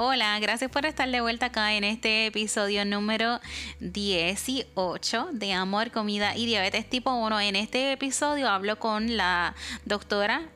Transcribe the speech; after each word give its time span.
Hola, 0.00 0.38
gracias 0.38 0.70
por 0.70 0.86
estar 0.86 1.10
de 1.10 1.20
vuelta 1.20 1.46
acá 1.46 1.74
en 1.74 1.82
este 1.82 2.26
episodio 2.26 2.84
número 2.84 3.40
18 3.80 5.30
de 5.32 5.52
Amor, 5.52 5.90
Comida 5.90 6.36
y 6.36 6.46
Diabetes 6.46 6.88
tipo 6.88 7.10
1. 7.10 7.40
En 7.40 7.56
este 7.56 7.90
episodio 7.90 8.48
hablo 8.48 8.78
con 8.78 9.16
la 9.16 9.56
doctora 9.86 10.52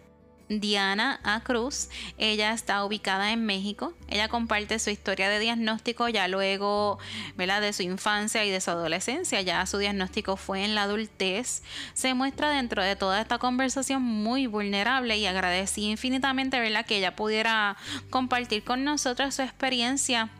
Diana 0.61 1.21
A. 1.25 1.41
Cruz. 1.41 1.89
Ella 2.19 2.52
está 2.52 2.84
ubicada 2.84 3.32
en 3.32 3.45
México. 3.46 3.95
Ella 4.09 4.29
comparte 4.29 4.79
su 4.79 4.91
historia 4.91 5.29
de 5.29 5.39
diagnóstico 5.39 6.09
ya 6.09 6.29
luego 6.29 6.98
¿verdad? 7.37 7.61
de 7.61 7.73
su 7.73 7.82
infancia 7.82 8.45
y 8.45 8.51
de 8.51 8.61
su 8.61 8.70
adolescencia. 8.70 9.41
Ya 9.41 9.65
su 9.66 9.79
diagnóstico 9.79 10.37
fue 10.37 10.65
en 10.65 10.75
la 10.75 10.83
adultez. 10.83 11.62
Se 11.95 12.15
muestra 12.15 12.51
dentro 12.51 12.83
de 12.83 12.96
toda 12.96 13.20
esta 13.20 13.38
conversación 13.38 14.02
muy 14.02 14.46
vulnerable 14.46 15.16
y 15.16 15.27
agradecí 15.27 15.91
infinitamente 15.91 16.61
¿verdad? 16.61 16.87
que 16.87 16.98
ella 16.98 17.16
pudiera 17.16 17.77
compartir 18.11 18.64
con 18.64 18.84
nosotros 18.84 19.34
su 19.34 19.42
experiencia 19.42 20.30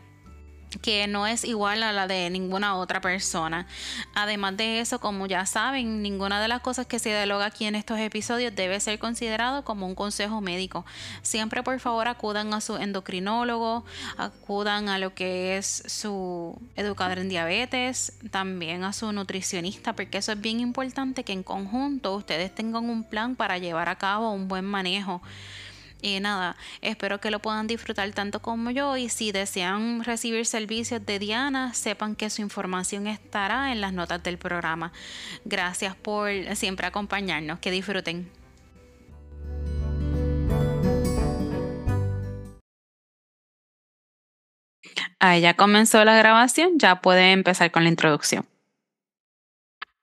que 0.81 1.07
no 1.07 1.27
es 1.27 1.43
igual 1.43 1.83
a 1.83 1.91
la 1.91 2.07
de 2.07 2.29
ninguna 2.29 2.75
otra 2.75 3.01
persona. 3.01 3.67
Además 4.13 4.57
de 4.57 4.79
eso, 4.79 4.99
como 4.99 5.25
ya 5.25 5.45
saben, 5.45 6.01
ninguna 6.01 6.41
de 6.41 6.47
las 6.47 6.61
cosas 6.61 6.85
que 6.85 6.99
se 6.99 7.09
dialoga 7.09 7.45
aquí 7.45 7.65
en 7.65 7.75
estos 7.75 7.99
episodios 7.99 8.55
debe 8.55 8.79
ser 8.79 8.99
considerado 8.99 9.63
como 9.63 9.85
un 9.85 9.95
consejo 9.95 10.41
médico. 10.41 10.85
Siempre 11.21 11.63
por 11.63 11.79
favor 11.79 12.07
acudan 12.07 12.53
a 12.53 12.61
su 12.61 12.77
endocrinólogo, 12.77 13.85
acudan 14.17 14.89
a 14.89 14.97
lo 14.97 15.13
que 15.13 15.57
es 15.57 15.83
su 15.87 16.59
educador 16.75 17.19
en 17.19 17.29
diabetes, 17.29 18.13
también 18.31 18.83
a 18.83 18.93
su 18.93 19.11
nutricionista, 19.11 19.93
porque 19.93 20.17
eso 20.17 20.31
es 20.31 20.41
bien 20.41 20.59
importante 20.59 21.23
que 21.23 21.33
en 21.33 21.43
conjunto 21.43 22.15
ustedes 22.15 22.53
tengan 22.53 22.89
un 22.89 23.03
plan 23.03 23.35
para 23.35 23.57
llevar 23.57 23.89
a 23.89 23.97
cabo 23.97 24.31
un 24.31 24.47
buen 24.47 24.65
manejo 24.65 25.21
y 26.03 26.19
nada, 26.19 26.57
espero 26.81 27.21
que 27.21 27.31
lo 27.31 27.39
puedan 27.39 27.65
disfrutar 27.65 28.11
tanto 28.11 28.41
como 28.41 28.71
yo 28.71 28.97
y 28.97 29.07
si 29.07 29.31
desean 29.31 30.03
recibir 30.03 30.45
servicios 30.45 31.05
de 31.05 31.17
Diana, 31.17 31.73
sepan 31.73 32.15
que 32.15 32.29
su 32.29 32.41
información 32.41 33.07
estará 33.07 33.71
en 33.71 33.79
las 33.79 33.93
notas 33.93 34.21
del 34.21 34.37
programa. 34.37 34.91
Gracias 35.45 35.95
por 35.95 36.29
siempre 36.55 36.87
acompañarnos, 36.87 37.59
que 37.59 37.71
disfruten. 37.71 38.29
Ah, 45.19 45.37
ya 45.37 45.53
comenzó 45.53 46.03
la 46.03 46.17
grabación, 46.17 46.77
ya 46.79 46.99
puede 46.99 47.31
empezar 47.31 47.71
con 47.71 47.83
la 47.83 47.89
introducción. 47.89 48.45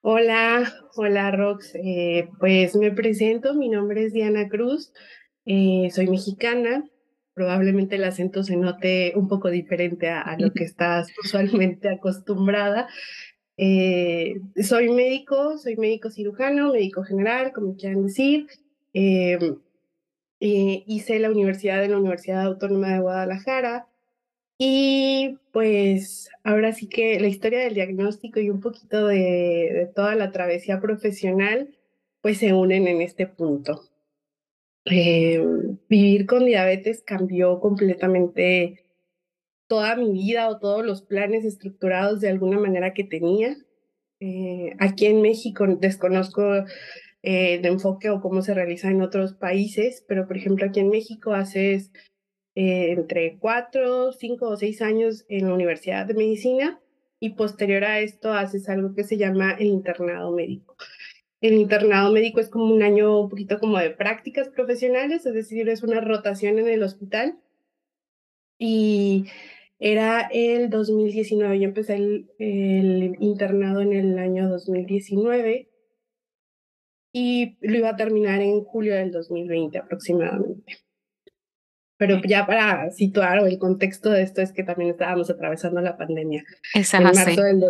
Hola, 0.01 0.73
hola 0.97 1.31
Rox. 1.31 1.75
Eh, 1.75 2.31
pues 2.39 2.75
me 2.75 2.91
presento, 2.91 3.53
mi 3.53 3.69
nombre 3.69 4.07
es 4.07 4.15
Diana 4.15 4.49
Cruz. 4.49 4.95
Eh, 5.53 5.91
soy 5.91 6.07
mexicana, 6.07 6.89
probablemente 7.35 7.97
el 7.97 8.05
acento 8.05 8.45
se 8.45 8.57
note 8.57 9.15
un 9.17 9.27
poco 9.27 9.51
diferente 9.51 10.09
a, 10.09 10.37
lo 10.39 10.53
que 10.53 10.63
estás 10.71 11.09
usualmente 11.25 11.89
acostumbrada. 11.89 12.87
Eh, 13.57 14.43
soy 14.63 14.91
médico, 14.91 15.59
soy 15.59 15.77
médico 15.77 16.09
cirujano, 16.11 16.73
médico 16.73 17.03
general, 17.03 17.53
como 17.53 17.75
quieran 17.75 18.07
decir. 18.07 18.47
Em, 18.93 19.59
eh, 20.39 20.85
hice 20.87 21.19
la 21.19 21.31
universidad 21.31 21.85
en 21.85 21.91
la 21.93 21.99
Universidad 21.99 22.43
Autónoma 22.43 22.93
de 22.93 23.01
Guadalajara. 23.01 23.89
Y 24.57 25.39
pues 25.53 26.31
ahora 26.45 26.73
sí 26.73 26.89
que 26.89 27.19
la 27.19 27.27
historia 27.27 27.61
del 27.61 27.75
diagnóstico 27.75 28.39
y 28.39 28.51
un 28.51 28.61
poquito 28.61 29.09
de, 29.09 29.17
de 29.75 29.91
toda 29.95 30.15
la 30.15 30.31
travesía 30.31 30.81
profesional 30.81 31.77
pues 32.21 32.39
se 32.39 32.53
unen 32.53 32.87
en 32.87 33.01
este 33.03 33.27
punto. 33.27 33.90
Eh, 34.87 35.43
vivir 35.89 36.27
con 36.27 36.47
diabetes 36.47 37.03
cambió 37.03 37.61
completamente 37.61 38.83
toda 39.69 39.95
mi 39.95 40.11
vida 40.11 40.49
o 40.49 40.59
todos 40.59 40.85
los 40.85 41.03
planes 41.03 41.45
estructurados 41.45 42.21
de 42.21 42.31
alguna 42.31 42.59
manera 42.59 42.95
que 42.95 43.05
tenía. 43.05 43.57
Eh, 44.21 44.75
aquí 44.79 45.07
en 45.07 45.23
México 45.23 45.67
desconozco 45.67 46.43
eh, 47.23 47.55
el 47.55 47.67
enfoque 47.67 48.11
o 48.11 48.21
cómo 48.21 48.43
se 48.43 48.55
realiza 48.55 48.91
en 48.91 49.03
otros 49.03 49.35
países, 49.35 50.05
pero 50.09 50.27
por 50.27 50.37
ejemplo 50.37 50.67
aquí 50.67 50.81
en 50.81 50.91
México 50.91 51.35
haces 51.35 51.93
entre 52.57 53.39
cuatro, 53.39 54.13
cinco 54.13 54.49
o 54.49 54.57
seis 54.57 54.83
años 54.83 55.25
en 55.29 55.47
la 55.47 55.55
Universidad 55.55 56.05
de 56.05 56.15
Medicina 56.15 56.81
y 57.21 57.31
posterior 57.31 57.85
a 57.85 58.01
esto 58.01 58.33
haces 58.33 58.69
algo 58.69 58.95
que 58.95 59.05
se 59.05 59.17
llama 59.17 59.53
el 59.53 59.69
internado 59.69 60.33
médico. 60.33 60.77
El 61.41 61.55
internado 61.55 62.13
médico 62.13 62.41
es 62.41 62.49
como 62.49 62.67
un 62.67 62.83
año 62.83 63.21
un 63.21 63.29
poquito 63.29 63.59
como 63.59 63.79
de 63.79 63.91
prácticas 63.91 64.49
profesionales, 64.49 65.25
es 65.25 65.35
decir, 65.35 65.69
es 65.69 65.83
una 65.83 66.01
rotación 66.01 66.59
en 66.59 66.69
el 66.69 66.83
hospital. 66.83 67.39
Y 68.59 69.27
era 69.79 70.29
el 70.33 70.69
2019, 70.69 71.59
yo 71.59 71.65
empecé 71.65 71.95
el, 71.95 72.31
el 72.39 73.17
internado 73.21 73.81
en 73.81 73.95
el 73.95 74.19
año 74.19 74.49
2019 74.51 75.71
y 77.13 77.57
lo 77.61 77.77
iba 77.79 77.91
a 77.91 77.97
terminar 77.97 78.41
en 78.41 78.63
julio 78.63 78.95
del 78.95 79.11
2020 79.11 79.79
aproximadamente. 79.79 80.77
Pero 81.97 82.21
ya 82.27 82.47
para 82.47 82.91
situar 82.91 83.39
el 83.47 83.59
contexto 83.59 84.11
de 84.11 84.23
esto 84.23 84.41
es 84.41 84.53
que 84.53 84.63
también 84.63 84.91
estábamos 84.91 85.29
atravesando 85.29 85.81
la 85.81 85.97
pandemia. 85.97 86.45
Esa 86.75 86.99
en 86.99 87.05
marzo 87.05 87.43
del 87.43 87.61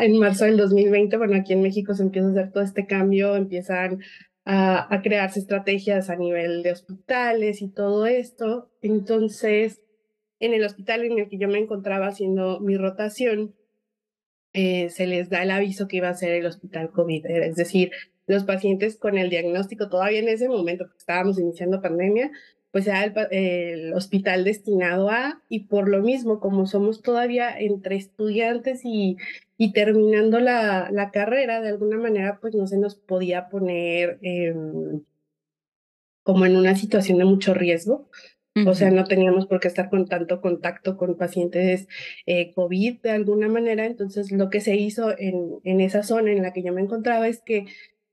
en 0.00 0.18
marzo 0.18 0.44
del 0.44 0.56
2020, 0.56 1.16
bueno, 1.16 1.36
aquí 1.36 1.52
en 1.52 1.62
México 1.62 1.94
se 1.94 2.02
empieza 2.02 2.28
a 2.28 2.30
hacer 2.30 2.52
todo 2.52 2.64
este 2.64 2.86
cambio, 2.86 3.36
empiezan 3.36 4.00
a, 4.44 4.94
a, 4.94 5.02
crearse 5.02 5.40
estrategias 5.40 6.08
a 6.08 6.16
nivel 6.16 6.62
de 6.62 6.72
hospitales 6.72 7.62
y 7.62 7.68
todo 7.68 8.06
esto. 8.06 8.70
Entonces, 8.82 9.82
en 10.40 10.54
el 10.54 10.64
hospital 10.64 11.04
en 11.04 11.18
el 11.18 11.28
que 11.28 11.38
yo 11.38 11.48
me 11.48 11.58
encontraba 11.58 12.06
haciendo 12.06 12.60
mi 12.60 12.76
rotación, 12.76 13.54
eh, 14.58 14.88
se 14.88 15.06
les 15.06 15.28
da 15.28 15.42
el 15.42 15.50
aviso 15.50 15.86
que 15.86 15.98
iba 15.98 16.08
a 16.08 16.14
ser 16.14 16.32
el 16.32 16.46
hospital 16.46 16.90
COVID, 16.90 17.26
es 17.26 17.56
decir, 17.56 17.90
los 18.26 18.44
pacientes 18.44 18.96
con 18.96 19.18
el 19.18 19.28
diagnóstico 19.28 19.90
todavía 19.90 20.20
en 20.20 20.28
ese 20.28 20.48
momento, 20.48 20.84
porque 20.84 20.98
estábamos 20.98 21.38
iniciando 21.38 21.82
pandemia, 21.82 22.30
pues 22.76 22.84
sea 22.84 23.04
el, 23.30 23.94
hospital 23.94 24.44
destinado 24.44 25.08
a, 25.08 25.40
y 25.48 25.60
por 25.60 25.88
lo 25.88 26.02
mismo, 26.02 26.40
como 26.40 26.66
somos 26.66 27.00
todavía 27.00 27.58
entre 27.58 27.96
estudiantes 27.96 28.82
y, 28.84 29.16
y 29.56 29.72
terminando 29.72 30.40
la, 30.40 30.90
la, 30.92 31.10
carrera, 31.10 31.62
de 31.62 31.70
alguna 31.70 31.96
manera, 31.96 32.38
pues 32.38 32.54
no 32.54 32.66
se 32.66 32.76
nos 32.76 32.94
podía 32.94 33.48
poner 33.48 34.18
como 36.22 36.44
en 36.44 36.54
una 36.54 36.76
situación 36.76 37.16
de 37.16 37.24
mucho 37.24 37.54
riesgo. 37.54 38.10
O 38.66 38.74
sea, 38.74 38.90
no 38.90 39.04
teníamos 39.04 39.46
por 39.46 39.58
qué 39.58 39.68
estar 39.68 39.88
con 39.88 40.06
tanto 40.06 40.42
contacto 40.42 40.98
con 40.98 41.16
pacientes 41.16 41.88
eh, 42.26 42.52
COVID 42.52 43.00
de 43.00 43.10
alguna 43.10 43.48
manera. 43.48 43.86
Entonces, 43.86 44.30
lo 44.32 44.50
que 44.50 44.60
se 44.60 44.76
hizo 44.76 45.18
en, 45.18 45.60
en 45.64 45.80
esa 45.80 46.02
zona 46.02 46.30
en 46.30 46.42
la 46.42 46.52
que 46.52 46.62
yo 46.62 46.74
me 46.74 46.82
encontraba 46.82 47.26
es 47.26 47.40
que 47.40 47.64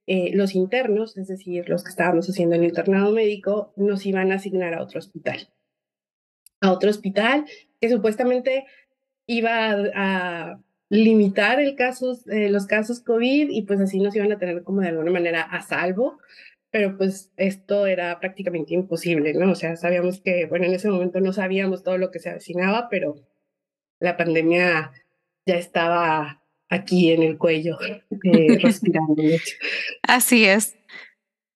eh, 0.05 0.31
los 0.33 0.55
internos, 0.55 1.17
es 1.17 1.27
decir, 1.27 1.69
los 1.69 1.83
que 1.83 1.89
estábamos 1.89 2.29
haciendo 2.29 2.55
el 2.55 2.63
internado 2.63 3.11
médico, 3.11 3.73
nos 3.77 4.05
iban 4.05 4.31
a 4.31 4.35
asignar 4.35 4.73
a 4.73 4.81
otro 4.83 4.99
hospital. 4.99 5.49
A 6.61 6.71
otro 6.71 6.89
hospital 6.89 7.45
que 7.79 7.89
supuestamente 7.89 8.65
iba 9.25 9.71
a, 9.95 10.59
limitar 10.89 11.59
el 11.59 11.75
casos, 11.75 12.27
eh, 12.27 12.49
los 12.49 12.67
casos 12.67 12.99
COVID 12.99 13.49
y 13.49 13.63
pues 13.63 13.79
así 13.79 13.99
nos 13.99 14.15
iban 14.15 14.31
a 14.31 14.37
tener 14.37 14.61
como 14.63 14.81
de 14.81 14.89
alguna 14.89 15.09
manera 15.09 15.41
a 15.41 15.63
salvo, 15.63 16.19
pero 16.69 16.97
pues 16.97 17.31
esto 17.35 17.87
era 17.87 18.19
prácticamente 18.19 18.75
imposible, 18.75 19.33
¿no? 19.33 19.51
O 19.51 19.55
sea, 19.55 19.75
sabíamos 19.75 20.21
que, 20.21 20.45
bueno, 20.45 20.65
en 20.65 20.73
ese 20.73 20.89
momento 20.89 21.19
no 21.19 21.33
sabíamos 21.33 21.81
todo 21.81 21.97
lo 21.97 22.11
que 22.11 22.19
se 22.19 22.29
avecinaba, 22.29 22.89
pero 22.89 23.15
la 23.99 24.17
pandemia 24.17 24.91
ya 25.47 25.55
estaba 25.55 26.42
aquí 26.73 27.11
en 27.11 27.23
el 27.23 27.37
cuello, 27.37 27.77
eh, 27.81 28.01
respirando. 28.61 29.21
Así 30.03 30.45
es. 30.45 30.75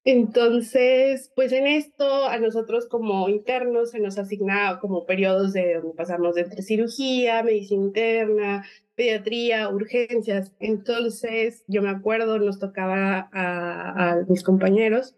Entonces, 0.04 1.34
pues 1.36 1.52
en 1.52 1.68
esto 1.68 2.28
a 2.28 2.38
nosotros 2.38 2.88
como 2.88 3.28
internos 3.28 3.92
se 3.92 4.00
nos 4.00 4.18
asigna 4.18 4.80
como 4.80 5.06
periodos 5.06 5.52
de 5.52 5.76
donde 5.76 5.96
pasamos 5.96 6.36
de 6.36 6.42
entre 6.42 6.62
cirugía, 6.62 7.44
medicina 7.44 7.84
interna, 7.84 8.66
pediatría, 8.96 9.68
urgencias. 9.68 10.54
Entonces, 10.60 11.66
yo 11.68 11.82
me 11.82 11.90
acuerdo, 11.90 12.40
nos 12.40 12.58
tocaba 12.58 13.28
a, 13.34 14.12
a 14.12 14.26
mis 14.30 14.44
compañeros 14.44 15.18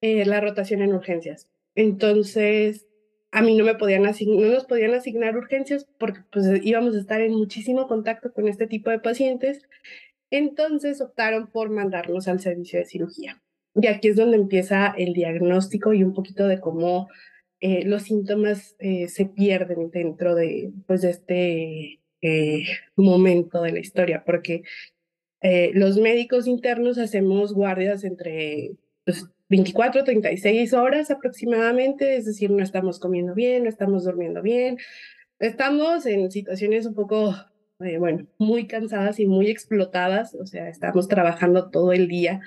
eh, 0.00 0.24
la 0.24 0.40
rotación 0.40 0.82
en 0.82 0.94
urgencias. 0.94 1.48
Entonces, 1.74 2.86
a 3.32 3.42
mí 3.42 3.56
no 3.56 3.64
me 3.64 3.74
podían 3.74 4.02
no 4.02 4.46
nos 4.48 4.64
podían 4.64 4.94
asignar 4.94 5.36
urgencias 5.36 5.86
porque 5.98 6.20
pues 6.32 6.46
íbamos 6.62 6.96
a 6.96 7.00
estar 7.00 7.20
en 7.20 7.32
muchísimo 7.32 7.86
contacto 7.86 8.32
con 8.32 8.48
este 8.48 8.66
tipo 8.66 8.90
de 8.90 8.98
pacientes. 8.98 9.62
Entonces 10.30 11.00
optaron 11.00 11.48
por 11.48 11.70
mandarnos 11.70 12.28
al 12.28 12.40
servicio 12.40 12.78
de 12.78 12.86
cirugía. 12.86 13.42
Y 13.74 13.86
aquí 13.86 14.08
es 14.08 14.16
donde 14.16 14.36
empieza 14.36 14.94
el 14.96 15.12
diagnóstico 15.12 15.92
y 15.92 16.02
un 16.02 16.12
poquito 16.12 16.46
de 16.46 16.60
cómo 16.60 17.08
eh, 17.60 17.84
los 17.84 18.04
síntomas 18.04 18.74
eh, 18.78 19.08
se 19.08 19.26
pierden 19.26 19.90
dentro 19.90 20.34
de, 20.34 20.72
pues, 20.86 21.02
de 21.02 21.10
este 21.10 22.00
eh, 22.22 22.64
momento 22.96 23.62
de 23.62 23.72
la 23.72 23.80
historia, 23.80 24.24
porque 24.24 24.62
los 25.72 25.96
médicos 25.96 26.46
internos 26.46 26.98
hacemos 26.98 27.54
guardias 27.54 28.04
entre 28.04 28.72
pues, 29.06 29.26
24, 29.50 30.04
36 30.04 30.72
horas 30.72 31.10
aproximadamente, 31.10 32.16
es 32.16 32.24
decir, 32.24 32.50
no 32.50 32.62
estamos 32.62 33.00
comiendo 33.00 33.34
bien, 33.34 33.64
no 33.64 33.68
estamos 33.68 34.04
durmiendo 34.04 34.42
bien, 34.42 34.78
estamos 35.40 36.06
en 36.06 36.30
situaciones 36.30 36.86
un 36.86 36.94
poco, 36.94 37.34
eh, 37.80 37.98
bueno, 37.98 38.26
muy 38.38 38.68
cansadas 38.68 39.18
y 39.18 39.26
muy 39.26 39.50
explotadas, 39.50 40.34
o 40.34 40.46
sea, 40.46 40.68
estamos 40.68 41.08
trabajando 41.08 41.68
todo 41.68 41.92
el 41.92 42.06
día 42.06 42.40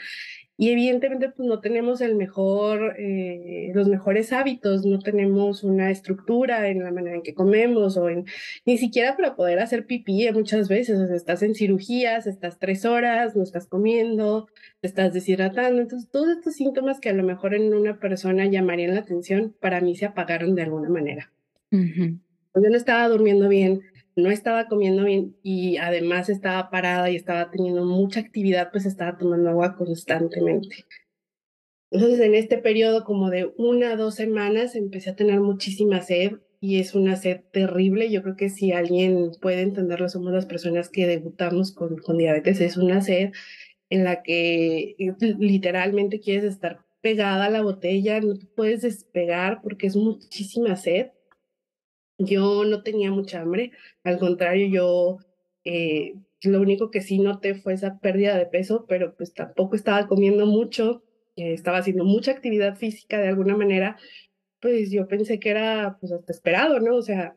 y 0.55 0.69
evidentemente 0.69 1.29
pues 1.29 1.47
no 1.47 1.59
tenemos 1.59 1.99
el 2.01 2.15
mejor, 2.15 2.95
eh, 2.99 3.71
los 3.73 3.87
mejores 3.87 4.31
hábitos, 4.31 4.85
no 4.85 4.99
tenemos 4.99 5.63
una 5.63 5.89
estructura 5.89 6.67
en 6.69 6.83
la 6.83 6.91
manera 6.91 7.15
en 7.15 7.23
que 7.23 7.33
comemos 7.33 7.97
o 7.97 8.09
en, 8.09 8.25
ni 8.65 8.77
siquiera 8.77 9.17
para 9.17 9.35
poder 9.35 9.59
hacer 9.59 9.85
pipí 9.85 10.29
muchas 10.31 10.69
veces, 10.69 10.99
o 10.99 11.07
sea, 11.07 11.15
estás 11.15 11.41
en 11.41 11.55
cirugías, 11.55 12.27
estás 12.27 12.59
tres 12.59 12.85
horas, 12.85 13.35
no 13.35 13.43
estás 13.43 13.67
comiendo, 13.67 14.47
te 14.79 14.87
estás 14.87 15.13
deshidratando, 15.13 15.81
entonces 15.81 16.09
todos 16.11 16.29
estos 16.29 16.53
síntomas 16.53 16.99
que 16.99 17.09
a 17.09 17.13
lo 17.13 17.23
mejor 17.23 17.55
en 17.55 17.73
una 17.73 17.99
persona 17.99 18.45
llamarían 18.45 18.93
la 18.93 19.01
atención, 19.01 19.55
para 19.59 19.81
mí 19.81 19.95
se 19.95 20.05
apagaron 20.05 20.53
de 20.53 20.61
alguna 20.61 20.89
manera. 20.89 21.31
Yo 21.71 22.69
no 22.69 22.77
estaba 22.77 23.07
durmiendo 23.07 23.49
bien, 23.49 23.81
no 24.15 24.29
estaba 24.29 24.67
comiendo 24.67 25.03
bien 25.03 25.35
y 25.43 25.77
además 25.77 26.29
estaba 26.29 26.69
parada 26.69 27.09
y 27.09 27.15
estaba 27.15 27.49
teniendo 27.51 27.85
mucha 27.85 28.19
actividad, 28.19 28.71
pues 28.71 28.85
estaba 28.85 29.17
tomando 29.17 29.49
agua 29.49 29.75
constantemente. 29.75 30.85
Entonces, 31.91 32.19
en 32.21 32.33
este 32.33 32.57
periodo 32.57 33.03
como 33.03 33.29
de 33.29 33.53
una 33.57 33.95
dos 33.95 34.15
semanas 34.15 34.75
empecé 34.75 35.11
a 35.11 35.15
tener 35.15 35.39
muchísima 35.39 36.01
sed 36.01 36.39
y 36.59 36.79
es 36.79 36.95
una 36.95 37.15
sed 37.17 37.41
terrible. 37.51 38.09
Yo 38.09 38.23
creo 38.23 38.35
que 38.35 38.49
si 38.49 38.71
alguien 38.71 39.31
puede 39.41 39.61
entenderlo, 39.61 40.09
somos 40.09 40.33
las 40.33 40.45
personas 40.45 40.89
que 40.89 41.05
debutamos 41.05 41.71
con, 41.71 41.97
con 41.97 42.17
diabetes. 42.17 42.61
Es 42.61 42.77
una 42.77 43.01
sed 43.01 43.31
en 43.89 44.03
la 44.03 44.23
que 44.23 44.95
eh, 44.97 45.15
literalmente 45.37 46.19
quieres 46.19 46.45
estar 46.45 46.79
pegada 47.01 47.45
a 47.45 47.49
la 47.49 47.61
botella, 47.61 48.21
no 48.21 48.39
te 48.39 48.45
puedes 48.45 48.81
despegar 48.81 49.61
porque 49.61 49.87
es 49.87 49.95
muchísima 49.95 50.77
sed 50.77 51.07
yo 52.17 52.63
no 52.65 52.83
tenía 52.83 53.11
mucha 53.11 53.41
hambre, 53.41 53.71
al 54.03 54.19
contrario, 54.19 54.67
yo 54.67 55.17
eh, 55.65 56.15
lo 56.43 56.61
único 56.61 56.91
que 56.91 57.01
sí 57.01 57.19
noté 57.19 57.55
fue 57.55 57.73
esa 57.73 57.99
pérdida 57.99 58.37
de 58.37 58.45
peso, 58.45 58.85
pero 58.87 59.15
pues 59.15 59.33
tampoco 59.33 59.75
estaba 59.75 60.07
comiendo 60.07 60.45
mucho, 60.45 61.03
eh, 61.35 61.53
estaba 61.53 61.79
haciendo 61.79 62.05
mucha 62.05 62.31
actividad 62.31 62.75
física 62.77 63.19
de 63.19 63.29
alguna 63.29 63.55
manera, 63.57 63.97
pues 64.59 64.91
yo 64.91 65.07
pensé 65.07 65.39
que 65.39 65.49
era 65.51 65.97
pues 65.99 66.11
hasta 66.11 66.31
esperado, 66.31 66.79
¿no? 66.79 66.95
O 66.95 67.01
sea, 67.01 67.35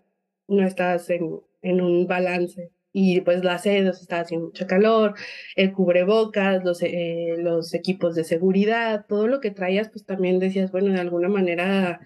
no 0.49 0.67
estás 0.67 1.11
en, 1.11 1.41
en 1.63 1.81
un 1.81 2.07
balance. 2.07 2.71
Y 2.93 3.21
pues 3.21 3.45
la 3.45 3.59
sed, 3.59 3.87
estaba 3.87 4.23
haciendo 4.23 4.47
mucho 4.47 4.67
calor, 4.67 5.15
el 5.55 5.73
cubrebocas, 5.73 6.65
los, 6.65 6.83
eh, 6.83 7.35
los 7.39 7.75
equipos 7.75 8.15
de 8.15 8.25
seguridad, 8.25 9.05
todo 9.07 9.29
lo 9.29 9.41
que 9.41 9.51
traías, 9.51 9.91
pues 9.91 10.07
también 10.07 10.39
decías, 10.39 10.73
bueno, 10.73 10.93
de 10.93 11.01
alguna 11.01 11.29
manera 11.29 12.01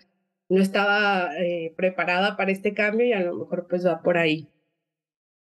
no 0.51 0.61
estaba 0.61 1.31
eh, 1.39 1.73
preparada 1.77 2.37
para 2.37 2.51
este 2.53 2.75
cambio 2.75 3.07
y 3.07 3.13
a 3.13 3.21
lo 3.21 3.37
mejor 3.37 3.67
pues 3.69 3.87
va 3.87 4.03
por 4.03 4.19
ahí. 4.19 4.49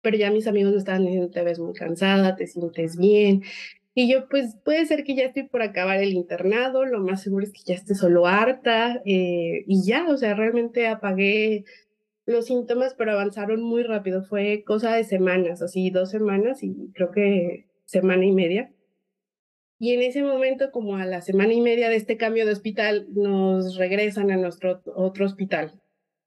Pero 0.03 0.17
ya 0.17 0.31
mis 0.31 0.47
amigos 0.47 0.73
me 0.73 0.79
estaban 0.79 1.03
diciendo, 1.05 1.31
te 1.31 1.43
ves 1.43 1.59
muy 1.59 1.75
cansada, 1.75 2.37
te 2.37 2.47
sientes 2.47 2.97
bien. 2.97 3.43
Y 3.95 4.11
yo 4.11 4.29
pues 4.29 4.56
puede 4.65 4.87
ser 4.87 5.05
que 5.05 5.15
ya 5.15 5.25
estoy 5.25 5.45
por 5.45 5.62
acabar 5.62 6.03
el 6.03 6.12
internado, 6.15 6.85
lo 6.85 7.01
más 7.01 7.23
seguro 7.23 7.45
es 7.45 7.53
que 7.53 7.62
ya 7.65 7.75
esté 7.75 7.95
solo 7.95 8.27
harta 8.27 9.03
eh, 9.05 9.65
y 9.67 9.85
ya, 9.85 10.09
o 10.09 10.17
sea, 10.17 10.35
realmente 10.35 10.89
apagué 10.89 11.65
los 12.27 12.47
síntomas, 12.47 12.95
pero 12.95 13.12
avanzaron 13.12 13.62
muy 13.62 13.83
rápido. 13.83 14.25
Fue 14.25 14.65
cosa 14.67 14.95
de 14.95 15.05
semanas, 15.05 15.62
así 15.62 15.91
dos 15.91 16.11
semanas 16.11 16.62
y 16.62 16.91
creo 16.95 17.11
que 17.11 17.67
semana 17.85 18.25
y 18.25 18.33
media. 18.33 18.73
Y 19.79 19.93
en 19.93 20.03
ese 20.03 20.23
momento, 20.23 20.71
como 20.71 20.97
a 20.97 21.05
la 21.05 21.21
semana 21.21 21.53
y 21.53 21.61
media 21.61 21.88
de 21.88 21.97
este 21.97 22.17
cambio 22.17 22.47
de 22.47 22.53
hospital, 22.53 23.06
nos 23.12 23.76
regresan 23.76 24.31
a 24.31 24.37
nuestro 24.37 24.82
otro 24.94 25.26
hospital. 25.26 25.81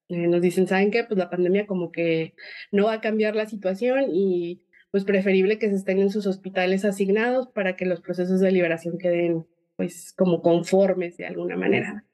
Eh, 0.09 0.27
nos 0.27 0.41
dicen, 0.41 0.67
¿saben 0.67 0.91
qué? 0.91 1.03
Pues 1.03 1.17
la 1.17 1.29
pandemia 1.29 1.67
como 1.67 1.91
que 1.91 2.33
no 2.71 2.85
va 2.85 2.93
a 2.93 3.01
cambiar 3.01 3.35
la 3.35 3.45
situación 3.45 4.05
y 4.11 4.61
pues 4.91 5.03
preferible 5.03 5.59
que 5.59 5.69
se 5.69 5.75
estén 5.75 5.99
en 5.99 6.09
sus 6.09 6.27
hospitales 6.27 6.85
asignados 6.85 7.47
para 7.49 7.75
que 7.75 7.85
los 7.85 8.01
procesos 8.01 8.39
de 8.39 8.51
liberación 8.51 8.97
queden 8.97 9.45
pues 9.75 10.13
como 10.17 10.41
conformes 10.41 11.17
de 11.17 11.25
alguna 11.25 11.55
manera. 11.55 12.05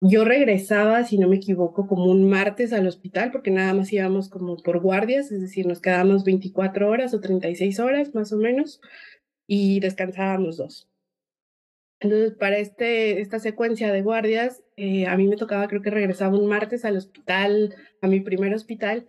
Yo 0.00 0.24
regresaba, 0.24 1.02
si 1.02 1.18
no 1.18 1.28
me 1.28 1.36
equivoco, 1.36 1.88
como 1.88 2.06
un 2.06 2.30
martes 2.30 2.72
al 2.72 2.86
hospital, 2.86 3.32
porque 3.32 3.50
nada 3.50 3.74
más 3.74 3.92
íbamos 3.92 4.28
como 4.28 4.56
por 4.56 4.80
guardias, 4.80 5.32
es 5.32 5.40
decir, 5.40 5.66
nos 5.66 5.80
quedábamos 5.80 6.24
24 6.24 6.88
horas 6.88 7.14
o 7.14 7.20
36 7.20 7.80
horas 7.80 8.14
más 8.14 8.32
o 8.32 8.36
menos 8.36 8.80
y 9.48 9.80
descansábamos 9.80 10.58
dos. 10.58 10.88
Entonces, 12.00 12.34
para 12.34 12.58
este, 12.58 13.20
esta 13.20 13.40
secuencia 13.40 13.92
de 13.92 14.02
guardias, 14.02 14.62
eh, 14.76 15.06
a 15.06 15.16
mí 15.16 15.26
me 15.26 15.36
tocaba, 15.36 15.66
creo 15.66 15.82
que 15.82 15.90
regresaba 15.90 16.38
un 16.38 16.46
martes 16.46 16.84
al 16.84 16.96
hospital, 16.96 17.74
a 18.00 18.06
mi 18.06 18.20
primer 18.20 18.54
hospital, 18.54 19.08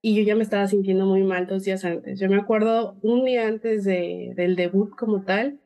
y 0.00 0.14
yo 0.14 0.22
ya 0.22 0.34
me 0.34 0.42
estaba 0.42 0.66
sintiendo 0.66 1.04
muy 1.04 1.22
mal 1.22 1.46
dos 1.46 1.64
días 1.64 1.84
antes. 1.84 2.18
Yo 2.18 2.30
me 2.30 2.36
acuerdo 2.36 2.96
un 3.02 3.26
día 3.26 3.46
antes 3.46 3.84
de, 3.84 4.32
del 4.36 4.56
debut 4.56 4.96
como 4.96 5.22
tal, 5.24 5.60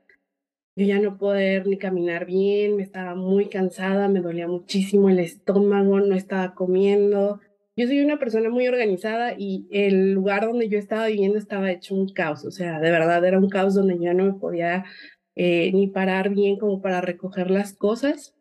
yo 0.77 0.87
ya 0.87 0.99
no 0.99 1.19
poder 1.19 1.69
ni 1.69 1.79
caminar 1.79 2.27
bien, 2.27 2.75
me 2.75 2.83
estaba 2.83 3.15
muy 3.15 3.49
cansada, 3.49 4.09
me 4.09 4.21
dolía 4.21 4.49
muchísimo 4.49 5.09
el 5.09 5.21
estómago, 5.21 6.01
no 6.01 6.17
estaba 6.17 6.55
comiendo, 6.55 7.39
yo 7.77 7.87
soy 7.87 8.01
una 8.01 8.19
persona 8.19 8.51
muy 8.51 8.69
organizada 8.69 9.35
y 9.37 9.67
el 9.71 10.13
lugar 10.13 10.47
donde 10.47 10.69
yo 10.69 10.79
estaba 10.79 11.07
viviendo 11.07 11.39
estaba 11.39 11.73
hecho 11.73 11.95
un 11.95 12.09
caos, 12.13 12.45
o 12.45 12.51
sea, 12.51 12.79
de 12.81 12.91
verdad 12.91 13.25
era 13.25 13.39
un 13.39 13.49
caos 13.49 13.75
donde 13.75 13.99
yo 13.99 14.15
no 14.15 14.25
me 14.25 14.35
podía 14.35 14.85
eh, 15.35 15.73
ni 15.73 15.89
parar 15.89 16.31
bien 16.31 16.57
como 16.59 16.81
para 16.81 17.01
recoger 17.01 17.51
las 17.51 17.73
cosas 17.73 18.35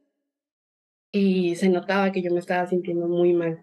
y 1.12 1.56
se 1.56 1.70
notaba 1.70 2.12
que 2.12 2.22
yo 2.22 2.32
me 2.32 2.40
estaba 2.40 2.68
sintiendo 2.68 3.08
muy 3.08 3.34
mal. 3.34 3.62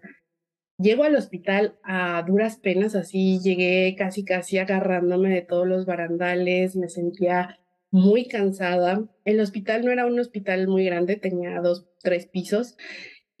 Llego 0.77 1.03
al 1.03 1.15
hospital 1.15 1.77
a 1.83 2.23
duras 2.23 2.57
penas, 2.57 2.95
así 2.95 3.39
llegué 3.39 3.95
casi 3.97 4.25
casi 4.25 4.57
agarrándome 4.57 5.29
de 5.29 5.41
todos 5.41 5.67
los 5.67 5.85
barandales, 5.85 6.75
me 6.75 6.89
sentía 6.89 7.59
muy 7.91 8.27
cansada. 8.27 9.05
El 9.23 9.39
hospital 9.39 9.85
no 9.85 9.91
era 9.91 10.05
un 10.05 10.19
hospital 10.19 10.67
muy 10.67 10.85
grande, 10.85 11.17
tenía 11.17 11.61
dos, 11.61 11.87
tres 12.01 12.25
pisos 12.25 12.77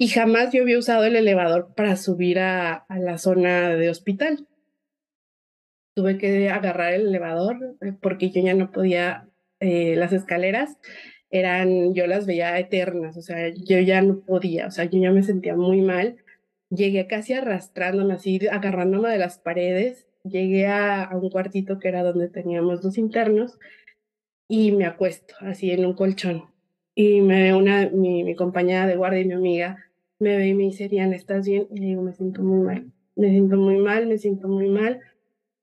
y 0.01 0.07
jamás 0.07 0.51
yo 0.51 0.63
había 0.63 0.79
usado 0.79 1.05
el 1.05 1.15
elevador 1.15 1.75
para 1.75 1.95
subir 1.95 2.39
a, 2.39 2.87
la 2.89 3.19
zona 3.19 3.69
de 3.75 3.87
hospital. 3.87 4.47
Tuve 5.95 6.17
que 6.17 6.49
agarrar 6.49 6.95
el 6.95 7.09
elevador 7.09 7.77
eh, 7.81 7.93
porque 8.01 8.31
yo 8.31 8.41
ya 8.41 8.55
no 8.55 8.71
podía, 8.71 9.29
eh, 9.59 9.95
las 9.97 10.11
escaleras 10.11 10.79
eran, 11.29 11.93
yo 11.93 12.07
las 12.07 12.25
veía 12.25 12.57
eternas, 12.57 13.15
o 13.15 13.21
sea, 13.21 13.49
yo 13.49 13.77
ya 13.77 14.01
no 14.01 14.21
podía, 14.21 14.65
o 14.65 14.71
sea, 14.71 14.85
yo 14.85 14.99
ya 14.99 15.11
me 15.11 15.21
sentía 15.21 15.55
muy 15.55 15.81
mal. 15.81 16.17
Llegué 16.71 17.05
casi 17.05 17.33
arrastrándome 17.33 18.15
así, 18.15 18.39
agarrándome 18.47 19.09
de 19.09 19.19
las 19.19 19.37
paredes. 19.37 20.07
Llegué 20.23 20.65
a, 20.65 21.11
un 21.13 21.29
cuartito 21.29 21.77
que 21.77 21.89
era 21.89 22.01
donde 22.01 22.27
teníamos 22.27 22.81
dos 22.81 22.97
internos 22.97 23.59
y 24.47 24.71
me 24.71 24.85
acuesto 24.85 25.35
así 25.41 25.69
en 25.69 25.85
un 25.85 25.93
colchón. 25.93 26.45
Y 26.95 27.21
me 27.21 27.53
una, 27.53 27.87
mi, 27.91 28.23
mi 28.23 28.35
compañera 28.35 28.87
de 28.87 28.95
guardia 28.95 29.21
y 29.21 29.25
mi 29.25 29.33
amiga 29.33 29.90
me 30.21 30.37
ve 30.37 30.49
y 30.49 30.53
me 30.53 30.63
dice, 30.65 30.87
Diana, 30.87 31.15
¿estás 31.15 31.47
bien? 31.47 31.67
Y 31.71 31.79
le 31.79 31.85
digo, 31.87 32.03
me 32.03 32.13
siento 32.13 32.43
muy 32.43 32.63
mal, 32.63 32.91
me 33.15 33.29
siento 33.29 33.57
muy 33.57 33.77
mal, 33.77 34.07
me 34.07 34.17
siento 34.17 34.47
muy 34.47 34.69
mal, 34.69 35.01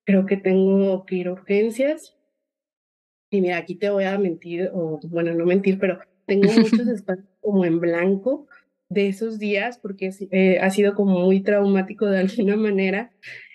creo 0.05 0.27
que 0.27 0.37
tengo 0.37 1.07
que 1.07 1.17
ir 1.17 1.29
a 1.29 1.33
urgencias. 1.33 2.17
Y 3.31 3.41
mira, 3.41 3.59
aquí 3.59 3.77
te 3.77 3.89
voy 3.91 4.05
a 4.05 4.19
mentir, 4.19 4.71
o 4.75 4.99
bueno, 5.05 5.33
no 5.35 5.47
mentir, 5.47 5.79
pero 5.79 6.01
tengo 6.27 6.51
muchos 6.59 6.89
espacios 6.89 7.29
como 7.41 7.65
en 7.65 7.79
blanco 7.79 8.49
de 8.89 9.09
esos 9.09 9.39
días 9.39 9.79
porque 9.79 10.11
eh, 10.31 10.59
ha 10.61 10.71
sido 10.71 10.95
como 10.95 11.21
muy 11.21 11.41
traumático 11.41 12.07
de 12.07 12.19
alguna 12.21 12.57
manera. 12.57 13.13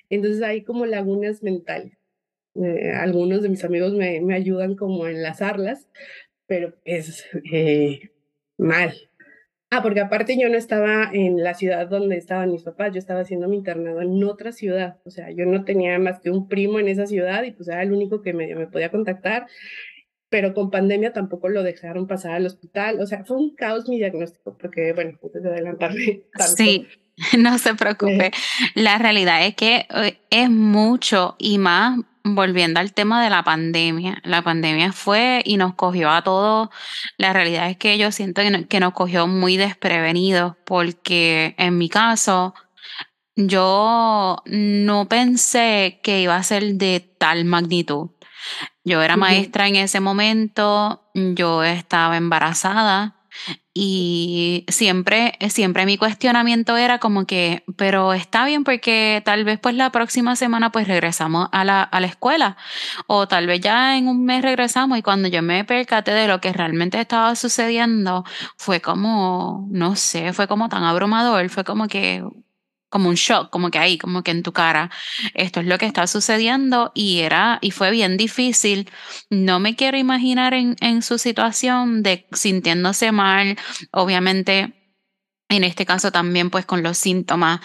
Entonces 0.09 0.41
hay 0.41 0.63
como 0.63 0.85
lagunas 0.85 1.43
mentales. 1.43 1.97
Eh, 2.55 2.91
algunos 2.91 3.41
de 3.41 3.49
mis 3.49 3.63
amigos 3.63 3.93
me, 3.93 4.21
me 4.21 4.35
ayudan 4.35 4.75
como 4.75 5.05
a 5.05 5.11
enlazarlas, 5.11 5.89
pero 6.45 6.75
es 6.85 7.25
eh, 7.51 8.11
mal, 8.57 8.93
Ah, 9.75 9.81
porque 9.81 10.01
aparte 10.01 10.37
yo 10.39 10.49
no 10.49 10.55
estaba 10.55 11.09
en 11.11 11.43
la 11.43 11.55
ciudad 11.55 11.87
donde 11.87 12.15
estaban 12.15 12.51
mis 12.51 12.61
papás, 12.61 12.91
yo 12.93 12.99
estaba 12.99 13.21
haciendo 13.21 13.47
mi 13.47 13.55
internado 13.55 14.03
en 14.03 14.23
otra 14.23 14.51
ciudad, 14.51 14.97
o 15.03 15.09
sea, 15.09 15.31
yo 15.31 15.47
no 15.47 15.65
tenía 15.65 15.97
más 15.97 16.19
que 16.19 16.29
un 16.29 16.47
primo 16.47 16.79
en 16.79 16.89
esa 16.89 17.07
ciudad 17.07 17.41
y 17.41 17.53
pues 17.53 17.69
era 17.69 17.81
el 17.81 17.91
único 17.91 18.21
que 18.21 18.33
me, 18.33 18.53
me 18.53 18.67
podía 18.67 18.91
contactar, 18.91 19.47
pero 20.29 20.53
con 20.53 20.69
pandemia 20.69 21.11
tampoco 21.11 21.49
lo 21.49 21.63
dejaron 21.63 22.05
pasar 22.05 22.33
al 22.33 22.45
hospital, 22.45 23.01
o 23.01 23.07
sea, 23.07 23.25
fue 23.25 23.37
un 23.37 23.55
caos 23.55 23.89
mi 23.89 23.97
diagnóstico, 23.97 24.55
porque 24.59 24.93
bueno, 24.93 25.17
antes 25.23 25.41
de 25.41 25.49
adelantarme. 25.49 26.21
Tanto, 26.37 26.55
sí, 26.55 26.85
no 27.39 27.57
se 27.57 27.73
preocupe, 27.73 28.29
la 28.75 28.99
realidad 28.99 29.43
es 29.43 29.55
que 29.55 29.87
eh, 29.89 30.19
es 30.29 30.51
mucho 30.51 31.35
y 31.39 31.57
más 31.57 31.97
volviendo 32.23 32.79
al 32.79 32.93
tema 32.93 33.23
de 33.23 33.29
la 33.29 33.43
pandemia, 33.43 34.21
la 34.23 34.41
pandemia 34.41 34.93
fue 34.93 35.41
y 35.45 35.57
nos 35.57 35.75
cogió 35.75 36.09
a 36.09 36.23
todos. 36.23 36.69
La 37.17 37.33
realidad 37.33 37.69
es 37.69 37.77
que 37.77 37.97
yo 37.97 38.11
siento 38.11 38.41
que, 38.69 38.79
nos 38.79 38.93
cogió 38.93 39.27
muy 39.27 39.57
desprevenidos 39.57 40.55
porque 40.65 41.55
en 41.57 41.77
mi 41.77 41.89
caso 41.89 42.53
yo 43.35 44.41
no 44.45 45.09
pensé 45.09 45.99
que 46.03 46.21
iba 46.21 46.35
a 46.35 46.43
ser 46.43 46.75
de 46.75 46.99
tal 47.17 47.45
magnitud. 47.45 48.11
Yo 48.83 49.01
era 49.01 49.15
maestra 49.15 49.67
en 49.67 49.77
ese 49.77 49.99
momento, 50.01 51.09
yo 51.13 51.63
estaba 51.63 52.17
embarazada 52.17 53.22
y 53.73 54.65
siempre, 54.67 55.37
siempre 55.49 55.85
mi 55.85 55.97
cuestionamiento 55.97 56.77
era 56.77 56.99
como 56.99 57.25
que, 57.25 57.63
pero 57.75 58.13
está 58.13 58.45
bien 58.45 58.63
porque 58.63 59.21
tal 59.25 59.45
vez 59.45 59.59
pues 59.59 59.75
la 59.75 59.91
próxima 59.91 60.35
semana 60.35 60.71
pues 60.71 60.87
regresamos 60.87 61.49
a 61.51 61.63
la, 61.65 61.81
a 61.81 61.99
la 61.99 62.07
escuela 62.07 62.55
o 63.07 63.27
tal 63.27 63.47
vez 63.47 63.61
ya 63.61 63.97
en 63.97 64.07
un 64.07 64.25
mes 64.25 64.43
regresamos 64.43 64.97
y 64.99 65.01
cuando 65.01 65.27
yo 65.27 65.41
me 65.41 65.65
percaté 65.65 66.11
de 66.11 66.27
lo 66.27 66.39
que 66.39 66.53
realmente 66.53 66.99
estaba 66.99 67.35
sucediendo 67.35 68.23
fue 68.57 68.79
como, 68.81 69.67
no 69.71 69.95
sé, 69.95 70.33
fue 70.33 70.47
como 70.47 70.69
tan 70.69 70.83
abrumador, 70.83 71.49
fue 71.49 71.63
como 71.63 71.87
que, 71.87 72.23
como 72.93 73.09
un 73.09 73.15
shock, 73.15 73.49
como 73.49 73.71
que 73.71 73.79
ahí, 73.79 73.97
como 73.97 74.21
que 74.21 74.29
en 74.29 74.43
tu 74.43 74.53
cara, 74.53 74.91
esto 75.33 75.61
es 75.61 75.65
lo 75.65 75.79
que 75.79 75.87
está 75.87 76.05
sucediendo 76.05 76.91
y 76.93 77.21
era, 77.21 77.57
y 77.59 77.71
fue 77.71 77.89
bien 77.89 78.17
difícil. 78.17 78.87
No 79.31 79.59
me 79.59 79.75
quiero 79.75 79.97
imaginar 79.97 80.53
en, 80.53 81.01
su 81.01 81.17
situación 81.17 82.03
de 82.03 82.27
sintiéndose 82.33 83.11
mal, 83.11 83.57
obviamente, 83.91 84.73
en 85.49 85.63
este 85.63 85.87
caso 85.87 86.11
también 86.11 86.51
pues 86.51 86.67
con 86.67 86.83
los 86.83 86.99
síntomas, 86.99 87.61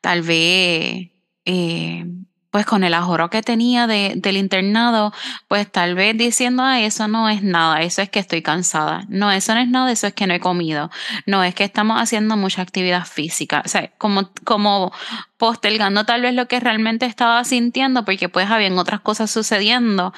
tal 0.00 0.22
vez 0.22 1.12
eh, 1.44 2.04
pues 2.52 2.66
con 2.66 2.84
el 2.84 2.92
ajoro 2.92 3.30
que 3.30 3.42
tenía 3.42 3.86
de, 3.86 4.12
del 4.14 4.36
internado, 4.36 5.12
pues 5.48 5.72
tal 5.72 5.94
vez 5.94 6.16
diciendo, 6.18 6.62
ah, 6.62 6.80
eso 6.80 7.08
no 7.08 7.30
es 7.30 7.42
nada, 7.42 7.80
eso 7.80 8.02
es 8.02 8.10
que 8.10 8.18
estoy 8.18 8.42
cansada. 8.42 9.06
No, 9.08 9.32
eso 9.32 9.54
no 9.54 9.60
es 9.60 9.68
nada, 9.68 9.90
eso 9.90 10.06
es 10.06 10.12
que 10.12 10.26
no 10.26 10.34
he 10.34 10.38
comido. 10.40 10.90
No, 11.24 11.42
es 11.42 11.54
que 11.54 11.64
estamos 11.64 11.98
haciendo 11.98 12.36
mucha 12.36 12.60
actividad 12.60 13.06
física. 13.06 13.62
O 13.64 13.68
sea, 13.68 13.90
como, 13.96 14.30
como 14.44 14.92
postergando 15.38 16.04
tal 16.04 16.20
vez 16.20 16.34
lo 16.34 16.46
que 16.46 16.60
realmente 16.60 17.06
estaba 17.06 17.42
sintiendo, 17.44 18.04
porque 18.04 18.28
pues 18.28 18.50
habían 18.50 18.78
otras 18.78 19.00
cosas 19.00 19.30
sucediendo 19.30 20.12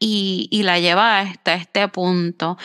y, 0.00 0.48
y 0.50 0.64
la 0.64 0.80
lleva 0.80 1.20
hasta 1.20 1.54
este 1.54 1.86
punto. 1.86 2.58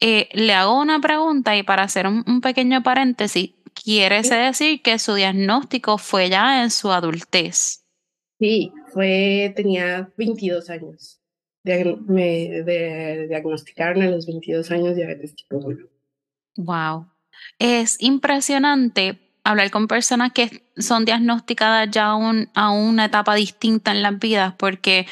Eh, 0.00 0.28
le 0.34 0.52
hago 0.52 0.78
una 0.78 1.00
pregunta 1.00 1.56
y 1.56 1.62
para 1.62 1.82
hacer 1.84 2.06
un, 2.06 2.22
un 2.26 2.42
pequeño 2.42 2.82
paréntesis, 2.82 3.52
quiere 3.72 4.20
decir 4.20 4.82
que 4.82 4.98
su 4.98 5.14
diagnóstico 5.14 5.96
fue 5.96 6.28
ya 6.28 6.62
en 6.62 6.70
su 6.70 6.92
adultez. 6.92 7.85
Sí, 8.38 8.72
fue, 8.92 9.52
tenía 9.56 10.12
22 10.16 10.70
años. 10.70 11.20
me 11.64 12.62
diagnosticaron 13.28 14.02
a 14.02 14.10
los 14.10 14.26
22 14.26 14.70
años 14.70 14.96
diabetes 14.96 15.34
tipo 15.34 15.56
1. 15.56 15.86
Wow. 16.56 17.06
Es 17.58 17.96
impresionante 18.00 19.25
hablar 19.46 19.70
con 19.70 19.86
personas 19.86 20.32
que 20.32 20.64
son 20.76 21.04
diagnosticadas 21.04 21.88
ya 21.90 22.08
a 22.08 22.70
una 22.70 23.04
etapa 23.04 23.34
distinta 23.36 23.92
en 23.92 24.02
las 24.02 24.18
vidas, 24.18 24.54
porque 24.58 25.06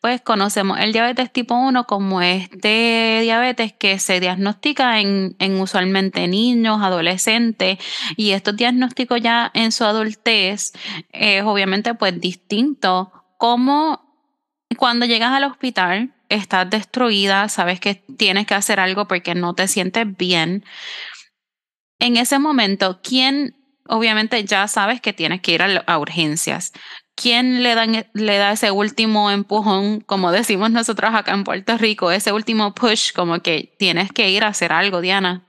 pues 0.00 0.20
conocemos 0.20 0.78
el 0.78 0.92
diabetes 0.92 1.32
tipo 1.32 1.54
1 1.54 1.84
como 1.86 2.20
este 2.20 3.20
diabetes 3.22 3.72
que 3.72 3.98
se 3.98 4.20
diagnostica 4.20 5.00
en, 5.00 5.36
en 5.38 5.58
usualmente 5.58 6.28
niños, 6.28 6.82
adolescentes, 6.82 7.78
y 8.16 8.32
estos 8.32 8.56
diagnósticos 8.56 9.20
ya 9.22 9.50
en 9.54 9.72
su 9.72 9.84
adultez 9.84 10.72
es 11.10 11.42
obviamente 11.44 11.94
pues 11.94 12.20
distinto. 12.20 13.12
Como 13.38 14.02
cuando 14.76 15.06
llegas 15.06 15.32
al 15.32 15.44
hospital, 15.44 16.12
estás 16.28 16.68
destruida, 16.68 17.48
sabes 17.48 17.80
que 17.80 17.94
tienes 17.94 18.46
que 18.46 18.54
hacer 18.54 18.80
algo 18.80 19.08
porque 19.08 19.34
no 19.34 19.54
te 19.54 19.66
sientes 19.66 20.04
bien. 20.16 20.64
En 21.98 22.16
ese 22.16 22.38
momento, 22.38 23.00
¿quién 23.02 23.57
obviamente 23.88 24.44
ya 24.44 24.66
sabes 24.68 25.00
que 25.00 25.12
tienes 25.12 25.40
que 25.40 25.52
ir 25.52 25.62
a, 25.62 25.98
urgencias. 25.98 26.72
¿Quién 27.14 27.62
le, 27.62 27.74
dan, 27.74 28.06
le 28.14 28.38
da 28.38 28.52
ese 28.52 28.70
último 28.70 29.30
empujón, 29.30 30.00
como 30.00 30.30
decimos 30.32 30.70
nosotros 30.70 31.10
acá 31.14 31.32
en 31.32 31.44
Puerto 31.44 31.76
Rico, 31.78 32.10
ese 32.10 32.32
último 32.32 32.74
push, 32.74 33.12
como 33.12 33.40
que 33.40 33.74
tienes 33.78 34.12
que 34.12 34.30
ir 34.30 34.44
a 34.44 34.48
hacer 34.48 34.72
algo, 34.72 35.00
Diana? 35.00 35.48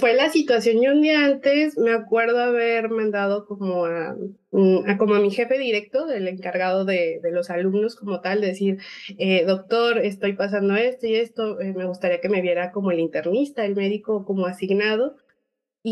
Fue 0.00 0.12
la 0.12 0.28
situación, 0.28 0.82
yo 0.82 0.90
un 0.90 1.02
día 1.02 1.24
antes 1.24 1.78
me 1.78 1.92
acuerdo 1.92 2.40
haber 2.40 2.90
mandado 2.90 3.46
como 3.46 3.84
a, 3.84 4.16
como 4.98 5.14
a 5.14 5.20
mi 5.20 5.30
jefe 5.30 5.56
directo, 5.56 6.10
el 6.10 6.26
encargado 6.26 6.84
de, 6.84 7.20
de 7.22 7.30
los 7.30 7.48
alumnos 7.48 7.94
como 7.94 8.20
tal, 8.20 8.40
decir, 8.40 8.78
eh, 9.18 9.44
doctor, 9.46 9.98
estoy 9.98 10.32
pasando 10.32 10.74
esto 10.74 11.06
y 11.06 11.14
esto, 11.14 11.60
eh, 11.60 11.72
me 11.74 11.86
gustaría 11.86 12.20
que 12.20 12.28
me 12.28 12.42
viera 12.42 12.72
como 12.72 12.90
el 12.90 12.98
internista, 12.98 13.64
el 13.64 13.76
médico 13.76 14.24
como 14.24 14.46
asignado, 14.46 15.16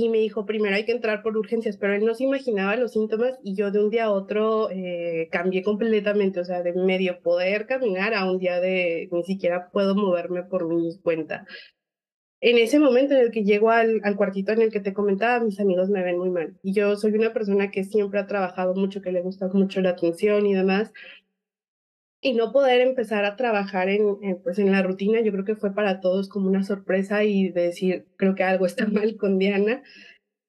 y 0.05 0.09
me 0.09 0.19
dijo, 0.19 0.47
primero 0.47 0.77
hay 0.77 0.85
que 0.85 0.93
entrar 0.93 1.23
por 1.23 1.37
urgencias, 1.37 1.77
pero 1.77 1.95
él 1.95 2.05
no 2.05 2.15
se 2.15 2.25
imaginaba 2.25 2.77
los 2.77 2.93
síntomas 2.93 3.39
y 3.43 3.55
yo 3.55 3.71
de 3.71 3.83
un 3.83 3.91
día 3.91 4.05
a 4.05 4.13
otro 4.13 4.71
eh, 4.71 5.29
cambié 5.31 5.63
completamente, 5.63 6.41
o 6.41 6.45
sea, 6.45 6.63
de 6.63 6.73
medio 6.73 7.21
poder 7.21 7.67
caminar 7.67 8.15
a 8.15 8.31
un 8.31 8.39
día 8.39 8.61
de 8.61 9.09
ni 9.13 9.25
siquiera 9.25 9.71
puedo 9.71 9.95
moverme 9.95 10.43
por 10.43 10.67
mi 10.67 10.99
cuenta. 10.99 11.47
En 12.41 12.59
ese 12.59 12.79
momento 12.79 13.15
en 13.15 13.21
el 13.21 13.31
que 13.31 13.45
llego 13.45 13.71
al, 13.71 14.01
al 14.05 14.17
cuartito 14.17 14.53
en 14.53 14.63
el 14.63 14.71
que 14.71 14.81
te 14.81 14.93
comentaba, 14.93 15.43
mis 15.43 15.59
amigos 15.59 15.89
me 15.89 16.03
ven 16.03 16.19
muy 16.19 16.31
mal. 16.31 16.57
Y 16.63 16.75
yo 16.75 16.95
soy 16.97 17.13
una 17.15 17.33
persona 17.33 17.71
que 17.71 17.83
siempre 17.85 18.21
ha 18.21 18.27
trabajado 18.27 18.75
mucho, 18.75 19.01
que 19.01 19.11
le 19.11 19.23
gusta 19.23 19.49
mucho 19.49 19.81
la 19.81 19.91
atención 19.91 20.47
y 20.47 20.55
demás 20.55 20.93
y 22.27 22.33
no 22.33 22.51
poder 22.51 22.81
empezar 22.81 23.25
a 23.25 23.37
trabajar 23.37 23.89
en, 23.89 24.41
pues 24.43 24.59
en 24.59 24.73
la 24.73 24.83
rutina, 24.83 25.21
yo 25.21 25.31
creo 25.31 25.45
que 25.45 25.55
fue 25.55 25.73
para 25.73 26.01
todos 26.01 26.29
como 26.29 26.49
una 26.49 26.65
sorpresa 26.65 27.23
y 27.23 27.51
de 27.51 27.63
decir, 27.63 28.07
creo 28.17 28.35
que 28.35 28.43
algo 28.43 28.67
está 28.67 28.85
mal 28.89 29.17
con 29.17 29.39
Diana. 29.39 29.85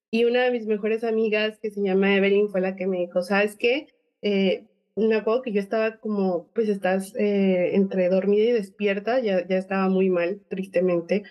Y 0.10 0.26
una 0.26 0.44
de 0.44 0.50
mis 0.50 0.66
mejores 0.66 1.04
amigas, 1.04 1.60
que 1.60 1.70
se 1.70 1.84
llama 1.84 2.16
Evelyn, 2.16 2.50
fue 2.50 2.62
la 2.62 2.76
que 2.76 2.88
me 2.88 2.98
dijo, 2.98 3.22
¿sabes 3.22 3.56
qué? 3.56 3.90
Eh, 4.24 4.66
me 4.96 5.18
acuerdo 5.18 5.44
que 5.44 5.52
yo 5.52 5.60
estaba 5.60 6.00
como, 6.00 6.48
pues 6.56 6.68
estás 6.68 7.14
eh, 7.16 7.76
entre 7.76 8.10
dormida 8.10 8.46
y 8.46 8.54
despierta, 8.54 9.20
ya, 9.20 9.48
ya 9.48 9.58
estaba 9.60 9.88
muy 9.88 10.10
mal, 10.10 10.42
tristemente. 10.50 11.26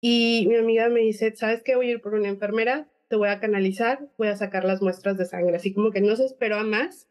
Y 0.00 0.46
mi 0.48 0.54
amiga 0.54 0.88
me 0.90 1.00
dice, 1.00 1.34
¿sabes 1.34 1.64
qué? 1.64 1.74
Voy 1.74 1.88
a 1.88 1.92
ir 1.94 2.00
por 2.00 2.14
una 2.14 2.28
enfermera, 2.28 2.88
te 3.08 3.16
voy 3.16 3.30
a 3.30 3.40
canalizar, 3.40 4.08
voy 4.16 4.28
a 4.28 4.36
sacar 4.36 4.64
las 4.64 4.80
muestras 4.80 5.18
de 5.18 5.24
sangre. 5.24 5.56
Así 5.56 5.74
como 5.74 5.90
que 5.90 6.00
no 6.02 6.14
se 6.14 6.24
esperó 6.24 6.54
a 6.54 6.62
más 6.62 7.09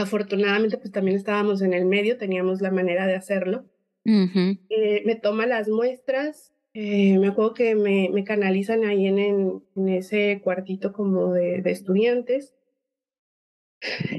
Afortunadamente, 0.00 0.78
pues 0.78 0.92
también 0.92 1.16
estábamos 1.16 1.62
en 1.62 1.72
el 1.72 1.86
medio, 1.86 2.18
teníamos 2.18 2.60
la 2.60 2.70
manera 2.70 3.06
de 3.06 3.14
hacerlo. 3.14 3.64
Eh, 4.04 5.02
me 5.04 5.14
toma 5.14 5.46
las 5.46 5.68
muestras, 5.68 6.52
eh, 6.72 7.18
me 7.18 7.28
acuerdo 7.28 7.54
que 7.54 7.74
me, 7.74 8.10
me 8.12 8.24
canalizan 8.24 8.84
ahí 8.84 9.06
en, 9.06 9.18
en, 9.18 9.88
ese 9.88 10.40
cuartito 10.42 10.92
como 10.92 11.32
de, 11.32 11.60
de, 11.62 11.70
estudiantes 11.70 12.54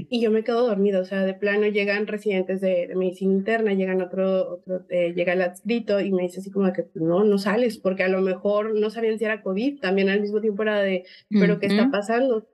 y 0.10 0.22
yo 0.22 0.32
me 0.32 0.44
quedo 0.44 0.68
dormida, 0.68 1.00
o 1.00 1.06
sea, 1.06 1.24
de 1.24 1.34
plano 1.34 1.68
llegan 1.68 2.08
residentes 2.08 2.62
de, 2.62 2.92
medicina 2.96 3.34
interna, 3.34 3.74
llegan 3.74 4.02
otro, 4.02 4.56
otro 4.56 4.86
eh, 4.90 5.14
llega 5.14 5.34
el 5.34 5.42
adscrito 5.42 6.00
y 6.00 6.12
me 6.12 6.24
dice 6.24 6.40
así 6.40 6.52
como 6.52 6.72
que 6.74 6.86
no, 6.96 7.24
no 7.24 7.38
sales, 7.38 7.78
porque 7.78 8.04
a 8.04 8.10
lo 8.10 8.22
mejor 8.22 8.74
no 8.78 8.90
sabían 8.90 9.20
si 9.20 9.26
era 9.26 9.44
COVID, 9.44 9.80
también 9.80 10.10
al 10.10 10.22
mismo 10.22 10.42
tiempo 10.42 10.64
era 10.64 10.82
de, 10.82 11.06
pero 11.30 11.60
¿qué 11.60 11.68
está 11.68 11.90
pasando? 11.92 12.48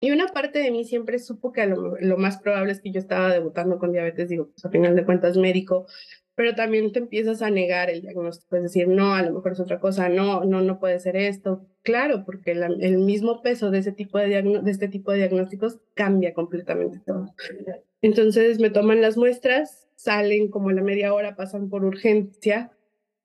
Y 0.00 0.12
una 0.12 0.28
parte 0.28 0.60
de 0.60 0.70
mí 0.70 0.84
siempre 0.84 1.18
supo 1.18 1.52
que 1.52 1.66
lo, 1.66 1.96
lo, 1.98 2.16
más 2.16 2.38
probable 2.38 2.72
es 2.72 2.80
que 2.80 2.92
yo 2.92 3.00
estaba 3.00 3.32
debutando 3.32 3.78
con 3.78 3.92
diabetes, 3.92 4.28
digo, 4.28 4.48
pues 4.48 4.64
a 4.64 4.70
final 4.70 4.94
de 4.94 5.04
cuentas 5.04 5.36
médico, 5.36 5.86
pero 6.38 6.54
también 6.54 6.92
te 6.92 7.00
empiezas 7.00 7.42
a 7.42 7.50
negar 7.50 7.90
el 7.90 8.00
diagnóstico, 8.00 8.54
es 8.54 8.62
decir, 8.62 8.86
no, 8.86 9.12
a 9.12 9.22
lo 9.22 9.32
mejor 9.32 9.52
es 9.52 9.58
otra 9.58 9.80
cosa, 9.80 10.08
no, 10.08 10.44
no, 10.44 10.60
no 10.62 10.78
puede 10.78 11.00
ser 11.00 11.16
esto. 11.16 11.66
Claro, 11.82 12.24
porque 12.24 12.52
el 12.52 12.98
mismo 12.98 13.42
peso 13.42 13.72
de, 13.72 13.78
ese 13.78 13.90
tipo 13.90 14.18
de, 14.18 14.28
de 14.62 14.70
este 14.70 14.86
tipo 14.86 15.10
de 15.10 15.18
diagnósticos 15.18 15.80
cambia 15.94 16.32
completamente 16.34 17.00
todo. 17.04 17.34
Entonces 18.02 18.60
me 18.60 18.70
toman 18.70 19.00
las 19.00 19.16
muestras, 19.16 19.88
salen 19.96 20.48
como 20.48 20.68
a 20.68 20.74
la 20.74 20.82
media 20.82 21.12
hora, 21.12 21.34
pasan 21.34 21.68
por 21.68 21.84
urgencia 21.84 22.70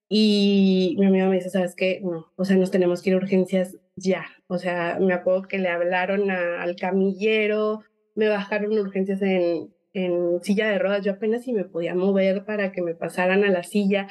y 0.10 0.96
mi 0.98 1.06
amiga 1.06 1.30
me 1.30 1.36
dice, 1.36 1.52
¿sabes 1.52 1.76
qué? 1.76 2.02
No, 2.04 2.32
o 2.36 2.46
sea, 2.46 2.58
nos 2.58 2.72
tenemos 2.72 3.04
que 3.04 3.12
ir 3.12 3.16
a 3.16 3.20
urgencias 3.20 3.78
ya. 3.96 4.26
O 4.54 4.60
sea, 4.60 5.00
me 5.00 5.14
acuerdo 5.14 5.48
que 5.48 5.58
le 5.58 5.68
hablaron 5.68 6.30
al 6.30 6.76
camillero, 6.76 7.82
me 8.14 8.28
bajaron 8.28 8.78
urgencias 8.78 9.20
en, 9.24 9.74
en 9.94 10.44
silla 10.44 10.70
de 10.70 10.78
ruedas, 10.78 11.04
yo 11.04 11.14
apenas 11.14 11.44
si 11.44 11.54
me 11.54 11.64
podía 11.64 11.96
mover 11.96 12.46
para 12.46 12.72
que 12.72 12.84
me 12.84 12.94
pasaran 12.94 13.44
a 13.44 13.50
la 13.50 13.64
silla. 13.64 14.08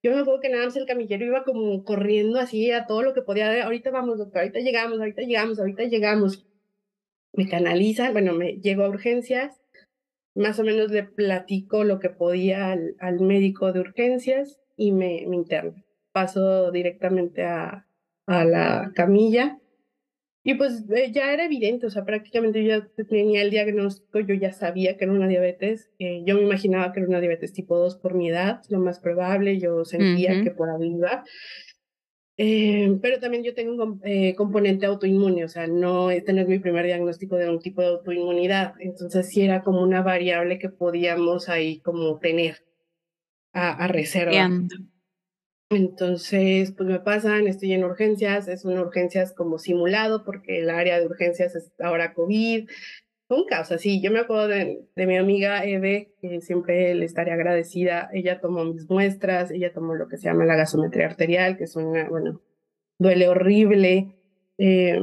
Yo 0.00 0.12
me 0.12 0.20
acuerdo 0.20 0.40
que 0.40 0.50
nada 0.50 0.66
más 0.66 0.76
el 0.76 0.86
camillero 0.86 1.26
iba 1.26 1.42
como 1.42 1.82
corriendo 1.82 2.38
así 2.38 2.70
a 2.70 2.86
todo 2.86 3.02
lo 3.02 3.12
que 3.12 3.22
podía. 3.22 3.64
Ahorita 3.64 3.90
vamos, 3.90 4.18
doctor, 4.18 4.42
ahorita 4.42 4.60
llegamos, 4.60 5.00
ahorita 5.00 5.22
llegamos, 5.22 5.58
ahorita 5.58 5.82
llegamos. 5.82 6.46
Me 7.32 7.48
canalizan, 7.48 8.12
bueno, 8.12 8.34
me 8.34 8.58
llego 8.60 8.84
a 8.84 8.88
urgencias, 8.88 9.60
más 10.36 10.60
o 10.60 10.62
menos 10.62 10.92
le 10.92 11.02
platico 11.02 11.82
lo 11.82 11.98
que 11.98 12.08
podía 12.08 12.70
al, 12.70 12.94
al 13.00 13.18
médico 13.18 13.72
de 13.72 13.80
urgencias 13.80 14.60
y 14.76 14.92
me, 14.92 15.24
me 15.26 15.34
interno. 15.34 15.82
Paso 16.12 16.70
directamente 16.70 17.42
a, 17.42 17.88
a 18.26 18.44
la 18.44 18.92
camilla. 18.94 19.58
Y 20.44 20.54
pues 20.54 20.84
eh, 20.90 21.12
ya 21.12 21.32
era 21.32 21.44
evidente, 21.44 21.86
o 21.86 21.90
sea, 21.90 22.04
prácticamente 22.04 22.64
yo 22.64 22.78
ya 22.78 23.04
tenía 23.04 23.42
el 23.42 23.50
diagnóstico, 23.50 24.18
yo 24.18 24.34
ya 24.34 24.52
sabía 24.52 24.96
que 24.96 25.04
era 25.04 25.12
una 25.12 25.28
diabetes, 25.28 25.90
eh, 26.00 26.22
yo 26.24 26.34
me 26.34 26.42
imaginaba 26.42 26.92
que 26.92 26.98
era 27.00 27.08
una 27.08 27.20
diabetes 27.20 27.52
tipo 27.52 27.78
2 27.78 27.96
por 27.96 28.14
mi 28.14 28.28
edad, 28.28 28.60
lo 28.68 28.80
más 28.80 28.98
probable, 28.98 29.58
yo 29.58 29.84
sentía 29.84 30.42
que 30.42 30.50
por 30.50 30.68
ahí 30.68 30.96
iba. 30.96 31.24
Eh, 32.38 32.98
pero 33.00 33.20
también 33.20 33.44
yo 33.44 33.54
tengo 33.54 33.84
un 33.84 34.00
eh, 34.04 34.34
componente 34.34 34.86
autoinmune, 34.86 35.44
o 35.44 35.48
sea, 35.48 35.68
no, 35.68 36.10
este 36.10 36.32
no 36.32 36.40
es 36.40 36.48
mi 36.48 36.58
primer 36.58 36.86
diagnóstico 36.86 37.36
de 37.36 37.48
un 37.48 37.60
tipo 37.60 37.82
de 37.82 37.88
autoinmunidad, 37.88 38.74
entonces 38.80 39.28
sí 39.28 39.42
era 39.42 39.62
como 39.62 39.82
una 39.82 40.02
variable 40.02 40.58
que 40.58 40.70
podíamos 40.70 41.48
ahí 41.48 41.80
como 41.80 42.18
tener 42.18 42.64
a, 43.52 43.84
a 43.84 43.86
reserva. 43.86 44.50
Entonces, 45.74 46.72
pues 46.72 46.88
me 46.88 47.00
pasan, 47.00 47.46
estoy 47.46 47.72
en 47.72 47.84
urgencias, 47.84 48.46
es 48.48 48.64
una 48.64 48.82
urgencias 48.82 49.32
como 49.32 49.58
simulado 49.58 50.24
porque 50.24 50.58
el 50.60 50.70
área 50.70 51.00
de 51.00 51.06
urgencias 51.06 51.54
es 51.56 51.72
ahora 51.80 52.14
COVID. 52.14 52.68
Un 53.28 53.46
caos, 53.46 53.72
así. 53.72 54.02
Yo 54.02 54.10
me 54.10 54.18
acuerdo 54.20 54.48
de, 54.48 54.86
de, 54.94 55.06
mi 55.06 55.16
amiga 55.16 55.64
Eve, 55.64 56.12
que 56.20 56.42
siempre 56.42 56.94
le 56.94 57.06
estaré 57.06 57.32
agradecida. 57.32 58.10
Ella 58.12 58.40
tomó 58.40 58.64
mis 58.64 58.90
muestras, 58.90 59.50
ella 59.50 59.72
tomó 59.72 59.94
lo 59.94 60.08
que 60.08 60.18
se 60.18 60.24
llama 60.24 60.44
la 60.44 60.56
gasometría 60.56 61.06
arterial, 61.06 61.56
que 61.56 61.64
es 61.64 61.74
una, 61.74 62.08
bueno, 62.10 62.42
duele 62.98 63.28
horrible. 63.28 64.16
Eh, 64.58 65.00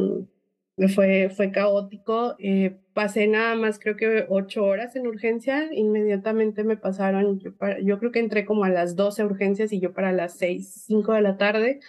fue, 0.93 1.29
fue 1.29 1.51
caótico. 1.51 2.35
Eh, 2.37 2.77
pasé 2.99 3.27
nada 3.27 3.55
más, 3.55 3.79
creo 3.79 3.95
que 3.95 4.25
ocho 4.27 4.65
horas 4.65 4.93
en 4.97 5.07
urgencia. 5.07 5.69
Inmediatamente 5.71 6.65
me 6.65 6.75
pasaron, 6.75 7.39
yo, 7.39 7.51
yo, 7.81 7.97
creo 7.97 8.11
que 8.11 8.19
entré 8.19 8.43
como 8.43 8.65
a 8.65 8.69
las 8.69 8.97
12 8.97 9.23
urgencias 9.23 9.71
y 9.71 9.79
yo 9.79 9.93
para 9.93 10.11
las 10.11 10.33
seis, 10.33 10.83
cinco 10.85 11.13
de 11.13 11.21
la 11.21 11.37
tarde, 11.37 11.79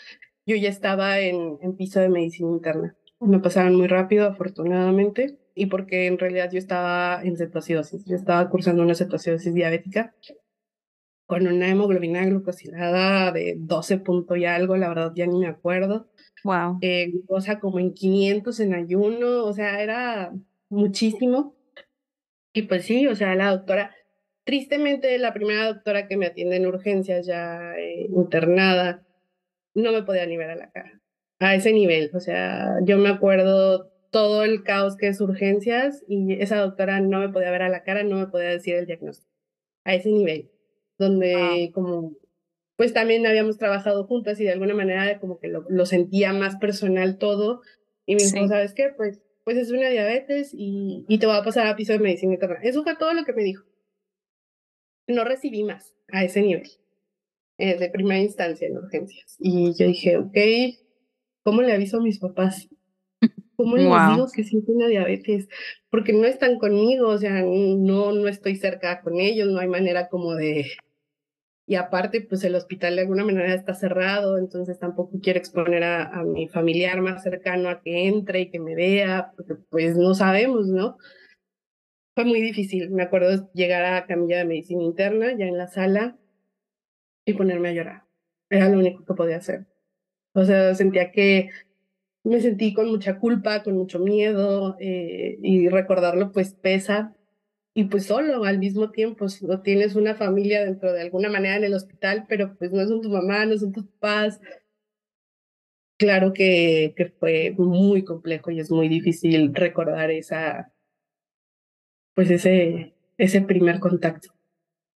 yo 0.47 0.55
ya 0.55 0.69
estaba 0.69 1.19
en, 1.19 1.59
en 1.63 1.77
piso 1.77 1.99
de 1.99 2.11
medicina 2.11 2.51
interna. 2.53 2.95
Me 3.19 3.41
pasaron 3.41 3.75
muy 3.75 3.89
rápido, 3.89 4.25
afortunadamente, 4.29 5.37
y 5.57 5.67
porque 5.67 6.07
en 6.07 6.17
realidad 6.17 6.49
yo 6.53 6.59
estaba 6.59 7.21
en 7.25 7.37
cetoacidosis. 7.37 8.05
Yo 8.05 8.15
estaba 8.15 8.49
cursando 8.49 8.85
una 8.85 8.95
cetoacidosis 8.95 9.53
diabética 9.53 10.15
con 11.27 11.45
una 11.49 11.69
hemoglobina 11.69 12.25
glucosilada 12.25 13.33
de 13.33 13.57
12 13.59 13.99
puntos 13.99 14.39
y 14.39 14.45
algo, 14.45 14.77
la 14.77 14.89
verdad 14.91 15.13
ya 15.17 15.27
ni 15.27 15.41
me 15.41 15.49
acuerdo. 15.49 16.09
Wow. 16.45 16.79
Eh, 16.83 17.13
o 17.27 17.41
sea, 17.41 17.59
como 17.59 17.81
en 17.81 17.95
500 17.95 18.61
en 18.61 18.75
ayuno, 18.75 19.45
o 19.45 19.53
sea, 19.53 19.83
era 19.83 20.33
muchísimo. 20.71 21.55
Y 22.53 22.63
pues 22.63 22.85
sí, 22.87 23.07
o 23.07 23.15
sea, 23.15 23.35
la 23.35 23.51
doctora, 23.51 23.95
tristemente 24.45 25.17
la 25.19 25.35
primera 25.35 25.67
doctora 25.67 26.09
que 26.09 26.17
me 26.17 26.27
atiende 26.27 26.57
en 26.57 26.67
urgencias 26.67 27.27
ya 27.27 27.75
eh, 27.77 28.07
internada, 28.09 29.07
no 29.75 29.93
me 29.93 30.03
podía 30.03 30.27
ni 30.27 30.37
ver 30.37 30.51
a 30.51 30.57
la 30.57 30.71
cara, 30.71 31.01
a 31.39 31.55
ese 31.55 31.73
nivel. 31.73 32.11
O 32.15 32.21
sea, 32.21 32.77
yo 32.83 32.99
me 32.99 33.11
acuerdo 33.11 33.91
todo 34.11 34.43
el 34.43 34.65
caos 34.65 34.97
que 34.97 35.09
es 35.09 35.21
urgencias 35.21 36.03
y 36.09 36.41
esa 36.41 36.57
doctora 36.59 37.01
no 37.01 37.21
me 37.21 37.29
podía 37.29 37.51
ver 37.51 37.63
a 37.63 37.69
la 37.69 37.85
cara, 37.85 38.03
no 38.03 38.17
me 38.17 38.27
podía 38.27 38.49
decir 38.49 38.75
el 38.75 38.87
diagnóstico, 38.87 39.31
a 39.85 39.95
ese 39.95 40.11
nivel, 40.11 40.51
donde 40.99 41.71
como 41.73 42.17
pues 42.81 42.95
también 42.95 43.27
habíamos 43.27 43.59
trabajado 43.59 44.07
juntas 44.07 44.41
y 44.41 44.45
de 44.45 44.53
alguna 44.53 44.73
manera 44.73 45.21
como 45.21 45.39
que 45.39 45.49
lo, 45.49 45.67
lo 45.69 45.85
sentía 45.85 46.33
más 46.33 46.57
personal 46.57 47.19
todo. 47.19 47.61
Y 48.07 48.15
me 48.15 48.23
dijo, 48.23 48.49
¿sabes 48.49 48.73
qué? 48.73 48.89
Pues, 48.97 49.21
pues 49.51 49.67
es 49.67 49.73
una 49.73 49.89
diabetes 49.89 50.55
y, 50.55 51.05
y 51.09 51.19
te 51.19 51.27
va 51.27 51.39
a 51.39 51.43
pasar 51.43 51.67
a 51.67 51.75
piso 51.75 51.93
de 51.93 51.99
medicina 51.99 52.35
interna. 52.35 52.61
Eso 52.63 52.85
fue 52.85 52.95
todo 52.95 53.13
lo 53.13 53.25
que 53.25 53.33
me 53.33 53.43
dijo. 53.43 53.65
No 55.09 55.25
recibí 55.25 55.65
más 55.65 55.93
a 56.07 56.23
ese 56.23 56.41
nivel, 56.41 56.71
eh, 57.59 57.77
de 57.77 57.91
primera 57.91 58.21
instancia 58.21 58.69
en 58.69 58.77
urgencias. 58.77 59.37
Y 59.41 59.77
yo 59.77 59.89
dije, 59.89 60.19
ok, 60.19 60.37
¿cómo 61.43 61.63
le 61.63 61.73
aviso 61.73 61.97
a 61.97 62.01
mis 62.01 62.21
papás? 62.21 62.69
¿Cómo 63.57 63.77
les 63.77 63.87
digo 63.87 64.29
que 64.33 64.45
siento 64.45 64.71
una 64.71 64.87
diabetes? 64.87 65.49
Porque 65.91 66.13
no 66.13 66.27
están 66.27 66.61
conmigo, 66.61 67.09
o 67.09 67.19
sea, 67.19 67.43
no, 67.43 68.13
no 68.13 68.29
estoy 68.29 68.55
cerca 68.55 69.01
con 69.01 69.19
ellos, 69.19 69.49
no 69.49 69.59
hay 69.59 69.67
manera 69.67 70.09
como 70.09 70.37
de, 70.37 70.67
y 71.71 71.77
aparte, 71.77 72.21
pues 72.23 72.43
el 72.43 72.57
hospital 72.57 72.97
de 72.97 73.03
alguna 73.03 73.25
manera 73.25 73.55
está 73.55 73.75
cerrado, 73.75 74.39
entonces 74.39 74.81
tampoco 74.81 75.21
quiero 75.23 75.39
exponer 75.39 75.85
a, 75.85 76.03
a, 76.09 76.25
mi 76.25 76.49
familiar 76.49 77.01
más 77.01 77.23
cercano 77.23 77.69
a 77.69 77.81
que 77.81 78.09
entre 78.09 78.41
y 78.41 78.51
que 78.51 78.59
me 78.59 78.75
vea, 78.75 79.31
porque 79.37 79.55
pues 79.55 79.97
no 79.97 80.13
sabemos, 80.15 80.67
¿no? 80.67 80.99
Fue 82.17 82.25
muy 82.25 82.41
difícil, 82.41 82.91
me 82.91 83.05
acuerdo 83.05 83.53
llegar 83.53 83.85
a 83.85 84.05
camilla 84.07 84.39
de 84.39 84.47
medicina 84.47 84.83
interna, 84.83 85.33
ya 85.39 85.47
en 85.47 85.59
la 85.59 85.69
sala, 85.69 86.19
y 87.25 87.35
ponerme 87.35 87.69
a 87.69 87.73
llorar. 87.73 88.03
Era 88.51 88.69
lo 88.69 88.81
único 88.81 89.05
que 89.05 89.15
podía 89.15 89.37
hacer. 89.37 89.67
O 90.35 90.45
sea, 90.45 90.75
sentía 90.75 91.13
que 91.13 91.51
me 92.25 92.41
sentí 92.41 92.75
con 92.75 92.89
mucha 92.89 93.21
culpa, 93.21 93.63
con 93.63 93.77
mucho 93.77 94.01
miedo, 94.01 94.77
eh, 94.81 95.39
y 95.41 95.69
recordarlo 95.69 96.33
pues 96.33 96.53
pesa, 96.53 97.15
y 97.81 97.85
pues 97.85 98.05
solo 98.05 98.45
al 98.45 98.59
mismo 98.59 98.91
tiempo, 98.91 99.31
si 99.31 99.47
no 99.47 99.63
tienes 99.63 99.95
una 99.95 100.15
familia 100.15 100.63
dentro 100.63 100.93
de 100.93 101.01
alguna 101.01 101.31
manera 101.31 101.57
en 101.57 101.65
el 101.65 101.73
hospital, 101.73 102.27
pero 102.29 102.55
pues 102.59 102.71
no 102.73 102.87
son 102.87 103.01
tu 103.01 103.09
mamá, 103.09 103.47
no 103.47 103.57
son 103.57 103.73
tus 103.73 103.87
papás. 103.87 104.39
Claro 105.99 106.35
que, 106.35 106.93
que 106.95 107.07
fue 107.07 107.55
muy 107.57 108.05
complejo 108.05 108.51
y 108.51 108.61
es 108.61 108.71
muy 108.71 108.91
difícil 108.91 109.55
recordar 109.55 110.11
esa, 110.11 110.75
pues 112.15 112.31
ese, 112.31 112.93
ese 113.17 113.41
primer 113.41 113.81
contacto. 113.81 114.29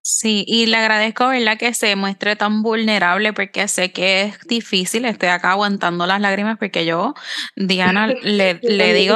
Sí, 0.01 0.43
y 0.45 0.65
le 0.65 0.75
agradezco, 0.75 1.29
¿verdad? 1.29 1.57
Que 1.57 1.73
se 1.73 1.95
muestre 1.95 2.35
tan 2.35 2.63
vulnerable 2.63 3.31
porque 3.31 3.69
sé 3.69 3.93
que 3.93 4.23
es 4.23 4.39
difícil. 4.41 5.05
Estoy 5.05 5.29
acá 5.29 5.51
aguantando 5.51 6.05
las 6.05 6.19
lágrimas 6.19 6.57
porque 6.57 6.85
yo, 6.85 7.13
Diana, 7.55 8.07
le, 8.23 8.55
le 8.61 8.93
digo, 8.93 9.15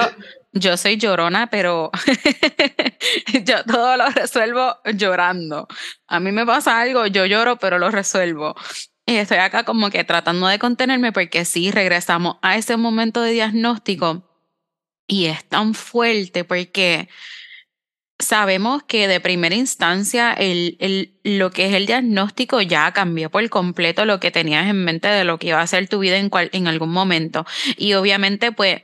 yo 0.60 0.78
soy 0.78 0.98
llorona, 0.98 1.48
pero 1.48 1.91
yo 3.46 3.63
todo 3.63 3.98
lo 3.98 4.10
resuelvo 4.10 4.78
llorando. 4.93 5.67
A 6.08 6.20
mí 6.20 6.32
me 6.32 6.46
pasa 6.46 6.80
algo, 6.80 7.08
yo 7.08 7.26
lloro, 7.26 7.58
pero 7.58 7.80
lo 7.80 7.91
resuelvo. 7.91 8.56
Y 9.06 9.15
estoy 9.15 9.38
acá 9.38 9.63
como 9.63 9.89
que 9.89 10.04
tratando 10.04 10.48
de 10.48 10.60
contenerme 10.60 11.12
porque 11.13 11.46
sí, 11.46 11.72
regresamos 11.72 12.38
a 12.41 12.58
ese 12.58 12.76
momento 12.76 13.22
de 13.22 13.32
diagnóstico 13.32 14.24
y 15.08 15.28
es 15.28 15.46
tan 15.46 15.74
fuerte 15.74 16.43
porque 16.43 17.08
sabemos 18.20 18.84
que 18.84 19.08
de 19.08 19.22
primera 19.22 19.56
instancia 19.56 20.34
el, 20.34 20.76
el, 20.80 21.20
lo 21.24 21.52
que 21.52 21.67
es 21.67 21.74
el 21.74 21.86
diagnóstico 21.86 22.62
ya 22.62 22.91
cambió 22.91 23.30
por 23.30 23.48
completo 23.50 24.06
lo 24.06 24.20
que 24.20 24.32
tenías 24.32 24.67
en 24.67 24.84
mente 24.84 25.08
de 25.08 25.24
lo 25.24 25.38
que 25.38 25.48
iba 25.48 25.62
a 25.62 25.67
ser 25.67 25.88
tu 25.88 26.00
vida 26.00 26.17
en, 26.17 26.30
cual, 26.30 26.50
en 26.52 26.67
algún 26.67 26.89
momento. 26.89 27.46
Y 27.78 27.93
obviamente 27.93 28.52
pues 28.52 28.82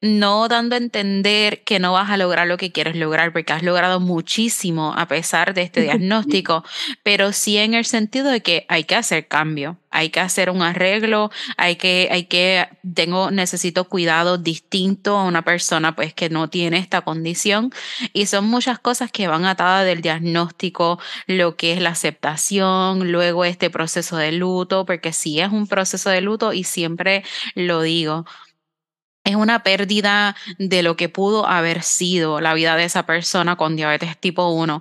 no 0.00 0.48
dando 0.48 0.74
a 0.74 0.78
entender 0.78 1.64
que 1.64 1.78
no 1.78 1.92
vas 1.92 2.10
a 2.10 2.16
lograr 2.16 2.46
lo 2.46 2.58
que 2.58 2.70
quieres 2.72 2.96
lograr, 2.96 3.32
porque 3.32 3.52
has 3.52 3.62
logrado 3.62 3.98
muchísimo 3.98 4.94
a 4.96 5.08
pesar 5.08 5.54
de 5.54 5.62
este 5.62 5.80
diagnóstico, 5.82 6.64
pero 7.02 7.32
sí 7.32 7.56
en 7.56 7.74
el 7.74 7.84
sentido 7.84 8.30
de 8.30 8.42
que 8.42 8.66
hay 8.68 8.84
que 8.84 8.94
hacer 8.94 9.26
cambio, 9.26 9.78
hay 9.90 10.10
que 10.10 10.20
hacer 10.20 10.50
un 10.50 10.60
arreglo, 10.60 11.30
hay 11.56 11.76
que, 11.76 12.08
hay 12.10 12.24
que, 12.24 12.68
tengo, 12.94 13.30
necesito 13.30 13.88
cuidado 13.88 14.36
distinto 14.36 15.16
a 15.16 15.24
una 15.24 15.42
persona 15.42 15.96
pues 15.96 16.12
que 16.12 16.28
no 16.28 16.50
tiene 16.50 16.78
esta 16.78 17.00
condición 17.00 17.72
y 18.12 18.26
son 18.26 18.44
muchas 18.44 18.78
cosas 18.78 19.10
que 19.10 19.28
van 19.28 19.46
atadas 19.46 19.86
del 19.86 20.02
diagnóstico, 20.02 20.98
lo 21.26 21.56
que 21.56 21.72
es 21.72 21.80
la 21.80 21.90
aceptación, 21.90 23.10
luego 23.10 23.46
este 23.46 23.70
proceso 23.70 24.18
de 24.18 24.32
luto, 24.32 24.84
porque 24.84 25.14
sí 25.14 25.40
es 25.40 25.50
un 25.50 25.66
proceso 25.66 26.10
de 26.10 26.20
luto 26.20 26.52
y 26.52 26.64
siempre 26.64 27.24
lo 27.54 27.80
digo, 27.80 28.26
es 29.26 29.34
una 29.34 29.62
pérdida 29.62 30.36
de 30.58 30.82
lo 30.82 30.96
que 30.96 31.08
pudo 31.08 31.46
haber 31.46 31.82
sido 31.82 32.40
la 32.40 32.54
vida 32.54 32.76
de 32.76 32.84
esa 32.84 33.04
persona 33.04 33.56
con 33.56 33.76
diabetes 33.76 34.16
tipo 34.18 34.48
1. 34.50 34.80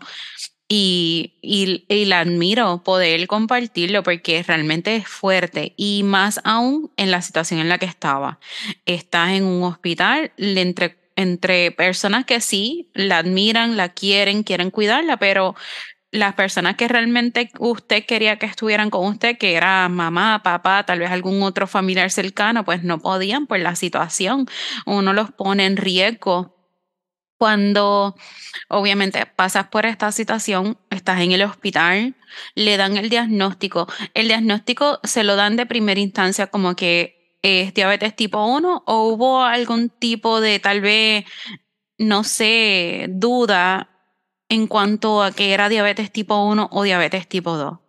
Y, 0.68 1.34
y, 1.42 1.86
y, 1.90 2.06
la 2.06 2.22
admiro 2.22 2.84
poder 2.84 3.28
compartirlo 3.28 4.02
porque 4.02 4.42
realmente 4.42 4.96
es 4.96 5.08
fuerte 5.08 5.74
y 5.78 6.02
más 6.04 6.42
aún 6.44 6.92
en 6.98 7.12
la 7.12 7.22
situación 7.22 7.60
en 7.60 7.70
la 7.70 7.78
que 7.78 7.86
estaba. 7.86 8.40
Estás 8.86 9.32
en 9.32 9.44
un 9.46 9.64
hospital 9.64 10.32
entre, 10.38 10.98
entre 11.16 11.72
personas 11.72 12.26
que 12.26 12.42
sí 12.42 12.90
la 12.94 13.20
admiran, 13.20 13.78
la 13.78 13.90
quieren, 13.90 14.42
quieren 14.42 14.72
cuidarla, 14.72 15.18
pero 15.18 15.56
las 16.12 16.36
personas 16.36 16.76
que 16.76 16.88
realmente 16.88 17.52
usted 17.60 18.06
quería 18.06 18.38
que 18.38 18.46
estuvieran 18.46 18.90
con 18.90 19.06
usted, 19.06 19.38
que 19.38 19.56
era 19.56 19.90
mamá, 19.90 20.42
papá, 20.44 20.84
tal 20.86 21.00
vez 21.00 21.12
algún 21.12 21.44
otro 21.44 21.68
familiar 21.68 22.10
cercano, 22.12 22.64
pues 22.64 22.84
no 22.84 23.00
podían 23.00 23.48
por 23.48 23.60
la 23.60 23.76
situación. 23.76 24.48
Uno 24.86 25.14
los 25.14 25.32
pone 25.32 25.66
en 25.66 25.78
riesgo. 25.78 26.56
Cuando 27.38 28.16
obviamente 28.70 29.26
pasas 29.26 29.68
por 29.68 29.86
esta 29.86 30.12
situación, 30.14 30.78
estás 30.90 31.20
en 31.20 31.34
el 31.34 31.42
hospital, 31.44 32.16
le 32.56 32.78
dan 32.78 32.96
el 32.96 33.10
diagnóstico. 33.10 33.88
El 34.14 34.30
diagnóstico 34.30 35.02
se 35.04 35.26
lo 35.26 35.36
dan 35.36 35.58
de 35.58 35.66
primera 35.66 36.00
instancia 36.00 36.48
como 36.48 36.78
que 36.78 37.38
es 37.42 37.74
diabetes 37.74 38.16
tipo 38.16 38.44
1 38.46 38.84
o 38.86 39.04
hubo 39.10 39.44
algún 39.44 39.90
tipo 39.90 40.40
de 40.40 40.60
tal 40.60 40.80
vez, 40.80 41.26
no 41.98 42.24
sé, 42.24 43.08
duda 43.10 43.95
en 44.50 44.68
cuanto 44.68 45.22
a 45.24 45.32
que 45.32 45.54
era 45.54 45.70
diabetes 45.70 46.12
tipo 46.12 46.44
1 46.44 46.70
o 46.72 46.84
diabetes 46.84 47.28
tipo 47.28 47.58
2? 47.58 47.80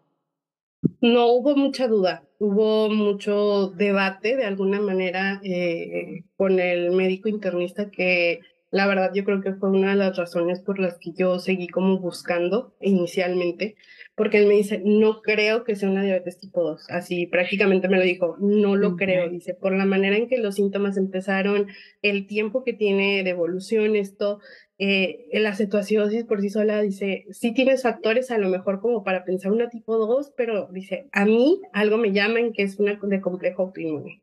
No 1.00 1.26
hubo 1.26 1.56
mucha 1.56 1.88
duda, 1.88 2.24
hubo 2.38 2.88
mucho 2.88 3.68
debate 3.68 4.36
de 4.36 4.44
alguna 4.44 4.80
manera 4.80 5.40
eh, 5.42 6.24
con 6.36 6.60
el 6.60 6.92
médico 6.92 7.28
internista 7.28 7.90
que 7.90 8.40
la 8.70 8.86
verdad 8.86 9.12
yo 9.14 9.24
creo 9.24 9.40
que 9.40 9.54
fue 9.54 9.70
una 9.70 9.90
de 9.90 9.96
las 9.96 10.16
razones 10.16 10.60
por 10.60 10.78
las 10.78 10.98
que 10.98 11.12
yo 11.16 11.38
seguí 11.38 11.68
como 11.68 11.98
buscando 11.98 12.74
inicialmente, 12.80 13.76
porque 14.16 14.38
él 14.38 14.46
me 14.46 14.54
dice, 14.54 14.82
no 14.84 15.22
creo 15.22 15.64
que 15.64 15.76
sea 15.76 15.88
una 15.88 16.02
diabetes 16.02 16.38
tipo 16.38 16.62
2. 16.62 16.86
Así 16.90 17.26
prácticamente 17.26 17.88
me 17.88 17.96
lo 17.96 18.02
dijo, 18.02 18.36
no 18.40 18.76
lo 18.76 18.96
creo. 18.96 19.30
Dice, 19.30 19.54
por 19.54 19.74
la 19.74 19.86
manera 19.86 20.16
en 20.16 20.28
que 20.28 20.38
los 20.38 20.56
síntomas 20.56 20.96
empezaron, 20.96 21.68
el 22.02 22.26
tiempo 22.26 22.64
que 22.64 22.72
tiene 22.72 23.22
de 23.22 23.30
evolución 23.30 23.94
esto, 23.94 24.40
eh, 24.78 25.28
la 25.32 25.54
cetoacidosis 25.54 26.24
por 26.24 26.40
sí 26.40 26.50
sola, 26.50 26.82
dice, 26.82 27.24
sí 27.30 27.54
tienes 27.54 27.82
factores 27.82 28.30
a 28.30 28.38
lo 28.38 28.48
mejor 28.48 28.80
como 28.80 29.04
para 29.04 29.24
pensar 29.24 29.52
una 29.52 29.70
tipo 29.70 29.96
2, 29.96 30.32
pero 30.36 30.68
dice, 30.72 31.08
a 31.12 31.24
mí 31.24 31.60
algo 31.72 31.96
me 31.96 32.12
llama 32.12 32.40
en 32.40 32.52
que 32.52 32.62
es 32.62 32.78
una 32.78 32.98
de 33.00 33.20
complejo 33.20 33.62
autoinmune. 33.62 34.22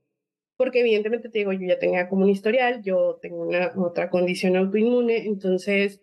Porque 0.58 0.82
evidentemente 0.82 1.30
te 1.30 1.39
digo, 1.39 1.54
yo 1.54 1.68
ya 1.68 1.80
tenía 1.80 2.10
como 2.10 2.24
un 2.24 2.30
historial, 2.30 2.84
yo 2.84 3.20
tengo 3.22 3.42
una 3.42 3.74
otra 3.76 4.10
condición 4.10 4.56
autoinmune, 4.56 5.26
entonces 5.26 6.02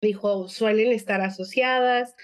dijo, 0.00 0.48
suelen 0.48 0.92
estar 0.92 1.20
asociadas, 1.20 2.16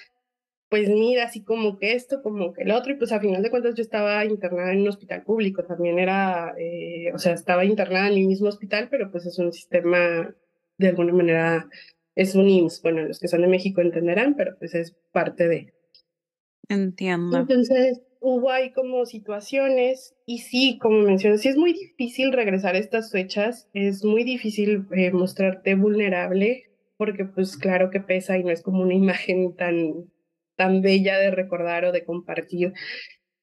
pues 0.69 0.89
mira, 0.89 1.25
así 1.25 1.43
como 1.43 1.79
que 1.79 1.93
esto, 1.95 2.23
como 2.23 2.53
que 2.53 2.63
el 2.63 2.73
otro, 2.73 2.93
y 2.93 2.97
pues 2.97 3.13
a 3.13 3.21
final 3.21 3.43
de 3.43 3.51
cuentas 3.51 3.75
yo 3.75 3.83
estaba 3.83 4.25
internada 4.25 4.73
en 4.73 4.83
un 4.83 4.89
hospital 4.89 5.23
público, 5.23 5.65
también 5.65 5.99
era, 5.99 6.55
eh, 6.59 7.11
o 7.15 7.19
sea, 7.19 7.33
estaba 7.33 7.65
internada 7.65 8.09
en 8.09 8.15
mi 8.15 8.27
mismo 8.27 8.49
hospital, 8.49 8.89
pero 8.91 9.11
pues 9.11 9.25
es 9.27 9.39
un 9.39 9.53
sistema, 9.53 10.35
de 10.79 10.89
alguna 10.89 11.13
manera, 11.13 11.69
es 12.15 12.35
un 12.35 12.49
IMSS, 12.49 12.83
bueno, 12.83 13.03
los 13.03 13.21
que 13.21 13.29
son 13.29 13.43
de 13.43 13.49
México 13.49 13.81
entenderán, 13.81 14.35
pero 14.35 14.57
pues 14.59 14.75
es 14.75 14.97
parte 15.13 15.49
de. 15.49 15.75
Entiendo. 16.69 17.39
Entonces, 17.39 18.01
hubo 18.21 18.51
ahí 18.51 18.73
como 18.73 19.07
situaciones, 19.07 20.15
y 20.27 20.39
sí, 20.39 20.79
como 20.81 21.03
mencionas, 21.03 21.41
sí 21.41 21.49
es 21.49 21.57
muy 21.57 21.73
difícil 21.73 22.33
regresar 22.33 22.75
a 22.75 22.79
estas 22.79 23.13
fechas, 23.13 23.69
es 23.73 24.05
muy 24.05 24.25
difícil 24.25 24.87
eh, 24.93 25.11
mostrarte 25.11 25.75
vulnerable, 25.75 26.71
porque 26.97 27.25
pues 27.25 27.57
claro 27.57 27.91
que 27.91 28.01
pesa 28.01 28.39
y 28.39 28.45
no 28.45 28.51
es 28.51 28.63
como 28.63 28.83
una 28.83 28.95
imagen 28.95 29.55
tan 29.55 30.09
tan 30.57 30.83
bella 30.83 31.17
de 31.19 31.31
recordar 31.31 31.85
o 31.85 31.93
de 31.93 32.05
compartir. 32.05 32.73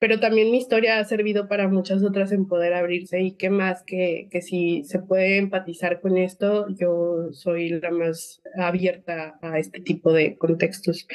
Pero 0.06 0.20
también 0.20 0.52
mi 0.52 0.58
historia 0.58 1.00
ha 1.00 1.04
servido 1.04 1.48
para 1.48 1.68
muchas 1.68 2.04
otras 2.04 2.32
en 2.32 2.48
poder 2.48 2.76
abrirse 2.76 3.22
y 3.22 3.32
qué 3.32 3.50
más 3.50 3.82
que, 3.82 4.28
que 4.30 4.44
si 4.44 4.84
se 4.84 5.00
puede 5.00 5.38
empatizar 5.38 6.00
con 6.00 6.20
esto, 6.20 6.68
yo 6.76 7.30
soy 7.32 7.70
la 7.70 7.90
más 7.90 8.40
abierta 8.56 9.40
a 9.42 9.58
este 9.58 9.82
tipo 9.82 10.14
de 10.14 10.38
contextos. 10.38 11.08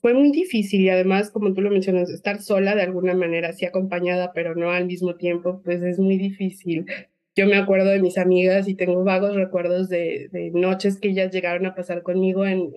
Fue 0.00 0.14
muy 0.14 0.30
difícil 0.30 0.82
y 0.82 0.90
además, 0.90 1.32
como 1.32 1.54
tú 1.54 1.60
lo 1.60 1.70
mencionas, 1.70 2.08
estar 2.10 2.40
sola 2.40 2.76
de 2.76 2.82
alguna 2.82 3.14
manera, 3.14 3.52
sí 3.52 3.66
acompañada, 3.66 4.30
pero 4.32 4.54
no 4.54 4.70
al 4.70 4.86
mismo 4.86 5.16
tiempo, 5.16 5.60
pues 5.64 5.82
es 5.82 5.98
muy 5.98 6.18
difícil. 6.18 6.86
Yo 7.34 7.48
me 7.48 7.56
acuerdo 7.56 7.90
de 7.90 8.00
mis 8.00 8.16
amigas 8.16 8.68
y 8.68 8.76
tengo 8.76 9.02
vagos 9.02 9.34
recuerdos 9.34 9.88
de, 9.88 10.28
de 10.30 10.52
noches 10.52 11.00
que 11.00 11.08
ellas 11.08 11.32
llegaron 11.32 11.66
a 11.66 11.74
pasar 11.74 12.02
conmigo 12.02 12.46
en, 12.46 12.70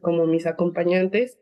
como 0.00 0.26
mis 0.26 0.46
acompañantes, 0.48 1.38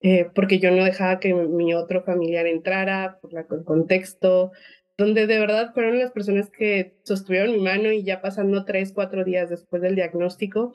eh, 0.00 0.28
porque 0.34 0.58
yo 0.58 0.70
no 0.70 0.84
dejaba 0.84 1.20
que 1.20 1.34
mi 1.34 1.74
otro 1.74 2.02
familiar 2.02 2.46
entrara 2.46 3.18
por 3.20 3.32
el 3.34 3.64
contexto, 3.64 4.52
donde 4.98 5.26
de 5.26 5.38
verdad 5.38 5.72
fueron 5.74 5.98
las 5.98 6.10
personas 6.12 6.50
que 6.50 6.96
sostuvieron 7.04 7.52
mi 7.52 7.60
mano 7.60 7.92
y 7.92 8.02
ya 8.02 8.20
pasando 8.20 8.64
tres, 8.64 8.92
cuatro 8.92 9.24
días 9.24 9.50
después 9.50 9.82
del 9.82 9.94
diagnóstico, 9.94 10.72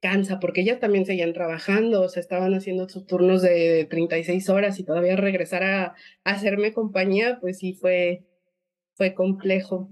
cansa, 0.00 0.38
porque 0.38 0.60
ellas 0.60 0.78
también 0.78 1.06
seguían 1.06 1.32
trabajando, 1.32 2.02
o 2.02 2.08
sea, 2.08 2.20
estaban 2.20 2.54
haciendo 2.54 2.88
sus 2.88 3.06
turnos 3.06 3.42
de 3.42 3.86
36 3.90 4.48
horas 4.48 4.78
y 4.78 4.84
todavía 4.84 5.16
regresar 5.16 5.64
a, 5.64 5.84
a 5.86 5.94
hacerme 6.24 6.72
compañía, 6.72 7.38
pues 7.40 7.58
sí 7.58 7.74
fue, 7.74 8.24
fue 8.94 9.14
complejo. 9.14 9.90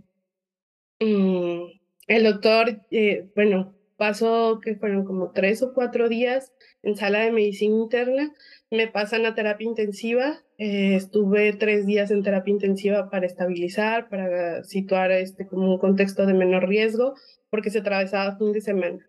Mm, 1.01 1.65
el 2.07 2.25
doctor, 2.25 2.83
eh, 2.91 3.29
bueno, 3.35 3.76
pasó 3.97 4.61
que 4.63 4.77
fueron 4.77 5.05
como 5.05 5.33
tres 5.33 5.63
o 5.63 5.73
cuatro 5.75 6.09
días 6.09 6.53
en 6.83 6.97
sala 6.97 7.21
de 7.21 7.33
medicina 7.33 7.77
interna, 7.77 8.35
me 8.71 8.89
pasan 8.89 9.27
a 9.27 9.35
terapia 9.35 9.67
intensiva, 9.67 10.43
eh, 10.59 10.97
estuve 10.97 11.53
tres 11.53 11.87
días 11.87 12.11
en 12.11 12.23
terapia 12.23 12.53
intensiva 12.53 13.11
para 13.11 13.27
estabilizar, 13.27 14.09
para 14.09 14.65
situar 14.65 15.11
este 15.13 15.47
como 15.47 15.73
un 15.73 15.79
contexto 15.79 16.27
de 16.27 16.35
menor 16.35 16.69
riesgo, 16.69 17.15
porque 17.51 17.71
se 17.71 17.79
atravesaba 17.81 18.37
fin 18.39 18.53
de 18.53 18.61
semana. 18.61 19.07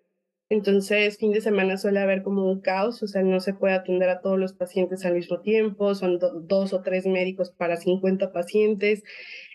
Entonces, 0.49 1.17
fin 1.17 1.33
de 1.33 1.41
semana 1.41 1.77
suele 1.77 1.99
haber 1.99 2.23
como 2.23 2.49
un 2.49 2.61
caos, 2.61 3.03
o 3.03 3.07
sea, 3.07 3.21
no 3.21 3.41
se 3.41 3.53
puede 3.53 3.73
atender 3.73 4.09
a 4.09 4.21
todos 4.21 4.39
los 4.39 4.53
pacientes 4.53 5.03
al 5.05 5.15
mismo 5.15 5.41
tiempo, 5.41 5.93
son 5.93 6.19
dos 6.47 6.71
o 6.73 6.81
tres 6.81 7.05
médicos 7.05 7.51
para 7.51 7.75
50 7.75 8.31
pacientes. 8.31 9.03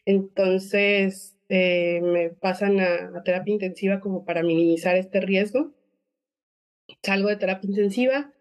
Entonces, 0.05 1.32
eh, 1.49 2.01
me 2.03 2.31
pasan 2.31 2.81
a, 2.81 3.23
terapia 3.25 3.55
intensiva 3.55 4.01
como 4.01 4.25
para 4.25 4.43
minimizar 4.43 4.97
este 4.97 5.21
riesgo. 5.21 5.73
Salgo 7.03 7.29
de 7.29 7.37
terapia 7.37 7.69
intensiva 7.69 8.33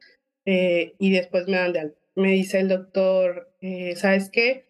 eh, 0.45 0.93
y 0.99 1.11
después 1.11 1.47
me 1.47 1.57
dan 1.57 1.73
de 1.73 1.79
alta. 1.79 1.99
Me 2.15 2.31
dice 2.31 2.59
el 2.59 2.67
doctor, 2.67 3.53
eh, 3.61 3.95
¿sabes 3.95 4.29
qué? 4.29 4.65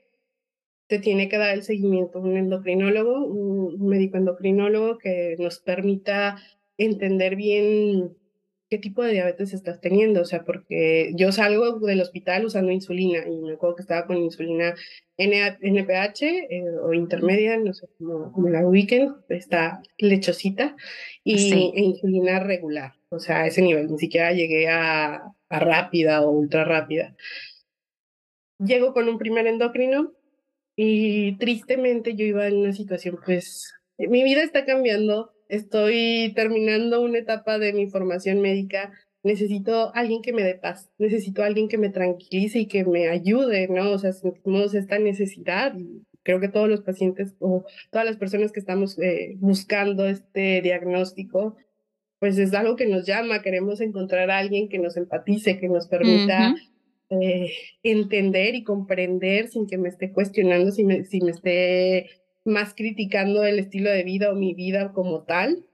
Te 0.87 0.99
tiene 0.99 1.29
que 1.29 1.37
dar 1.37 1.53
el 1.53 1.63
seguimiento 1.63 2.19
un 2.19 2.37
endocrinólogo, 2.37 3.25
un 3.25 3.87
médico 3.87 4.17
endocrinólogo 4.17 4.97
que 4.97 5.35
nos 5.39 5.59
permita 5.59 6.37
entender 6.77 7.35
bien 7.35 8.15
qué 8.71 8.77
tipo 8.77 9.03
de 9.03 9.11
diabetes 9.11 9.53
estás 9.53 9.81
teniendo, 9.81 10.21
o 10.21 10.25
sea, 10.25 10.45
porque 10.45 11.11
yo 11.15 11.33
salgo 11.33 11.77
del 11.79 11.99
hospital 11.99 12.45
usando 12.45 12.71
insulina 12.71 13.27
y 13.27 13.35
me 13.41 13.53
acuerdo 13.53 13.75
que 13.75 13.81
estaba 13.81 14.07
con 14.07 14.15
insulina 14.15 14.73
NPH 15.17 16.21
eh, 16.21 16.63
o 16.81 16.93
intermedia, 16.93 17.57
no 17.57 17.73
sé 17.73 17.89
cómo, 17.97 18.49
la 18.49 18.65
ubiquen, 18.65 19.13
está 19.27 19.81
lechosita 19.97 20.77
y 21.21 21.51
e 21.51 21.81
insulina 21.81 22.39
regular, 22.39 22.93
o 23.09 23.19
sea, 23.19 23.41
a 23.41 23.47
ese 23.47 23.61
nivel, 23.61 23.91
ni 23.91 23.99
siquiera 23.99 24.31
llegué 24.31 24.69
a, 24.69 25.15
a 25.49 25.59
rápida 25.59 26.21
o 26.21 26.31
ultra 26.31 26.63
rápida. 26.63 27.13
Llego 28.57 28.93
con 28.93 29.09
un 29.09 29.17
primer 29.17 29.47
endocrino 29.47 30.13
y 30.77 31.37
tristemente 31.39 32.15
yo 32.15 32.23
iba 32.23 32.47
en 32.47 32.55
una 32.55 32.71
situación, 32.71 33.19
pues, 33.25 33.73
mi 33.97 34.23
vida 34.23 34.43
está 34.43 34.63
cambiando 34.63 35.33
estoy 35.51 36.31
terminando 36.33 37.01
una 37.01 37.19
etapa 37.19 37.59
de 37.59 37.73
mi 37.73 37.87
formación 37.87 38.39
médica, 38.39 38.93
necesito 39.21 39.93
alguien 39.93 40.21
que 40.21 40.31
me 40.31 40.43
dé 40.43 40.55
paz, 40.55 40.89
necesito 40.97 41.43
alguien 41.43 41.67
que 41.67 41.77
me 41.77 41.89
tranquilice 41.89 42.59
y 42.59 42.67
que 42.67 42.85
me 42.85 43.09
ayude, 43.09 43.67
¿no? 43.67 43.91
O 43.91 43.99
sea, 43.99 44.13
sentimos 44.13 44.73
esta 44.73 44.97
necesidad 44.97 45.77
y 45.77 46.03
creo 46.23 46.39
que 46.39 46.47
todos 46.47 46.69
los 46.69 46.81
pacientes 46.81 47.35
o 47.39 47.65
todas 47.91 48.05
las 48.05 48.15
personas 48.15 48.53
que 48.53 48.61
estamos 48.61 48.97
eh, 48.99 49.35
buscando 49.39 50.07
este 50.07 50.61
diagnóstico, 50.61 51.57
pues 52.19 52.37
es 52.37 52.53
algo 52.53 52.77
que 52.77 52.87
nos 52.87 53.05
llama, 53.05 53.41
queremos 53.41 53.81
encontrar 53.81 54.31
a 54.31 54.37
alguien 54.37 54.69
que 54.69 54.79
nos 54.79 54.95
empatice, 54.95 55.59
que 55.59 55.67
nos 55.67 55.87
permita 55.87 56.55
eh, 57.09 57.51
entender 57.83 58.55
y 58.55 58.63
comprender 58.63 59.49
sin 59.49 59.67
que 59.67 59.77
me 59.77 59.89
esté 59.89 60.13
cuestionando, 60.13 60.71
si 60.71 60.85
me, 60.85 61.03
si 61.03 61.19
me 61.19 61.31
esté 61.31 62.20
más 62.45 62.73
criticando 62.73 63.43
el 63.45 63.59
estilo 63.59 63.89
de 63.89 64.03
vida 64.03 64.31
o 64.31 64.35
mi 64.35 64.53
vida 64.53 64.91
como 64.93 65.23
tal. 65.23 65.65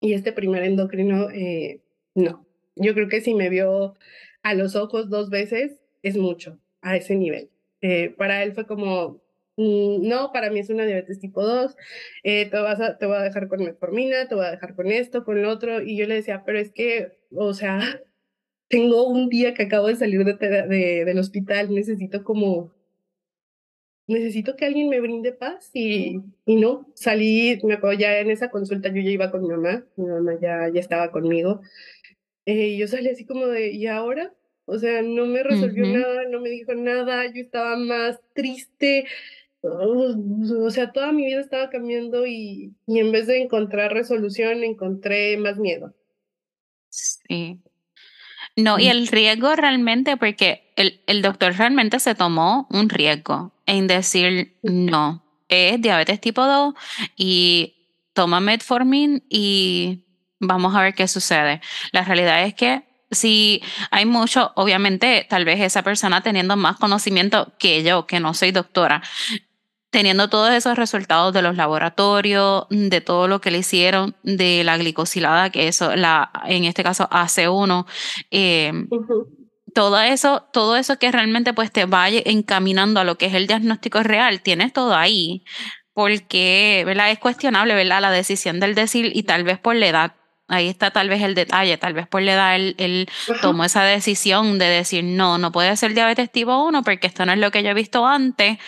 Y 0.00 0.12
este 0.14 0.32
primer 0.32 0.62
endocrino, 0.62 1.30
eh, 1.30 1.80
no. 2.14 2.46
Yo 2.76 2.94
creo 2.94 3.08
que 3.08 3.20
si 3.20 3.34
me 3.34 3.48
vio 3.48 3.96
a 4.42 4.54
los 4.54 4.76
ojos 4.76 5.10
dos 5.10 5.30
veces, 5.30 5.80
es 6.02 6.16
mucho 6.16 6.58
a 6.80 6.96
ese 6.96 7.16
nivel. 7.16 7.50
Eh, 7.80 8.14
para 8.16 8.42
él 8.42 8.54
fue 8.54 8.66
como, 8.66 9.20
mm, 9.56 10.08
no, 10.08 10.32
para 10.32 10.50
mí 10.50 10.60
es 10.60 10.70
una 10.70 10.86
diabetes 10.86 11.18
tipo 11.20 11.44
2, 11.44 11.76
eh, 12.22 12.48
te, 12.50 12.56
vas 12.58 12.80
a, 12.80 12.98
te 12.98 13.06
voy 13.06 13.16
a 13.16 13.22
dejar 13.22 13.48
con 13.48 13.64
metformina, 13.64 14.28
te 14.28 14.34
voy 14.34 14.46
a 14.46 14.52
dejar 14.52 14.74
con 14.74 14.88
esto, 14.90 15.24
con 15.24 15.42
lo 15.42 15.50
otro. 15.50 15.82
Y 15.82 15.96
yo 15.96 16.06
le 16.06 16.14
decía, 16.16 16.44
pero 16.46 16.58
es 16.58 16.70
que, 16.70 17.18
o 17.34 17.54
sea, 17.54 17.80
tengo 18.68 19.08
un 19.08 19.28
día 19.28 19.54
que 19.54 19.64
acabo 19.64 19.88
de 19.88 19.96
salir 19.96 20.24
de, 20.24 20.34
de, 20.34 21.04
del 21.04 21.18
hospital, 21.18 21.74
necesito 21.74 22.24
como 22.24 22.72
necesito 24.08 24.56
que 24.56 24.64
alguien 24.64 24.88
me 24.88 25.00
brinde 25.00 25.32
paz 25.32 25.70
y, 25.74 26.20
y 26.46 26.56
no, 26.56 26.90
salí, 26.94 27.60
me 27.62 27.74
acuerdo 27.74 27.98
ya 27.98 28.18
en 28.18 28.30
esa 28.30 28.50
consulta, 28.50 28.88
yo 28.88 29.00
ya 29.02 29.10
iba 29.10 29.30
con 29.30 29.42
mi 29.42 29.48
mamá, 29.48 29.84
mi 29.96 30.06
mamá 30.06 30.32
ya, 30.40 30.68
ya 30.68 30.80
estaba 30.80 31.12
conmigo, 31.12 31.60
eh, 32.46 32.68
y 32.68 32.78
yo 32.78 32.88
salí 32.88 33.08
así 33.08 33.24
como 33.24 33.46
de, 33.46 33.70
¿y 33.70 33.86
ahora? 33.86 34.34
O 34.64 34.78
sea, 34.78 35.02
no 35.02 35.26
me 35.26 35.42
resolvió 35.42 35.86
nada, 35.86 36.24
no 36.28 36.40
me 36.40 36.50
dijo 36.50 36.74
nada, 36.74 37.26
yo 37.26 37.42
estaba 37.42 37.76
más 37.76 38.20
triste, 38.34 39.06
o 39.60 40.70
sea, 40.70 40.92
toda 40.92 41.12
mi 41.12 41.26
vida 41.26 41.40
estaba 41.40 41.70
cambiando 41.70 42.26
y, 42.26 42.74
y 42.86 42.98
en 42.98 43.12
vez 43.12 43.26
de 43.26 43.42
encontrar 43.42 43.92
resolución, 43.92 44.64
encontré 44.64 45.36
más 45.36 45.58
miedo. 45.58 45.94
Sí. 46.90 47.60
No, 48.58 48.76
y 48.80 48.88
el 48.88 49.06
riesgo 49.06 49.54
realmente, 49.54 50.16
porque 50.16 50.72
el, 50.74 51.00
el 51.06 51.22
doctor 51.22 51.54
realmente 51.56 52.00
se 52.00 52.16
tomó 52.16 52.66
un 52.70 52.88
riesgo 52.88 53.52
en 53.66 53.86
decir 53.86 54.58
no, 54.62 55.22
es 55.48 55.80
diabetes 55.80 56.20
tipo 56.20 56.44
2 56.44 56.74
y 57.16 57.76
toma 58.14 58.40
metformin 58.40 59.22
y 59.28 60.06
vamos 60.40 60.74
a 60.74 60.82
ver 60.82 60.94
qué 60.94 61.06
sucede. 61.06 61.60
La 61.92 62.02
realidad 62.02 62.42
es 62.42 62.54
que 62.54 62.82
si 63.12 63.62
hay 63.92 64.06
mucho, 64.06 64.50
obviamente, 64.56 65.24
tal 65.28 65.44
vez 65.44 65.60
esa 65.60 65.82
persona 65.82 66.20
teniendo 66.20 66.56
más 66.56 66.78
conocimiento 66.78 67.52
que 67.60 67.84
yo, 67.84 68.08
que 68.08 68.18
no 68.18 68.34
soy 68.34 68.50
doctora, 68.50 69.02
teniendo 69.90 70.28
todos 70.28 70.52
esos 70.52 70.76
resultados 70.76 71.32
de 71.32 71.42
los 71.42 71.56
laboratorios, 71.56 72.66
de 72.70 73.00
todo 73.00 73.28
lo 73.28 73.40
que 73.40 73.50
le 73.50 73.58
hicieron, 73.58 74.16
de 74.22 74.62
la 74.64 74.76
glicosilada, 74.76 75.50
que 75.50 75.68
eso, 75.68 75.96
la, 75.96 76.30
en 76.46 76.64
este 76.64 76.82
caso 76.82 77.08
AC1, 77.10 77.86
eh, 78.30 78.72
todo 79.74 80.00
eso, 80.00 80.46
todo 80.52 80.76
eso 80.76 80.98
que 80.98 81.12
realmente 81.12 81.52
pues 81.54 81.72
te 81.72 81.84
vaya 81.84 82.20
encaminando 82.24 83.00
a 83.00 83.04
lo 83.04 83.16
que 83.16 83.26
es 83.26 83.34
el 83.34 83.46
diagnóstico 83.46 84.02
real, 84.02 84.42
tienes 84.42 84.72
todo 84.72 84.94
ahí. 84.94 85.44
Porque, 85.92 86.84
¿verdad? 86.86 87.10
Es 87.10 87.18
cuestionable, 87.18 87.74
¿verdad? 87.74 88.00
La 88.00 88.12
decisión 88.12 88.60
del 88.60 88.76
decir 88.76 89.10
y 89.14 89.24
tal 89.24 89.42
vez 89.42 89.58
por 89.58 89.74
la 89.74 89.88
edad. 89.88 90.12
Ahí 90.46 90.68
está 90.68 90.90
tal 90.90 91.08
vez 91.08 91.22
el 91.22 91.34
detalle, 91.34 91.76
tal 91.76 91.92
vez 91.92 92.06
por 92.06 92.22
la 92.22 92.32
edad 92.32 92.56
él, 92.56 92.74
él 92.78 93.08
tomó 93.42 93.64
esa 93.64 93.82
decisión 93.82 94.58
de 94.58 94.64
decir, 94.66 95.04
no, 95.04 95.38
no 95.38 95.52
puede 95.52 95.76
ser 95.76 95.94
diabetes 95.94 96.30
tipo 96.32 96.64
1 96.64 96.82
porque 96.84 97.06
esto 97.06 97.26
no 97.26 97.32
es 97.32 97.38
lo 97.38 97.50
que 97.50 97.62
yo 97.62 97.70
he 97.70 97.74
visto 97.74 98.06
antes, 98.06 98.58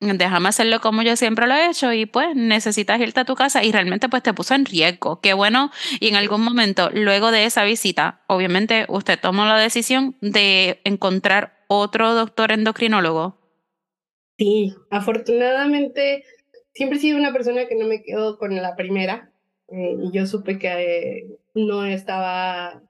déjame 0.00 0.48
hacerlo 0.48 0.80
como 0.80 1.02
yo 1.02 1.16
siempre 1.16 1.46
lo 1.46 1.54
he 1.54 1.68
hecho 1.68 1.92
y 1.92 2.06
pues 2.06 2.34
necesitas 2.34 3.00
irte 3.00 3.20
a 3.20 3.24
tu 3.24 3.34
casa 3.34 3.64
y 3.64 3.72
realmente 3.72 4.08
pues 4.08 4.22
te 4.22 4.34
puso 4.34 4.54
en 4.54 4.64
riesgo. 4.64 5.20
Qué 5.20 5.34
bueno. 5.34 5.70
Y 6.00 6.08
en 6.08 6.16
algún 6.16 6.42
momento, 6.42 6.90
luego 6.92 7.30
de 7.30 7.44
esa 7.44 7.64
visita, 7.64 8.22
obviamente 8.26 8.86
usted 8.88 9.18
tomó 9.20 9.44
la 9.44 9.58
decisión 9.58 10.16
de 10.20 10.80
encontrar 10.84 11.64
otro 11.68 12.14
doctor 12.14 12.52
endocrinólogo. 12.52 13.38
Sí, 14.38 14.72
afortunadamente 14.90 16.24
siempre 16.72 16.98
he 16.98 17.00
sido 17.00 17.18
una 17.18 17.32
persona 17.32 17.66
que 17.66 17.74
no 17.74 17.86
me 17.86 18.02
quedo 18.02 18.38
con 18.38 18.54
la 18.54 18.76
primera 18.76 19.32
eh, 19.68 19.96
y 20.00 20.12
yo 20.12 20.26
supe 20.26 20.58
que 20.58 20.68
eh, 20.68 21.26
no 21.54 21.84
estaba 21.84 22.82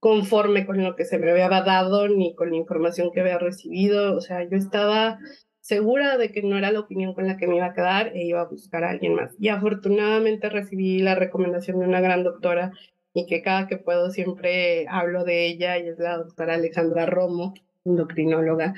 conforme 0.00 0.66
con 0.66 0.82
lo 0.82 0.96
que 0.96 1.04
se 1.04 1.18
me 1.18 1.30
había 1.30 1.48
dado 1.48 2.08
ni 2.08 2.34
con 2.34 2.50
la 2.50 2.56
información 2.56 3.10
que 3.12 3.20
había 3.20 3.38
recibido. 3.38 4.16
O 4.16 4.20
sea, 4.20 4.42
yo 4.48 4.56
estaba 4.56 5.18
segura 5.66 6.16
de 6.16 6.30
que 6.30 6.42
no 6.42 6.56
era 6.56 6.70
la 6.70 6.78
opinión 6.78 7.12
con 7.12 7.26
la 7.26 7.36
que 7.36 7.48
me 7.48 7.56
iba 7.56 7.66
a 7.66 7.74
quedar 7.74 8.16
e 8.16 8.24
iba 8.24 8.40
a 8.40 8.48
buscar 8.48 8.84
a 8.84 8.90
alguien 8.90 9.14
más. 9.14 9.34
Y 9.40 9.48
afortunadamente 9.48 10.48
recibí 10.48 11.00
la 11.00 11.16
recomendación 11.16 11.80
de 11.80 11.86
una 11.86 12.00
gran 12.00 12.22
doctora 12.22 12.72
y 13.12 13.26
que 13.26 13.42
cada 13.42 13.66
que 13.66 13.76
puedo 13.76 14.10
siempre 14.10 14.86
hablo 14.88 15.24
de 15.24 15.46
ella 15.46 15.76
y 15.78 15.88
es 15.88 15.98
la 15.98 16.18
doctora 16.18 16.54
Alejandra 16.54 17.06
Romo, 17.06 17.54
endocrinóloga. 17.84 18.74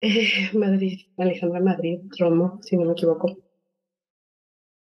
Eh, 0.00 0.50
Madrid, 0.54 1.08
Alejandra 1.16 1.60
Madrid 1.60 2.00
Romo, 2.18 2.58
si 2.62 2.76
no 2.76 2.86
me 2.86 2.92
equivoco. 2.92 3.36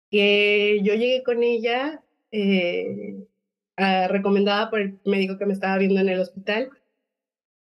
Que 0.09 0.79
yo 0.81 0.93
llegué 0.93 1.23
con 1.23 1.43
ella 1.43 2.03
eh, 2.31 3.17
recomendada 4.09 4.69
por 4.69 4.79
el 4.79 4.99
médico 5.05 5.37
que 5.37 5.45
me 5.45 5.53
estaba 5.53 5.77
viendo 5.77 5.99
en 5.99 6.09
el 6.09 6.19
hospital 6.21 6.69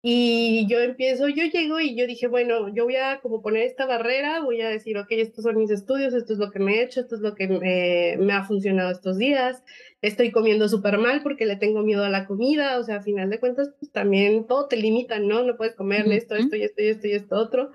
y 0.07 0.67
yo 0.67 0.81
empiezo, 0.81 1.29
yo 1.29 1.45
llego 1.45 1.79
y 1.79 1.95
yo 1.95 2.05
dije, 2.05 2.27
bueno, 2.27 2.71
yo 2.71 2.83
voy 2.83 2.95
a 2.95 3.21
como 3.21 3.41
poner 3.41 3.63
esta 3.63 3.87
barrera, 3.87 4.43
voy 4.43 4.61
a 4.61 4.69
decir, 4.69 4.99
ok, 4.99 5.07
estos 5.09 5.45
son 5.45 5.57
mis 5.57 5.71
estudios, 5.71 6.13
esto 6.13 6.33
es 6.33 6.37
lo 6.37 6.51
que 6.51 6.59
me 6.59 6.75
he 6.75 6.83
hecho, 6.83 6.99
esto 6.99 7.15
es 7.15 7.21
lo 7.21 7.33
que 7.33 7.47
me, 7.47 8.15
me 8.19 8.33
ha 8.33 8.43
funcionado 8.43 8.91
estos 8.91 9.17
días, 9.17 9.63
estoy 10.03 10.31
comiendo 10.31 10.69
súper 10.69 10.99
mal 10.99 11.23
porque 11.23 11.47
le 11.47 11.55
tengo 11.55 11.81
miedo 11.81 12.03
a 12.03 12.09
la 12.09 12.27
comida, 12.27 12.77
o 12.77 12.83
sea, 12.83 12.97
a 12.97 13.01
final 13.01 13.31
de 13.31 13.39
cuentas, 13.39 13.71
pues 13.79 13.91
también 13.91 14.45
todo 14.45 14.67
te 14.67 14.77
limita, 14.77 15.17
¿no? 15.17 15.41
No 15.41 15.57
puedes 15.57 15.73
comer 15.73 16.05
esto, 16.11 16.35
esto 16.35 16.55
y 16.55 16.61
esto 16.61 16.83
y 16.83 16.87
esto 16.89 17.07
y 17.07 17.11
esto 17.13 17.35
otro. 17.37 17.71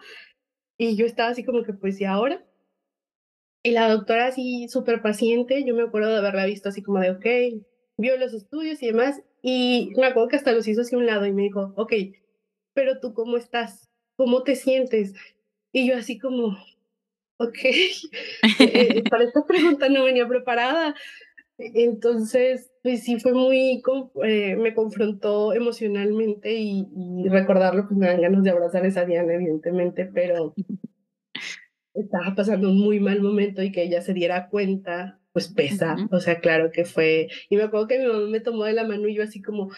Y 0.79 0.95
yo 0.95 1.07
estaba 1.07 1.31
así 1.31 1.43
como 1.43 1.65
que, 1.65 1.73
pues, 1.73 2.01
¿y 2.01 2.05
ahora? 2.05 2.45
Y 3.65 3.73
la 3.73 3.91
doctora 3.91 4.29
así 4.29 4.69
súper 4.69 5.03
paciente, 5.03 5.65
yo 5.65 5.75
me 5.75 5.83
acuerdo 5.83 6.11
de 6.11 6.19
haberla 6.19 6.47
visto 6.47 6.69
así 6.69 6.81
como 6.81 7.01
de, 7.01 7.11
ok, 7.11 7.27
vio 7.97 8.17
los 8.19 8.35
estudios 8.35 8.81
y 8.85 8.87
demás, 8.87 9.21
y 9.43 9.93
me 9.97 10.07
acuerdo 10.07 10.29
que 10.29 10.37
hasta 10.37 10.53
los 10.53 10.69
hizo 10.69 10.83
hacia 10.83 10.97
un 10.97 11.07
lado 11.07 11.27
y 11.27 11.33
me 11.33 11.43
dijo, 11.43 11.73
ok, 11.77 11.93
pero 12.81 12.99
tú 12.99 13.13
cómo 13.13 13.37
estás, 13.37 13.91
cómo 14.17 14.43
te 14.43 14.57
sientes. 14.57 15.13
Y 15.71 15.87
yo 15.87 15.99
así 15.99 16.19
como, 16.19 16.57
ok, 17.37 17.59
eh, 18.59 19.03
para 19.11 19.25
esta 19.25 19.45
pregunta 19.45 19.91
no 19.91 20.05
venía 20.05 20.27
preparada. 20.27 20.95
Entonces, 21.59 22.73
pues 22.83 23.05
sí 23.05 23.21
fue 23.21 23.35
muy, 23.35 23.83
eh, 24.25 24.57
me 24.57 24.73
confrontó 24.73 25.53
emocionalmente 25.53 26.55
y, 26.55 26.87
recordarlo, 27.29 27.87
pues 27.87 27.99
me 27.99 28.07
dan 28.07 28.23
ganas 28.23 28.45
de 28.45 28.51
abrazar 28.51 28.83
a 28.83 28.89
esa 28.89 29.05
Diana, 29.05 29.35
evidentemente, 29.35 30.07
pero 30.07 30.55
estaba 31.93 32.35
pasando 32.35 32.71
un 32.71 32.79
muy 32.79 32.99
mal 32.99 33.21
momento 33.21 33.63
y 33.63 33.73
que 33.73 33.83
ella 33.83 34.01
se 34.01 34.15
diera 34.15 34.49
cuenta, 34.49 35.21
pues 35.33 35.49
pesa, 35.49 35.97
o 36.11 36.19
sea, 36.19 36.41
claro 36.41 36.71
que 36.73 36.87
fue, 36.87 37.29
y 37.51 37.57
me 37.57 37.65
acuerdo 37.65 37.89
que 37.89 37.99
mi 37.99 38.07
mamá 38.07 38.27
me 38.27 38.41
tomó 38.41 38.65
de 38.65 38.73
la 38.73 38.85
mano 38.85 39.07
y 39.07 39.17
yo 39.17 39.23
así 39.23 39.43
como, 39.43 39.69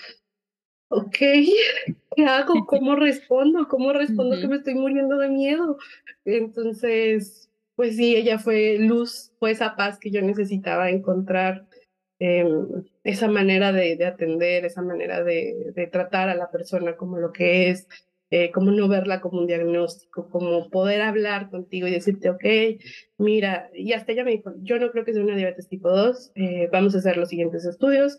ok, 0.93 1.17
¿qué 2.17 2.25
hago? 2.27 2.67
¿Cómo 2.67 2.95
respondo? 2.97 3.67
¿Cómo 3.69 3.93
respondo 3.93 4.39
que 4.41 4.49
me 4.49 4.57
estoy 4.57 4.75
muriendo 4.75 5.17
de 5.19 5.29
miedo? 5.29 5.79
Entonces, 6.25 7.51
pues 7.75 7.97
sí, 7.97 8.15
ella 8.15 8.39
fue 8.39 8.77
luz, 8.79 9.33
fue 9.39 9.53
esa 9.53 9.75
paz 9.75 9.99
que 9.99 10.11
yo 10.11 10.21
necesitaba 10.23 10.91
encontrar, 10.91 11.67
em, 12.19 12.85
esa 13.05 13.29
manera 13.29 13.73
de, 13.73 14.05
atender, 14.05 14.65
esa 14.65 14.83
manera 14.83 15.25
de, 15.25 15.73
tratar 15.91 16.29
a 16.29 16.35
la 16.35 16.51
persona 16.51 16.97
como 16.97 17.19
lo 17.19 17.33
que 17.33 17.71
es, 17.71 17.89
eh, 18.31 18.51
como 18.51 18.71
no 18.71 18.89
verla 18.89 19.21
como 19.21 19.41
un 19.41 19.47
diagnóstico, 19.47 20.29
como 20.31 20.71
poder 20.71 21.03
hablar 21.03 21.51
contigo 21.51 21.87
y 21.87 21.91
decirte, 21.91 22.31
ok, 22.31 22.45
mira, 23.19 23.71
y 23.75 23.93
hasta 23.93 24.13
ella 24.13 24.25
me 24.25 24.33
dijo, 24.33 24.53
yo 24.63 24.79
no 24.79 24.91
creo 24.91 25.05
que 25.05 25.13
sea 25.13 25.23
una 25.23 25.37
diabetes 25.37 25.69
tipo 25.69 25.91
2, 25.91 26.33
eh, 26.35 26.69
vamos 26.73 26.95
a 26.95 26.99
hacer 26.99 27.17
los 27.17 27.31
siguientes 27.31 27.65
estudios. 27.65 28.17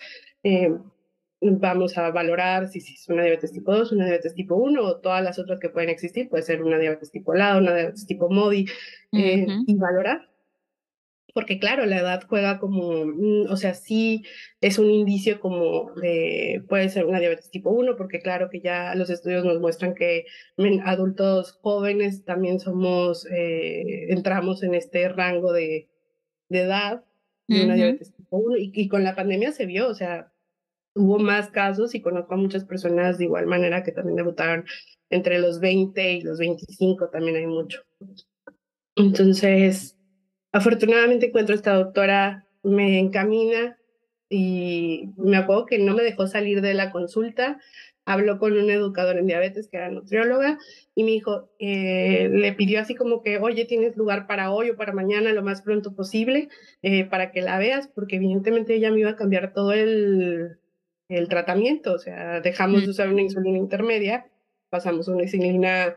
Vamos 1.46 1.98
a 1.98 2.10
valorar 2.12 2.70
si, 2.70 2.80
es 2.80 3.10
una 3.10 3.24
diabetes 3.24 3.52
tipo 3.52 3.74
2, 3.74 3.92
una 3.92 4.06
diabetes 4.06 4.34
tipo 4.34 4.56
1 4.56 4.82
o 4.82 4.98
todas 4.98 5.24
las 5.24 5.40
otras 5.40 5.60
que 5.60 5.70
pueden 5.70 5.90
existir, 5.90 6.30
puede 6.30 6.44
ser 6.44 6.64
una 6.64 6.80
diabetes 6.80 7.12
tipo 7.12 7.34
LA, 7.34 7.58
una 7.58 7.76
diabetes 7.76 8.06
tipo 8.06 8.30
MODI, 8.30 8.66
eh, 9.12 9.48
y 9.68 9.76
valorar. 9.76 10.30
Porque 11.34 11.58
claro, 11.60 11.86
la 11.86 11.98
edad 11.98 12.24
juega 12.28 12.60
como, 12.60 13.06
mm, 13.06 13.48
o 13.50 13.58
sea, 13.58 13.74
sí 13.74 14.24
es 14.62 14.78
un 14.78 14.92
indicio 14.92 15.40
como 15.40 15.92
de, 15.96 16.64
puede 16.70 16.90
ser 16.90 17.06
una 17.06 17.20
diabetes 17.20 17.50
tipo 17.50 17.72
1, 17.72 17.96
porque 17.98 18.22
claro 18.22 18.50
que 18.50 18.62
ya 18.62 18.94
los 18.96 19.10
estudios 19.10 19.44
nos 19.44 19.60
muestran 19.60 19.96
que 19.96 20.26
adultos 20.86 21.54
jóvenes 21.54 22.24
también 22.24 22.60
somos, 22.60 23.26
eh, 23.32 24.12
entramos 24.14 24.62
en 24.64 24.76
este 24.76 25.10
rango 25.10 25.52
de, 25.52 25.90
de 26.50 26.62
edad 26.62 27.04
de 27.48 27.66
una 27.66 27.76
diabetes 27.76 28.14
tipo 28.14 28.38
1, 28.38 28.58
y, 28.58 28.72
y 28.74 28.88
con 28.88 29.04
la 29.04 29.16
pandemia 29.16 29.52
se 29.52 29.66
vio, 29.66 29.90
o 29.90 29.96
sea, 29.96 30.33
hubo 30.96 31.20
más 31.20 31.50
casos 31.50 31.96
y 31.96 32.02
conozco 32.02 32.34
a 32.34 32.38
muchas 32.38 32.66
personas 32.66 33.18
de 33.18 33.26
igual 33.26 33.48
manera 33.48 33.84
que 33.84 33.92
también 33.92 34.16
debutaron 34.16 34.66
entre 35.10 35.40
los 35.40 35.60
20 35.60 36.14
y 36.14 36.22
los 36.22 36.40
25, 36.40 37.10
también 37.10 37.36
hay 37.38 37.48
mucho. 37.48 37.82
Entonces, 38.96 39.98
afortunadamente 40.52 41.28
encuentro 41.28 41.56
esta 41.56 41.76
doctora, 41.76 42.48
me 42.64 43.00
encamina 43.00 43.78
y 44.30 45.10
me 45.18 45.38
acuerdo 45.38 45.66
que 45.66 45.80
no 45.80 45.94
me 45.94 46.04
dejó 46.04 46.28
salir 46.28 46.62
de 46.62 46.74
la 46.74 46.92
consulta. 46.92 47.60
Habló 48.06 48.38
con 48.38 48.58
un 48.58 48.70
educador 48.70 49.18
en 49.18 49.28
diabetes 49.28 49.70
que 49.70 49.78
era 49.78 49.90
nutrióloga 49.90 50.58
y 50.94 51.04
me 51.04 51.12
dijo, 51.12 51.50
eh, 51.60 52.30
le 52.30 52.52
pidió 52.54 52.82
así 52.82 52.96
como 52.96 53.22
que, 53.22 53.38
oye, 53.38 53.66
tienes 53.66 53.96
lugar 53.96 54.28
para 54.28 54.52
hoy 54.52 54.72
o 54.72 54.76
para 54.76 54.94
mañana 54.94 55.32
lo 55.32 55.44
más 55.44 55.62
pronto 55.62 55.96
posible 55.96 56.50
eh, 56.82 57.06
para 57.06 57.32
que 57.32 57.42
la 57.42 57.60
veas, 57.60 57.88
porque 57.88 58.18
evidentemente 58.18 58.76
ella 58.76 58.92
me 58.92 59.00
iba 59.00 59.12
a 59.12 59.16
cambiar 59.16 59.54
todo 59.54 59.72
el, 59.72 60.58
el 61.10 61.28
tratamiento, 61.28 61.94
o 61.94 62.00
sea, 62.00 62.42
dejamos 62.42 62.84
de 62.84 62.90
usar 62.90 63.10
una 63.10 63.22
insulina 63.22 63.58
intermedia, 63.58 64.26
pasamos 64.70 65.08
a 65.08 65.12
una 65.12 65.24
insulina 65.24 65.96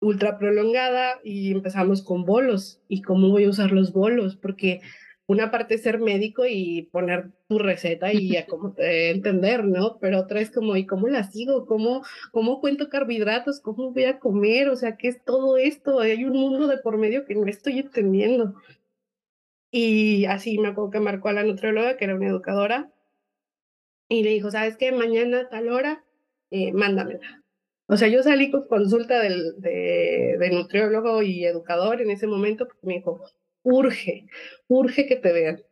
ultra 0.00 0.38
prolongada 0.38 1.20
y 1.24 1.52
empezamos 1.52 2.02
con 2.02 2.24
bolos. 2.24 2.80
¿Y 2.88 3.02
cómo 3.02 3.30
voy 3.30 3.44
a 3.44 3.50
usar 3.50 3.72
los 3.72 3.92
bolos? 3.92 4.36
Porque 4.36 4.80
una 5.26 5.50
parte 5.50 5.74
es 5.74 5.82
ser 5.82 5.98
médico 6.00 6.44
y 6.46 6.88
poner 6.92 7.30
tu 7.48 7.58
receta 7.58 8.12
y 8.12 8.36
a 8.36 8.46
cómo 8.46 8.74
entender, 8.78 9.64
¿no? 9.64 9.98
Pero 10.00 10.20
otra 10.20 10.40
es 10.40 10.50
como, 10.50 10.76
¿y 10.76 10.86
cómo 10.86 11.08
la 11.08 11.24
sigo? 11.24 11.66
¿Cómo, 11.66 12.02
¿Cómo 12.32 12.60
cuento 12.60 12.88
carbohidratos? 12.88 13.60
¿Cómo 13.60 13.92
voy 13.92 14.04
a 14.04 14.18
comer? 14.18 14.68
O 14.68 14.76
sea, 14.76 14.96
¿qué 14.96 15.08
es 15.08 15.24
todo 15.24 15.56
esto? 15.56 16.00
Hay 16.00 16.24
un 16.24 16.36
mundo 16.36 16.66
de 16.66 16.78
por 16.78 16.98
medio 16.98 17.24
que 17.24 17.34
no 17.34 17.46
estoy 17.46 17.78
entendiendo. 17.78 18.54
Y 19.70 20.26
así 20.26 20.58
me 20.58 20.68
acuerdo 20.68 20.90
que 20.90 21.00
marcó 21.00 21.28
a 21.28 21.32
la 21.32 21.42
nutrióloga, 21.42 21.96
que 21.96 22.04
era 22.04 22.14
una 22.14 22.28
educadora, 22.28 22.92
y 24.08 24.22
le 24.22 24.30
dijo, 24.30 24.50
¿sabes 24.50 24.76
qué? 24.76 24.92
Mañana 24.92 25.40
a 25.40 25.48
tal 25.48 25.68
hora, 25.68 26.04
eh, 26.50 26.72
mándamela. 26.72 27.44
O 27.86 27.96
sea, 27.96 28.08
yo 28.08 28.22
salí 28.22 28.50
con 28.50 28.66
consulta 28.66 29.20
del, 29.20 29.60
de, 29.60 30.50
nutriólogo 30.52 31.22
y 31.22 31.44
educador 31.44 32.00
en 32.00 32.10
ese 32.10 32.26
momento 32.26 32.66
porque 32.66 32.86
me 32.86 32.94
dijo, 32.94 33.20
urge, 33.62 34.26
urge 34.68 35.06
que 35.06 35.16
te 35.16 35.32
vean. 35.32 35.62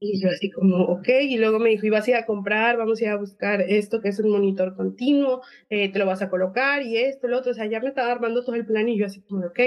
Y 0.00 0.18
yo 0.18 0.30
así 0.30 0.50
como, 0.50 0.82
ok, 0.84 1.08
y 1.20 1.36
luego 1.36 1.58
me 1.58 1.68
dijo, 1.68 1.84
y 1.84 1.90
vas 1.90 2.06
a 2.06 2.10
ir 2.10 2.16
a 2.16 2.24
comprar, 2.24 2.78
vamos 2.78 3.00
a 3.00 3.04
ir 3.04 3.10
a 3.10 3.18
buscar 3.18 3.60
esto 3.60 4.00
que 4.00 4.08
es 4.08 4.18
un 4.18 4.30
monitor 4.30 4.74
continuo, 4.74 5.42
eh, 5.68 5.92
te 5.92 5.98
lo 5.98 6.06
vas 6.06 6.22
a 6.22 6.30
colocar 6.30 6.82
y 6.82 6.96
esto, 6.96 7.28
lo 7.28 7.38
otro, 7.38 7.50
o 7.50 7.54
sea, 7.54 7.66
ya 7.66 7.80
me 7.80 7.88
estaba 7.88 8.10
armando 8.10 8.42
todo 8.42 8.56
el 8.56 8.64
plan 8.64 8.88
y 8.88 8.96
yo 8.96 9.04
así 9.04 9.20
como, 9.20 9.44
ok, 9.44 9.60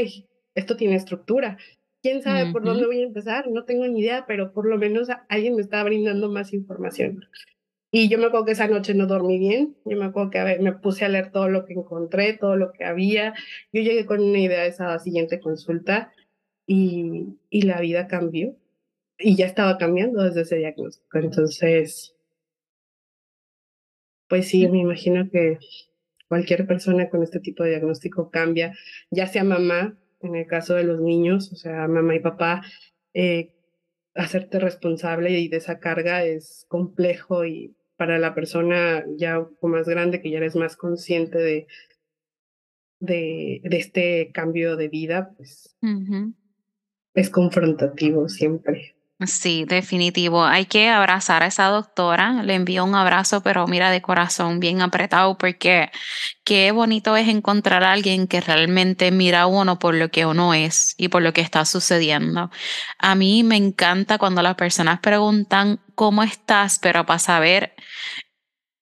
esto 0.55 0.75
tiene 0.75 0.95
estructura, 0.95 1.59
quién 2.01 2.21
sabe 2.21 2.51
por 2.51 2.63
dónde 2.63 2.85
voy 2.85 3.01
a 3.01 3.05
empezar, 3.05 3.47
no 3.49 3.65
tengo 3.65 3.85
ni 3.87 4.01
idea, 4.01 4.25
pero 4.27 4.53
por 4.53 4.65
lo 4.65 4.77
menos 4.77 5.09
alguien 5.27 5.55
me 5.55 5.61
estaba 5.61 5.83
brindando 5.83 6.29
más 6.29 6.53
información. 6.53 7.25
Y 7.91 8.07
yo 8.07 8.19
me 8.19 8.25
acuerdo 8.25 8.45
que 8.45 8.51
esa 8.51 8.67
noche 8.67 8.93
no 8.93 9.07
dormí 9.07 9.39
bien, 9.39 9.75
yo 9.83 9.97
me 9.97 10.05
acuerdo 10.05 10.29
que 10.29 10.59
me 10.59 10.73
puse 10.73 11.05
a 11.05 11.09
leer 11.09 11.31
todo 11.31 11.49
lo 11.49 11.65
que 11.65 11.73
encontré, 11.73 12.33
todo 12.33 12.55
lo 12.55 12.71
que 12.71 12.85
había. 12.85 13.33
Yo 13.73 13.81
llegué 13.81 14.05
con 14.05 14.21
una 14.21 14.39
idea 14.39 14.61
de 14.61 14.67
esa 14.69 14.99
siguiente 14.99 15.39
consulta 15.39 16.13
y, 16.67 17.37
y 17.49 17.63
la 17.63 17.81
vida 17.81 18.07
cambió. 18.07 18.55
Y 19.17 19.35
ya 19.35 19.47
estaba 19.47 19.77
cambiando 19.77 20.23
desde 20.23 20.41
ese 20.41 20.57
diagnóstico. 20.57 21.17
Entonces, 21.17 22.15
pues 24.29 24.47
sí, 24.47 24.67
me 24.67 24.77
imagino 24.77 25.29
que 25.29 25.57
cualquier 26.27 26.67
persona 26.67 27.09
con 27.09 27.23
este 27.23 27.39
tipo 27.39 27.63
de 27.63 27.71
diagnóstico 27.71 28.29
cambia, 28.29 28.75
ya 29.09 29.25
sea 29.25 29.43
mamá, 29.43 29.97
en 30.21 30.35
el 30.35 30.45
caso 30.47 30.75
de 30.75 30.83
los 30.83 31.01
niños, 31.01 31.51
o 31.51 31.55
sea, 31.55 31.87
mamá 31.87 32.15
y 32.15 32.19
papá, 32.19 32.63
eh, 33.13 33.55
hacerte 34.15 34.59
responsable 34.59 35.31
y 35.39 35.47
de 35.47 35.57
esa 35.57 35.79
carga 35.79 36.23
es 36.23 36.65
complejo 36.67 37.45
y 37.45 37.75
para 37.95 38.17
la 38.17 38.33
persona 38.33 39.05
ya 39.17 39.39
un 39.39 39.49
poco 39.55 39.67
más 39.69 39.87
grande, 39.87 40.21
que 40.21 40.31
ya 40.31 40.37
eres 40.37 40.55
más 40.55 40.75
consciente 40.77 41.37
de, 41.37 41.67
de, 42.99 43.61
de 43.63 43.77
este 43.77 44.31
cambio 44.31 44.75
de 44.77 44.87
vida, 44.87 45.33
pues 45.35 45.75
es 47.13 47.29
confrontativo 47.29 48.29
siempre. 48.29 48.95
Sí, 49.25 49.65
definitivo. 49.67 50.45
Hay 50.45 50.65
que 50.65 50.87
abrazar 50.87 51.43
a 51.43 51.47
esa 51.47 51.65
doctora. 51.65 52.41
Le 52.41 52.53
envío 52.55 52.85
un 52.85 52.95
abrazo, 52.95 53.43
pero 53.43 53.67
mira, 53.67 53.91
de 53.91 54.01
corazón 54.01 54.61
bien 54.61 54.81
apretado, 54.81 55.37
porque 55.37 55.91
qué 56.45 56.71
bonito 56.71 57.17
es 57.17 57.27
encontrar 57.27 57.83
a 57.83 57.91
alguien 57.91 58.27
que 58.27 58.39
realmente 58.39 59.11
mira 59.11 59.41
a 59.41 59.47
uno 59.47 59.77
por 59.77 59.93
lo 59.95 60.09
que 60.09 60.25
uno 60.25 60.53
es 60.53 60.95
y 60.97 61.09
por 61.09 61.21
lo 61.21 61.33
que 61.33 61.41
está 61.41 61.65
sucediendo. 61.65 62.49
A 62.97 63.15
mí 63.15 63.43
me 63.43 63.57
encanta 63.57 64.17
cuando 64.17 64.41
las 64.41 64.55
personas 64.55 65.01
preguntan 65.01 65.81
cómo 65.95 66.23
estás, 66.23 66.79
pero 66.79 67.05
para 67.05 67.19
saber 67.19 67.73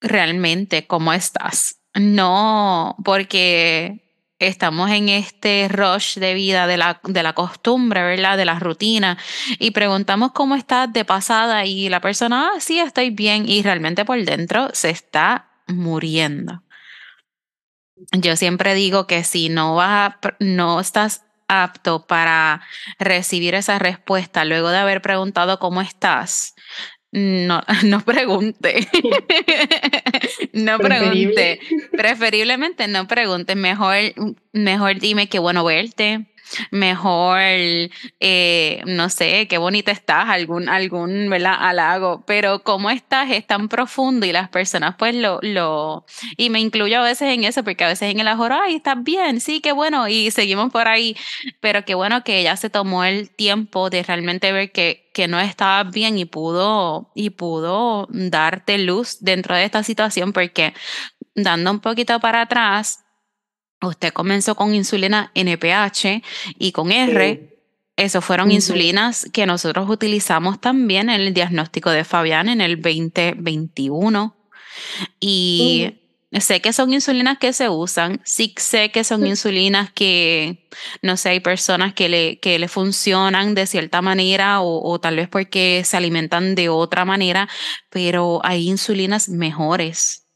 realmente 0.01 0.87
cómo 0.87 1.13
estás. 1.13 1.81
No, 1.95 2.95
porque 3.03 4.06
estamos 4.39 4.89
en 4.91 5.09
este 5.09 5.67
rush 5.67 6.17
de 6.19 6.33
vida 6.33 6.67
de 6.67 6.77
la, 6.77 6.99
de 7.03 7.23
la 7.23 7.33
costumbre, 7.33 8.03
¿verdad? 8.03 8.37
De 8.37 8.45
la 8.45 8.59
rutina 8.59 9.17
y 9.59 9.71
preguntamos 9.71 10.31
cómo 10.31 10.55
estás 10.55 10.91
de 10.93 11.05
pasada 11.05 11.65
y 11.65 11.89
la 11.89 12.01
persona, 12.01 12.51
ah, 12.53 12.59
sí, 12.59 12.79
estoy 12.79 13.09
bien 13.09 13.47
y 13.47 13.63
realmente 13.63 14.05
por 14.05 14.23
dentro 14.23 14.69
se 14.73 14.89
está 14.89 15.49
muriendo. 15.67 16.63
Yo 18.11 18.35
siempre 18.35 18.75
digo 18.75 19.07
que 19.07 19.23
si 19.23 19.49
no 19.49 19.75
vas 19.75 20.13
no 20.39 20.79
estás 20.79 21.23
apto 21.47 22.05
para 22.05 22.61
recibir 22.99 23.55
esa 23.55 23.79
respuesta 23.79 24.45
luego 24.45 24.69
de 24.69 24.77
haber 24.77 25.01
preguntado 25.01 25.59
cómo 25.59 25.81
estás, 25.81 26.55
no, 27.11 27.61
no 27.83 28.01
pregunte. 28.01 28.87
no 30.53 30.77
pregunte. 30.79 31.59
Preferiblemente 31.91 32.87
no 32.87 33.07
pregunte. 33.07 33.55
Mejor, 33.55 33.95
mejor 34.53 34.99
dime 34.99 35.27
que 35.27 35.39
bueno 35.39 35.63
verte 35.63 36.27
mejor, 36.71 37.39
eh, 38.19 38.81
no 38.85 39.09
sé, 39.09 39.47
qué 39.47 39.57
bonita 39.57 39.91
estás, 39.91 40.29
algún, 40.29 40.69
algún, 40.69 41.29
¿verdad? 41.29 41.55
Halago, 41.59 42.23
pero 42.25 42.63
cómo 42.63 42.89
estás 42.89 43.31
es 43.31 43.45
tan 43.45 43.69
profundo 43.69 44.25
y 44.25 44.31
las 44.31 44.49
personas 44.49 44.95
pues 44.97 45.15
lo, 45.15 45.39
lo, 45.41 46.05
y 46.37 46.49
me 46.49 46.59
incluyo 46.59 46.99
a 46.99 47.03
veces 47.03 47.33
en 47.33 47.43
eso, 47.43 47.63
porque 47.63 47.83
a 47.83 47.87
veces 47.87 48.11
en 48.11 48.19
el 48.19 48.27
ajoro, 48.27 48.55
ay, 48.61 48.75
estás 48.75 49.03
bien, 49.03 49.39
sí, 49.41 49.61
qué 49.61 49.71
bueno, 49.71 50.07
y 50.07 50.31
seguimos 50.31 50.71
por 50.71 50.87
ahí, 50.87 51.15
pero 51.59 51.85
qué 51.85 51.95
bueno 51.95 52.23
que 52.23 52.39
ella 52.39 52.55
se 52.57 52.69
tomó 52.69 53.03
el 53.03 53.29
tiempo 53.29 53.89
de 53.89 54.03
realmente 54.03 54.51
ver 54.51 54.71
que, 54.71 55.09
que 55.13 55.27
no 55.27 55.39
estaba 55.39 55.83
bien 55.83 56.17
y 56.17 56.25
pudo, 56.25 57.11
y 57.15 57.31
pudo 57.31 58.07
darte 58.09 58.77
luz 58.77 59.17
dentro 59.21 59.55
de 59.55 59.63
esta 59.65 59.83
situación, 59.83 60.33
porque 60.33 60.73
dando 61.35 61.71
un 61.71 61.79
poquito 61.79 62.19
para 62.19 62.41
atrás, 62.41 63.03
Usted 63.81 64.11
comenzó 64.11 64.55
con 64.55 64.73
insulina 64.73 65.31
NPH 65.35 66.23
y 66.57 66.71
con 66.71 66.91
R. 66.91 67.57
Esos 67.95 68.23
fueron 68.23 68.51
insulinas 68.51 69.27
que 69.33 69.45
nosotros 69.45 69.89
utilizamos 69.89 70.61
también 70.61 71.09
en 71.09 71.21
el 71.21 71.33
diagnóstico 71.33 71.89
de 71.89 72.03
Fabián 72.03 72.47
en 72.47 72.61
el 72.61 72.79
2021. 72.79 74.35
Y 75.19 75.95
sé 76.39 76.61
que 76.61 76.73
son 76.73 76.93
insulinas 76.93 77.39
que 77.39 77.53
se 77.53 77.69
usan. 77.69 78.21
Sí 78.23 78.53
sé 78.57 78.91
que 78.91 79.03
son 79.03 79.25
insulinas 79.25 79.91
que, 79.91 80.67
no 81.01 81.17
sé, 81.17 81.29
hay 81.29 81.39
personas 81.39 81.93
que 81.93 82.09
le, 82.09 82.39
que 82.39 82.59
le 82.59 82.67
funcionan 82.67 83.55
de 83.55 83.65
cierta 83.65 84.03
manera 84.03 84.61
o, 84.61 84.87
o 84.87 84.99
tal 84.99 85.15
vez 85.15 85.27
porque 85.27 85.83
se 85.83 85.97
alimentan 85.97 86.53
de 86.53 86.69
otra 86.69 87.05
manera, 87.05 87.49
pero 87.89 88.41
hay 88.43 88.69
insulinas 88.69 89.29
mejores 89.29 90.26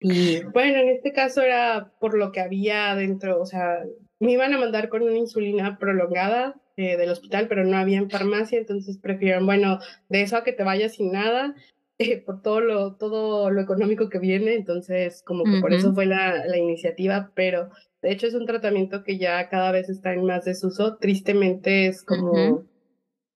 y 0.00 0.42
bueno, 0.54 0.78
en 0.78 0.88
este 0.88 1.12
caso 1.12 1.42
era 1.42 1.92
por 2.00 2.16
lo 2.16 2.32
que 2.32 2.40
había 2.40 2.94
dentro, 2.94 3.40
o 3.40 3.46
sea, 3.46 3.84
me 4.18 4.32
iban 4.32 4.52
a 4.54 4.58
mandar 4.58 4.88
con 4.88 5.02
una 5.02 5.16
insulina 5.16 5.78
prolongada 5.78 6.56
eh, 6.76 6.96
del 6.96 7.10
hospital, 7.10 7.46
pero 7.48 7.64
no 7.64 7.76
había 7.76 7.98
en 7.98 8.10
farmacia, 8.10 8.58
entonces 8.58 8.98
prefirieron, 8.98 9.46
bueno, 9.46 9.78
de 10.08 10.22
eso 10.22 10.36
a 10.36 10.44
que 10.44 10.52
te 10.52 10.64
vayas 10.64 10.94
sin 10.94 11.12
nada, 11.12 11.54
eh, 11.98 12.22
por 12.22 12.42
todo 12.42 12.60
lo, 12.60 12.96
todo 12.96 13.50
lo 13.50 13.60
económico 13.60 14.08
que 14.08 14.18
viene, 14.18 14.54
entonces 14.54 15.22
como 15.22 15.44
que 15.44 15.60
por 15.60 15.74
eso 15.74 15.94
fue 15.94 16.06
la, 16.06 16.46
la 16.46 16.56
iniciativa, 16.56 17.30
pero 17.34 17.68
de 18.00 18.12
hecho 18.12 18.26
es 18.26 18.34
un 18.34 18.46
tratamiento 18.46 19.04
que 19.04 19.18
ya 19.18 19.48
cada 19.50 19.70
vez 19.72 19.90
está 19.90 20.14
en 20.14 20.24
más 20.24 20.46
desuso, 20.46 20.96
tristemente 20.96 21.86
es 21.86 22.02
como 22.02 22.64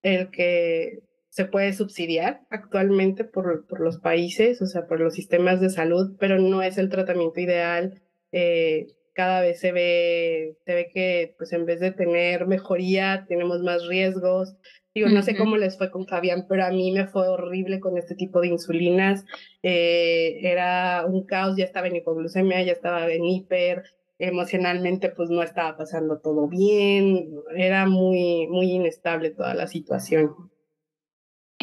el 0.03 0.31
que 0.31 1.03
se 1.35 1.47
puede 1.47 1.73
subsidiar 1.73 2.43
actualmente 2.49 3.25
por, 3.25 3.67
por, 3.67 3.81
los 3.81 3.99
países, 3.99 4.63
o 4.63 4.67
sea, 4.67 4.87
por 4.87 5.01
los 5.01 5.15
sistemas 5.15 5.61
de 5.61 5.69
salud, 5.69 6.15
pero 6.21 6.39
no 6.39 6.63
es 6.63 6.79
el 6.79 6.89
tratamiento 6.91 7.41
ideal. 7.41 8.01
Eh, 8.31 8.87
cada 9.15 9.41
vez 9.41 9.59
se 9.59 9.73
ve, 9.73 10.57
se 10.65 10.75
ve 10.75 10.89
que 10.95 11.35
pues 11.37 11.53
en 11.53 11.67
vez 11.67 11.81
de 11.81 11.91
tener 11.91 12.47
mejoría, 12.47 13.27
tenemos 13.29 13.63
más 13.63 13.85
riesgos. 13.89 14.55
Digo, 14.95 15.09
no 15.09 15.23
sé 15.23 15.37
cómo 15.37 15.57
les 15.57 15.77
fue 15.77 15.91
con 15.91 16.07
Fabián, 16.07 16.47
pero 16.49 16.67
a 16.67 16.71
mí 16.71 16.93
me 16.93 17.09
fue 17.09 17.27
horrible 17.27 17.81
con 17.81 17.99
este 17.99 18.15
tipo 18.15 18.41
de 18.41 18.47
insulinas. 18.47 19.25
Eh, 19.65 20.39
era 20.41 21.05
un 21.05 21.27
caos, 21.27 21.57
ya 21.57 21.65
estaba 21.65 21.89
en 21.89 21.97
hipoglucemia, 21.97 22.63
ya 22.63 22.71
estaba 22.71 23.11
en 23.11 23.25
hiper, 23.25 23.83
emocionalmente 24.21 25.09
pues 25.09 25.31
no 25.31 25.43
estaba 25.43 25.77
pasando 25.77 26.21
todo 26.21 26.47
bien, 26.47 27.29
era 27.57 27.87
muy, 27.87 28.47
muy 28.47 28.71
inestable 28.71 29.31
toda 29.31 29.55
la 29.55 29.67
situación. 29.67 30.54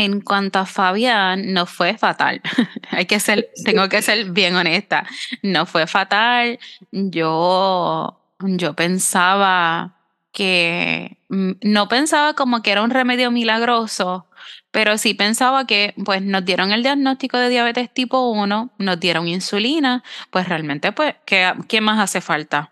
En 0.02 0.20
cuanto 0.20 0.58
a 0.58 0.66
Fabián, 0.66 1.54
no 1.54 1.68
fue 1.68 1.96
fatal. 1.96 2.42
Hay 2.90 3.06
que 3.06 3.20
ser, 3.20 3.52
tengo 3.64 3.88
que 3.88 4.02
ser 4.02 4.32
bien 4.32 4.56
honesta. 4.56 5.06
No 5.44 5.68
fue 5.68 5.86
fatal. 5.86 6.58
Yo, 6.92 8.20
yo 8.40 8.74
pensaba 8.74 9.94
que 10.32 11.20
mm, 11.30 11.52
no 11.62 11.88
pensaba 11.88 12.34
como 12.34 12.64
que 12.64 12.72
era 12.72 12.82
un 12.82 12.90
remedio 12.90 13.30
milagroso, 13.30 14.26
pero 14.72 14.98
sí 14.98 15.14
pensaba 15.14 15.68
que 15.68 15.94
pues 16.04 16.24
nos 16.24 16.46
dieron 16.46 16.72
el 16.72 16.82
diagnóstico 16.82 17.38
de 17.38 17.50
diabetes 17.50 17.94
tipo 17.94 18.32
1, 18.32 18.72
nos 18.80 19.00
dieron 19.00 19.28
insulina, 19.28 20.04
pues 20.32 20.50
realmente 20.50 20.92
pues 20.94 21.14
¿qué, 21.26 21.54
qué 21.68 21.80
más 21.80 22.00
hace 22.00 22.22
falta? 22.22 22.71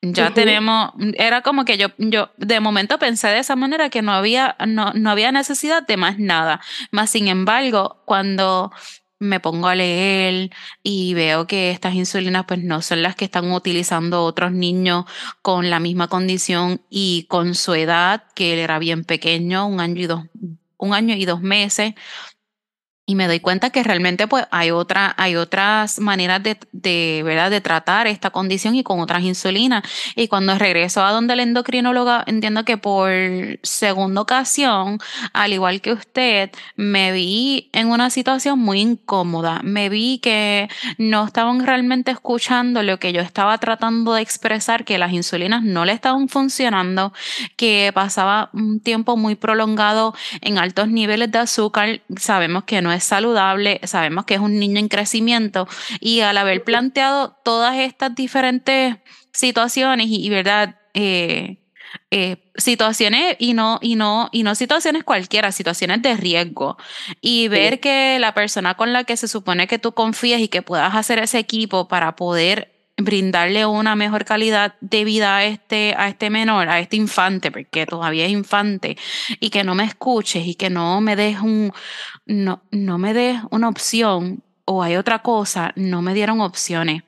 Ya 0.00 0.32
tenemos, 0.32 0.92
era 1.14 1.42
como 1.42 1.64
que 1.64 1.76
yo, 1.76 1.88
yo 1.98 2.30
de 2.36 2.60
momento 2.60 3.00
pensé 3.00 3.28
de 3.28 3.40
esa 3.40 3.56
manera 3.56 3.90
que 3.90 4.00
no 4.00 4.12
había, 4.12 4.56
no, 4.66 4.92
no 4.92 5.10
había 5.10 5.32
necesidad 5.32 5.84
de 5.84 5.96
más 5.96 6.20
nada. 6.20 6.60
Más 6.92 7.10
sin 7.10 7.26
embargo, 7.26 8.00
cuando 8.04 8.70
me 9.18 9.40
pongo 9.40 9.66
a 9.66 9.74
leer 9.74 10.50
y 10.82 11.14
veo 11.14 11.46
que 11.46 11.70
estas 11.72 11.94
insulinas 11.94 12.44
pues 12.46 12.62
no 12.62 12.82
son 12.82 13.02
las 13.02 13.16
que 13.16 13.24
están 13.24 13.50
utilizando 13.50 14.24
otros 14.24 14.52
niños 14.52 15.04
con 15.42 15.70
la 15.70 15.80
misma 15.80 16.08
condición 16.08 16.80
y 16.88 17.26
con 17.28 17.54
su 17.56 17.74
edad, 17.74 18.24
que 18.34 18.52
él 18.52 18.60
era 18.60 18.78
bien 18.78 19.04
pequeño, 19.04 19.66
un 19.66 19.80
año 19.80 20.00
y 20.00 20.06
dos, 20.06 20.24
un 20.76 20.94
año 20.94 21.16
y 21.16 21.24
dos 21.24 21.40
meses, 21.40 21.94
y 23.08 23.14
me 23.14 23.26
doy 23.26 23.40
cuenta 23.40 23.70
que 23.70 23.82
realmente 23.82 24.28
pues 24.28 24.46
hay, 24.50 24.70
otra, 24.70 25.14
hay 25.16 25.34
otras 25.34 25.98
maneras 25.98 26.42
de, 26.42 27.22
¿verdad? 27.24 27.50
de 27.50 27.62
tratar 27.62 28.06
esta 28.06 28.28
condición 28.28 28.74
y 28.74 28.82
con 28.82 29.00
otras 29.00 29.22
insulinas. 29.22 29.82
Y 30.14 30.28
cuando 30.28 30.58
regreso 30.58 31.02
a 31.02 31.10
donde 31.10 31.32
el 31.32 31.40
endocrinóloga, 31.40 32.22
entiendo 32.26 32.66
que 32.66 32.76
por 32.76 33.10
segunda 33.62 34.20
ocasión, 34.20 34.98
al 35.32 35.54
igual 35.54 35.80
que 35.80 35.92
usted, 35.94 36.50
me 36.76 37.10
vi 37.12 37.70
en 37.72 37.88
una 37.88 38.10
situación 38.10 38.58
muy 38.58 38.82
incómoda. 38.82 39.62
Me 39.64 39.88
vi 39.88 40.18
que 40.18 40.68
no 40.98 41.24
estaban 41.24 41.64
realmente 41.64 42.10
escuchando 42.10 42.82
lo 42.82 42.98
que 42.98 43.14
yo 43.14 43.22
estaba 43.22 43.56
tratando 43.56 44.12
de 44.12 44.20
expresar, 44.20 44.84
que 44.84 44.98
las 44.98 45.14
insulinas 45.14 45.62
no 45.62 45.86
le 45.86 45.92
estaban 45.92 46.28
funcionando, 46.28 47.14
que 47.56 47.90
pasaba 47.94 48.50
un 48.52 48.80
tiempo 48.80 49.16
muy 49.16 49.34
prolongado 49.34 50.14
en 50.42 50.58
altos 50.58 50.88
niveles 50.88 51.32
de 51.32 51.38
azúcar. 51.38 52.02
Sabemos 52.18 52.64
que 52.64 52.82
no 52.82 52.92
es 52.92 52.97
saludable, 53.04 53.80
sabemos 53.84 54.24
que 54.24 54.34
es 54.34 54.40
un 54.40 54.58
niño 54.58 54.78
en 54.78 54.88
crecimiento 54.88 55.68
y 56.00 56.20
al 56.20 56.36
haber 56.38 56.64
planteado 56.64 57.36
todas 57.44 57.76
estas 57.76 58.14
diferentes 58.14 58.96
situaciones 59.32 60.06
y, 60.08 60.28
verdad, 60.30 60.76
eh, 60.94 61.58
eh, 62.10 62.36
situaciones 62.56 63.36
y 63.38 63.54
no, 63.54 63.78
y 63.82 63.94
no, 63.94 64.28
y 64.32 64.42
no 64.42 64.54
situaciones 64.54 65.04
cualquiera, 65.04 65.52
situaciones 65.52 66.02
de 66.02 66.16
riesgo. 66.16 66.76
Y 67.20 67.48
ver 67.48 67.80
que 67.80 68.18
la 68.18 68.34
persona 68.34 68.74
con 68.74 68.92
la 68.92 69.04
que 69.04 69.16
se 69.16 69.28
supone 69.28 69.66
que 69.66 69.78
tú 69.78 69.92
confías 69.92 70.40
y 70.40 70.48
que 70.48 70.62
puedas 70.62 70.94
hacer 70.94 71.18
ese 71.18 71.38
equipo 71.38 71.88
para 71.88 72.16
poder 72.16 72.77
brindarle 72.98 73.64
una 73.64 73.96
mejor 73.96 74.24
calidad 74.24 74.74
de 74.80 75.04
vida 75.04 75.36
a 75.36 75.44
este, 75.44 75.94
a 75.96 76.08
este 76.08 76.30
menor, 76.30 76.68
a 76.68 76.80
este 76.80 76.96
infante, 76.96 77.50
porque 77.50 77.86
todavía 77.86 78.26
es 78.26 78.32
infante, 78.32 78.98
y 79.40 79.50
que 79.50 79.64
no 79.64 79.74
me 79.74 79.84
escuches 79.84 80.46
y 80.46 80.54
que 80.54 80.68
no 80.68 81.00
me 81.00 81.16
des 81.16 81.40
un, 81.40 81.72
no, 82.26 82.62
no 82.70 82.98
me 82.98 83.40
una 83.50 83.68
opción 83.68 84.42
o 84.64 84.82
hay 84.82 84.96
otra 84.96 85.20
cosa, 85.20 85.72
no 85.76 86.02
me 86.02 86.14
dieron 86.14 86.40
opciones. 86.40 87.02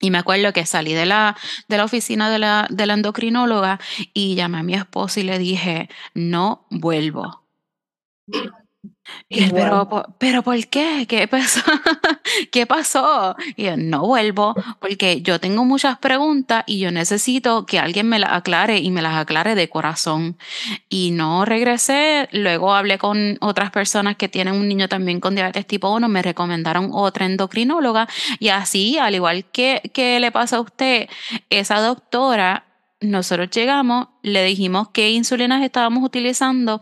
Y 0.00 0.10
me 0.10 0.18
acuerdo 0.18 0.52
que 0.52 0.66
salí 0.66 0.92
de 0.92 1.06
la, 1.06 1.36
de 1.68 1.76
la 1.78 1.84
oficina 1.84 2.30
de 2.30 2.38
la, 2.38 2.66
de 2.70 2.86
la 2.86 2.94
endocrinóloga 2.94 3.80
y 4.12 4.34
llamé 4.34 4.58
a 4.58 4.62
mi 4.62 4.74
esposo 4.74 5.20
y 5.20 5.22
le 5.22 5.38
dije, 5.38 5.88
no 6.14 6.66
vuelvo. 6.70 7.42
Y 9.28 9.44
él, 9.44 9.52
pero, 9.52 10.06
pero 10.18 10.42
¿por 10.42 10.66
qué? 10.66 11.06
¿Qué 11.08 11.26
pasó? 11.28 11.60
¿Qué 12.52 12.66
pasó? 12.66 13.36
Y 13.56 13.66
él, 13.66 13.90
no 13.90 14.06
vuelvo 14.06 14.54
porque 14.80 15.22
yo 15.22 15.40
tengo 15.40 15.64
muchas 15.64 15.98
preguntas 15.98 16.64
y 16.66 16.78
yo 16.78 16.90
necesito 16.90 17.66
que 17.66 17.78
alguien 17.78 18.08
me 18.08 18.18
las 18.18 18.32
aclare 18.32 18.78
y 18.78 18.90
me 18.90 19.02
las 19.02 19.16
aclare 19.16 19.54
de 19.54 19.68
corazón. 19.68 20.36
Y 20.88 21.10
no 21.10 21.44
regresé. 21.44 22.28
Luego 22.32 22.74
hablé 22.74 22.98
con 22.98 23.38
otras 23.40 23.70
personas 23.70 24.16
que 24.16 24.28
tienen 24.28 24.54
un 24.54 24.68
niño 24.68 24.88
también 24.88 25.20
con 25.20 25.34
diabetes 25.34 25.66
tipo 25.66 25.90
1. 25.90 26.08
Me 26.08 26.22
recomendaron 26.22 26.90
otra 26.92 27.26
endocrinóloga. 27.26 28.08
Y 28.38 28.48
así, 28.48 28.98
al 28.98 29.14
igual 29.14 29.44
que, 29.46 29.90
que 29.92 30.20
le 30.20 30.32
pasa 30.32 30.56
a 30.56 30.60
usted, 30.60 31.08
esa 31.50 31.80
doctora 31.80 32.64
nosotros 33.04 33.50
llegamos, 33.50 34.08
le 34.22 34.44
dijimos 34.44 34.88
qué 34.92 35.10
insulinas 35.10 35.62
estábamos 35.62 36.04
utilizando. 36.04 36.80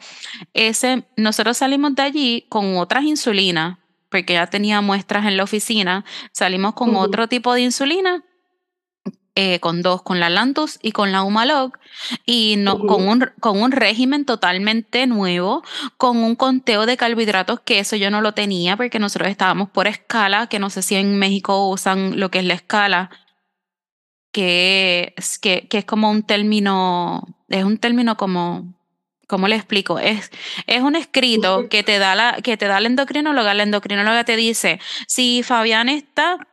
Ese, 0.55 1.05
nosotros 1.17 1.57
salimos 1.57 1.95
de 1.95 2.03
allí 2.03 2.47
con 2.49 2.77
otras 2.77 3.05
insulinas, 3.05 3.79
porque 4.09 4.35
ya 4.35 4.47
tenía 4.47 4.81
muestras 4.81 5.27
en 5.27 5.37
la 5.37 5.45
oficina. 5.45 6.05
Salimos 6.33 6.75
con 6.75 6.97
otro 6.97 7.29
tipo 7.29 7.55
de 7.55 7.63
insulina, 7.63 8.25
eh, 9.35 9.61
con 9.61 9.81
dos, 9.81 10.03
con 10.03 10.21
la 10.21 10.29
Lantus 10.29 10.79
y 10.83 10.93
con 10.93 11.11
la 11.11 11.23
Humalog, 11.23 11.73
y 12.27 12.57
no, 12.59 12.79
con, 12.79 13.09
un, 13.09 13.31
con 13.41 13.61
un 13.61 13.73
régimen 13.73 14.27
totalmente 14.27 15.07
nuevo, 15.07 15.63
con 15.97 16.19
un 16.19 16.37
conteo 16.37 16.85
de 16.85 16.99
carbohidratos, 16.99 17.61
que 17.61 17.79
eso 17.79 17.97
yo 17.97 18.11
no 18.11 18.21
lo 18.21 18.33
tenía, 18.35 18.77
porque 18.77 18.99
nosotros 18.99 19.31
estábamos 19.31 19.71
por 19.71 19.87
escala, 19.87 20.49
que 20.49 20.59
no 20.59 20.69
sé 20.69 20.83
si 20.83 20.97
en 20.97 21.19
México 21.19 21.71
usan 21.71 22.21
lo 22.21 22.31
que 22.31 22.41
es 22.41 22.45
la 22.45 22.55
escala 22.55 23.11
que 24.33 25.15
es, 25.17 25.39
que, 25.39 25.69
que 25.69 25.79
es 25.79 25.85
como 25.85 26.11
un 26.11 26.23
término, 26.23 27.23
es 27.49 27.65
un 27.65 27.79
término 27.79 28.17
como, 28.17 28.75
¿cómo 29.29 29.47
le 29.47 29.57
explico? 29.57 29.99
Es, 29.99 30.31
es 30.67 30.83
un 30.83 30.97
escrito 30.97 31.69
que 31.69 31.83
te 31.83 31.99
da 31.99 32.15
la, 32.15 32.39
que 32.43 32.57
te 32.57 32.67
da 32.67 32.81
la 32.81 32.89
endocrinóloga. 32.89 33.55
La 33.55 33.63
endocrinóloga 33.63 34.25
te 34.25 34.37
dice, 34.37 34.81
si 35.07 35.43
Fabián 35.43 35.89
está 35.89 36.49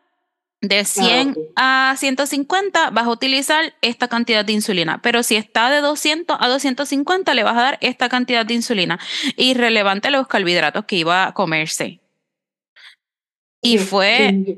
de 0.62 0.84
100 0.84 1.38
ah, 1.56 1.92
a 1.92 1.98
150, 1.98 2.90
vas 2.90 3.06
a 3.06 3.10
utilizar 3.10 3.74
esta 3.82 4.10
cantidad 4.10 4.44
de 4.44 4.54
insulina. 4.54 5.02
Pero 5.02 5.24
si 5.24 5.38
está 5.38 5.70
de 5.70 5.80
200 5.80 6.38
a 6.40 6.48
250, 6.50 7.34
le 7.34 7.44
vas 7.44 7.58
a 7.58 7.62
dar 7.62 7.78
esta 7.82 8.10
cantidad 8.10 8.46
de 8.46 8.56
insulina. 8.56 9.00
Irrelevante 9.38 10.12
los 10.12 10.28
carbohidratos 10.28 10.86
que 10.86 10.98
iba 10.98 11.28
a 11.28 11.34
comerse. 11.34 12.02
Y 13.62 13.78
fue 13.78 14.58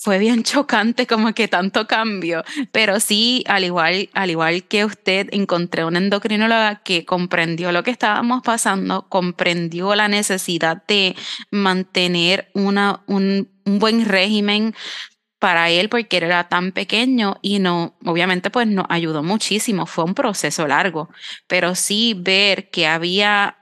fue 0.00 0.18
bien 0.18 0.42
chocante 0.44 1.06
como 1.06 1.32
que 1.34 1.48
tanto 1.48 1.86
cambio, 1.86 2.44
pero 2.72 3.00
sí, 3.00 3.44
al 3.48 3.64
igual, 3.64 4.08
al 4.14 4.30
igual 4.30 4.64
que 4.64 4.84
usted, 4.84 5.28
encontré 5.32 5.84
una 5.84 5.98
endocrinóloga 5.98 6.82
que 6.82 7.04
comprendió 7.04 7.72
lo 7.72 7.82
que 7.82 7.90
estábamos 7.90 8.42
pasando, 8.42 9.08
comprendió 9.08 9.94
la 9.94 10.08
necesidad 10.08 10.82
de 10.86 11.16
mantener 11.50 12.50
una, 12.54 13.02
un, 13.06 13.48
un 13.64 13.78
buen 13.78 14.04
régimen 14.04 14.74
para 15.38 15.70
él 15.70 15.88
porque 15.88 16.16
era 16.16 16.48
tan 16.48 16.72
pequeño 16.72 17.38
y 17.42 17.60
no, 17.60 17.96
obviamente 18.04 18.50
pues 18.50 18.66
nos 18.66 18.86
ayudó 18.88 19.22
muchísimo, 19.22 19.86
fue 19.86 20.04
un 20.04 20.14
proceso 20.14 20.66
largo, 20.66 21.10
pero 21.46 21.74
sí 21.74 22.14
ver 22.18 22.70
que 22.70 22.86
había 22.86 23.56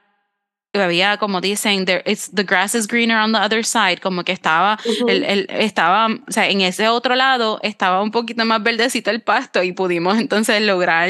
había 0.84 1.16
como 1.18 1.40
dicen 1.40 1.84
there, 1.84 2.02
it's, 2.06 2.30
the 2.34 2.44
grass 2.44 2.74
is 2.74 2.86
greener 2.86 3.16
on 3.16 3.32
the 3.32 3.38
other 3.38 3.64
side 3.64 4.00
como 4.00 4.24
que 4.24 4.32
estaba 4.32 4.78
el, 5.08 5.24
el, 5.24 5.46
estaba 5.50 6.08
o 6.28 6.32
sea 6.32 6.48
en 6.48 6.60
ese 6.60 6.88
otro 6.88 7.14
lado 7.14 7.58
estaba 7.62 8.02
un 8.02 8.10
poquito 8.10 8.44
más 8.44 8.62
verdecito 8.62 9.10
el 9.10 9.22
pasto 9.22 9.62
y 9.62 9.72
pudimos 9.72 10.18
entonces 10.18 10.62
lograr 10.62 11.08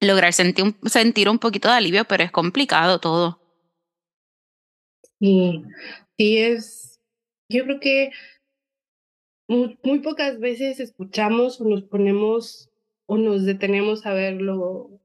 lograr 0.00 0.32
sentir 0.32 0.64
un, 0.64 0.76
sentir 0.88 1.28
un 1.28 1.38
poquito 1.38 1.68
de 1.68 1.74
alivio 1.74 2.04
pero 2.04 2.24
es 2.24 2.30
complicado 2.30 3.00
todo. 3.00 3.40
Y 5.20 5.64
sí 6.16 6.38
es 6.38 7.00
yo 7.48 7.64
creo 7.64 7.80
que 7.80 8.10
muy, 9.48 9.78
muy 9.82 10.00
pocas 10.00 10.38
veces 10.38 10.78
escuchamos 10.80 11.60
o 11.60 11.64
nos 11.64 11.82
ponemos 11.84 12.70
o 13.06 13.16
nos 13.16 13.44
detenemos 13.44 14.04
a 14.04 14.12
verlo 14.12 14.97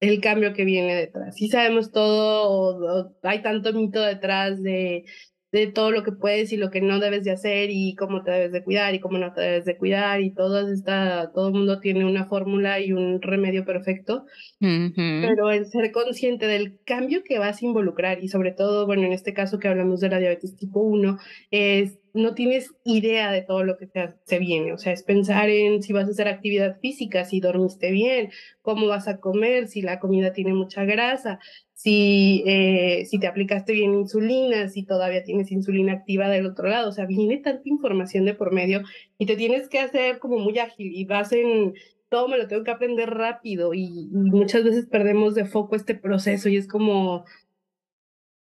el 0.00 0.20
cambio 0.20 0.54
que 0.54 0.64
viene 0.64 0.94
detrás. 0.94 1.36
Sí 1.36 1.48
sabemos 1.48 1.92
todo, 1.92 3.14
hay 3.22 3.42
tanto 3.42 3.72
mito 3.72 4.00
detrás 4.00 4.62
de, 4.62 5.04
de 5.52 5.66
todo 5.66 5.90
lo 5.90 6.04
que 6.04 6.12
puedes 6.12 6.52
y 6.52 6.56
lo 6.56 6.70
que 6.70 6.80
no 6.80 7.00
debes 7.00 7.24
de 7.24 7.32
hacer 7.32 7.70
y 7.70 7.94
cómo 7.96 8.22
te 8.22 8.30
debes 8.30 8.52
de 8.52 8.62
cuidar 8.62 8.94
y 8.94 9.00
cómo 9.00 9.18
no 9.18 9.32
te 9.32 9.40
debes 9.40 9.64
de 9.64 9.76
cuidar 9.76 10.20
y 10.20 10.32
todo 10.32 10.70
está, 10.72 11.32
todo 11.34 11.48
el 11.48 11.54
mundo 11.54 11.80
tiene 11.80 12.04
una 12.04 12.26
fórmula 12.26 12.80
y 12.80 12.92
un 12.92 13.20
remedio 13.20 13.64
perfecto, 13.64 14.24
pero 14.58 15.50
el 15.50 15.66
ser 15.66 15.90
consciente 15.92 16.46
del 16.46 16.78
cambio 16.84 17.22
que 17.24 17.38
vas 17.38 17.60
a 17.62 17.66
involucrar 17.66 18.22
y 18.22 18.28
sobre 18.28 18.52
todo, 18.52 18.86
bueno, 18.86 19.04
en 19.04 19.12
este 19.12 19.34
caso 19.34 19.58
que 19.58 19.68
hablamos 19.68 20.00
de 20.00 20.08
la 20.08 20.18
diabetes 20.18 20.56
tipo 20.56 20.80
1, 20.80 21.18
es 21.50 21.98
no 22.14 22.34
tienes 22.34 22.72
idea 22.84 23.30
de 23.32 23.42
todo 23.42 23.64
lo 23.64 23.76
que 23.76 23.86
te, 23.86 24.14
se 24.24 24.38
viene. 24.38 24.72
O 24.72 24.78
sea, 24.78 24.92
es 24.92 25.02
pensar 25.02 25.48
en 25.48 25.82
si 25.82 25.92
vas 25.92 26.06
a 26.06 26.10
hacer 26.10 26.28
actividad 26.28 26.78
física, 26.80 27.24
si 27.24 27.40
dormiste 27.40 27.90
bien, 27.90 28.30
cómo 28.62 28.86
vas 28.86 29.08
a 29.08 29.18
comer, 29.20 29.68
si 29.68 29.82
la 29.82 29.98
comida 30.00 30.32
tiene 30.32 30.54
mucha 30.54 30.84
grasa, 30.84 31.38
si, 31.74 32.42
eh, 32.46 33.04
si 33.06 33.18
te 33.18 33.26
aplicaste 33.26 33.72
bien 33.72 33.94
insulina, 33.94 34.68
si 34.68 34.82
todavía 34.82 35.24
tienes 35.24 35.50
insulina 35.50 35.92
activa 35.92 36.28
del 36.28 36.46
otro 36.46 36.68
lado. 36.68 36.88
O 36.88 36.92
sea, 36.92 37.06
viene 37.06 37.38
tanta 37.38 37.68
información 37.68 38.24
de 38.24 38.34
por 38.34 38.52
medio 38.52 38.82
y 39.18 39.26
te 39.26 39.36
tienes 39.36 39.68
que 39.68 39.78
hacer 39.78 40.18
como 40.18 40.38
muy 40.38 40.58
ágil 40.58 40.92
y 40.94 41.04
vas 41.04 41.32
en 41.32 41.74
todo 42.08 42.26
me 42.26 42.38
lo 42.38 42.48
tengo 42.48 42.64
que 42.64 42.72
aprender 42.72 43.08
rápido 43.08 43.72
y, 43.72 43.84
y 43.84 44.30
muchas 44.30 44.64
veces 44.64 44.86
perdemos 44.86 45.36
de 45.36 45.44
foco 45.44 45.76
este 45.76 45.94
proceso 45.94 46.48
y 46.48 46.56
es 46.56 46.66
como 46.66 47.24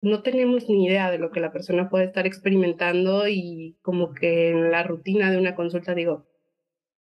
no 0.05 0.21
tenemos 0.21 0.69
ni 0.69 0.85
idea 0.85 1.09
de 1.09 1.17
lo 1.17 1.31
que 1.31 1.39
la 1.39 1.51
persona 1.51 1.89
puede 1.89 2.05
estar 2.05 2.27
experimentando 2.27 3.27
y 3.27 3.75
como 3.81 4.13
que 4.13 4.49
en 4.49 4.69
la 4.69 4.83
rutina 4.83 5.31
de 5.31 5.39
una 5.39 5.55
consulta 5.55 5.95
digo, 5.95 6.27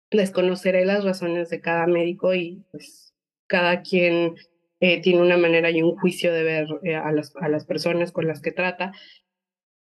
desconoceré 0.09 0.85
las 0.85 1.03
razones 1.03 1.51
de 1.51 1.61
cada 1.61 1.85
médico 1.85 2.33
y 2.33 2.65
pues 2.71 3.13
cada 3.45 3.83
quien 3.83 4.33
eh, 4.79 5.01
tiene 5.01 5.21
una 5.21 5.37
manera 5.37 5.69
y 5.69 5.83
un 5.83 5.95
juicio 5.95 6.33
de 6.33 6.43
ver 6.43 6.67
eh, 6.81 6.95
a, 6.95 7.11
las, 7.11 7.35
a 7.35 7.47
las 7.47 7.65
personas 7.65 8.11
con 8.11 8.25
las 8.25 8.41
que 8.41 8.51
trata, 8.51 8.91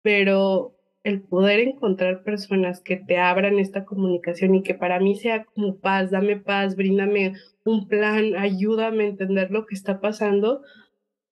pero 0.01 0.75
el 1.03 1.21
poder 1.21 1.61
encontrar 1.61 2.21
personas 2.21 2.81
que 2.81 2.97
te 2.97 3.17
abran 3.17 3.59
esta 3.59 3.85
comunicación 3.85 4.55
y 4.55 4.61
que 4.61 4.73
para 4.73 4.99
mí 4.99 5.15
sea 5.15 5.45
como 5.45 5.79
paz, 5.79 6.11
dame 6.11 6.35
paz, 6.35 6.75
bríndame 6.75 7.35
un 7.63 7.87
plan, 7.87 8.35
ayúdame 8.35 9.05
a 9.05 9.07
entender 9.07 9.51
lo 9.51 9.65
que 9.65 9.75
está 9.75 10.01
pasando, 10.01 10.63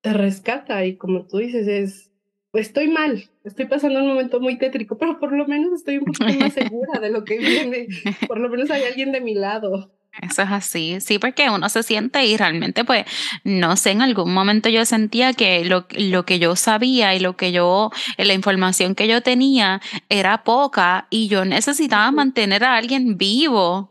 te 0.04 0.12
rescata 0.12 0.86
y 0.86 0.98
como 0.98 1.26
tú 1.26 1.38
dices, 1.38 1.66
es, 1.66 2.12
estoy 2.52 2.90
mal, 2.90 3.30
estoy 3.46 3.66
pasando 3.66 4.00
un 4.00 4.10
momento 4.10 4.42
muy 4.42 4.58
tétrico, 4.58 4.98
pero 4.98 5.18
por 5.18 5.32
lo 5.32 5.48
menos 5.48 5.72
estoy 5.74 5.98
un 5.98 6.06
poquito 6.06 6.40
más 6.40 6.54
segura 6.54 7.00
de 7.00 7.10
lo 7.10 7.24
que 7.24 7.38
viene, 7.40 7.88
por 8.28 8.38
lo 8.38 8.50
menos 8.50 8.70
hay 8.70 8.84
alguien 8.84 9.14
de 9.14 9.22
mi 9.22 9.34
lado. 9.34 9.92
Eso 10.22 10.42
es 10.44 10.52
así, 10.52 11.00
sí, 11.00 11.20
porque 11.20 11.50
uno 11.50 11.70
se 11.70 11.82
siente 11.84 12.24
y 12.26 12.36
realmente, 12.36 12.84
pues, 12.84 13.06
no 13.46 13.78
sé, 13.78 13.92
en 13.92 14.02
algún 14.02 14.32
momento 14.32 14.68
yo 14.70 14.86
sentía 14.86 15.34
que 15.34 15.64
lo, 15.66 15.88
lo 15.98 16.26
que 16.26 16.38
yo 16.38 16.56
sabía 16.58 17.16
y 17.16 17.20
lo 17.20 17.38
que 17.38 17.54
yo, 17.54 17.90
la 18.18 18.34
información 18.34 18.94
que 18.94 19.08
yo 19.08 19.24
tenía 19.24 19.82
era 20.10 20.44
poca 20.44 21.08
y 21.10 21.30
yo 21.30 21.46
necesitaba 21.46 22.12
mantener 22.12 22.66
a 22.66 22.76
alguien 22.76 23.18
vivo. 23.18 23.90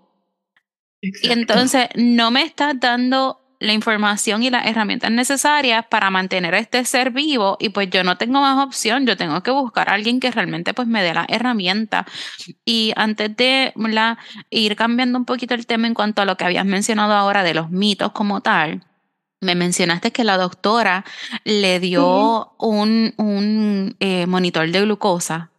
Y 1.00 1.32
entonces 1.32 1.88
no 1.96 2.30
me 2.30 2.42
estás 2.42 2.78
dando 2.78 3.41
la 3.62 3.72
información 3.72 4.42
y 4.42 4.50
las 4.50 4.66
herramientas 4.66 5.10
necesarias 5.12 5.86
para 5.88 6.10
mantener 6.10 6.54
a 6.54 6.58
este 6.58 6.84
ser 6.84 7.12
vivo 7.12 7.56
y 7.60 7.68
pues 7.68 7.88
yo 7.90 8.02
no 8.02 8.18
tengo 8.18 8.40
más 8.40 8.64
opción, 8.66 9.06
yo 9.06 9.16
tengo 9.16 9.40
que 9.42 9.52
buscar 9.52 9.88
a 9.88 9.92
alguien 9.92 10.18
que 10.18 10.32
realmente 10.32 10.74
pues 10.74 10.88
me 10.88 11.02
dé 11.02 11.14
la 11.14 11.26
herramienta. 11.28 12.04
Y 12.64 12.92
antes 12.96 13.36
de 13.36 13.72
la, 13.76 14.18
ir 14.50 14.74
cambiando 14.74 15.16
un 15.16 15.24
poquito 15.24 15.54
el 15.54 15.66
tema 15.66 15.86
en 15.86 15.94
cuanto 15.94 16.22
a 16.22 16.24
lo 16.24 16.36
que 16.36 16.44
habías 16.44 16.66
mencionado 16.66 17.12
ahora 17.12 17.44
de 17.44 17.54
los 17.54 17.70
mitos 17.70 18.10
como 18.10 18.40
tal, 18.40 18.84
me 19.40 19.54
mencionaste 19.54 20.10
que 20.10 20.24
la 20.24 20.38
doctora 20.38 21.04
le 21.44 21.78
dio 21.78 22.54
un, 22.58 23.14
un 23.16 23.96
eh, 24.00 24.26
monitor 24.26 24.68
de 24.70 24.80
glucosa. 24.80 25.50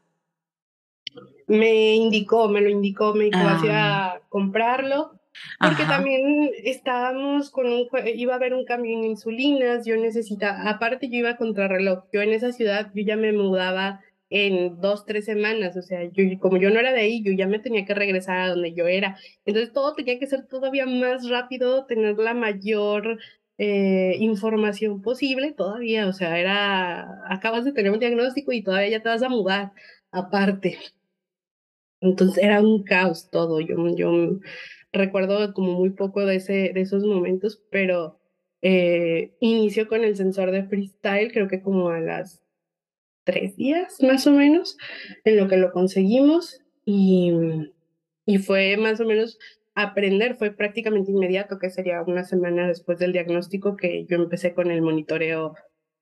Me 1.47 1.95
indicó, 1.95 2.49
me 2.49 2.59
lo 2.59 2.69
indicó, 2.69 3.13
me 3.13 3.25
dijo, 3.25 3.39
ah. 3.39 4.15
a 4.15 4.19
comprarlo 4.27 5.22
porque 5.59 5.83
también 5.83 6.51
estábamos 6.63 7.49
con 7.49 7.67
un, 7.67 7.87
iba 8.15 8.33
a 8.33 8.35
haber 8.37 8.53
un 8.53 8.65
cambio 8.65 8.97
en 8.97 9.03
insulinas, 9.03 9.85
yo 9.85 9.97
necesitaba, 9.97 10.69
aparte 10.69 11.09
yo 11.09 11.17
iba 11.17 11.31
a 11.31 11.37
contrarreloj, 11.37 12.05
yo 12.11 12.21
en 12.21 12.33
esa 12.33 12.51
ciudad 12.51 12.91
yo 12.93 13.03
ya 13.03 13.15
me 13.15 13.33
mudaba 13.33 14.01
en 14.29 14.79
dos, 14.81 15.05
tres 15.05 15.25
semanas, 15.25 15.77
o 15.77 15.81
sea, 15.81 16.03
yo, 16.11 16.23
como 16.39 16.57
yo 16.57 16.69
no 16.69 16.79
era 16.79 16.91
de 16.91 17.01
ahí, 17.01 17.23
yo 17.23 17.31
ya 17.31 17.47
me 17.47 17.59
tenía 17.59 17.85
que 17.85 17.93
regresar 17.93 18.39
a 18.39 18.49
donde 18.49 18.73
yo 18.73 18.87
era, 18.87 19.17
entonces 19.45 19.73
todo 19.73 19.93
tenía 19.93 20.19
que 20.19 20.27
ser 20.27 20.47
todavía 20.47 20.85
más 20.85 21.29
rápido, 21.29 21.85
tener 21.85 22.17
la 22.17 22.33
mayor 22.33 23.19
eh, 23.57 24.15
información 24.19 25.01
posible 25.01 25.51
todavía, 25.51 26.07
o 26.07 26.13
sea, 26.13 26.39
era, 26.39 27.21
acabas 27.31 27.65
de 27.65 27.73
tener 27.73 27.91
un 27.91 27.99
diagnóstico 27.99 28.51
y 28.51 28.63
todavía 28.63 28.89
ya 28.89 29.03
te 29.03 29.09
vas 29.09 29.23
a 29.23 29.29
mudar 29.29 29.71
aparte. 30.11 30.79
Entonces 32.01 32.43
era 32.43 32.59
un 32.61 32.83
caos 32.83 33.29
todo. 33.31 33.61
Yo, 33.61 33.75
yo 33.95 34.39
recuerdo 34.93 35.53
como 35.53 35.73
muy 35.73 35.89
poco 35.89 36.25
de, 36.25 36.35
ese, 36.35 36.71
de 36.73 36.81
esos 36.81 37.03
momentos, 37.03 37.61
pero 37.69 38.19
eh, 38.61 39.35
inició 39.39 39.87
con 39.87 40.03
el 40.03 40.15
sensor 40.15 40.51
de 40.51 40.63
freestyle, 40.63 41.33
creo 41.33 41.47
que 41.47 41.61
como 41.61 41.89
a 41.89 41.99
las 41.99 42.41
tres 43.25 43.57
días 43.57 44.01
más 44.01 44.27
o 44.27 44.31
menos, 44.31 44.77
en 45.25 45.37
lo 45.37 45.47
que 45.47 45.57
lo 45.57 45.71
conseguimos 45.71 46.61
y, 46.85 47.31
y 48.25 48.37
fue 48.37 48.77
más 48.77 48.99
o 49.01 49.05
menos 49.05 49.39
aprender, 49.75 50.35
fue 50.35 50.51
prácticamente 50.51 51.11
inmediato, 51.11 51.57
que 51.57 51.69
sería 51.69 52.03
una 52.03 52.23
semana 52.23 52.67
después 52.67 52.99
del 52.99 53.11
diagnóstico 53.11 53.75
que 53.75 54.05
yo 54.05 54.17
empecé 54.17 54.53
con 54.53 54.69
el 54.69 54.81
monitoreo 54.81 55.55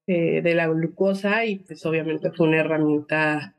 eh, 0.08 0.42
de 0.42 0.56
la 0.56 0.68
glucosa 0.68 1.46
y 1.46 1.60
pues 1.60 1.86
obviamente 1.86 2.32
fue 2.32 2.48
una 2.48 2.60
herramienta, 2.60 3.56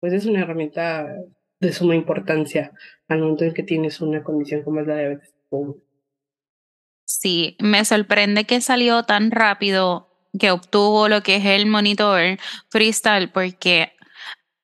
pues 0.00 0.12
es 0.12 0.26
una 0.26 0.40
herramienta 0.40 1.14
de 1.60 1.72
suma 1.72 1.94
importancia 1.94 2.72
al 3.08 3.20
momento 3.20 3.44
en 3.44 3.54
que 3.54 3.62
tienes 3.62 4.00
una 4.00 4.22
condición 4.22 4.62
como 4.62 4.80
es 4.80 4.86
la 4.86 4.96
diabetes. 4.96 5.34
Sí, 7.04 7.56
me 7.60 7.84
sorprende 7.84 8.44
que 8.44 8.60
salió 8.60 9.02
tan 9.02 9.30
rápido 9.30 10.08
que 10.38 10.50
obtuvo 10.50 11.08
lo 11.08 11.22
que 11.22 11.36
es 11.36 11.44
el 11.46 11.66
monitor 11.66 12.38
freestyle 12.68 13.30
porque 13.30 13.92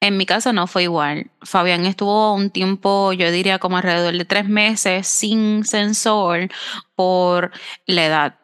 en 0.01 0.19
mi 0.19 0.27
caso 0.27 0.53
no 0.53 0.67
fue 0.67 0.83
igual. 0.83 1.31
Fabián 1.43 1.87
estuvo 1.87 2.35
un 2.35 2.51
tiempo, 2.51 3.15
yo 3.15 3.31
diría 3.31 3.59
como 3.59 3.79
alrededor 3.79 4.17
de 4.17 4.27
tres 4.27 4.47
meses 4.47 5.09
sin 5.09 5.65
sensor 5.65 6.51
por 6.95 7.51
la 7.87 8.05
edad. 8.05 8.39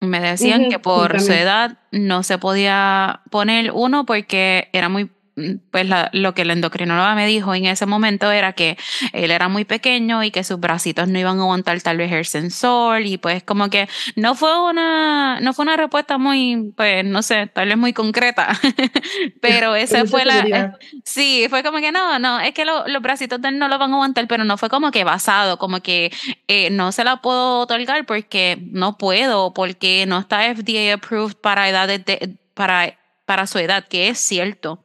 Me 0.00 0.18
decían 0.18 0.68
que 0.68 0.80
por 0.80 1.20
su 1.20 1.30
edad 1.30 1.78
no 1.92 2.24
se 2.24 2.36
podía 2.36 3.22
poner 3.30 3.70
uno 3.70 4.04
porque 4.04 4.68
era 4.72 4.88
muy 4.88 5.08
Mm, 5.34 5.54
pues 5.70 5.86
lo 6.12 6.34
que 6.34 6.44
la 6.44 6.52
endocrinóloga 6.52 7.14
me 7.14 7.26
dijo 7.26 7.54
en 7.54 7.64
ese 7.64 7.86
momento 7.86 8.30
era 8.30 8.52
que 8.52 8.76
él 9.14 9.30
era 9.30 9.48
muy 9.48 9.64
pequeño 9.64 10.22
y 10.22 10.30
que 10.30 10.44
sus 10.44 10.60
bracitos 10.60 11.08
no 11.08 11.18
iban 11.18 11.38
a 11.38 11.42
aguantar 11.42 11.80
tal 11.80 11.96
vez 11.96 12.12
el 12.12 12.26
sensor 12.26 13.00
y 13.00 13.16
pues 13.16 13.42
como 13.42 13.70
que 13.70 13.88
no 14.14 14.34
fue 14.34 14.60
una 14.68 15.40
no 15.40 15.54
fue 15.54 15.62
una 15.62 15.76
respuesta 15.78 16.18
muy 16.18 16.74
pues 16.76 17.02
no 17.06 17.22
sé 17.22 17.46
tal 17.46 17.68
vez 17.68 17.78
muy 17.78 17.94
concreta. 17.94 18.48
Pero 19.40 19.74
esa 19.82 20.04
fue 20.04 20.26
la 20.26 20.40
eh, 20.40 20.72
sí 21.04 21.46
fue 21.48 21.62
como 21.62 21.78
que 21.78 21.92
no 21.92 22.18
no 22.18 22.38
es 22.40 22.52
que 22.52 22.66
los 22.66 23.00
bracitos 23.00 23.40
de 23.40 23.48
él 23.48 23.58
no 23.58 23.68
lo 23.68 23.78
van 23.78 23.92
a 23.92 23.94
aguantar 23.94 24.26
pero 24.28 24.44
no 24.44 24.58
fue 24.58 24.68
como 24.68 24.90
que 24.90 25.02
basado 25.04 25.58
como 25.58 25.80
que 25.80 26.12
eh, 26.46 26.68
no 26.70 26.92
se 26.92 27.04
la 27.04 27.22
puedo 27.22 27.60
otorgar 27.60 28.04
porque 28.04 28.58
no 28.60 28.98
puedo 28.98 29.54
porque 29.54 30.04
no 30.06 30.18
está 30.18 30.54
FDA 30.54 30.94
approved 30.94 31.36
para 31.36 31.68
edades 31.70 32.04
de, 32.04 32.36
para 32.52 32.98
para 33.24 33.46
su 33.46 33.58
edad 33.58 33.86
que 33.88 34.08
es 34.08 34.18
cierto 34.18 34.84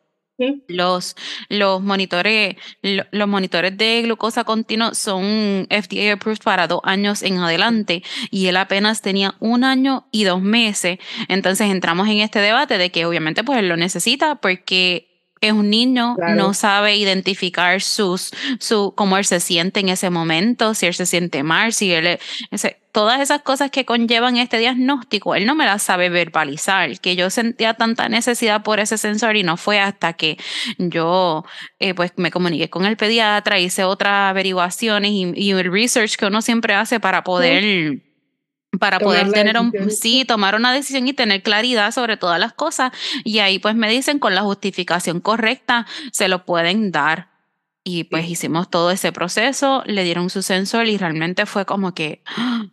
los, 0.67 1.15
los, 1.49 1.81
monitores, 1.81 2.55
los 2.81 3.27
monitores 3.27 3.77
de 3.77 4.01
glucosa 4.03 4.43
continua 4.43 4.93
son 4.93 5.67
FDA 5.69 6.13
approved 6.13 6.43
para 6.43 6.67
dos 6.67 6.81
años 6.83 7.23
en 7.23 7.37
adelante 7.37 8.03
y 8.31 8.47
él 8.47 8.57
apenas 8.57 9.01
tenía 9.01 9.35
un 9.39 9.63
año 9.63 10.07
y 10.11 10.23
dos 10.23 10.41
meses. 10.41 10.99
Entonces 11.27 11.69
entramos 11.69 12.07
en 12.07 12.19
este 12.19 12.39
debate 12.39 12.77
de 12.77 12.91
que 12.91 13.05
obviamente 13.05 13.43
pues 13.43 13.59
él 13.59 13.69
lo 13.69 13.77
necesita 13.77 14.35
porque 14.35 15.16
es 15.41 15.51
un 15.51 15.69
niño, 15.69 16.15
no 16.35 16.53
sabe 16.53 16.95
identificar 16.95 17.81
sus, 17.81 18.31
su, 18.59 18.93
cómo 18.95 19.17
él 19.17 19.25
se 19.25 19.39
siente 19.39 19.79
en 19.79 19.89
ese 19.89 20.09
momento, 20.09 20.73
si 20.73 20.85
él 20.85 20.93
se 20.93 21.05
siente 21.05 21.43
mal, 21.43 21.73
si 21.73 21.93
él, 21.93 22.19
ese, 22.51 22.77
todas 22.91 23.21
esas 23.21 23.43
cosas 23.43 23.69
que 23.69 23.85
conllevan 23.85 24.37
este 24.37 24.57
diagnóstico, 24.57 25.35
él 25.35 25.45
no 25.45 25.53
me 25.53 25.65
las 25.65 25.83
sabe 25.83 26.09
verbalizar, 26.09 26.99
que 26.99 27.15
yo 27.15 27.29
sentía 27.29 27.75
tanta 27.75 28.09
necesidad 28.09 28.63
por 28.63 28.79
ese 28.79 28.97
sensor 28.97 29.35
y 29.35 29.43
no 29.43 29.55
fue 29.57 29.79
hasta 29.79 30.13
que 30.13 30.37
yo 30.79 31.45
eh, 31.79 31.93
pues 31.93 32.13
me 32.15 32.31
comuniqué 32.31 32.69
con 32.69 32.85
el 32.85 32.97
pediatra, 32.97 33.59
hice 33.59 33.83
otras 33.83 34.31
averiguaciones 34.31 35.11
y, 35.11 35.51
el 35.51 35.71
research 35.71 36.15
que 36.15 36.25
uno 36.25 36.41
siempre 36.41 36.73
hace 36.73 36.99
para 36.99 37.23
poder 37.23 38.01
para 38.79 38.99
poder 38.99 39.31
tener 39.31 39.57
un, 39.59 39.71
sí, 39.91 40.25
tomar 40.25 40.55
una 40.55 40.73
decisión 40.73 41.07
y 41.07 41.13
tener 41.13 41.41
claridad 41.41 41.91
sobre 41.91 42.17
todas 42.17 42.39
las 42.39 42.53
cosas. 42.53 42.91
Y 43.23 43.39
ahí 43.39 43.59
pues 43.59 43.75
me 43.75 43.89
dicen 43.89 44.19
con 44.19 44.35
la 44.35 44.41
justificación 44.41 45.19
correcta 45.19 45.85
se 46.11 46.27
lo 46.27 46.45
pueden 46.45 46.91
dar. 46.91 47.29
Y 47.83 48.03
pues 48.03 48.29
hicimos 48.29 48.69
todo 48.69 48.91
ese 48.91 49.13
proceso, 49.13 49.81
le 49.85 50.03
dieron 50.03 50.29
su 50.29 50.41
sensor 50.41 50.87
y 50.87 50.97
realmente 50.97 51.45
fue 51.45 51.65
como 51.65 51.93
que, 51.93 52.21
¡ah! 52.25 52.65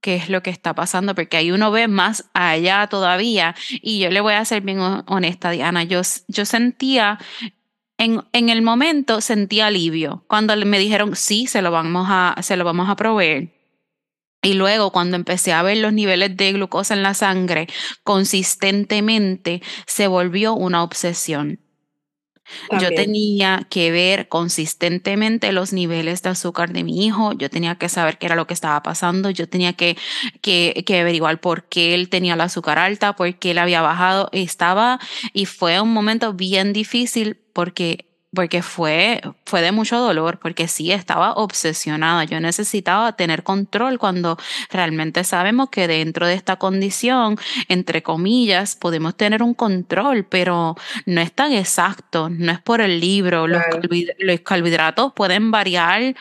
¿qué 0.00 0.16
es 0.16 0.30
lo 0.30 0.42
que 0.42 0.50
está 0.50 0.74
pasando? 0.74 1.14
Porque 1.14 1.36
ahí 1.36 1.50
uno 1.50 1.70
ve 1.70 1.86
más 1.86 2.30
allá 2.32 2.86
todavía. 2.86 3.54
Y 3.82 3.98
yo 4.00 4.10
le 4.10 4.22
voy 4.22 4.34
a 4.34 4.44
ser 4.44 4.62
bien 4.62 4.78
honesta, 4.78 5.50
Diana, 5.50 5.84
yo, 5.84 6.00
yo 6.28 6.44
sentía 6.46 7.18
en, 7.98 8.22
en, 8.32 8.48
el 8.48 8.62
momento 8.62 9.20
sentí 9.20 9.60
alivio 9.60 10.24
cuando 10.28 10.56
me 10.56 10.78
dijeron 10.78 11.14
sí, 11.14 11.46
se 11.46 11.62
lo 11.62 11.70
vamos 11.70 12.06
a, 12.10 12.34
se 12.42 12.56
lo 12.56 12.64
vamos 12.64 12.88
a 12.88 12.96
proveer. 12.96 13.53
Y 14.44 14.54
luego 14.54 14.92
cuando 14.92 15.16
empecé 15.16 15.52
a 15.52 15.62
ver 15.62 15.78
los 15.78 15.92
niveles 15.92 16.36
de 16.36 16.52
glucosa 16.52 16.94
en 16.94 17.02
la 17.02 17.14
sangre 17.14 17.66
consistentemente, 18.04 19.62
se 19.86 20.06
volvió 20.06 20.54
una 20.54 20.82
obsesión. 20.84 21.60
Yo 22.78 22.90
tenía 22.90 23.66
que 23.70 23.90
ver 23.90 24.28
consistentemente 24.28 25.50
los 25.52 25.72
niveles 25.72 26.20
de 26.20 26.28
azúcar 26.28 26.74
de 26.74 26.84
mi 26.84 27.06
hijo, 27.06 27.32
yo 27.32 27.48
tenía 27.48 27.76
que 27.76 27.88
saber 27.88 28.18
qué 28.18 28.26
era 28.26 28.36
lo 28.36 28.46
que 28.46 28.52
estaba 28.52 28.82
pasando, 28.82 29.30
yo 29.30 29.48
tenía 29.48 29.72
que, 29.72 29.96
que, 30.42 30.84
que 30.86 31.00
averiguar 31.00 31.40
por 31.40 31.64
qué 31.64 31.94
él 31.94 32.10
tenía 32.10 32.34
el 32.34 32.40
azúcar 32.42 32.78
alta, 32.78 33.16
por 33.16 33.34
qué 33.38 33.52
él 33.52 33.58
había 33.58 33.80
bajado, 33.80 34.28
estaba 34.32 35.00
y 35.32 35.46
fue 35.46 35.80
un 35.80 35.94
momento 35.94 36.34
bien 36.34 36.74
difícil 36.74 37.40
porque 37.54 38.13
porque 38.34 38.62
fue, 38.62 39.20
fue 39.46 39.62
de 39.62 39.72
mucho 39.72 39.98
dolor, 39.98 40.38
porque 40.38 40.68
sí 40.68 40.92
estaba 40.92 41.34
obsesionada. 41.34 42.24
Yo 42.24 42.40
necesitaba 42.40 43.16
tener 43.16 43.42
control 43.42 43.98
cuando 43.98 44.36
realmente 44.70 45.24
sabemos 45.24 45.70
que 45.70 45.86
dentro 45.88 46.26
de 46.26 46.34
esta 46.34 46.56
condición, 46.56 47.38
entre 47.68 48.02
comillas, 48.02 48.76
podemos 48.76 49.16
tener 49.16 49.42
un 49.42 49.54
control, 49.54 50.24
pero 50.24 50.76
no 51.06 51.20
es 51.20 51.32
tan 51.32 51.52
exacto, 51.52 52.28
no 52.28 52.52
es 52.52 52.60
por 52.60 52.80
el 52.80 53.00
libro. 53.00 53.46
Los, 53.46 53.62
carbohidratos 54.42 55.12
pueden 55.14 55.50
variar 55.50 56.14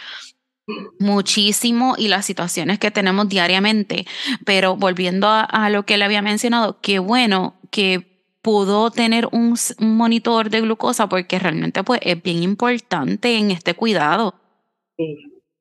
muchísimo 0.99 1.95
y 1.97 2.07
las 2.07 2.25
situaciones 2.25 2.79
que 2.79 2.91
tenemos 2.91 3.27
diariamente. 3.27 4.05
Pero 4.45 4.77
volviendo 4.77 5.27
a, 5.27 5.41
a, 5.41 5.69
lo 5.69 5.85
que 5.85 5.97
le 5.97 6.05
había 6.05 6.21
mencionado, 6.21 6.79
qué 6.81 6.99
bueno 6.99 7.55
que 7.71 8.12
pudo 8.43 8.91
tener 8.91 9.27
un, 9.31 9.55
monitor 9.79 10.49
de 10.49 10.61
glucosa 10.61 11.07
porque 11.07 11.39
realmente 11.39 11.83
pues, 11.83 12.01
es 12.03 12.21
bien 12.21 12.43
importante 12.43 13.37
en 13.37 13.49
este 13.49 13.73
cuidado. 13.73 14.35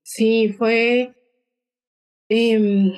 Sí, 0.03 0.53
fue... 0.59 1.15
Em, 2.29 2.93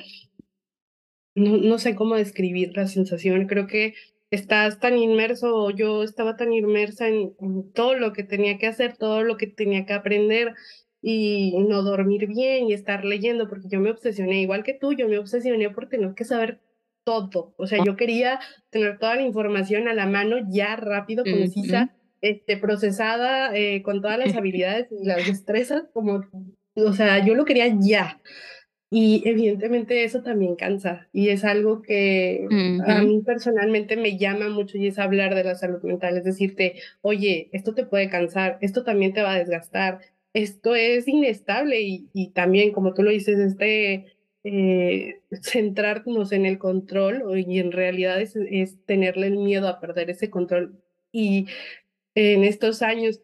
no, 1.35 1.57
no 1.57 1.77
sé 1.77 1.95
cómo 1.95 2.15
describir 2.15 2.75
la 2.75 2.87
sensación. 2.87 3.47
Creo 3.47 3.67
que 3.67 3.93
estás 4.31 4.79
tan 4.79 4.97
inmerso, 4.97 5.69
yo 5.69 6.03
estaba 6.03 6.35
tan 6.35 6.51
inmersa 6.51 7.07
en, 7.07 7.35
todo 7.73 7.93
lo 7.93 8.11
que 8.11 8.23
tenía 8.23 8.57
que 8.57 8.67
hacer, 8.67 8.97
todo 8.97 9.23
lo 9.23 9.37
que 9.37 9.47
tenía 9.47 9.85
que 9.85 9.93
aprender 9.93 10.55
y 11.01 11.53
no 11.69 11.83
dormir 11.83 12.25
bien 12.25 12.67
y 12.67 12.73
estar 12.73 13.05
leyendo, 13.05 13.47
porque 13.47 13.67
yo 13.69 13.79
me 13.79 13.91
obsesioné, 13.91 14.41
igual 14.41 14.63
que 14.63 14.73
tú, 14.73 14.93
yo 14.93 15.07
me 15.07 15.19
obsesioné 15.19 15.69
por 15.69 15.87
tener 15.87 16.15
que 16.15 16.25
saber 16.25 16.59
todo. 17.05 17.53
O 17.57 17.67
sea, 17.67 17.81
yo 17.85 17.95
quería 17.95 18.39
tener 18.69 18.97
toda 18.99 19.15
la 19.15 19.21
información 19.21 19.87
a 19.87 19.93
la 19.93 20.07
mano 20.07 20.37
ya 20.49 20.75
rápido, 20.75 21.23
concisa, 21.23 21.95
este, 22.19 22.57
procesada, 22.57 23.55
eh, 23.55 23.81
con 23.83 24.01
todas 24.01 24.19
las 24.19 24.35
habilidades 24.35 24.87
y 24.91 25.05
las 25.05 25.25
destrezas, 25.25 25.83
como, 25.93 26.25
o 26.75 26.93
sea, 26.93 27.23
yo 27.25 27.35
lo 27.35 27.45
quería 27.45 27.73
ya. 27.79 28.19
Y 28.91 29.27
evidentemente 29.27 30.03
eso 30.03 30.21
también 30.21 30.55
cansa 30.55 31.09
y 31.11 31.29
es 31.29 31.43
algo 31.43 31.81
que 31.81 32.47
a 32.85 33.01
mí 33.01 33.21
personalmente 33.25 33.97
me 33.97 34.17
llama 34.17 34.47
mucho 34.49 34.77
y 34.77 34.87
es 34.87 34.99
hablar 34.99 35.33
de 35.33 35.43
la 35.43 35.55
salud 35.55 35.81
mental, 35.81 36.17
es 36.17 36.23
decirte, 36.23 36.75
oye, 37.01 37.49
esto 37.51 37.73
te 37.73 37.85
puede 37.85 38.09
cansar, 38.09 38.59
esto 38.61 38.83
también 38.83 39.11
te 39.11 39.23
va 39.23 39.33
a 39.33 39.39
desgastar, 39.39 40.01
esto 40.33 40.75
es 40.75 41.07
inestable 41.07 41.81
y, 41.81 42.09
y 42.13 42.29
también, 42.29 42.71
como 42.71 42.93
tú 42.93 43.01
lo 43.01 43.09
dices, 43.09 43.39
este 43.39 44.14
eh, 44.47 45.21
centrarnos 45.41 46.31
en 46.31 46.45
el 46.45 46.59
control 46.59 47.23
y 47.39 47.59
en 47.59 47.71
realidad 47.71 48.21
es, 48.21 48.35
tenerle 48.85 49.25
el 49.27 49.37
miedo 49.37 49.67
a 49.67 49.79
perder 49.79 50.11
ese 50.11 50.29
control. 50.29 50.79
Y 51.11 51.47
en 52.13 52.43
estos 52.43 52.83
años 52.83 53.21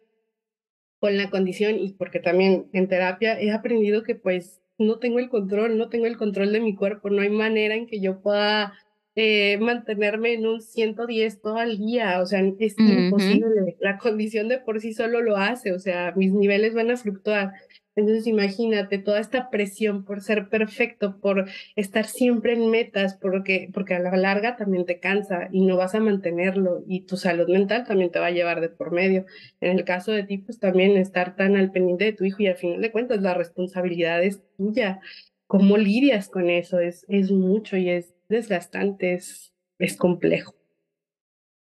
con 0.99 1.17
la 1.17 1.29
condición 1.29 1.79
y 1.79 1.93
porque 1.93 2.19
también 2.19 2.69
en 2.73 2.87
terapia 2.87 3.39
he 3.39 3.51
aprendido 3.51 4.01
que 4.01 4.15
pues 4.15 4.61
no 4.79 4.97
tengo 4.97 5.19
el 5.19 5.29
control, 5.29 5.77
no 5.77 5.89
tengo 5.89 6.07
el 6.07 6.17
control 6.17 6.53
de 6.53 6.59
mi 6.59 6.75
cuerpo, 6.75 7.11
no 7.11 7.21
hay 7.21 7.29
manera 7.29 7.75
en 7.75 7.85
que 7.85 8.01
yo 8.01 8.21
pueda 8.21 8.73
eh, 9.15 9.59
mantenerme 9.59 10.33
en 10.33 10.47
un 10.47 10.59
110 10.59 11.39
todo 11.41 11.61
el 11.61 11.77
día, 11.77 12.19
o 12.19 12.25
sea, 12.25 12.41
es 12.59 12.79
imposible, 12.79 13.77
la 13.79 13.99
condición 13.99 14.47
de 14.47 14.57
por 14.57 14.81
sí 14.81 14.93
solo 14.93 15.21
lo 15.21 15.37
hace, 15.37 15.71
o 15.71 15.79
sea, 15.79 16.13
mis 16.15 16.33
niveles 16.33 16.73
van 16.73 16.89
a 16.89 16.97
fluctuar 16.97 17.53
Entonces 17.95 18.25
imagínate 18.25 18.99
toda 18.99 19.19
esta 19.19 19.49
presión 19.49 20.05
por 20.05 20.21
ser 20.21 20.47
perfecto, 20.47 21.19
por 21.19 21.49
estar 21.75 22.05
siempre 22.05 22.53
en 22.53 22.69
metas, 22.69 23.15
porque, 23.15 23.69
porque 23.73 23.95
a 23.95 23.99
la 23.99 24.15
larga 24.15 24.55
también 24.55 24.85
te 24.85 24.99
cansa 24.99 25.49
y 25.51 25.61
no 25.61 25.75
vas 25.75 25.93
a 25.93 25.99
mantenerlo 25.99 26.83
y 26.87 27.01
tu 27.01 27.17
salud 27.17 27.49
mental 27.49 27.85
también 27.85 28.11
te 28.11 28.19
va 28.19 28.27
a 28.27 28.31
llevar 28.31 28.61
de 28.61 28.69
por 28.69 28.91
medio. 28.91 29.25
En 29.59 29.77
el 29.77 29.83
caso 29.83 30.13
de 30.13 30.23
ti, 30.23 30.37
pues 30.37 30.59
también 30.59 30.95
estar 30.95 31.35
tan 31.35 31.57
al 31.57 31.71
pendiente 31.71 32.05
de 32.05 32.13
tu 32.13 32.23
hijo 32.23 32.41
y 32.41 32.47
al 32.47 32.55
final 32.55 32.81
de 32.81 32.91
cuentas 32.91 33.21
la 33.21 33.33
responsabilidad 33.33 34.23
es 34.23 34.41
tuya. 34.55 35.01
¿Cómo 35.47 35.77
lidias 35.77 36.29
con 36.29 36.49
eso? 36.49 36.79
Es, 36.79 37.05
es 37.09 37.29
mucho 37.29 37.75
y 37.75 37.89
es 37.89 38.13
desgastante, 38.29 39.13
es, 39.15 39.53
es 39.79 39.97
complejo. 39.97 40.55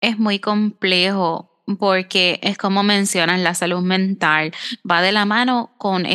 Es 0.03 0.19
muy 0.19 0.39
complejo 0.39 1.50
porque 1.77 2.41
es 2.43 2.59
como 2.59 2.83
mencionas, 2.83 3.41
la 3.41 3.55
salud 3.55 3.83
mental 3.83 4.53
va 4.89 5.03
de 5.03 5.13
la 5.13 5.25
mano 5.25 5.73
con 5.79 6.07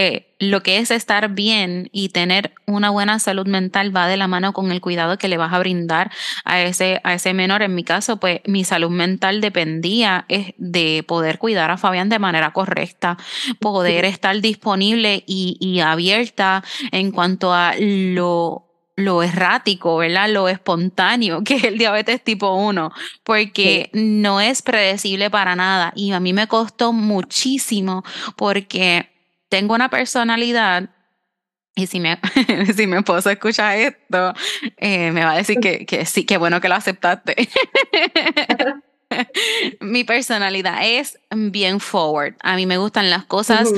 eh, 0.00 0.36
lo 0.38 0.62
que 0.62 0.78
es 0.78 0.92
estar 0.92 1.30
bien 1.30 1.88
y 1.92 2.10
tener 2.10 2.52
una 2.66 2.90
buena 2.90 3.18
salud 3.18 3.48
mental 3.48 3.94
va 3.96 4.06
de 4.06 4.16
la 4.16 4.28
mano 4.28 4.52
con 4.52 4.70
el 4.70 4.80
cuidado 4.80 5.18
que 5.18 5.26
le 5.26 5.36
vas 5.36 5.52
a 5.52 5.58
brindar 5.58 6.12
a 6.44 6.62
ese, 6.62 7.00
a 7.02 7.14
ese 7.14 7.34
menor. 7.34 7.62
En 7.62 7.74
mi 7.74 7.82
caso, 7.82 8.18
pues 8.18 8.40
mi 8.46 8.62
salud 8.62 8.90
mental 8.90 9.40
dependía 9.40 10.24
eh, 10.28 10.54
de 10.58 11.02
poder 11.02 11.38
cuidar 11.38 11.72
a 11.72 11.78
Fabián 11.78 12.08
de 12.08 12.20
manera 12.20 12.52
correcta, 12.52 13.16
poder 13.58 14.04
estar 14.04 14.40
disponible 14.40 15.24
y, 15.26 15.56
y 15.60 15.80
abierta 15.80 16.62
en 16.92 17.10
cuanto 17.10 17.52
a 17.52 17.74
lo 17.78 18.67
lo 18.98 19.22
errático, 19.22 19.96
¿verdad? 19.96 20.28
Lo 20.28 20.48
espontáneo 20.48 21.42
que 21.44 21.56
es 21.56 21.64
el 21.64 21.78
diabetes 21.78 22.22
tipo 22.22 22.54
1, 22.54 22.92
porque 23.22 23.90
no 23.92 24.40
es 24.40 24.60
predecible 24.60 25.30
para 25.30 25.54
nada. 25.56 25.92
Y 25.94 26.12
a 26.12 26.20
mí 26.20 26.32
me 26.32 26.48
costó 26.48 26.92
muchísimo 26.92 28.04
porque 28.36 29.08
tengo 29.48 29.74
una 29.74 29.88
personalidad 29.88 30.90
y 31.76 31.86
si, 31.86 32.00
me, 32.00 32.18
si 32.76 32.88
mi 32.88 32.96
esposo 32.96 33.30
escucha 33.30 33.76
esto, 33.76 34.34
eh, 34.78 35.12
me 35.12 35.24
va 35.24 35.32
a 35.32 35.36
decir 35.36 35.60
que, 35.60 35.86
que 35.86 36.04
sí, 36.04 36.24
que 36.24 36.36
bueno 36.36 36.60
que 36.60 36.68
lo 36.68 36.74
aceptaste. 36.74 37.48
mi 39.80 40.02
personalidad 40.02 40.80
es 40.82 41.20
bien 41.30 41.78
forward. 41.78 42.34
A 42.42 42.56
mí 42.56 42.66
me 42.66 42.78
gustan 42.78 43.10
las 43.10 43.26
cosas 43.26 43.68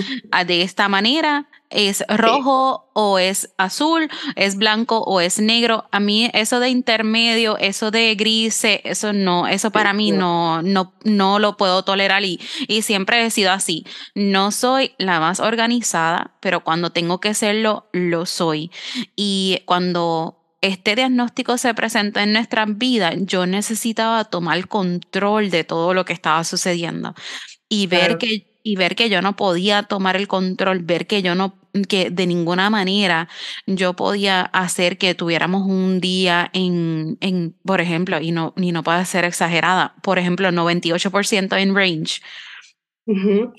de 0.47 0.63
esta 0.63 0.89
manera 0.89 1.50
es 1.71 2.05
rojo 2.09 2.91
o 2.93 3.19
es 3.19 3.53
azul, 3.57 4.09
es 4.37 4.57
blanco 4.57 4.99
o 4.99 5.21
es 5.21 5.39
negro. 5.39 5.87
A 5.93 6.01
mí 6.01 6.31
eso 6.35 6.61
de 6.61 6.69
intermedio, 6.69 7.57
eso 7.59 7.91
de 7.91 8.15
gris, 8.17 8.61
eso 8.65 9.13
no, 9.13 9.47
eso 9.47 9.71
para 9.71 9.93
mí 9.93 10.11
no, 10.11 10.63
no, 10.63 10.93
no 11.05 11.39
lo 11.39 11.57
puedo 11.57 11.85
tolerar 11.85 12.25
y, 12.25 12.41
y 12.69 12.83
siempre 12.83 13.25
he 13.25 13.31
sido 13.31 13.53
así. 13.53 13.87
No 14.15 14.51
soy 14.51 14.93
la 14.99 15.21
más 15.21 15.41
organizada, 15.41 16.33
pero 16.41 16.63
cuando 16.65 16.91
tengo 16.91 17.21
que 17.21 17.35
serlo, 17.35 17.89
lo 17.93 18.27
soy. 18.27 18.71
Y 19.17 19.63
cuando 19.65 20.37
este 20.61 20.95
diagnóstico 20.95 21.57
se 21.57 21.73
presentó 21.73 22.21
en 22.21 22.33
nuestra 22.33 22.67
vida, 22.67 23.13
yo 23.17 23.47
necesitaba 23.47 24.25
tomar 24.25 24.69
control 24.69 25.51
de 25.51 25.65
todo 25.65 25.95
lo 25.95 26.05
que 26.05 26.13
estaba 26.13 26.45
sucediendo 26.45 27.15
y 27.69 27.87
ver 27.87 28.19
que 28.19 28.51
y 28.63 28.77
ver 28.77 28.95
que 28.95 29.09
yo 29.09 29.23
no 29.23 29.37
podía 29.37 29.85
tomar 29.85 30.17
el 30.17 30.29
control, 30.29 30.81
ver 30.81 31.07
que 31.07 31.23
yo 31.23 31.35
no 31.35 31.55
que 31.89 32.11
de 32.11 32.27
ninguna 32.27 32.71
manera 32.71 33.29
yo 33.67 33.95
podía 33.95 34.43
hacer 34.43 34.99
que 34.99 35.15
tuviéramos 35.15 35.67
un 35.67 36.01
día 36.01 36.51
en, 36.53 37.19
en 37.21 37.55
por 37.65 37.81
ejemplo, 37.81 38.21
y 38.21 38.33
no, 38.33 38.53
ni 38.57 38.73
no 38.73 38.83
puede 38.83 39.05
ser 39.05 39.25
exagerada, 39.25 39.95
por 40.03 40.19
ejemplo, 40.19 40.51
98% 40.51 41.59
en 41.59 41.75
range. 41.75 42.21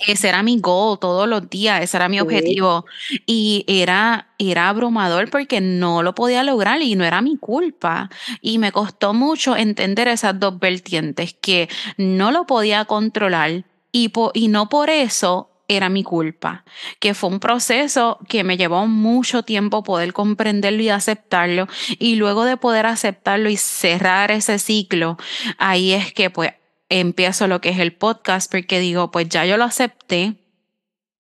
Ese 0.08 0.30
era 0.30 0.44
mi 0.44 0.60
goal 0.60 0.98
todos 1.00 1.28
los 1.28 1.50
días, 1.50 1.82
ese 1.82 1.98
era 1.98 2.08
mi 2.08 2.20
objetivo. 2.20 2.86
Y 3.26 3.66
era, 3.68 4.30
era 4.38 4.70
abrumador 4.70 5.30
porque 5.30 5.60
no 5.60 6.04
lo 6.04 6.16
podía 6.16 6.44
lograr 6.44 6.82
y 6.82 6.96
no 6.96 7.04
era 7.04 7.22
mi 7.22 7.38
culpa. 7.38 8.10
Y 8.42 8.60
me 8.60 8.72
costó 8.72 9.14
mucho 9.14 9.58
entender 9.58 10.08
esas 10.08 10.40
dos 10.40 10.58
vertientes, 10.60 11.34
que 11.34 11.68
no 11.98 12.32
lo 12.32 12.46
podía 12.46 12.86
controlar 12.86 13.66
y, 13.92 14.12
y 14.34 14.48
no 14.48 14.70
por 14.70 14.90
eso 14.90 15.51
era 15.76 15.90
mi 15.90 16.04
culpa, 16.04 16.64
que 17.00 17.14
fue 17.14 17.30
un 17.30 17.40
proceso 17.40 18.20
que 18.28 18.44
me 18.44 18.58
llevó 18.58 18.88
mucho 18.88 19.44
tiempo 19.44 19.84
poder 19.84 20.14
comprenderlo 20.14 20.82
y 20.82 20.90
aceptarlo 20.90 21.68
y 22.00 22.16
luego 22.16 22.46
de 22.46 22.58
poder 22.58 22.86
aceptarlo 22.86 23.50
y 23.50 23.58
cerrar 23.58 24.32
ese 24.32 24.60
ciclo, 24.60 25.18
ahí 25.58 25.94
es 25.94 26.14
que 26.14 26.30
pues 26.30 26.54
empiezo 26.90 27.48
lo 27.48 27.62
que 27.62 27.70
es 27.70 27.80
el 27.80 27.94
podcast 27.94 28.52
porque 28.52 28.80
digo, 28.80 29.12
pues 29.12 29.30
ya 29.30 29.46
yo 29.46 29.58
lo 29.58 29.64
acepté, 29.64 30.36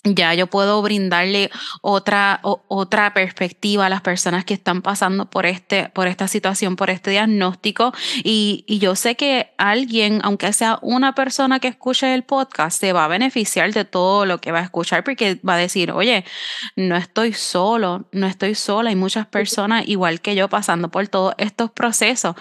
ya 0.03 0.33
yo 0.33 0.47
puedo 0.47 0.81
brindarle 0.81 1.51
otra, 1.81 2.39
otra 2.43 3.13
perspectiva 3.13 3.85
a 3.85 3.89
las 3.89 4.01
personas 4.01 4.45
que 4.45 4.55
están 4.55 4.81
pasando 4.81 5.29
por, 5.29 5.45
este, 5.45 5.89
por 5.89 6.07
esta 6.07 6.27
situación, 6.27 6.75
por 6.75 6.89
este 6.89 7.11
diagnóstico. 7.11 7.93
Y, 8.23 8.63
y, 8.67 8.79
yo 8.79 8.95
sé 8.95 9.15
que 9.15 9.51
alguien, 9.57 10.19
aunque 10.23 10.53
sea 10.53 10.79
una 10.81 11.13
persona 11.13 11.59
que 11.59 11.67
escuche 11.67 12.15
el 12.15 12.23
podcast, 12.23 12.79
se 12.79 12.93
va 12.93 13.05
a 13.05 13.07
beneficiar 13.07 13.71
de 13.73 13.85
todo 13.85 14.25
lo 14.25 14.41
que 14.41 14.51
va 14.51 14.59
a 14.59 14.63
escuchar 14.63 15.03
porque 15.03 15.39
va 15.47 15.53
a 15.53 15.57
decir, 15.57 15.91
oye, 15.91 16.25
no 16.75 16.95
estoy 16.95 17.33
solo, 17.33 18.07
no 18.11 18.25
estoy 18.25 18.55
sola. 18.55 18.89
Hay 18.89 18.95
muchas 18.95 19.27
personas 19.27 19.87
igual 19.87 20.19
que 20.21 20.35
yo 20.35 20.49
pasando 20.49 20.89
por 20.89 21.07
todos 21.09 21.35
estos 21.37 21.69
procesos. 21.69 22.35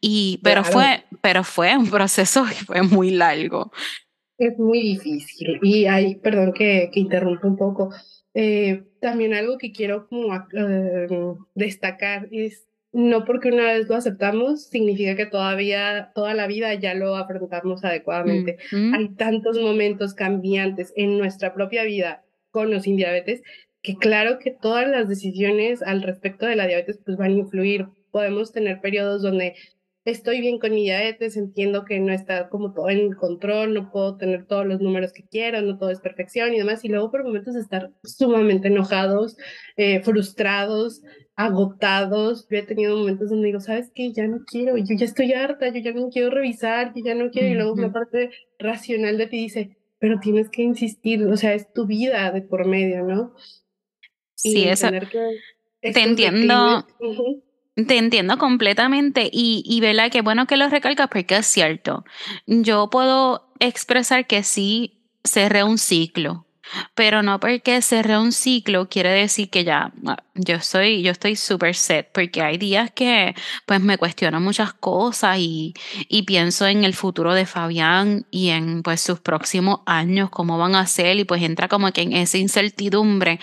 Y, 0.00 0.40
pero, 0.42 0.64
fue, 0.64 1.04
pero 1.20 1.44
fue 1.44 1.76
un 1.76 1.90
proceso 1.90 2.44
que 2.48 2.64
fue 2.64 2.82
muy 2.82 3.10
largo. 3.10 3.70
Es 4.38 4.58
muy 4.58 4.80
difícil. 4.80 5.58
Y 5.62 5.86
hay, 5.86 6.16
perdón 6.16 6.52
que, 6.52 6.90
que 6.92 7.00
interrumpa 7.00 7.46
un 7.46 7.56
poco, 7.56 7.90
eh, 8.34 8.84
también 9.00 9.34
algo 9.34 9.58
que 9.58 9.72
quiero 9.72 10.08
como 10.08 10.34
eh, 10.34 11.06
destacar 11.54 12.28
es 12.30 12.66
no 12.92 13.24
porque 13.24 13.48
una 13.48 13.64
vez 13.72 13.88
lo 13.88 13.96
aceptamos 13.96 14.66
significa 14.66 15.16
que 15.16 15.24
todavía 15.24 16.12
toda 16.14 16.34
la 16.34 16.46
vida 16.46 16.74
ya 16.74 16.92
lo 16.92 17.16
afrontamos 17.16 17.84
adecuadamente. 17.84 18.58
Hay 18.70 19.08
tantos 19.16 19.58
momentos 19.58 20.12
cambiantes 20.12 20.92
en 20.94 21.16
nuestra 21.16 21.54
propia 21.54 21.84
vida 21.84 22.22
con 22.50 22.72
o 22.74 22.80
sin 22.80 22.96
diabetes 22.96 23.42
que 23.82 23.96
claro 23.96 24.38
que 24.38 24.50
todas 24.50 24.86
las 24.88 25.08
decisiones 25.08 25.82
al 25.82 26.02
respecto 26.02 26.46
de 26.46 26.54
la 26.54 26.66
diabetes 26.66 27.00
pues 27.04 27.16
van 27.16 27.32
a 27.32 27.38
influir. 27.38 27.86
Podemos 28.10 28.52
tener 28.52 28.80
periodos 28.80 29.22
donde 29.22 29.54
estoy 30.04 30.40
bien 30.40 30.58
con 30.58 30.72
mi 30.72 30.82
diabetes, 30.82 31.36
entiendo 31.36 31.84
que 31.84 32.00
no 32.00 32.12
está 32.12 32.48
como 32.48 32.72
todo 32.72 32.90
en 32.90 33.12
control, 33.12 33.74
no 33.74 33.90
puedo 33.90 34.16
tener 34.16 34.46
todos 34.46 34.66
los 34.66 34.80
números 34.80 35.12
que 35.12 35.24
quiero, 35.24 35.60
no 35.62 35.78
todo 35.78 35.90
es 35.90 36.00
perfección 36.00 36.52
y 36.54 36.58
demás, 36.58 36.84
y 36.84 36.88
luego 36.88 37.10
por 37.10 37.22
momentos 37.24 37.54
estar 37.54 37.92
sumamente 38.02 38.68
enojados, 38.68 39.36
eh, 39.76 40.02
frustrados, 40.02 41.02
agotados. 41.36 42.48
Yo 42.50 42.58
he 42.58 42.62
tenido 42.62 42.96
momentos 42.96 43.30
donde 43.30 43.46
digo, 43.46 43.60
¿sabes 43.60 43.90
qué? 43.94 44.12
Ya 44.12 44.26
no 44.26 44.44
quiero, 44.44 44.76
yo 44.76 44.94
ya 44.96 45.04
estoy 45.04 45.32
harta, 45.32 45.68
yo 45.68 45.80
ya 45.80 45.92
no 45.92 46.08
quiero 46.10 46.30
revisar, 46.30 46.92
yo 46.94 47.04
ya 47.04 47.14
no 47.14 47.30
quiero, 47.30 47.48
y 47.48 47.54
luego 47.54 47.74
una 47.74 47.92
parte 47.92 48.30
racional 48.58 49.18
de 49.18 49.26
ti 49.26 49.36
dice, 49.38 49.76
pero 49.98 50.18
tienes 50.18 50.48
que 50.50 50.62
insistir, 50.62 51.22
o 51.24 51.36
sea, 51.36 51.54
es 51.54 51.72
tu 51.72 51.86
vida 51.86 52.32
de 52.32 52.42
por 52.42 52.66
medio, 52.66 53.04
¿no? 53.04 53.34
Sí, 54.34 54.64
eso. 54.64 54.88
te 55.80 56.00
entiendo. 56.00 56.84
Te 57.86 57.96
entiendo 57.98 58.38
completamente 58.38 59.28
y, 59.32 59.62
y 59.66 59.80
¿verdad? 59.80 60.10
Qué 60.10 60.20
bueno 60.20 60.46
que 60.46 60.56
lo 60.56 60.68
recalcas 60.68 61.08
porque 61.08 61.36
es 61.36 61.46
cierto. 61.46 62.04
Yo 62.46 62.90
puedo 62.90 63.52
expresar 63.60 64.26
que 64.26 64.42
sí 64.42 65.02
cerré 65.24 65.64
un 65.64 65.78
ciclo, 65.78 66.46
pero 66.94 67.22
no 67.22 67.38
porque 67.40 67.80
cerré 67.82 68.18
un 68.18 68.32
ciclo 68.32 68.88
quiere 68.88 69.10
decir 69.10 69.50
que 69.50 69.64
ya 69.64 69.92
ah, 70.06 70.22
yo 70.34 70.60
soy 70.60 71.02
yo 71.02 71.12
estoy 71.12 71.36
súper 71.36 71.74
set 71.74 72.10
porque 72.12 72.42
hay 72.42 72.58
días 72.58 72.90
que 72.90 73.34
pues 73.66 73.80
me 73.80 73.98
cuestiono 73.98 74.40
muchas 74.40 74.72
cosas 74.72 75.38
y, 75.38 75.74
y 76.08 76.22
pienso 76.22 76.66
en 76.66 76.84
el 76.84 76.94
futuro 76.94 77.34
de 77.34 77.46
Fabián 77.46 78.26
y 78.30 78.48
en 78.50 78.82
pues 78.82 79.00
sus 79.00 79.20
próximos 79.20 79.80
años 79.86 80.30
cómo 80.30 80.58
van 80.58 80.74
a 80.74 80.86
ser 80.86 81.18
y 81.18 81.24
pues 81.24 81.42
entra 81.42 81.68
como 81.68 81.92
que 81.92 82.02
en 82.02 82.12
esa 82.12 82.38
incertidumbre 82.38 83.38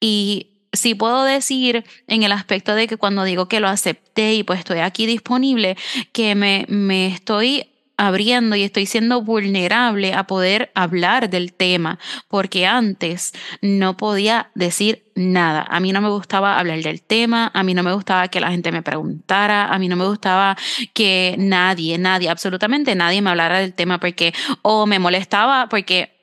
y 0.00 0.55
sí 0.76 0.94
puedo 0.94 1.24
decir 1.24 1.84
en 2.06 2.22
el 2.22 2.32
aspecto 2.32 2.74
de 2.74 2.86
que 2.86 2.96
cuando 2.96 3.24
digo 3.24 3.48
que 3.48 3.60
lo 3.60 3.68
acepté 3.68 4.34
y 4.34 4.42
pues 4.42 4.60
estoy 4.60 4.78
aquí 4.78 5.06
disponible, 5.06 5.76
que 6.12 6.34
me, 6.34 6.66
me 6.68 7.08
estoy 7.08 7.66
abriendo 7.96 8.56
y 8.56 8.62
estoy 8.62 8.86
siendo 8.86 9.22
vulnerable 9.22 10.12
a 10.12 10.24
poder 10.24 10.70
hablar 10.74 11.30
del 11.30 11.52
tema, 11.52 11.98
porque 12.28 12.66
antes 12.66 13.32
no 13.62 13.96
podía 13.96 14.50
decir 14.54 15.04
nada. 15.14 15.66
A 15.68 15.80
mí 15.80 15.92
no 15.92 16.00
me 16.00 16.10
gustaba 16.10 16.58
hablar 16.58 16.80
del 16.82 17.02
tema, 17.02 17.50
a 17.54 17.62
mí 17.62 17.72
no 17.74 17.82
me 17.82 17.92
gustaba 17.92 18.28
que 18.28 18.40
la 18.40 18.50
gente 18.50 18.70
me 18.70 18.82
preguntara, 18.82 19.68
a 19.68 19.78
mí 19.78 19.88
no 19.88 19.96
me 19.96 20.06
gustaba 20.06 20.56
que 20.92 21.36
nadie, 21.38 21.96
nadie, 21.96 22.28
absolutamente 22.28 22.94
nadie 22.94 23.22
me 23.22 23.30
hablara 23.30 23.60
del 23.60 23.72
tema 23.72 23.98
porque 23.98 24.34
o 24.62 24.86
me 24.86 24.98
molestaba 24.98 25.68
porque 25.68 26.15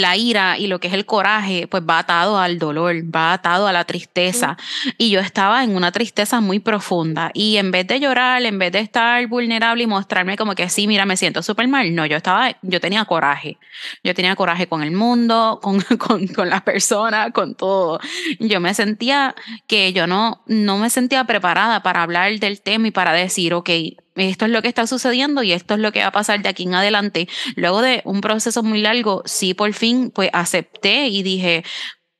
la 0.00 0.16
ira 0.16 0.58
y 0.58 0.66
lo 0.66 0.80
que 0.80 0.88
es 0.88 0.94
el 0.94 1.06
coraje, 1.06 1.66
pues 1.66 1.82
va 1.88 2.00
atado 2.00 2.38
al 2.38 2.58
dolor, 2.58 2.94
va 3.14 3.32
atado 3.32 3.66
a 3.66 3.72
la 3.72 3.84
tristeza. 3.84 4.56
Y 4.98 5.10
yo 5.10 5.20
estaba 5.20 5.64
en 5.64 5.76
una 5.76 5.92
tristeza 5.92 6.40
muy 6.40 6.58
profunda. 6.58 7.30
Y 7.34 7.56
en 7.56 7.70
vez 7.70 7.86
de 7.86 8.00
llorar, 8.00 8.44
en 8.44 8.58
vez 8.58 8.72
de 8.72 8.80
estar 8.80 9.26
vulnerable 9.26 9.84
y 9.84 9.86
mostrarme 9.86 10.36
como 10.36 10.54
que 10.54 10.68
sí, 10.68 10.86
mira, 10.86 11.06
me 11.06 11.16
siento 11.16 11.42
súper 11.42 11.68
mal, 11.68 11.94
no, 11.94 12.06
yo 12.06 12.16
estaba, 12.16 12.56
yo 12.62 12.80
tenía 12.80 13.04
coraje. 13.04 13.58
Yo 14.02 14.14
tenía 14.14 14.36
coraje 14.36 14.66
con 14.66 14.82
el 14.82 14.92
mundo, 14.92 15.58
con, 15.62 15.80
con, 15.98 16.26
con 16.28 16.48
las 16.48 16.62
personas, 16.62 17.32
con 17.32 17.54
todo. 17.54 18.00
Yo 18.38 18.60
me 18.60 18.74
sentía 18.74 19.34
que 19.66 19.92
yo 19.92 20.06
no, 20.06 20.42
no 20.46 20.78
me 20.78 20.90
sentía 20.90 21.24
preparada 21.24 21.82
para 21.82 22.02
hablar 22.02 22.38
del 22.38 22.60
tema 22.60 22.88
y 22.88 22.90
para 22.90 23.12
decir, 23.12 23.54
ok, 23.54 23.70
esto 24.14 24.44
es 24.44 24.50
lo 24.50 24.62
que 24.62 24.68
está 24.68 24.86
sucediendo 24.86 25.42
y 25.42 25.52
esto 25.52 25.74
es 25.74 25.80
lo 25.80 25.92
que 25.92 26.00
va 26.00 26.06
a 26.06 26.12
pasar 26.12 26.42
de 26.42 26.48
aquí 26.48 26.64
en 26.64 26.74
adelante. 26.74 27.28
Luego 27.56 27.82
de 27.82 28.02
un 28.04 28.20
proceso 28.20 28.62
muy 28.62 28.80
largo, 28.80 29.22
sí, 29.24 29.54
por 29.54 29.72
fin, 29.72 30.10
pues 30.10 30.30
acepté 30.32 31.08
y 31.08 31.22
dije, 31.22 31.64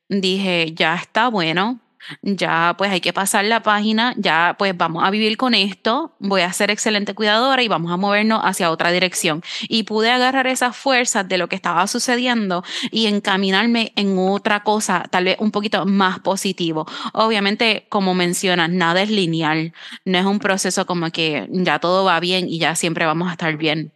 dije, 0.09 0.73
ya 0.73 0.95
está 0.95 1.29
bueno, 1.29 1.79
ya 2.21 2.75
pues 2.77 2.91
hay 2.91 3.01
que 3.01 3.13
pasar 3.13 3.45
la 3.45 3.61
página, 3.61 4.13
ya 4.17 4.55
pues 4.57 4.75
vamos 4.75 5.03
a 5.03 5.09
vivir 5.09 5.37
con 5.37 5.53
esto, 5.53 6.15
voy 6.19 6.41
a 6.41 6.53
ser 6.53 6.71
excelente 6.71 7.13
cuidadora 7.13 7.63
y 7.63 7.67
vamos 7.67 7.91
a 7.91 7.97
movernos 7.97 8.41
hacia 8.43 8.71
otra 8.71 8.91
dirección. 8.91 9.43
Y 9.67 9.83
pude 9.83 10.11
agarrar 10.11 10.47
esas 10.47 10.75
fuerzas 10.75 11.27
de 11.27 11.37
lo 11.37 11.47
que 11.49 11.55
estaba 11.55 11.87
sucediendo 11.87 12.63
y 12.91 13.07
encaminarme 13.07 13.93
en 13.95 14.17
otra 14.17 14.63
cosa, 14.63 15.05
tal 15.09 15.25
vez 15.25 15.37
un 15.39 15.51
poquito 15.51 15.85
más 15.85 16.19
positivo. 16.19 16.85
Obviamente, 17.13 17.85
como 17.89 18.13
mencionas, 18.13 18.69
nada 18.69 19.01
es 19.01 19.09
lineal, 19.09 19.73
no 20.05 20.17
es 20.17 20.25
un 20.25 20.39
proceso 20.39 20.85
como 20.85 21.09
que 21.11 21.47
ya 21.51 21.79
todo 21.79 22.05
va 22.05 22.19
bien 22.19 22.47
y 22.49 22.59
ya 22.59 22.75
siempre 22.75 23.05
vamos 23.05 23.29
a 23.29 23.31
estar 23.31 23.55
bien 23.57 23.94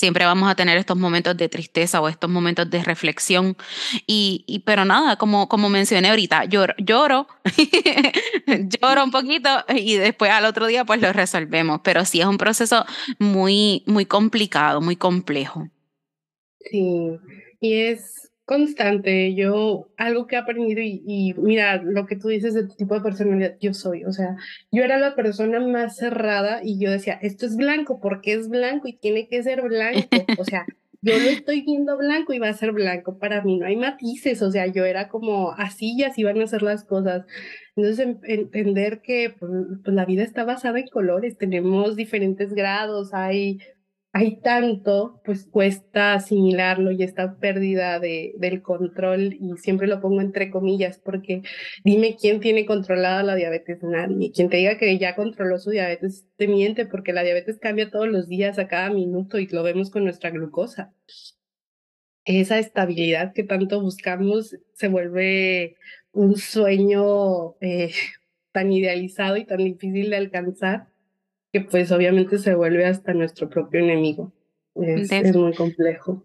siempre 0.00 0.24
vamos 0.24 0.50
a 0.50 0.54
tener 0.54 0.78
estos 0.78 0.96
momentos 0.96 1.36
de 1.36 1.50
tristeza 1.50 2.00
o 2.00 2.08
estos 2.08 2.30
momentos 2.30 2.70
de 2.70 2.82
reflexión. 2.82 3.54
Y, 4.06 4.62
pero 4.64 4.86
nada, 4.86 5.16
como, 5.16 5.46
como 5.46 5.68
mencioné 5.68 6.08
ahorita, 6.08 6.46
lloro, 6.46 6.72
lloro, 6.78 7.28
lloro 8.80 9.04
un 9.04 9.10
poquito 9.10 9.50
y 9.68 9.96
después 9.96 10.30
al 10.30 10.46
otro 10.46 10.66
día 10.68 10.86
pues 10.86 11.02
lo 11.02 11.12
resolvemos. 11.12 11.82
Pero 11.84 12.06
sí 12.06 12.18
es 12.18 12.26
un 12.26 12.38
proceso 12.38 12.86
muy, 13.18 13.82
muy 13.86 14.06
complicado, 14.06 14.80
muy 14.80 14.96
complejo. 14.96 15.68
Sí, 16.60 17.18
y 17.60 17.74
es 17.74 18.29
constante. 18.50 19.32
Yo, 19.36 19.92
algo 19.96 20.26
que 20.26 20.34
he 20.34 20.38
aprendido 20.40 20.80
y, 20.82 21.34
mira, 21.38 21.80
lo 21.80 22.04
que 22.06 22.16
tú 22.16 22.26
dices 22.26 22.52
de 22.52 22.66
tu 22.66 22.74
tipo 22.74 22.96
de 22.96 23.00
personalidad, 23.00 23.56
yo 23.60 23.72
soy, 23.74 24.04
o 24.04 24.10
sea, 24.10 24.36
yo 24.72 24.82
era 24.82 24.98
la 24.98 25.14
persona 25.14 25.60
más 25.60 25.96
cerrada 25.96 26.60
y 26.64 26.80
yo 26.80 26.90
decía, 26.90 27.16
esto 27.22 27.46
es 27.46 27.56
blanco 27.56 28.00
porque 28.00 28.32
es 28.32 28.48
blanco 28.48 28.88
y 28.88 28.94
tiene 28.94 29.28
que 29.28 29.40
ser 29.44 29.62
blanco. 29.62 30.08
O 30.36 30.44
sea, 30.44 30.66
yo 31.00 31.16
lo 31.16 31.30
estoy 31.30 31.62
viendo 31.62 31.96
blanco 31.96 32.32
y 32.32 32.40
va 32.40 32.48
a 32.48 32.52
ser 32.52 32.72
blanco. 32.72 33.20
Para 33.20 33.40
mí 33.40 33.56
no 33.56 33.66
hay 33.66 33.76
matices, 33.76 34.42
o 34.42 34.50
sea, 34.50 34.66
yo 34.66 34.84
era 34.84 35.08
como 35.08 35.52
así 35.52 35.94
y 35.96 36.02
así 36.02 36.24
van 36.24 36.42
a 36.42 36.48
ser 36.48 36.62
las 36.62 36.82
cosas. 36.82 37.26
Entonces, 37.76 38.16
entender 38.24 39.00
que 39.00 39.32
pues, 39.38 39.52
pues, 39.84 39.94
la 39.94 40.06
vida 40.06 40.24
está 40.24 40.42
basada 40.42 40.80
en 40.80 40.88
colores, 40.88 41.38
tenemos 41.38 41.94
diferentes 41.94 42.52
grados, 42.52 43.14
hay 43.14 43.60
hay 44.12 44.40
tanto, 44.40 45.20
pues 45.24 45.46
cuesta 45.46 46.14
asimilarlo 46.14 46.90
y 46.90 47.02
esta 47.04 47.36
pérdida 47.38 48.00
de, 48.00 48.34
del 48.38 48.60
control, 48.60 49.34
y 49.34 49.56
siempre 49.58 49.86
lo 49.86 50.00
pongo 50.00 50.20
entre 50.20 50.50
comillas, 50.50 50.98
porque 50.98 51.42
dime 51.84 52.16
quién 52.20 52.40
tiene 52.40 52.66
controlada 52.66 53.22
la 53.22 53.36
diabetes, 53.36 53.82
nadie. 53.82 54.32
Quien 54.32 54.48
te 54.48 54.56
diga 54.56 54.78
que 54.78 54.98
ya 54.98 55.14
controló 55.14 55.58
su 55.58 55.70
diabetes 55.70 56.26
te 56.36 56.48
miente, 56.48 56.86
porque 56.86 57.12
la 57.12 57.22
diabetes 57.22 57.58
cambia 57.58 57.90
todos 57.90 58.08
los 58.08 58.28
días, 58.28 58.58
a 58.58 58.66
cada 58.66 58.90
minuto, 58.90 59.38
y 59.38 59.46
lo 59.46 59.62
vemos 59.62 59.90
con 59.90 60.04
nuestra 60.04 60.30
glucosa. 60.30 60.92
Esa 62.24 62.58
estabilidad 62.58 63.32
que 63.32 63.44
tanto 63.44 63.80
buscamos 63.80 64.56
se 64.72 64.88
vuelve 64.88 65.76
un 66.12 66.36
sueño 66.36 67.56
eh, 67.60 67.92
tan 68.52 68.72
idealizado 68.72 69.36
y 69.36 69.46
tan 69.46 69.58
difícil 69.58 70.10
de 70.10 70.16
alcanzar 70.16 70.89
que 71.52 71.60
pues 71.60 71.90
obviamente 71.92 72.38
se 72.38 72.54
vuelve 72.54 72.86
hasta 72.86 73.12
nuestro 73.12 73.48
propio 73.48 73.80
enemigo. 73.80 74.32
Es, 74.74 75.34
muy 75.34 75.54
complejo. 75.54 76.24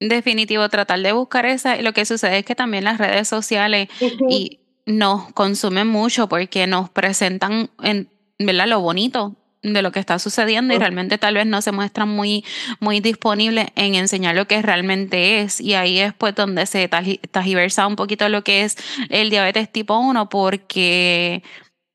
Definitivo, 0.00 0.68
tratar 0.68 1.00
de 1.00 1.12
buscar 1.12 1.46
esa. 1.46 1.80
Lo 1.80 1.92
que 1.92 2.04
sucede 2.04 2.38
es 2.38 2.44
que 2.44 2.54
también 2.54 2.84
las 2.84 2.98
redes 2.98 3.28
sociales 3.28 3.88
y 4.28 4.60
nos 4.86 5.32
consumen 5.32 5.86
mucho 5.86 6.28
porque 6.28 6.66
nos 6.66 6.90
presentan 6.90 7.70
en, 7.82 8.08
¿verdad? 8.38 8.66
lo 8.66 8.80
bonito 8.80 9.36
de 9.62 9.80
lo 9.80 9.92
que 9.92 10.00
está 10.00 10.18
sucediendo 10.18 10.74
y 10.74 10.78
realmente 10.78 11.18
tal 11.18 11.34
vez 11.34 11.46
no 11.46 11.62
se 11.62 11.70
muestran 11.70 12.08
muy, 12.08 12.44
muy 12.80 12.98
disponibles 12.98 13.68
en 13.76 13.94
enseñar 13.94 14.34
lo 14.34 14.46
que 14.46 14.60
realmente 14.60 15.40
es. 15.40 15.60
Y 15.60 15.74
ahí 15.74 15.98
es 15.98 16.12
pues 16.14 16.34
donde 16.34 16.66
se 16.66 16.88
tajiversa 16.88 17.86
un 17.86 17.94
poquito 17.94 18.28
lo 18.28 18.42
que 18.42 18.62
es 18.62 18.76
el 19.08 19.30
diabetes 19.30 19.70
tipo 19.70 19.96
1 19.96 20.28
porque 20.28 21.44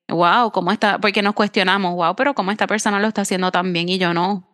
wow, 0.08 0.52
¿cómo 0.52 0.72
está? 0.72 1.00
Porque 1.00 1.22
nos 1.22 1.34
cuestionamos, 1.34 1.96
wow, 1.96 2.16
pero 2.16 2.34
¿cómo 2.34 2.52
esta 2.52 2.68
persona 2.68 3.00
lo 3.00 3.08
está 3.08 3.22
haciendo 3.22 3.52
tan 3.52 3.74
bien 3.74 3.90
y 3.90 3.98
yo 3.98 4.14
no? 4.14 4.48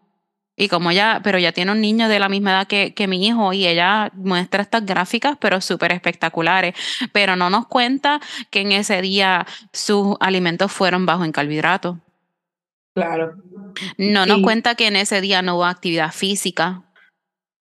Y 0.56 0.68
como 0.68 0.92
ya, 0.92 1.20
pero 1.24 1.40
ya 1.40 1.52
tiene 1.52 1.72
un 1.72 1.82
niño 1.82 2.08
de 2.08 2.20
la 2.20 2.30
misma 2.30 2.52
edad 2.52 2.68
que, 2.68 2.94
que 2.94 3.08
mi 3.08 3.26
hijo 3.26 3.54
y 3.54 3.66
ella 3.66 4.12
muestra 4.14 4.62
estas 4.62 4.86
gráficas, 4.86 5.36
pero 5.40 5.60
súper 5.62 5.92
espectaculares, 5.92 6.76
pero 7.12 7.36
no 7.36 7.50
nos 7.50 7.66
cuenta 7.66 8.22
que 8.52 8.62
en 8.62 8.72
ese 8.72 9.02
día 9.02 9.48
sus 9.72 10.16
alimentos 10.20 10.72
fueron 10.72 11.08
bajo 11.08 11.26
en 11.26 11.32
carbohidratos. 11.32 11.98
Claro. 12.94 13.34
No 13.98 14.28
nos 14.28 14.42
cuenta 14.42 14.76
que 14.76 14.86
en 14.86 14.96
ese 14.96 15.22
día 15.22 15.42
no 15.42 15.56
hubo 15.56 15.66
actividad 15.66 16.12
física, 16.12 16.84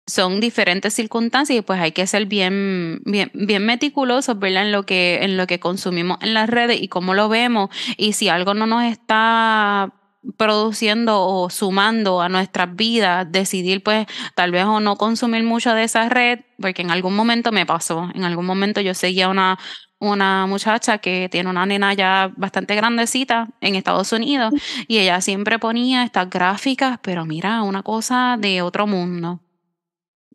son 0.07 0.39
diferentes 0.39 0.93
circunstancias 0.93 1.59
y 1.59 1.61
pues 1.61 1.79
hay 1.79 1.91
que 1.91 2.07
ser 2.07 2.25
bien, 2.25 3.01
bien, 3.05 3.31
bien 3.33 3.65
meticulosos, 3.65 4.37
¿verdad? 4.39 4.63
En 4.63 4.71
lo 4.71 4.83
que, 4.83 5.19
en 5.21 5.37
lo 5.37 5.47
que 5.47 5.59
consumimos 5.59 6.17
en 6.21 6.33
las 6.33 6.49
redes 6.49 6.81
y 6.81 6.87
cómo 6.87 7.13
lo 7.13 7.29
vemos. 7.29 7.69
Y 7.97 8.13
si 8.13 8.29
algo 8.29 8.53
no 8.53 8.65
nos 8.67 8.83
está 8.83 9.93
produciendo 10.37 11.21
o 11.21 11.49
sumando 11.49 12.21
a 12.21 12.29
nuestras 12.29 12.75
vidas, 12.75 13.31
decidir 13.31 13.83
pues 13.83 14.05
tal 14.35 14.51
vez 14.51 14.65
o 14.65 14.79
no 14.79 14.95
consumir 14.95 15.43
mucho 15.43 15.73
de 15.73 15.83
esa 15.83 16.09
red, 16.09 16.41
porque 16.59 16.81
en 16.81 16.91
algún 16.91 17.15
momento 17.15 17.51
me 17.51 17.65
pasó, 17.65 18.09
en 18.13 18.23
algún 18.23 18.45
momento 18.45 18.81
yo 18.81 18.93
seguía 18.93 19.29
una, 19.29 19.57
una 19.99 20.45
muchacha 20.47 20.99
que 20.99 21.29
tiene 21.29 21.49
una 21.49 21.65
nena 21.65 21.93
ya 21.93 22.31
bastante 22.37 22.75
grandecita 22.75 23.49
en 23.61 23.75
Estados 23.75 24.11
Unidos 24.11 24.53
y 24.87 24.99
ella 24.99 25.21
siempre 25.21 25.59
ponía 25.59 26.03
estas 26.03 26.29
gráficas, 26.29 26.99
pero 27.01 27.25
mira, 27.25 27.63
una 27.63 27.83
cosa 27.83 28.37
de 28.39 28.61
otro 28.61 28.87
mundo. 28.87 29.39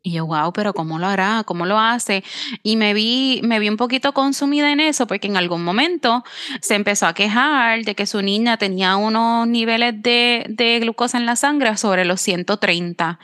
Y 0.07 0.11
yo, 0.11 0.25
wow, 0.25 0.53
pero 0.53 0.73
¿cómo 0.73 0.99
lo 0.99 1.07
hará? 1.07 1.43
¿Cómo 1.45 1.65
lo 1.65 1.77
hace? 1.77 2.23
Y 2.63 2.77
me 2.77 2.93
vi, 2.93 3.41
me 3.43 3.59
vi 3.59 3.67
un 3.67 3.75
poquito 3.75 4.13
consumida 4.13 4.71
en 4.71 4.79
eso 4.79 5.05
porque 5.05 5.27
en 5.27 5.35
algún 5.35 5.65
momento 5.65 6.23
se 6.61 6.75
empezó 6.75 7.07
a 7.07 7.13
quejar 7.13 7.83
de 7.83 7.93
que 7.93 8.05
su 8.05 8.21
niña 8.21 8.55
tenía 8.55 8.95
unos 8.95 9.49
niveles 9.49 10.01
de, 10.01 10.45
de 10.47 10.79
glucosa 10.79 11.17
en 11.17 11.25
la 11.25 11.35
sangre 11.35 11.75
sobre 11.75 12.05
los 12.05 12.21
130. 12.21 13.19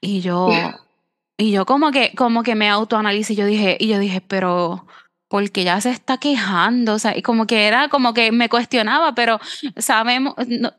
Y 0.00 0.20
yo, 0.20 0.48
y 1.36 1.50
yo 1.50 1.66
como 1.66 1.90
que, 1.90 2.12
como 2.14 2.44
que 2.44 2.54
me 2.54 2.68
autoanalicé 2.68 3.32
y 3.32 3.36
yo 3.36 3.46
dije, 3.46 3.76
y 3.80 3.88
yo 3.88 3.98
dije, 3.98 4.20
pero 4.20 4.86
porque 5.28 5.62
ya 5.62 5.80
se 5.80 5.90
está 5.90 6.18
quejando, 6.18 6.94
o 6.94 6.98
sea, 6.98 7.16
y 7.16 7.22
como 7.22 7.46
que 7.46 7.66
era, 7.66 7.88
como 7.88 8.14
que 8.14 8.32
me 8.32 8.48
cuestionaba, 8.48 9.14
pero 9.14 9.38
sabemos, 9.76 10.34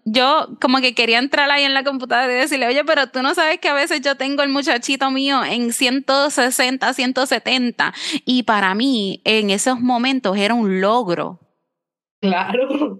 yo 0.05 0.49
como 0.59 0.79
que 0.79 0.95
quería 0.95 1.19
entrar 1.19 1.49
ahí 1.51 1.63
en 1.63 1.75
la 1.75 1.83
computadora 1.83 2.31
y 2.33 2.35
decirle, 2.35 2.67
oye, 2.67 2.83
pero 2.83 3.07
tú 3.07 3.21
no 3.21 3.35
sabes 3.35 3.59
que 3.59 3.69
a 3.69 3.73
veces 3.73 4.01
yo 4.01 4.15
tengo 4.15 4.41
el 4.41 4.49
muchachito 4.49 5.11
mío 5.11 5.43
en 5.43 5.71
160, 5.71 6.93
170, 6.93 7.93
y 8.25 8.43
para 8.43 8.73
mí 8.73 9.21
en 9.23 9.51
esos 9.51 9.79
momentos 9.79 10.35
era 10.35 10.55
un 10.55 10.81
logro. 10.81 11.39
Claro. 12.19 12.99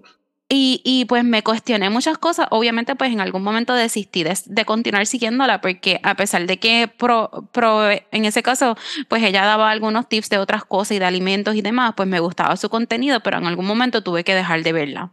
Y, 0.52 0.82
y, 0.84 1.04
pues 1.04 1.22
me 1.22 1.44
cuestioné 1.44 1.90
muchas 1.90 2.18
cosas. 2.18 2.48
Obviamente, 2.50 2.96
pues 2.96 3.12
en 3.12 3.20
algún 3.20 3.44
momento 3.44 3.72
desistí 3.72 4.24
de, 4.24 4.36
de 4.46 4.64
continuar 4.64 5.06
siguiéndola 5.06 5.60
porque 5.60 6.00
a 6.02 6.16
pesar 6.16 6.44
de 6.46 6.58
que 6.58 6.88
pro, 6.88 7.48
pro, 7.52 7.88
en 7.88 8.24
ese 8.24 8.42
caso, 8.42 8.76
pues 9.08 9.22
ella 9.22 9.44
daba 9.44 9.70
algunos 9.70 10.08
tips 10.08 10.28
de 10.28 10.38
otras 10.38 10.64
cosas 10.64 10.96
y 10.96 10.98
de 10.98 11.04
alimentos 11.04 11.54
y 11.54 11.62
demás, 11.62 11.94
pues 11.96 12.08
me 12.08 12.18
gustaba 12.18 12.56
su 12.56 12.68
contenido, 12.68 13.20
pero 13.20 13.38
en 13.38 13.46
algún 13.46 13.64
momento 13.64 14.02
tuve 14.02 14.24
que 14.24 14.34
dejar 14.34 14.64
de 14.64 14.72
verla 14.72 15.12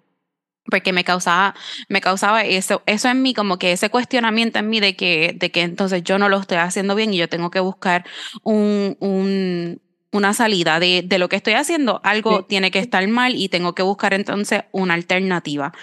porque 0.69 0.93
me 0.93 1.03
causaba, 1.03 1.55
me 1.89 2.01
causaba 2.01 2.43
eso, 2.43 2.83
eso 2.85 3.09
en 3.09 3.21
mí, 3.21 3.33
como 3.33 3.57
que 3.57 3.71
ese 3.71 3.89
cuestionamiento 3.89 4.59
en 4.59 4.69
mí 4.69 4.79
de 4.79 4.95
que, 4.95 5.33
de 5.35 5.51
que 5.51 5.61
entonces 5.61 6.03
yo 6.03 6.19
no 6.19 6.29
lo 6.29 6.39
estoy 6.39 6.57
haciendo 6.57 6.95
bien 6.95 7.13
y 7.13 7.17
yo 7.17 7.29
tengo 7.29 7.51
que 7.51 7.59
buscar 7.59 8.05
un, 8.43 8.97
un, 8.99 9.81
una 10.12 10.34
salida 10.34 10.80
de, 10.80 11.03
de 11.05 11.20
lo 11.20 11.30
que 11.30 11.36
estoy 11.36 11.53
haciendo, 11.53 12.01
algo 12.03 12.45
tiene 12.45 12.72
que 12.72 12.80
estar 12.80 13.08
mal 13.08 13.36
y 13.36 13.49
tengo 13.49 13.76
que 13.76 13.84
buscar 13.84 14.14
entonces 14.14 14.64
una 14.72 14.93
alternativa. 14.93 15.74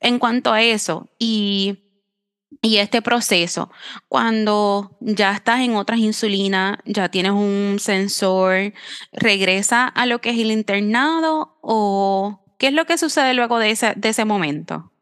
En 0.00 0.18
cuanto 0.18 0.52
a 0.52 0.62
eso 0.62 1.08
y, 1.18 1.84
y 2.60 2.78
este 2.78 3.00
proceso, 3.00 3.70
cuando 4.08 4.96
ya 5.00 5.32
estás 5.32 5.60
en 5.60 5.76
otras 5.76 5.98
insulinas, 5.98 6.78
ya 6.84 7.08
tienes 7.08 7.32
un 7.32 7.76
sensor, 7.78 8.72
¿regresa 9.12 9.86
a 9.86 10.06
lo 10.06 10.20
que 10.20 10.30
es 10.30 10.38
el 10.38 10.50
internado 10.50 11.58
o 11.60 12.44
qué 12.58 12.68
es 12.68 12.72
lo 12.74 12.86
que 12.86 12.98
sucede 12.98 13.34
luego 13.34 13.58
de 13.58 13.70
ese, 13.70 13.94
de 13.96 14.08
ese 14.08 14.24
momento? 14.24 14.92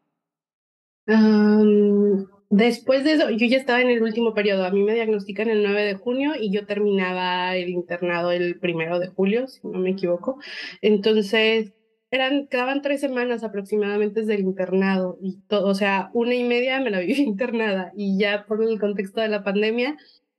Después 2.55 3.03
de 3.03 3.13
eso, 3.13 3.31
yo 3.31 3.47
ya 3.47 3.57
estaba 3.57 3.81
en 3.81 3.89
el 3.89 4.03
último 4.03 4.35
periodo. 4.35 4.63
A 4.63 4.69
mí 4.69 4.83
me 4.83 4.93
diagnostican 4.93 5.49
el 5.49 5.63
9 5.63 5.85
de 5.85 5.95
junio 5.95 6.33
y 6.39 6.51
yo 6.51 6.67
terminaba 6.67 7.55
el 7.55 7.69
internado 7.69 8.31
el 8.31 8.59
primero 8.59 8.99
de 8.99 9.07
julio, 9.07 9.47
si 9.47 9.59
no 9.67 9.79
me 9.79 9.89
equivoco. 9.89 10.37
Entonces, 10.79 11.73
eran, 12.11 12.45
quedaban 12.45 12.83
tres 12.83 13.01
semanas 13.01 13.43
aproximadamente 13.43 14.19
desde 14.19 14.35
el 14.35 14.41
internado 14.41 15.17
y 15.19 15.39
todo, 15.47 15.67
o 15.67 15.73
sea, 15.73 16.11
una 16.13 16.35
y 16.35 16.43
media 16.43 16.79
me 16.79 16.91
la 16.91 16.99
viví 16.99 17.13
internada 17.23 17.91
y 17.97 18.19
ya 18.19 18.45
por 18.45 18.63
el 18.63 18.79
contexto 18.79 19.19
de 19.21 19.29
la 19.29 19.43
pandemia, 19.43 19.97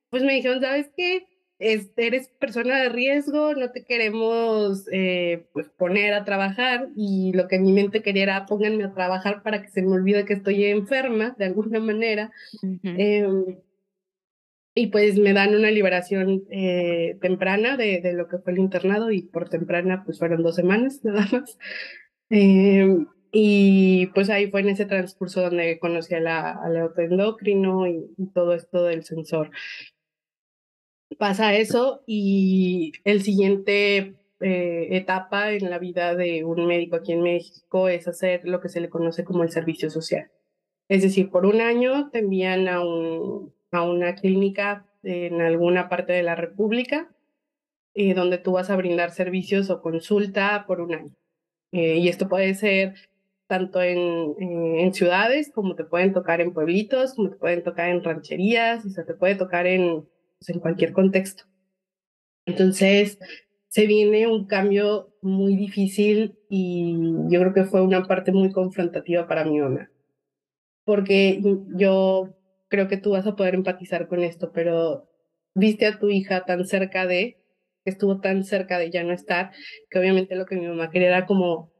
pues 0.08 0.22
me 0.22 0.34
dijeron, 0.34 0.60
¿sabes 0.60 0.92
qué? 0.96 1.26
Eres 1.58 2.28
persona 2.38 2.80
de 2.80 2.88
riesgo, 2.88 3.54
no 3.54 3.70
te 3.70 3.84
queremos 3.84 4.86
eh, 4.92 5.46
pues 5.52 5.68
poner 5.68 6.14
a 6.14 6.24
trabajar 6.24 6.88
y 6.96 7.32
lo 7.32 7.48
que 7.48 7.58
mi 7.58 7.72
mente 7.72 8.02
quería 8.02 8.24
era 8.24 8.46
pónganme 8.46 8.84
a 8.84 8.94
trabajar 8.94 9.42
para 9.42 9.62
que 9.62 9.68
se 9.68 9.82
me 9.82 9.92
olvide 9.92 10.24
que 10.24 10.34
estoy 10.34 10.64
enferma 10.64 11.34
de 11.38 11.46
alguna 11.46 11.80
manera. 11.80 12.32
Em, 12.82 13.58
y 14.76 14.88
pues 14.88 15.18
me 15.18 15.32
dan 15.32 15.54
una 15.54 15.70
liberación 15.70 16.44
eh, 16.50 17.16
temprana 17.20 17.76
de, 17.76 18.00
de, 18.00 18.12
lo 18.12 18.26
que 18.28 18.38
fue 18.38 18.52
el 18.52 18.58
internado 18.58 19.12
y 19.12 19.22
por 19.22 19.48
temprana 19.48 20.02
pues 20.04 20.18
fueron 20.18 20.42
dos 20.42 20.56
semanas 20.56 21.00
nada 21.04 21.26
más. 21.30 21.58
Em, 22.30 23.06
y 23.32 24.06
pues 24.14 24.30
ahí 24.30 24.50
fue 24.50 24.60
en 24.60 24.70
ese 24.70 24.86
transcurso 24.86 25.42
donde 25.42 25.78
conocí 25.78 26.14
a 26.14 26.20
la, 26.20 26.52
al 26.52 26.76
autoendocrino 26.76 27.86
y, 27.86 28.06
y 28.16 28.26
todo 28.32 28.54
esto 28.54 28.84
del 28.84 29.04
sensor 29.04 29.50
pasa 31.18 31.54
eso 31.54 32.02
y 32.06 32.92
el 33.04 33.22
siguiente 33.22 34.14
eh, 34.40 34.88
etapa 34.90 35.52
en 35.52 35.70
la 35.70 35.78
vida 35.78 36.14
de 36.14 36.44
un 36.44 36.66
médico 36.66 36.96
aquí 36.96 37.12
en 37.12 37.22
México 37.22 37.88
es 37.88 38.06
hacer 38.08 38.42
lo 38.44 38.60
que 38.60 38.68
se 38.68 38.80
le 38.80 38.90
conoce 38.90 39.24
como 39.24 39.42
el 39.42 39.50
servicio 39.50 39.90
social. 39.90 40.30
Es 40.88 41.02
decir, 41.02 41.30
por 41.30 41.46
un 41.46 41.60
año 41.60 42.10
te 42.10 42.18
envían 42.18 42.68
a, 42.68 42.84
un, 42.84 43.54
a 43.70 43.82
una 43.82 44.14
clínica 44.16 44.86
en 45.02 45.40
alguna 45.40 45.88
parte 45.88 46.12
de 46.12 46.22
la 46.22 46.34
República 46.34 47.10
eh, 47.94 48.14
donde 48.14 48.38
tú 48.38 48.52
vas 48.52 48.70
a 48.70 48.76
brindar 48.76 49.12
servicios 49.12 49.70
o 49.70 49.80
consulta 49.80 50.64
por 50.66 50.80
un 50.80 50.94
año. 50.94 51.14
Eh, 51.72 51.96
y 51.98 52.08
esto 52.08 52.28
puede 52.28 52.54
ser 52.54 52.94
tanto 53.46 53.82
en, 53.82 54.34
en 54.38 54.94
ciudades 54.94 55.50
como 55.52 55.74
te 55.76 55.84
pueden 55.84 56.12
tocar 56.12 56.40
en 56.40 56.52
pueblitos, 56.52 57.14
como 57.14 57.30
te 57.30 57.36
pueden 57.36 57.62
tocar 57.62 57.88
en 57.90 58.02
rancherías, 58.02 58.84
o 58.84 58.90
sea, 58.90 59.04
te 59.04 59.14
puede 59.14 59.36
tocar 59.36 59.66
en, 59.66 60.04
en 60.48 60.60
cualquier 60.60 60.92
contexto. 60.92 61.44
Entonces, 62.46 63.18
se 63.68 63.86
viene 63.86 64.26
un 64.26 64.46
cambio 64.46 65.14
muy 65.20 65.56
difícil 65.56 66.38
y 66.48 66.94
yo 67.28 67.40
creo 67.40 67.54
que 67.54 67.64
fue 67.64 67.82
una 67.82 68.04
parte 68.04 68.32
muy 68.32 68.52
confrontativa 68.52 69.26
para 69.26 69.44
mi 69.44 69.58
mamá. 69.58 69.90
Porque 70.84 71.40
yo 71.76 72.36
creo 72.68 72.88
que 72.88 72.98
tú 72.98 73.10
vas 73.12 73.26
a 73.26 73.36
poder 73.36 73.54
empatizar 73.54 74.06
con 74.06 74.22
esto, 74.22 74.52
pero 74.52 75.08
viste 75.54 75.86
a 75.86 75.98
tu 75.98 76.08
hija 76.10 76.44
tan 76.44 76.66
cerca 76.66 77.06
de, 77.06 77.42
que 77.84 77.90
estuvo 77.90 78.20
tan 78.20 78.44
cerca 78.44 78.78
de 78.78 78.90
ya 78.90 79.02
no 79.02 79.12
estar, 79.12 79.52
que 79.90 79.98
obviamente 79.98 80.36
lo 80.36 80.46
que 80.46 80.56
mi 80.56 80.66
mamá 80.66 80.90
quería 80.90 81.08
era 81.08 81.26
como, 81.26 81.72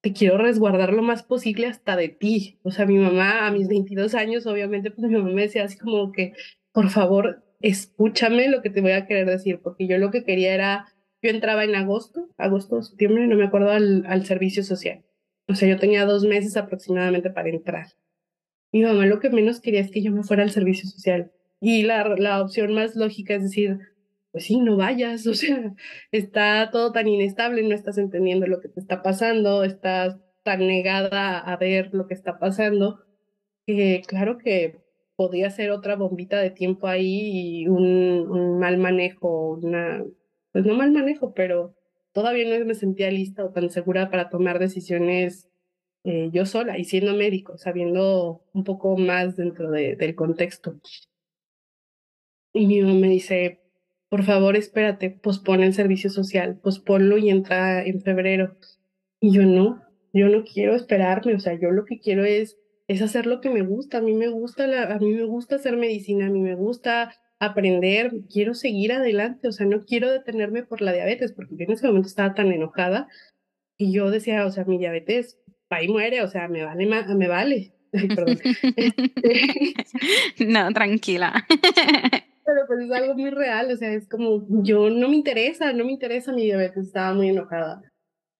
te 0.00 0.12
quiero 0.12 0.38
resguardar 0.38 0.92
lo 0.92 1.02
más 1.02 1.22
posible 1.22 1.66
hasta 1.66 1.96
de 1.96 2.08
ti. 2.08 2.58
O 2.62 2.70
sea, 2.70 2.86
mi 2.86 2.98
mamá 2.98 3.46
a 3.46 3.50
mis 3.52 3.68
22 3.68 4.14
años, 4.14 4.46
obviamente, 4.46 4.90
pues 4.90 5.08
mi 5.08 5.16
mamá 5.16 5.30
me 5.30 5.42
decía 5.42 5.64
así 5.64 5.78
como 5.78 6.12
que, 6.12 6.32
por 6.72 6.90
favor, 6.90 7.42
escúchame 7.60 8.48
lo 8.48 8.62
que 8.62 8.70
te 8.70 8.80
voy 8.80 8.92
a 8.92 9.06
querer 9.06 9.26
decir, 9.26 9.60
porque 9.62 9.86
yo 9.86 9.98
lo 9.98 10.10
que 10.10 10.24
quería 10.24 10.54
era, 10.54 10.86
yo 11.22 11.30
entraba 11.30 11.64
en 11.64 11.74
agosto, 11.74 12.28
agosto, 12.38 12.82
septiembre, 12.82 13.26
no 13.26 13.36
me 13.36 13.46
acuerdo, 13.46 13.70
al, 13.70 14.04
al 14.06 14.24
servicio 14.26 14.62
social. 14.62 15.04
O 15.48 15.54
sea, 15.54 15.68
yo 15.68 15.78
tenía 15.78 16.04
dos 16.04 16.24
meses 16.24 16.56
aproximadamente 16.56 17.30
para 17.30 17.48
entrar. 17.48 17.86
Mi 18.72 18.82
mamá 18.82 19.06
lo 19.06 19.18
que 19.18 19.30
menos 19.30 19.60
quería 19.60 19.80
es 19.80 19.90
que 19.90 20.02
yo 20.02 20.12
me 20.12 20.22
fuera 20.22 20.42
al 20.42 20.50
servicio 20.50 20.88
social. 20.88 21.32
Y 21.60 21.82
la, 21.82 22.04
la 22.16 22.42
opción 22.42 22.74
más 22.74 22.94
lógica 22.96 23.34
es 23.34 23.42
decir, 23.42 23.78
pues 24.30 24.44
sí, 24.44 24.60
no 24.60 24.76
vayas, 24.76 25.26
o 25.26 25.34
sea, 25.34 25.74
está 26.12 26.70
todo 26.70 26.92
tan 26.92 27.08
inestable, 27.08 27.62
no 27.62 27.74
estás 27.74 27.98
entendiendo 27.98 28.46
lo 28.46 28.60
que 28.60 28.68
te 28.68 28.80
está 28.80 29.02
pasando, 29.02 29.64
estás 29.64 30.18
tan 30.44 30.60
negada 30.60 31.38
a 31.38 31.56
ver 31.56 31.90
lo 31.92 32.06
que 32.06 32.14
está 32.14 32.38
pasando, 32.38 33.04
que 33.66 34.02
claro 34.06 34.38
que 34.38 34.80
podía 35.18 35.50
ser 35.50 35.72
otra 35.72 35.96
bombita 35.96 36.38
de 36.38 36.52
tiempo 36.52 36.86
ahí 36.86 37.62
y 37.62 37.66
un, 37.66 38.60
mal 38.60 38.78
manejo, 38.78 39.54
una, 39.54 40.04
pues 40.52 40.64
no 40.64 40.76
mal 40.76 40.92
manejo, 40.92 41.34
pero 41.34 41.74
todavía 42.12 42.56
no 42.56 42.64
me 42.64 42.76
sentía 42.76 43.10
lista 43.10 43.44
o 43.44 43.50
tan 43.50 43.68
segura 43.68 44.10
para 44.10 44.28
tomar 44.30 44.60
decisiones 44.60 45.50
eh, 46.04 46.30
yo 46.32 46.46
sola 46.46 46.78
y 46.78 46.84
siendo 46.84 47.14
médico, 47.14 47.58
sabiendo 47.58 48.44
un 48.52 48.62
poco 48.62 48.96
más 48.96 49.34
dentro 49.34 49.72
de, 49.72 49.96
del 49.96 50.14
contexto. 50.14 50.78
Y 52.52 52.68
mi 52.68 52.80
mamá 52.80 52.94
me 52.94 53.08
dice, 53.08 53.60
por 54.08 54.22
favor, 54.22 54.54
espérate, 54.54 55.10
pospone 55.10 55.66
el 55.66 55.74
servicio 55.74 56.10
social, 56.10 56.60
posponlo 56.62 57.18
y 57.18 57.30
entra 57.30 57.84
en 57.84 58.02
febrero. 58.02 58.56
Y 59.18 59.32
yo 59.32 59.42
no, 59.42 59.82
yo 60.12 60.28
no 60.28 60.44
quiero 60.44 60.76
esperarme, 60.76 61.34
o 61.34 61.40
sea, 61.40 61.58
yo 61.58 61.72
lo 61.72 61.84
que 61.84 61.98
quiero 61.98 62.24
es 62.24 62.56
es 62.88 63.02
hacer 63.02 63.26
lo 63.26 63.40
que 63.40 63.50
me 63.50 63.62
gusta. 63.62 63.98
A 63.98 64.00
mí 64.00 64.14
me 64.14 64.28
gusta, 64.28 64.66
la, 64.66 64.84
a 64.84 64.98
mí 64.98 65.12
me 65.12 65.24
gusta 65.24 65.56
hacer 65.56 65.76
medicina, 65.76 66.26
a 66.26 66.30
mí 66.30 66.40
me 66.40 66.54
gusta 66.54 67.14
aprender, 67.38 68.10
quiero 68.32 68.54
seguir 68.54 68.92
adelante, 68.92 69.46
o 69.46 69.52
sea, 69.52 69.66
no 69.66 69.84
quiero 69.84 70.10
detenerme 70.10 70.64
por 70.64 70.82
la 70.82 70.92
diabetes, 70.92 71.32
porque 71.32 71.54
yo 71.56 71.64
en 71.64 71.72
ese 71.72 71.86
momento 71.86 72.08
estaba 72.08 72.34
tan 72.34 72.50
enojada 72.50 73.06
y 73.76 73.92
yo 73.92 74.10
decía, 74.10 74.44
o 74.44 74.50
sea, 74.50 74.64
mi 74.64 74.78
diabetes, 74.78 75.38
ahí 75.70 75.86
muere, 75.86 76.22
o 76.22 76.28
sea, 76.28 76.48
me 76.48 76.64
vale, 76.64 76.86
me 76.86 77.28
vale. 77.28 77.74
perdón. 77.92 78.38
no, 80.48 80.72
tranquila. 80.72 81.46
Pero 82.44 82.60
pues 82.66 82.80
es 82.80 82.90
algo 82.90 83.14
muy 83.14 83.30
real, 83.30 83.70
o 83.70 83.76
sea, 83.76 83.92
es 83.92 84.08
como, 84.08 84.46
yo 84.62 84.88
no 84.88 85.08
me 85.08 85.16
interesa, 85.16 85.72
no 85.74 85.84
me 85.84 85.92
interesa 85.92 86.32
mi 86.32 86.44
diabetes, 86.44 86.86
estaba 86.86 87.14
muy 87.14 87.28
enojada. 87.28 87.82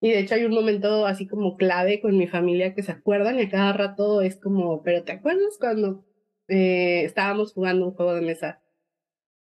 Y 0.00 0.10
de 0.10 0.20
hecho 0.20 0.34
hay 0.34 0.44
un 0.44 0.54
momento 0.54 1.06
así 1.06 1.26
como 1.26 1.56
clave 1.56 2.00
con 2.00 2.16
mi 2.16 2.28
familia 2.28 2.74
que 2.74 2.82
se 2.82 2.92
acuerdan 2.92 3.38
y 3.38 3.42
a 3.42 3.50
cada 3.50 3.72
rato 3.72 4.22
es 4.22 4.36
como, 4.36 4.82
pero 4.82 5.02
¿te 5.02 5.12
acuerdas 5.12 5.56
cuando 5.58 6.04
eh, 6.46 7.02
estábamos 7.04 7.52
jugando 7.52 7.86
un 7.86 7.94
juego 7.94 8.14
de 8.14 8.20
mesa? 8.22 8.60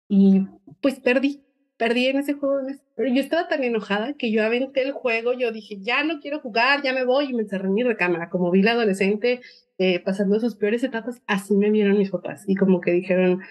Y 0.08 0.47
pues 0.82 0.99
perdí, 0.99 1.43
perdí 1.78 2.08
en 2.08 2.20
ese 2.20 2.34
juego 2.34 2.58
de 2.58 2.64
mesa. 2.72 2.84
Pero 2.95 3.14
yo 3.14 3.22
estaba 3.22 3.47
tan 3.49 3.64
enojada 3.64 4.14
que 4.14 4.32
yo 4.32 4.43
aventé 4.43 4.82
el 4.84 4.93
juego, 4.93 5.34
yo 5.34 5.51
dije, 5.51 5.78
ya 5.82 6.03
no 6.03 6.20
quiero 6.22 6.39
jugar, 6.39 6.82
ya 6.84 6.93
me 6.93 7.03
voy 7.03 7.26
y 7.26 7.34
me 7.34 7.41
encerré 7.43 7.68
en 7.68 7.74
mi 7.74 7.84
recámara. 7.84 8.30
Como 8.30 8.51
vi 8.51 8.62
la 8.62 8.72
adolescente 8.72 9.41
eh, 9.78 9.99
pasando 9.99 10.39
sus 10.39 10.56
peores 10.56 10.84
etapas, 10.84 11.22
así 11.28 11.53
me 11.56 11.70
vieron 11.70 11.97
mis 11.97 12.12
papás 12.12 12.45
y 12.47 12.56
como 12.56 12.80
que 12.80 12.91
dijeron, 12.91 13.41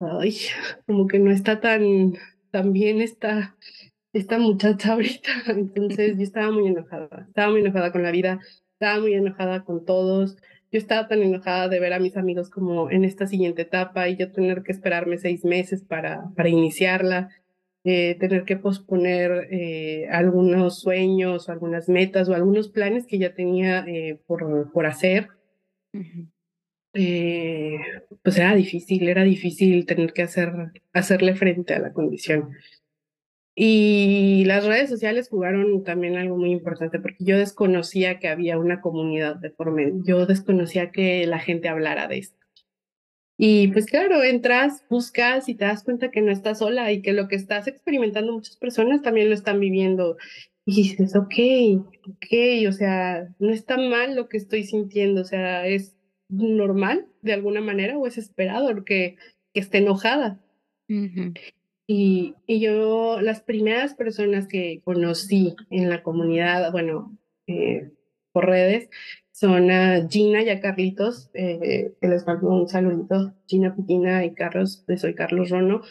ay, 0.00 0.36
como 0.86 1.06
que 1.06 1.20
no 1.20 1.30
está 1.30 1.60
tan, 1.60 2.14
tan 2.50 2.72
bien 2.72 3.00
esta 3.00 3.56
esta 4.14 4.38
muchacha 4.38 4.92
ahorita. 4.94 5.30
Entonces 5.48 6.16
yo 6.16 6.22
estaba 6.22 6.50
muy 6.50 6.68
enojada, 6.68 7.26
estaba 7.28 7.50
muy 7.50 7.60
enojada 7.60 7.92
con 7.92 8.02
la 8.02 8.10
vida, 8.10 8.40
estaba 8.72 9.00
muy 9.00 9.14
enojada 9.14 9.64
con 9.64 9.84
todos. 9.84 10.36
Yo 10.72 10.78
estaba 10.78 11.06
tan 11.06 11.22
enojada 11.22 11.68
de 11.68 11.78
ver 11.78 11.92
a 11.92 12.00
mis 12.00 12.16
amigos 12.16 12.50
como 12.50 12.90
en 12.90 13.04
esta 13.04 13.26
siguiente 13.26 13.62
etapa 13.62 14.08
y 14.08 14.16
yo 14.16 14.32
tener 14.32 14.62
que 14.62 14.72
esperarme 14.72 15.18
seis 15.18 15.44
meses 15.44 15.84
para, 15.84 16.30
para 16.34 16.48
iniciarla, 16.48 17.28
eh, 17.84 18.16
tener 18.18 18.44
que 18.44 18.56
posponer 18.56 19.48
eh, 19.52 20.08
algunos 20.10 20.80
sueños 20.80 21.48
o 21.48 21.52
algunas 21.52 21.88
metas 21.88 22.28
o 22.28 22.34
algunos 22.34 22.70
planes 22.70 23.06
que 23.06 23.18
ya 23.18 23.34
tenía 23.34 23.84
eh, 23.86 24.18
por, 24.26 24.72
por 24.72 24.86
hacer. 24.86 25.28
pues 28.22 28.38
era 28.38 28.54
difícil, 28.54 29.08
era 29.08 29.22
difícil 29.22 29.86
tener 29.86 30.12
que 30.12 30.22
hacer, 30.22 30.52
hacerle 30.92 31.34
frente 31.36 31.74
a 31.74 31.78
la 31.78 31.92
condición. 31.92 32.50
Y 33.56 34.44
las 34.46 34.64
redes 34.64 34.90
sociales 34.90 35.28
jugaron 35.28 35.84
también 35.84 36.16
algo 36.16 36.36
muy 36.36 36.50
importante 36.50 36.98
porque 36.98 37.24
yo 37.24 37.38
desconocía 37.38 38.18
que 38.18 38.28
había 38.28 38.58
una 38.58 38.80
comunidad 38.80 39.36
de 39.36 39.50
por 39.50 39.72
yo 40.04 40.26
desconocía 40.26 40.90
que 40.90 41.24
la 41.26 41.38
gente 41.38 41.68
hablara 41.68 42.08
de 42.08 42.18
esto. 42.18 42.44
Y 43.36 43.68
pues 43.68 43.86
claro, 43.86 44.22
entras, 44.22 44.84
buscas 44.88 45.48
y 45.48 45.54
te 45.54 45.64
das 45.64 45.82
cuenta 45.84 46.10
que 46.10 46.20
no 46.20 46.30
estás 46.30 46.58
sola 46.58 46.92
y 46.92 47.02
que 47.02 47.12
lo 47.12 47.28
que 47.28 47.36
estás 47.36 47.66
experimentando 47.66 48.32
muchas 48.32 48.56
personas 48.56 49.02
también 49.02 49.28
lo 49.28 49.34
están 49.34 49.60
viviendo. 49.60 50.16
Y 50.66 50.76
dices, 50.76 51.14
ok, 51.14 51.34
ok, 52.08 52.68
o 52.68 52.72
sea, 52.72 53.28
no 53.38 53.50
está 53.50 53.76
mal 53.76 54.16
lo 54.16 54.28
que 54.28 54.36
estoy 54.36 54.64
sintiendo, 54.64 55.20
o 55.20 55.24
sea, 55.24 55.66
es 55.66 55.94
normal 56.28 57.06
de 57.22 57.34
alguna 57.34 57.60
manera 57.60 57.98
o 57.98 58.06
es 58.06 58.18
esperado 58.18 58.84
que, 58.84 59.16
que 59.52 59.60
esté 59.60 59.78
enojada. 59.78 60.40
Y, 61.86 62.34
y 62.46 62.60
yo, 62.60 63.20
las 63.20 63.42
primeras 63.42 63.94
personas 63.94 64.46
que 64.48 64.80
conocí 64.84 65.54
en 65.70 65.90
la 65.90 66.02
comunidad, 66.02 66.72
bueno, 66.72 67.18
eh, 67.46 67.90
por 68.32 68.46
redes, 68.46 68.88
son 69.32 69.70
a 69.70 70.08
Gina 70.08 70.42
y 70.42 70.48
a 70.48 70.60
Carlitos, 70.60 71.30
eh, 71.34 71.92
que 72.00 72.08
les 72.08 72.26
mando 72.26 72.48
un 72.48 72.68
saludito, 72.68 73.34
Gina 73.46 73.74
Piquina 73.76 74.24
y 74.24 74.32
Carlos, 74.34 74.84
soy 74.96 75.14
Carlos 75.14 75.50
Rono, 75.50 75.82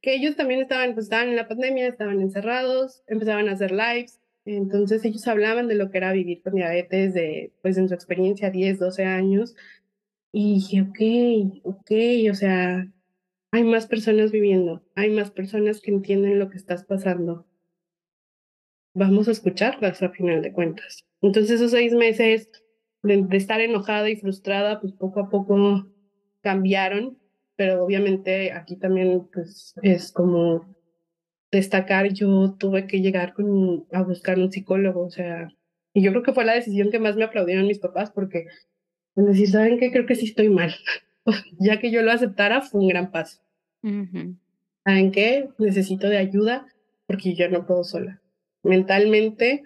que 0.00 0.14
ellos 0.14 0.36
también 0.36 0.60
estaban, 0.60 0.94
pues 0.94 1.06
estaban 1.06 1.28
en 1.30 1.36
la 1.36 1.48
pandemia, 1.48 1.88
estaban 1.88 2.20
encerrados, 2.20 3.02
empezaban 3.06 3.48
a 3.48 3.52
hacer 3.52 3.72
lives, 3.72 4.20
entonces 4.44 5.04
ellos 5.04 5.26
hablaban 5.28 5.68
de 5.68 5.76
lo 5.76 5.90
que 5.90 5.98
era 5.98 6.12
vivir 6.12 6.42
con 6.42 6.54
diabetes, 6.54 7.14
de, 7.14 7.52
pues 7.62 7.78
en 7.78 7.88
su 7.88 7.94
experiencia 7.94 8.50
10, 8.50 8.78
12 8.78 9.04
años, 9.04 9.54
Y 10.32 10.54
dije, 10.54 10.82
ok, 10.82 11.62
ok, 11.64 11.90
o 12.30 12.34
sea, 12.34 12.88
hay 13.52 13.64
más 13.64 13.86
personas 13.86 14.32
viviendo, 14.32 14.82
hay 14.94 15.10
más 15.10 15.30
personas 15.30 15.80
que 15.80 15.90
entienden 15.90 16.38
lo 16.38 16.48
que 16.48 16.56
estás 16.56 16.84
pasando. 16.84 17.46
Vamos 18.94 19.28
a 19.28 19.32
escucharlas 19.32 20.02
a 20.02 20.10
final 20.10 20.40
de 20.42 20.52
cuentas. 20.52 21.04
Entonces 21.20 21.52
esos 21.52 21.70
seis 21.70 21.92
meses 21.92 22.50
de, 23.02 23.26
estar 23.36 23.60
enojada 23.60 24.08
y 24.08 24.16
frustrada, 24.16 24.80
pues 24.80 24.94
poco 24.94 25.20
a 25.20 25.28
poco 25.28 25.86
cambiaron, 26.40 27.18
pero 27.54 27.84
obviamente 27.84 28.52
aquí 28.52 28.76
también 28.76 29.28
pues 29.32 29.74
es 29.82 30.12
como 30.12 30.74
destacar, 31.50 32.10
yo 32.12 32.54
tuve 32.58 32.86
que 32.86 33.02
llegar 33.02 33.34
a 33.92 34.02
buscar 34.02 34.38
un 34.38 34.50
psicólogo, 34.50 35.04
o 35.04 35.10
sea, 35.10 35.50
y 35.92 36.02
yo 36.02 36.10
creo 36.10 36.22
que 36.22 36.32
fue 36.32 36.46
la 36.46 36.54
decisión 36.54 36.90
que 36.90 36.98
más 36.98 37.16
me 37.16 37.24
aplaudieron 37.24 37.66
mis 37.66 37.78
papás 37.78 38.10
porque 38.10 38.46
en 39.14 39.26
decir, 39.26 39.50
¿saben 39.50 39.78
qué? 39.78 39.92
Creo 39.92 40.06
que 40.06 40.14
sí 40.14 40.24
estoy 40.24 40.48
mal. 40.48 40.74
ya 41.58 41.78
que 41.78 41.90
yo 41.90 42.02
lo 42.02 42.12
aceptara, 42.12 42.60
fue 42.62 42.80
un 42.80 42.88
gran 42.88 43.10
paso. 43.10 43.40
¿Saben 44.84 45.12
qué? 45.12 45.48
Necesito 45.58 46.08
de 46.08 46.18
ayuda 46.18 46.66
porque 47.06 47.34
yo 47.34 47.48
no 47.48 47.66
puedo 47.66 47.84
sola. 47.84 48.20
Mentalmente 48.62 49.64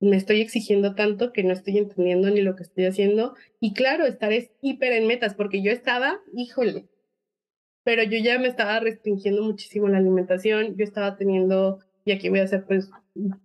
me 0.00 0.16
estoy 0.16 0.40
exigiendo 0.40 0.94
tanto 0.94 1.32
que 1.32 1.44
no 1.44 1.52
estoy 1.52 1.78
entendiendo 1.78 2.30
ni 2.30 2.40
lo 2.40 2.56
que 2.56 2.62
estoy 2.62 2.86
haciendo. 2.86 3.34
Y 3.60 3.74
claro, 3.74 4.06
estar 4.06 4.32
es 4.32 4.50
hiper 4.62 4.92
en 4.92 5.06
metas 5.06 5.34
porque 5.34 5.62
yo 5.62 5.70
estaba, 5.70 6.20
híjole, 6.34 6.86
pero 7.84 8.02
yo 8.02 8.18
ya 8.18 8.38
me 8.38 8.48
estaba 8.48 8.80
restringiendo 8.80 9.42
muchísimo 9.42 9.88
la 9.88 9.98
alimentación. 9.98 10.76
Yo 10.76 10.84
estaba 10.84 11.16
teniendo, 11.16 11.80
y 12.04 12.12
aquí 12.12 12.30
voy 12.30 12.40
a 12.40 12.44
hacer 12.44 12.64
pues 12.64 12.90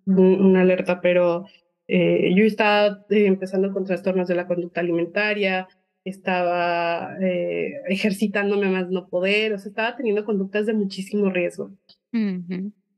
una 0.06 0.62
alerta, 0.62 1.02
pero 1.02 1.46
eh, 1.88 2.34
yo 2.36 2.46
estaba 2.46 3.06
eh, 3.10 3.26
empezando 3.26 3.74
con 3.74 3.84
trastornos 3.84 4.28
de 4.28 4.36
la 4.36 4.48
conducta 4.48 4.80
alimentaria, 4.80 5.68
estaba 6.06 7.18
eh, 7.22 7.82
ejercitándome 7.90 8.70
más 8.70 8.90
no 8.90 9.08
poder, 9.08 9.54
o 9.54 9.60
sea, 9.60 9.70
estaba 9.70 9.98
teniendo 9.98 10.24
conductas 10.24 10.66
de 10.66 10.74
muchísimo 10.74 11.30
riesgo. 11.30 11.72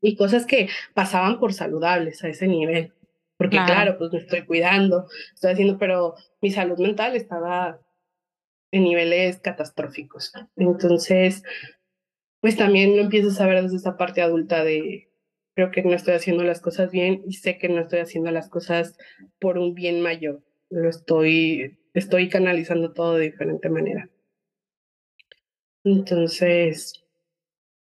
Y 0.01 0.15
cosas 0.15 0.45
que 0.45 0.69
pasaban 0.93 1.39
por 1.39 1.53
saludables 1.53 2.23
a 2.23 2.27
ese 2.27 2.47
nivel. 2.47 2.93
Porque 3.37 3.57
claro. 3.57 3.97
pues 3.97 4.11
me 4.11 4.19
estoy 4.19 4.45
cuidando, 4.45 5.07
estoy 5.33 5.53
haciendo, 5.53 5.77
pero 5.79 6.15
mi 6.41 6.51
salud 6.51 6.77
mental 6.79 7.15
estaba 7.15 7.79
en 8.71 8.83
niveles 8.83 9.39
catastróficos. 9.39 10.33
Entonces, 10.55 11.43
pues 12.41 12.57
también 12.57 12.95
lo 12.95 13.03
empiezo 13.03 13.43
a 13.43 13.47
ver 13.47 13.63
desde 13.63 13.77
esa 13.77 13.97
parte 13.97 14.21
adulta 14.21 14.63
de, 14.63 15.09
creo 15.55 15.71
que 15.71 15.83
no 15.83 15.93
estoy 15.93 16.15
haciendo 16.15 16.43
las 16.43 16.61
cosas 16.61 16.91
bien 16.91 17.23
y 17.25 17.33
sé 17.33 17.57
que 17.57 17.69
no 17.69 17.81
estoy 17.81 17.99
haciendo 17.99 18.31
las 18.31 18.49
cosas 18.49 18.97
por 19.39 19.57
un 19.57 19.73
bien 19.73 20.01
mayor. 20.01 20.43
Lo 20.69 20.89
estoy, 20.89 21.79
estoy 21.99 22.29
canalizando 22.29 22.93
todo 22.93 23.15
de 23.15 23.25
diferente 23.25 23.69
manera. 23.69 24.09
Entonces, 25.83 27.03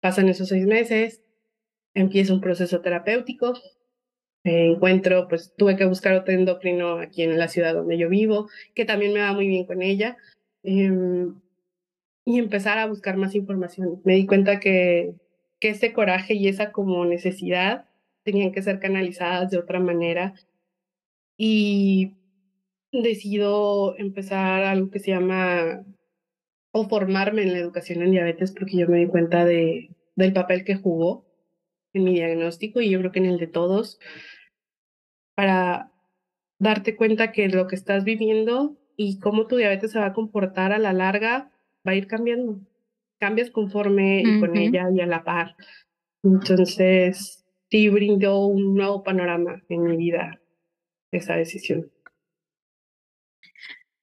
pasan 0.00 0.28
esos 0.28 0.48
seis 0.48 0.66
meses, 0.66 1.22
empieza 1.94 2.34
un 2.34 2.40
proceso 2.40 2.80
terapéutico, 2.80 3.54
encuentro, 4.44 5.28
pues 5.28 5.52
tuve 5.56 5.76
que 5.76 5.86
buscar 5.86 6.14
otro 6.14 6.34
endocrino 6.34 6.98
aquí 6.98 7.22
en 7.22 7.38
la 7.38 7.48
ciudad 7.48 7.74
donde 7.74 7.98
yo 7.98 8.08
vivo, 8.08 8.48
que 8.74 8.84
también 8.84 9.12
me 9.12 9.20
va 9.20 9.32
muy 9.32 9.48
bien 9.48 9.66
con 9.66 9.82
ella, 9.82 10.16
em, 10.62 11.40
y 12.24 12.38
empezar 12.38 12.78
a 12.78 12.86
buscar 12.86 13.16
más 13.16 13.34
información. 13.34 14.00
Me 14.04 14.14
di 14.14 14.26
cuenta 14.26 14.60
que 14.60 15.14
que 15.60 15.70
ese 15.70 15.92
coraje 15.92 16.34
y 16.34 16.48
esa 16.48 16.72
como 16.72 17.04
necesidad 17.04 17.86
tenían 18.22 18.52
que 18.52 18.62
ser 18.62 18.80
canalizadas 18.80 19.50
de 19.50 19.58
otra 19.58 19.80
manera. 19.80 20.34
Y 21.36 22.15
decido 23.02 23.96
empezar 23.98 24.64
algo 24.64 24.90
que 24.90 24.98
se 24.98 25.10
llama 25.10 25.84
o 26.72 26.88
formarme 26.88 27.42
en 27.42 27.52
la 27.52 27.58
educación 27.58 28.02
en 28.02 28.10
diabetes 28.10 28.52
porque 28.52 28.76
yo 28.76 28.88
me 28.88 28.98
di 28.98 29.06
cuenta 29.06 29.44
de, 29.44 29.90
del 30.14 30.32
papel 30.32 30.64
que 30.64 30.76
jugó 30.76 31.24
en 31.92 32.04
mi 32.04 32.14
diagnóstico 32.14 32.80
y 32.80 32.90
yo 32.90 32.98
creo 32.98 33.12
que 33.12 33.18
en 33.20 33.26
el 33.26 33.38
de 33.38 33.46
todos 33.46 33.98
para 35.34 35.92
darte 36.58 36.96
cuenta 36.96 37.32
que 37.32 37.48
lo 37.48 37.66
que 37.66 37.76
estás 37.76 38.04
viviendo 38.04 38.76
y 38.96 39.18
cómo 39.20 39.46
tu 39.46 39.56
diabetes 39.56 39.92
se 39.92 39.98
va 39.98 40.06
a 40.06 40.12
comportar 40.12 40.72
a 40.72 40.78
la 40.78 40.92
larga 40.92 41.50
va 41.86 41.92
a 41.92 41.94
ir 41.94 42.06
cambiando 42.06 42.60
cambias 43.18 43.50
conforme 43.50 44.22
y 44.22 44.40
con 44.40 44.56
ella 44.56 44.88
y 44.92 45.00
a 45.00 45.06
la 45.06 45.24
par. 45.24 45.56
Entonces, 46.22 47.44
sí 47.70 47.88
brindó 47.88 48.46
un 48.46 48.74
nuevo 48.74 49.02
panorama 49.02 49.62
en 49.68 49.82
mi 49.84 49.96
vida 49.96 50.40
esa 51.12 51.36
decisión. 51.36 51.90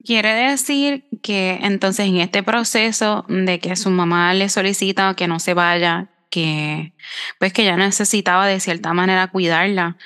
Quiere 0.06 0.34
decir 0.34 1.06
que 1.22 1.60
entonces 1.62 2.08
en 2.08 2.18
este 2.18 2.44
proceso 2.44 3.26
de 3.30 3.60
que 3.60 3.76
su 3.78 3.90
mamá 3.90 4.34
le 4.34 4.50
solicita 4.50 5.14
que 5.16 5.28
no 5.30 5.40
se 5.40 5.54
vaya, 5.54 6.10
que 6.34 6.94
pues 7.38 7.54
que 7.54 7.62
ella 7.62 7.78
necesitaba 7.78 8.48
de 8.48 8.60
cierta 8.60 8.92
manera 8.92 9.28
cuidarla, 9.28 9.98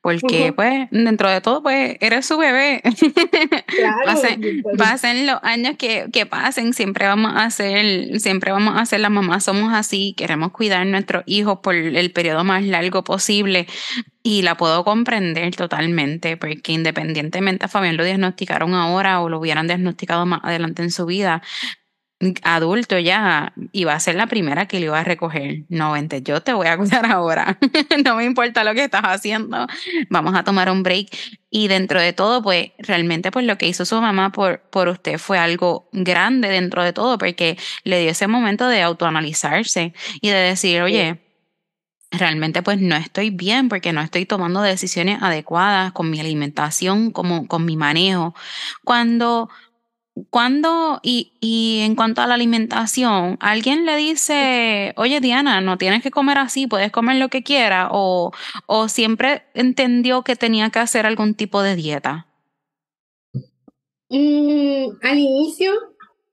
porque 0.00 0.54
pues 0.56 0.88
dentro 0.90 1.28
de 1.28 1.42
todo 1.42 1.62
pues 1.62 1.98
eres 2.00 2.24
su 2.24 2.38
bebé. 2.38 2.80
Claro, 3.66 4.20
pasen, 4.78 5.26
los 5.26 5.38
años 5.42 5.76
que, 5.76 6.06
que, 6.12 6.26
pasen, 6.26 6.72
siempre 6.72 7.06
vamos 7.06 7.32
a 7.34 7.44
hacer, 7.44 8.18
siempre 8.20 8.52
vamos 8.52 8.92
a 8.92 8.98
las 8.98 9.10
mamás, 9.10 9.44
somos 9.44 9.74
así, 9.74 10.14
queremos 10.16 10.52
cuidar 10.52 10.82
a 10.82 10.84
nuestros 10.84 11.24
hijos 11.26 11.58
por 11.62 11.74
el 11.74 12.12
periodo 12.12 12.44
más 12.44 12.62
largo 12.64 13.04
posible. 13.04 13.66
Y 14.22 14.40
la 14.40 14.56
puedo 14.56 14.84
comprender 14.84 15.54
totalmente, 15.54 16.38
porque 16.38 16.72
independientemente 16.72 17.66
a 17.66 17.68
Fabián 17.68 17.98
lo 17.98 18.04
diagnosticaron 18.04 18.72
ahora 18.72 19.20
o 19.20 19.28
lo 19.28 19.38
hubieran 19.38 19.66
diagnosticado 19.66 20.24
más 20.24 20.40
adelante 20.44 20.82
en 20.82 20.90
su 20.90 21.04
vida, 21.04 21.42
adulto 22.42 22.98
ya 22.98 23.52
y 23.72 23.84
va 23.84 23.94
a 23.94 24.00
ser 24.00 24.14
la 24.14 24.26
primera 24.26 24.66
que 24.66 24.80
le 24.80 24.86
iba 24.86 24.98
a 24.98 25.04
recoger. 25.04 25.64
No, 25.68 25.92
vente, 25.92 26.22
yo 26.22 26.40
te 26.40 26.52
voy 26.52 26.66
a 26.66 26.76
cuidar 26.76 27.06
ahora. 27.06 27.58
no 28.04 28.16
me 28.16 28.24
importa 28.24 28.64
lo 28.64 28.74
que 28.74 28.84
estás 28.84 29.02
haciendo. 29.04 29.66
Vamos 30.10 30.34
a 30.34 30.44
tomar 30.44 30.70
un 30.70 30.82
break. 30.82 31.08
Y 31.50 31.68
dentro 31.68 32.00
de 32.00 32.12
todo, 32.12 32.42
pues 32.42 32.72
realmente 32.78 33.30
pues 33.30 33.46
lo 33.46 33.58
que 33.58 33.68
hizo 33.68 33.84
su 33.84 34.00
mamá 34.00 34.32
por, 34.32 34.60
por 34.70 34.88
usted 34.88 35.18
fue 35.18 35.38
algo 35.38 35.88
grande 35.92 36.48
dentro 36.48 36.82
de 36.82 36.92
todo, 36.92 37.16
porque 37.18 37.56
le 37.84 38.00
dio 38.00 38.10
ese 38.10 38.26
momento 38.26 38.66
de 38.66 38.82
autoanalizarse 38.82 39.94
y 40.20 40.30
de 40.30 40.36
decir, 40.36 40.82
oye, 40.82 41.20
realmente 42.18 42.62
pues 42.62 42.80
no 42.80 42.96
estoy 42.96 43.30
bien 43.30 43.68
porque 43.68 43.92
no 43.92 44.00
estoy 44.00 44.26
tomando 44.26 44.62
decisiones 44.62 45.22
adecuadas 45.22 45.92
con 45.92 46.10
mi 46.10 46.20
alimentación, 46.20 47.10
como 47.10 47.46
con 47.46 47.64
mi 47.64 47.76
manejo. 47.76 48.34
Cuando 48.84 49.50
cuando, 50.30 51.00
y, 51.02 51.32
y 51.40 51.80
en 51.80 51.96
cuanto 51.96 52.20
a 52.20 52.26
la 52.26 52.34
alimentación, 52.34 53.36
alguien 53.40 53.84
le 53.84 53.96
dice, 53.96 54.92
oye 54.96 55.20
Diana, 55.20 55.60
no 55.60 55.76
tienes 55.76 56.02
que 56.02 56.12
comer 56.12 56.38
así, 56.38 56.66
puedes 56.68 56.92
comer 56.92 57.16
lo 57.16 57.28
que 57.28 57.42
quieras, 57.42 57.88
o, 57.90 58.32
o 58.66 58.88
siempre 58.88 59.42
entendió 59.54 60.22
que 60.22 60.36
tenía 60.36 60.70
que 60.70 60.78
hacer 60.78 61.04
algún 61.06 61.34
tipo 61.34 61.62
de 61.62 61.74
dieta? 61.74 62.26
Mm, 64.08 64.86
al 65.02 65.18
inicio, 65.18 65.72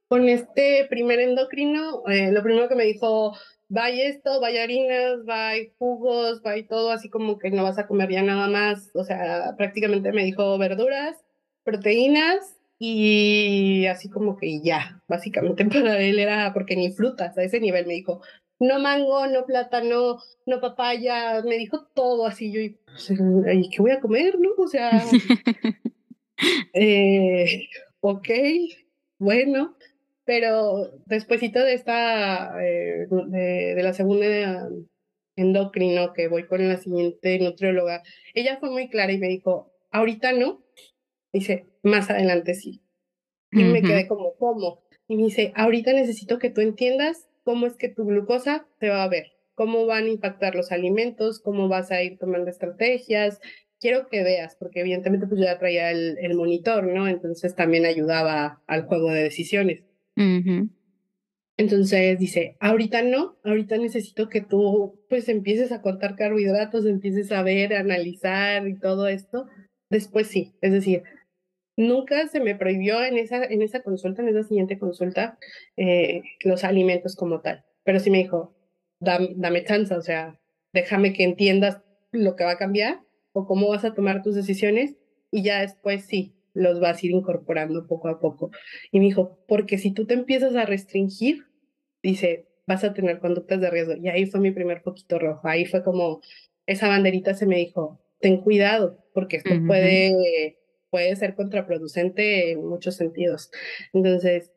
con 0.07 0.29
este 0.29 0.86
primer 0.89 1.19
endocrino, 1.19 2.03
eh, 2.07 2.32
lo 2.32 2.43
primero 2.43 2.69
que 2.69 2.75
me 2.75 2.86
dijo, 2.86 3.36
vaya 3.67 4.09
esto, 4.09 4.39
vaya 4.39 4.61
harinas, 4.61 5.25
vaya 5.25 5.63
jugos, 5.79 6.43
vaya 6.43 6.67
todo, 6.67 6.91
así 6.91 7.09
como 7.09 7.39
que 7.39 7.49
no 7.49 7.63
vas 7.63 7.79
a 7.79 7.88
comer 7.88 8.11
ya 8.11 8.21
nada 8.21 8.47
más, 8.47 8.91
o 8.93 9.03
sea, 9.03 9.55
prácticamente 9.57 10.11
me 10.11 10.23
dijo 10.23 10.59
verduras, 10.59 11.17
proteínas 11.63 12.61
y 12.84 13.86
así 13.86 14.09
como 14.09 14.38
que 14.38 14.59
ya, 14.59 15.03
básicamente 15.07 15.63
para 15.65 15.99
él 15.99 16.17
era 16.17 16.51
porque 16.51 16.75
ni 16.75 16.91
frutas, 16.91 17.38
a 17.38 17.43
ese 17.43 17.59
nivel 17.59 17.86
me 17.86 17.93
dijo, 17.93 18.21
no 18.59 18.79
mango, 18.79 19.27
no 19.27 19.45
plátano, 19.45 20.17
no 20.47 20.61
papaya, 20.61 21.43
me 21.43 21.57
dijo 21.57 21.86
todo 21.93 22.25
así, 22.25 22.51
yo, 22.51 22.59
y 22.59 22.79
pues, 22.86 23.07
qué 23.07 23.75
voy 23.77 23.91
a 23.91 23.99
comer, 23.99 24.39
no? 24.39 24.49
O 24.57 24.67
sea, 24.67 24.89
eh, 26.73 27.67
ok, 27.99 28.29
bueno, 29.19 29.75
pero 30.25 30.89
despuésito 31.05 31.59
de 31.59 31.73
esta, 31.75 32.65
eh, 32.65 33.05
de, 33.09 33.75
de, 33.75 33.84
la 33.84 33.93
segunda 33.93 34.67
endocrino 35.36 36.13
que 36.13 36.29
voy 36.29 36.47
con 36.47 36.67
la 36.67 36.77
siguiente 36.77 37.38
nutrióloga, 37.38 38.01
ella 38.34 38.57
fue 38.59 38.71
muy 38.71 38.89
clara 38.89 39.11
y 39.11 39.19
me 39.19 39.27
dijo, 39.27 39.71
ahorita 39.91 40.34
no, 40.34 40.63
Dice, 41.34 41.65
más 41.84 42.09
adelante 42.09 42.53
sí. 42.55 42.82
Y 43.51 43.63
me 43.63 43.82
quedé 43.82 44.07
como, 44.07 44.36
¿cómo? 44.36 44.84
Y 45.07 45.17
me 45.17 45.23
dice, 45.23 45.51
ahorita 45.55 45.91
necesito 45.93 46.39
que 46.39 46.49
tú 46.49 46.61
entiendas 46.61 47.27
cómo 47.43 47.67
es 47.67 47.75
que 47.75 47.89
tu 47.89 48.05
glucosa 48.05 48.65
se 48.79 48.89
va 48.89 49.03
a 49.03 49.09
ver, 49.09 49.34
cómo 49.55 49.86
van 49.86 50.05
a 50.05 50.09
impactar 50.09 50.55
los 50.55 50.71
alimentos, 50.71 51.39
cómo 51.39 51.67
vas 51.67 51.91
a 51.91 52.01
ir 52.01 52.17
tomando 52.17 52.49
estrategias. 52.49 53.41
Quiero 53.79 54.07
que 54.09 54.23
veas, 54.23 54.55
porque 54.55 54.82
evidentemente 54.82 55.27
pues 55.27 55.39
yo 55.41 55.45
ya 55.47 55.59
traía 55.59 55.91
el, 55.91 56.17
el 56.19 56.36
monitor, 56.36 56.86
¿no? 56.86 57.07
Entonces 57.07 57.55
también 57.55 57.86
ayudaba 57.86 58.61
al 58.67 58.86
juego 58.86 59.11
de 59.11 59.23
decisiones. 59.23 59.84
Entonces 61.57 62.17
dice, 62.17 62.55
ahorita 62.59 63.01
no, 63.03 63.38
ahorita 63.43 63.77
necesito 63.77 64.29
que 64.29 64.41
tú 64.41 64.99
pues 65.09 65.29
empieces 65.29 65.71
a 65.71 65.82
contar 65.82 66.15
carbohidratos, 66.15 66.86
empieces 66.86 67.32
a 67.32 67.43
ver, 67.43 67.73
a 67.73 67.82
analizar 67.82 68.67
y 68.67 68.79
todo 68.79 69.07
esto. 69.07 69.47
Después 69.89 70.27
sí, 70.27 70.53
es 70.61 70.71
decir, 70.71 71.03
nunca 71.82 72.27
se 72.27 72.39
me 72.39 72.55
prohibió 72.55 73.03
en 73.03 73.17
esa, 73.17 73.43
en 73.43 73.61
esa 73.61 73.82
consulta, 73.82 74.21
en 74.21 74.29
esa 74.29 74.43
siguiente 74.43 74.79
consulta, 74.79 75.38
eh, 75.77 76.21
los 76.43 76.63
alimentos 76.63 77.15
como 77.15 77.41
tal. 77.41 77.63
Pero 77.84 77.99
sí 77.99 78.09
me 78.09 78.19
dijo, 78.19 78.55
dame, 78.99 79.32
dame 79.36 79.63
chance, 79.63 79.93
o 79.93 80.01
sea, 80.01 80.39
déjame 80.73 81.13
que 81.13 81.23
entiendas 81.23 81.82
lo 82.11 82.36
que 82.36 82.43
va 82.43 82.51
a 82.51 82.57
cambiar 82.57 83.01
o 83.34 83.45
cómo 83.45 83.69
vas 83.69 83.86
a 83.86 83.93
tomar 83.93 84.21
tus 84.21 84.36
decisiones 84.36 84.95
y 85.32 85.43
ya 85.43 85.61
después 85.61 86.05
sí, 86.05 86.34
los 86.53 86.79
vas 86.79 87.01
a 87.01 87.05
ir 87.05 87.11
incorporando 87.13 87.88
poco 87.88 88.09
a 88.09 88.19
poco. 88.19 88.51
Y 88.91 88.99
me 88.99 89.05
dijo, 89.05 89.39
porque 89.47 89.77
si 89.77 89.91
tú 89.91 90.05
te 90.05 90.13
empiezas 90.13 90.55
a 90.55 90.65
restringir, 90.65 91.45
dice, 92.03 92.47
vas 92.67 92.84
a 92.84 92.93
tener 92.93 93.19
conductas 93.19 93.61
de 93.61 93.69
riesgo. 93.69 93.95
Y 93.95 94.09
ahí 94.09 94.25
fue 94.25 94.39
mi 94.39 94.51
primer 94.51 94.82
poquito 94.82 95.19
rojo. 95.19 95.47
Ahí 95.47 95.65
fue 95.65 95.84
como 95.84 96.21
esa 96.65 96.88
banderita 96.88 97.34
se 97.34 97.45
me 97.45 97.57
dijo, 97.57 98.01
ten 98.19 98.41
cuidado, 98.41 99.03
porque 99.13 99.38
esto 99.38 99.51
puede, 99.65 100.57
puede 100.91 101.15
ser 101.15 101.35
contraproducente 101.35 102.51
en 102.51 102.67
muchos 102.67 102.95
sentidos. 102.95 103.49
Entonces, 103.93 104.51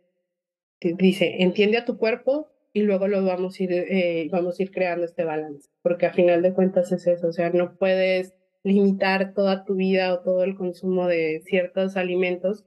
dice, 0.80 1.36
entiende 1.38 1.78
a 1.78 1.84
tu 1.84 1.96
cuerpo 1.96 2.50
y 2.72 2.82
luego 2.82 3.08
lo 3.08 3.24
vamos 3.24 3.58
a 3.58 3.62
ir, 3.62 3.72
eh, 3.72 4.28
vamos 4.30 4.58
a 4.58 4.62
ir 4.64 4.70
creando 4.70 5.04
este 5.06 5.24
balance, 5.24 5.70
porque 5.80 6.06
a 6.06 6.12
final 6.12 6.42
de 6.42 6.52
cuentas 6.52 6.92
es 6.92 7.06
eso, 7.06 7.28
o 7.28 7.32
sea, 7.32 7.50
no 7.50 7.76
puedes 7.78 8.34
limitar 8.64 9.32
toda 9.32 9.64
tu 9.64 9.76
vida 9.76 10.12
o 10.12 10.20
todo 10.20 10.42
el 10.42 10.56
consumo 10.56 11.06
de 11.06 11.42
ciertos 11.44 11.96
alimentos 11.96 12.64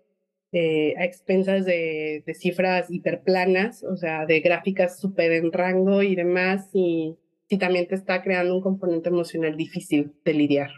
eh, 0.53 0.95
a 0.97 1.03
expensas 1.03 1.65
de, 1.65 2.23
de, 2.25 2.33
cifras 2.33 2.89
hiperplanas, 2.89 3.83
o 3.83 3.97
sea, 3.97 4.25
de 4.25 4.39
gráficas 4.39 4.99
súper 4.99 5.33
en 5.33 5.51
rango 5.51 6.01
y 6.03 6.15
demás, 6.15 6.69
y 6.73 7.17
también 7.59 7.87
te 7.87 7.95
está 7.95 8.21
creando 8.21 8.55
un 8.55 8.61
componente 8.61 9.09
emocional 9.09 9.57
difícil 9.57 10.13
de 10.23 10.33
lidiar. 10.33 10.71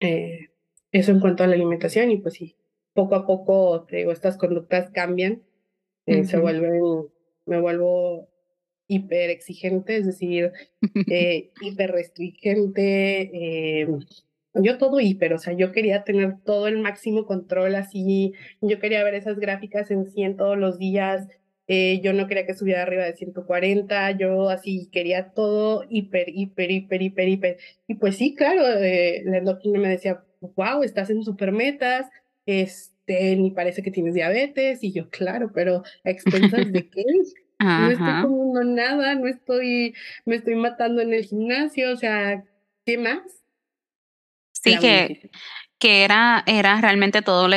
Eh, 0.00 0.51
eso 0.92 1.10
en 1.10 1.20
cuanto 1.20 1.42
a 1.42 1.46
la 1.46 1.54
alimentación, 1.54 2.10
y 2.10 2.18
pues 2.18 2.34
sí, 2.34 2.56
poco 2.94 3.14
a 3.14 3.26
poco, 3.26 3.84
te 3.88 3.96
digo, 3.96 4.12
estas 4.12 4.36
conductas 4.36 4.90
cambian, 4.90 5.42
eh, 6.06 6.24
se 6.24 6.38
vuelven, 6.38 7.08
me 7.46 7.60
vuelvo 7.60 8.28
hiper 8.86 9.30
exigente, 9.30 9.96
es 9.96 10.06
decir, 10.06 10.52
eh, 11.10 11.50
hiper 11.60 11.92
restringente, 11.92 13.30
eh, 13.32 13.88
yo 14.54 14.76
todo 14.78 15.00
hiper, 15.00 15.32
o 15.32 15.38
sea, 15.38 15.54
yo 15.54 15.72
quería 15.72 16.04
tener 16.04 16.36
todo 16.44 16.68
el 16.68 16.78
máximo 16.78 17.24
control 17.24 17.74
así, 17.74 18.34
yo 18.60 18.78
quería 18.78 19.02
ver 19.02 19.14
esas 19.14 19.38
gráficas 19.38 19.90
en 19.90 20.06
100 20.10 20.36
todos 20.36 20.58
los 20.58 20.78
días, 20.78 21.26
eh, 21.68 22.00
yo 22.02 22.12
no 22.12 22.26
quería 22.26 22.44
que 22.44 22.54
subiera 22.54 22.82
arriba 22.82 23.04
de 23.04 23.16
140, 23.16 24.10
yo 24.18 24.50
así 24.50 24.88
quería 24.90 25.30
todo 25.32 25.84
hiper, 25.88 26.28
hiper, 26.28 26.70
hiper, 26.70 27.02
hiper, 27.02 27.28
hiper. 27.28 27.58
Y 27.86 27.94
pues 27.94 28.16
sí, 28.16 28.34
claro, 28.34 28.62
eh, 28.68 29.22
la 29.24 29.38
endocrina 29.38 29.78
me 29.78 29.88
decía, 29.88 30.24
wow, 30.56 30.82
estás 30.82 31.10
en 31.10 31.22
super 31.22 31.52
metas, 31.52 32.06
este, 32.46 33.36
ni 33.36 33.50
parece 33.50 33.82
que 33.82 33.90
tienes 33.90 34.14
diabetes, 34.14 34.82
y 34.82 34.92
yo, 34.92 35.08
claro, 35.10 35.52
pero 35.52 35.82
a 36.04 36.10
expensas 36.10 36.72
de 36.72 36.88
qué? 36.88 37.04
No 37.62 37.90
estoy 37.90 38.22
comiendo 38.22 38.64
nada, 38.64 39.14
no 39.14 39.28
estoy, 39.28 39.94
me 40.24 40.34
estoy 40.34 40.56
matando 40.56 41.00
en 41.00 41.12
el 41.12 41.24
gimnasio, 41.24 41.92
o 41.92 41.96
sea, 41.96 42.42
¿qué 42.84 42.98
más? 42.98 43.22
Sí, 44.50 44.76
que, 44.80 45.30
que 45.78 46.04
era, 46.04 46.42
era 46.46 46.80
realmente 46.80 47.22
todo 47.22 47.48
lo, 47.48 47.56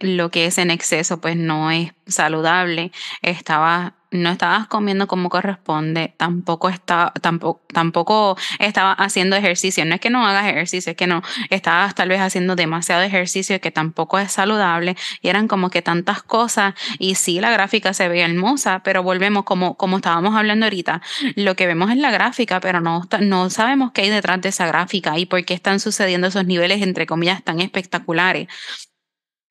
lo, 0.00 0.30
que 0.30 0.46
es 0.46 0.58
en 0.58 0.70
exceso, 0.70 1.20
pues 1.20 1.36
no 1.36 1.70
es 1.70 1.92
saludable. 2.06 2.92
Estaba 3.22 3.94
no 4.14 4.30
estabas 4.30 4.68
comiendo 4.68 5.08
como 5.08 5.28
corresponde, 5.28 6.14
tampoco, 6.16 6.68
está, 6.68 7.12
tampoco, 7.20 7.62
tampoco 7.72 8.36
estabas 8.60 8.96
haciendo 8.98 9.34
ejercicio. 9.36 9.84
No 9.84 9.96
es 9.96 10.00
que 10.00 10.08
no 10.08 10.24
hagas 10.24 10.46
ejercicio, 10.46 10.92
es 10.92 10.96
que 10.96 11.06
no, 11.08 11.22
estabas 11.50 11.94
tal 11.94 12.08
vez 12.08 12.20
haciendo 12.20 12.54
demasiado 12.54 13.02
ejercicio 13.02 13.60
que 13.60 13.72
tampoco 13.72 14.18
es 14.18 14.30
saludable 14.30 14.96
y 15.20 15.28
eran 15.28 15.48
como 15.48 15.68
que 15.68 15.82
tantas 15.82 16.22
cosas 16.22 16.74
y 16.98 17.16
sí, 17.16 17.40
la 17.40 17.50
gráfica 17.50 17.92
se 17.92 18.08
ve 18.08 18.20
hermosa, 18.20 18.82
pero 18.84 19.02
volvemos 19.02 19.44
como, 19.44 19.76
como 19.76 19.96
estábamos 19.96 20.36
hablando 20.36 20.66
ahorita, 20.66 21.02
lo 21.34 21.56
que 21.56 21.66
vemos 21.66 21.90
es 21.90 21.96
la 21.96 22.12
gráfica, 22.12 22.60
pero 22.60 22.80
no, 22.80 23.02
no 23.20 23.50
sabemos 23.50 23.90
qué 23.92 24.02
hay 24.02 24.10
detrás 24.10 24.40
de 24.40 24.50
esa 24.50 24.66
gráfica 24.66 25.18
y 25.18 25.26
por 25.26 25.44
qué 25.44 25.54
están 25.54 25.80
sucediendo 25.80 26.28
esos 26.28 26.46
niveles, 26.46 26.82
entre 26.82 27.06
comillas, 27.06 27.42
tan 27.42 27.60
espectaculares. 27.60 28.46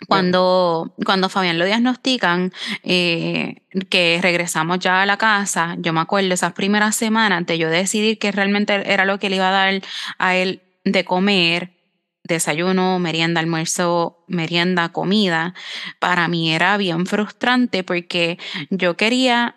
Cuando, 0.08 0.94
cuando 1.06 1.30
Fabián 1.30 1.58
lo 1.58 1.66
diagnostican, 1.66 2.52
eh, 2.84 3.62
que 3.90 4.20
regresamos 4.22 4.80
ya 4.80 5.02
a 5.02 5.06
la 5.06 5.18
casa, 5.18 5.76
yo 5.80 5.94
me 5.94 6.02
acuerdo 6.02 6.34
esas 6.34 6.54
primeras 6.54 6.96
semanas 6.96 7.46
de 7.46 7.58
yo 7.58 7.70
decidir 7.70 8.20
que 8.20 8.32
realmente 8.32 8.92
era 8.92 9.06
lo 9.06 9.20
que 9.20 9.30
le 9.30 9.38
iba 9.38 9.50
a 9.50 9.52
dar 9.52 9.82
a 10.18 10.36
él 10.36 10.62
de 10.84 11.06
comer, 11.06 11.72
desayuno, 12.24 13.00
merienda, 13.00 13.40
almuerzo, 13.40 14.24
merienda, 14.28 14.90
comida, 14.90 15.54
para 16.00 16.28
mí 16.28 16.54
era 16.54 16.78
bien 16.78 17.06
frustrante 17.06 17.84
porque 17.84 18.38
yo 18.70 18.96
quería, 18.96 19.56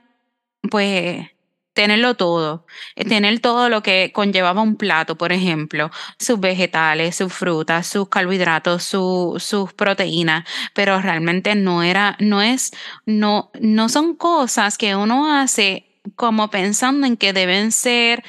pues, 0.71 1.29
tenerlo 1.77 2.15
todo, 2.15 2.67
eh, 2.97 3.05
tener 3.05 3.39
todo 3.41 3.69
lo 3.69 3.83
que 3.83 4.11
conllevaba 4.13 4.63
un 4.63 4.77
plato, 4.77 5.17
por 5.17 5.31
ejemplo, 5.31 5.91
sus 6.19 6.41
vegetales, 6.41 7.17
sus 7.17 7.33
frutas, 7.33 7.87
sus 7.87 8.09
carbohidratos, 8.09 8.83
sus 8.83 9.73
proteínas, 9.75 10.45
pero 10.75 11.01
realmente 11.01 11.55
no 11.55 11.83
era, 11.83 12.17
no 12.19 12.41
es, 12.43 12.73
no, 13.05 13.51
no 13.61 13.89
son 13.91 14.17
cosas 14.17 14.79
que 14.79 14.97
uno 14.97 15.31
hace 15.39 15.87
como 16.17 16.51
pensando 16.51 17.07
en 17.07 17.17
que 17.17 17.33
deben 17.33 17.73
ser 17.73 18.25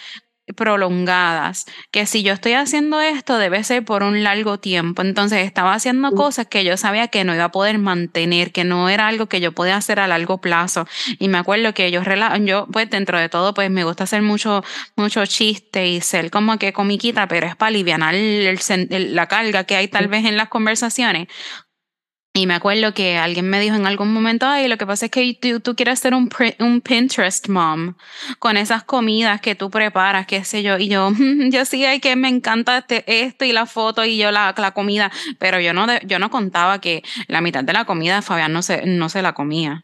prolongadas, 0.55 1.65
que 1.91 2.05
si 2.05 2.23
yo 2.23 2.33
estoy 2.33 2.53
haciendo 2.53 3.01
esto 3.01 3.37
debe 3.37 3.63
ser 3.63 3.83
por 3.83 4.03
un 4.03 4.23
largo 4.23 4.59
tiempo. 4.59 5.01
Entonces 5.01 5.45
estaba 5.45 5.73
haciendo 5.73 6.11
cosas 6.11 6.47
que 6.47 6.63
yo 6.63 6.77
sabía 6.77 7.09
que 7.09 7.23
no 7.23 7.35
iba 7.35 7.45
a 7.45 7.51
poder 7.51 7.77
mantener, 7.79 8.51
que 8.51 8.63
no 8.63 8.89
era 8.89 9.07
algo 9.07 9.27
que 9.27 9.41
yo 9.41 9.51
podía 9.51 9.77
hacer 9.77 9.99
a 9.99 10.07
largo 10.07 10.39
plazo. 10.39 10.87
Y 11.19 11.27
me 11.27 11.37
acuerdo 11.37 11.73
que 11.73 11.91
yo, 11.91 12.01
yo 12.41 12.67
pues 12.71 12.89
dentro 12.89 13.19
de 13.19 13.29
todo, 13.29 13.53
pues 13.53 13.69
me 13.69 13.83
gusta 13.83 14.05
hacer 14.05 14.21
mucho, 14.21 14.63
mucho 14.95 15.25
chiste 15.25 15.87
y 15.87 16.01
ser 16.01 16.31
como 16.31 16.57
que 16.57 16.73
comiquita, 16.73 17.27
pero 17.27 17.47
es 17.47 17.55
para 17.55 17.69
aliviar 17.69 17.99
la 17.99 19.27
carga 19.27 19.63
que 19.65 19.75
hay 19.75 19.87
tal 19.87 20.07
vez 20.07 20.25
en 20.25 20.37
las 20.37 20.49
conversaciones. 20.49 21.27
Y 22.37 22.45
me 22.45 22.53
acuerdo 22.53 22.93
que 22.93 23.17
alguien 23.17 23.49
me 23.49 23.59
dijo 23.59 23.75
en 23.75 23.87
algún 23.87 24.13
momento, 24.13 24.45
ay, 24.45 24.67
lo 24.67 24.77
que 24.77 24.85
pasa 24.85 25.05
es 25.05 25.11
que 25.11 25.35
tú, 25.41 25.59
tú 25.59 25.75
quieres 25.75 25.99
ser 25.99 26.13
un, 26.13 26.29
un, 26.59 26.81
Pinterest 26.81 27.47
mom 27.49 27.95
con 28.37 28.57
esas 28.57 28.83
comidas 28.83 29.41
que 29.41 29.55
tú 29.55 29.71
preparas, 29.71 30.27
qué 30.27 30.43
sé 30.43 30.61
yo. 30.61 30.77
Y 30.77 30.87
yo, 30.87 31.09
yo 31.49 31.65
sí, 31.65 31.83
hay 31.83 31.99
que 31.99 32.15
me 32.15 32.29
encanta 32.29 32.77
este, 32.77 33.03
esto 33.25 33.43
y 33.43 33.53
la 33.53 33.65
foto 33.65 34.05
y 34.05 34.17
yo 34.17 34.29
la, 34.29 34.53
la 34.55 34.71
comida. 34.71 35.11
Pero 35.39 35.59
yo 35.59 35.73
no, 35.73 35.87
yo 36.01 36.19
no 36.19 36.29
contaba 36.29 36.79
que 36.79 37.01
la 37.27 37.41
mitad 37.41 37.63
de 37.63 37.73
la 37.73 37.85
comida 37.85 38.21
Fabián 38.21 38.53
no 38.53 38.61
se, 38.61 38.85
no 38.85 39.09
se 39.09 39.23
la 39.23 39.33
comía. 39.33 39.83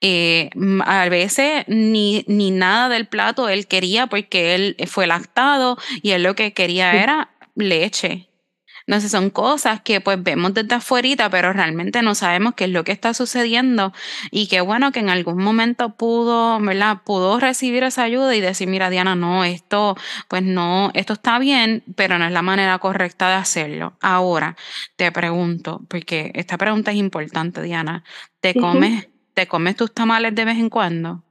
Eh, 0.00 0.50
a 0.84 1.08
veces 1.08 1.64
ni, 1.66 2.24
ni 2.28 2.52
nada 2.52 2.88
del 2.88 3.08
plato 3.08 3.48
él 3.48 3.66
quería 3.66 4.06
porque 4.06 4.54
él 4.54 4.76
fue 4.86 5.08
lactado 5.08 5.76
y 6.00 6.12
él 6.12 6.22
lo 6.22 6.36
que 6.36 6.52
quería 6.52 6.92
era 6.94 7.30
leche. 7.56 8.28
Entonces 8.86 9.10
son 9.10 9.30
cosas 9.30 9.80
que 9.80 10.00
pues 10.00 10.22
vemos 10.22 10.54
desde 10.54 10.76
afuera, 10.76 11.28
pero 11.28 11.52
realmente 11.52 12.02
no 12.02 12.14
sabemos 12.14 12.54
qué 12.54 12.64
es 12.64 12.70
lo 12.70 12.84
que 12.84 12.92
está 12.92 13.14
sucediendo 13.14 13.92
y 14.30 14.46
qué 14.46 14.60
bueno 14.60 14.92
que 14.92 15.00
en 15.00 15.08
algún 15.10 15.42
momento 15.42 15.96
pudo, 15.96 16.60
¿verdad? 16.60 17.02
Pudo 17.04 17.40
recibir 17.40 17.82
esa 17.82 18.04
ayuda 18.04 18.34
y 18.36 18.40
decir, 18.40 18.68
mira 18.68 18.88
Diana, 18.88 19.16
no, 19.16 19.44
esto 19.44 19.96
pues 20.28 20.42
no, 20.42 20.92
esto 20.94 21.14
está 21.14 21.38
bien, 21.40 21.82
pero 21.96 22.18
no 22.18 22.26
es 22.26 22.32
la 22.32 22.42
manera 22.42 22.78
correcta 22.78 23.28
de 23.28 23.34
hacerlo. 23.34 23.96
Ahora 24.00 24.56
te 24.94 25.10
pregunto, 25.10 25.82
porque 25.88 26.30
esta 26.34 26.56
pregunta 26.56 26.92
es 26.92 26.96
importante, 26.96 27.62
Diana, 27.62 28.04
¿te 28.40 28.54
comes, 28.54 29.08
¿te 29.34 29.48
comes 29.48 29.74
tus 29.74 29.92
tamales 29.92 30.34
de 30.34 30.44
vez 30.44 30.58
en 30.58 30.70
cuando? 30.70 31.24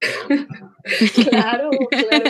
claro, 1.30 1.70
claro. 1.90 2.24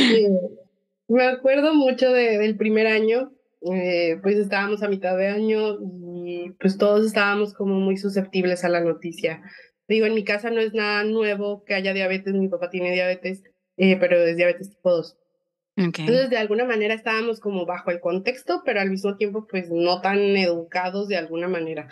Me 1.08 1.24
acuerdo 1.24 1.74
mucho 1.74 2.12
de, 2.12 2.38
del 2.38 2.56
primer 2.56 2.86
año, 2.86 3.32
eh, 3.72 4.18
pues 4.22 4.36
estábamos 4.36 4.82
a 4.82 4.88
mitad 4.88 5.16
de 5.16 5.28
año 5.28 5.78
y 5.80 6.50
pues 6.60 6.76
todos 6.76 7.06
estábamos 7.06 7.54
como 7.54 7.80
muy 7.80 7.96
susceptibles 7.96 8.64
a 8.64 8.68
la 8.68 8.80
noticia. 8.80 9.42
Digo, 9.88 10.06
en 10.06 10.14
mi 10.14 10.24
casa 10.24 10.50
no 10.50 10.60
es 10.60 10.72
nada 10.74 11.04
nuevo 11.04 11.64
que 11.64 11.74
haya 11.74 11.92
diabetes, 11.92 12.34
mi 12.34 12.48
papá 12.48 12.70
tiene 12.70 12.92
diabetes, 12.92 13.42
eh, 13.76 13.96
pero 13.98 14.16
es 14.18 14.36
diabetes 14.36 14.70
tipo 14.70 14.90
2. 14.90 15.18
Entonces, 15.76 16.30
de 16.30 16.36
alguna 16.36 16.64
manera 16.64 16.94
estábamos 16.94 17.40
como 17.40 17.66
bajo 17.66 17.90
el 17.90 18.00
contexto, 18.00 18.62
pero 18.64 18.80
al 18.80 18.90
mismo 18.90 19.16
tiempo, 19.16 19.46
pues 19.50 19.70
no 19.70 20.00
tan 20.00 20.18
educados 20.18 21.08
de 21.08 21.16
alguna 21.16 21.48
manera. 21.48 21.88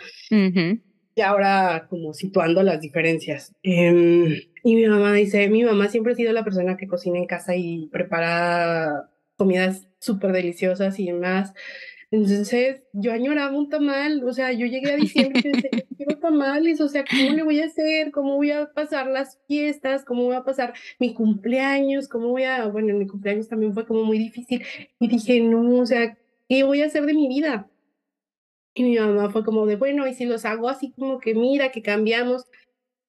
Y 1.15 1.21
ahora, 1.21 1.87
como 1.89 2.13
situando 2.13 2.63
las 2.63 2.79
diferencias. 2.79 3.51
Eh, 3.61 4.47
y 4.63 4.75
mi 4.75 4.87
mamá 4.87 5.13
dice, 5.13 5.49
mi 5.49 5.63
mamá 5.63 5.89
siempre 5.89 6.13
ha 6.13 6.15
sido 6.15 6.31
la 6.31 6.45
persona 6.45 6.77
que 6.77 6.87
cocina 6.87 7.17
en 7.17 7.25
casa 7.25 7.55
y 7.55 7.89
prepara 7.91 9.09
comidas 9.43 9.87
súper 9.99 10.31
deliciosas 10.31 10.97
y 10.99 11.07
demás. 11.07 11.53
Entonces, 12.11 12.83
yo 12.93 13.11
añoraba 13.11 13.57
un 13.57 13.69
tamal, 13.69 14.23
o 14.23 14.31
sea, 14.31 14.53
yo 14.53 14.67
llegué 14.67 14.91
a 14.91 14.95
diciembre 14.95 15.39
y 15.39 15.51
pensé, 15.51 15.69
quiero 15.97 16.19
tamales, 16.19 16.79
o 16.79 16.87
sea, 16.87 17.03
¿cómo 17.03 17.35
le 17.35 17.43
voy 17.43 17.59
a 17.59 17.65
hacer? 17.65 18.11
¿Cómo 18.11 18.35
voy 18.35 18.51
a 18.51 18.71
pasar 18.71 19.07
las 19.07 19.39
fiestas? 19.47 20.05
¿Cómo 20.05 20.23
voy 20.25 20.35
a 20.35 20.43
pasar 20.43 20.73
mi 20.99 21.13
cumpleaños? 21.13 22.07
¿Cómo 22.07 22.29
voy 22.29 22.43
a, 22.43 22.67
bueno, 22.67 22.93
mi 22.93 23.07
cumpleaños 23.07 23.49
también 23.49 23.73
fue 23.73 23.85
como 23.85 24.03
muy 24.03 24.17
difícil. 24.17 24.63
Y 24.99 25.07
dije, 25.07 25.41
no, 25.41 25.79
o 25.79 25.85
sea, 25.85 26.17
¿qué 26.47 26.63
voy 26.63 26.83
a 26.83 26.85
hacer 26.85 27.05
de 27.05 27.15
mi 27.15 27.27
vida? 27.27 27.67
Y 28.75 28.83
mi 28.83 28.97
mamá 28.97 29.29
fue 29.31 29.43
como 29.43 29.65
de, 29.65 29.75
bueno, 29.75 30.07
y 30.07 30.13
si 30.13 30.25
los 30.25 30.45
hago 30.45 30.69
así 30.69 30.91
como 30.91 31.19
que 31.19 31.35
mira, 31.35 31.71
que 31.71 31.81
cambiamos. 31.81 32.45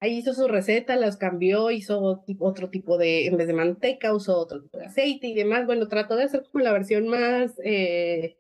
Ahí 0.04 0.18
hizo 0.18 0.34
su 0.34 0.48
receta, 0.48 0.96
las 0.96 1.16
cambió, 1.16 1.70
hizo 1.70 2.22
otro 2.38 2.68
tipo 2.68 2.98
de, 2.98 3.24
en 3.24 3.38
vez 3.38 3.46
de 3.46 3.54
manteca, 3.54 4.12
usó 4.12 4.36
otro 4.38 4.60
tipo 4.60 4.76
de 4.76 4.84
aceite 4.84 5.28
y 5.28 5.34
demás. 5.34 5.64
Bueno, 5.64 5.88
trató 5.88 6.14
de 6.14 6.24
hacer 6.24 6.42
como 6.52 6.62
la 6.62 6.72
versión 6.72 7.08
más, 7.08 7.58
eh, 7.64 8.36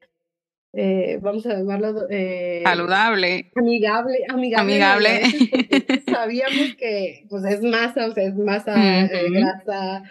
eh, 0.74 1.18
vamos 1.22 1.46
a 1.46 1.54
llamarlo... 1.54 2.06
Eh, 2.10 2.60
Saludable. 2.64 3.50
Amigable, 3.56 4.18
amigable. 4.28 4.74
Amigable. 4.74 6.02
sabíamos 6.12 6.74
que 6.76 7.24
pues 7.30 7.44
es 7.46 7.62
masa, 7.62 8.08
o 8.08 8.12
sea, 8.12 8.24
es 8.24 8.36
masa, 8.36 8.74
grasa, 9.30 10.02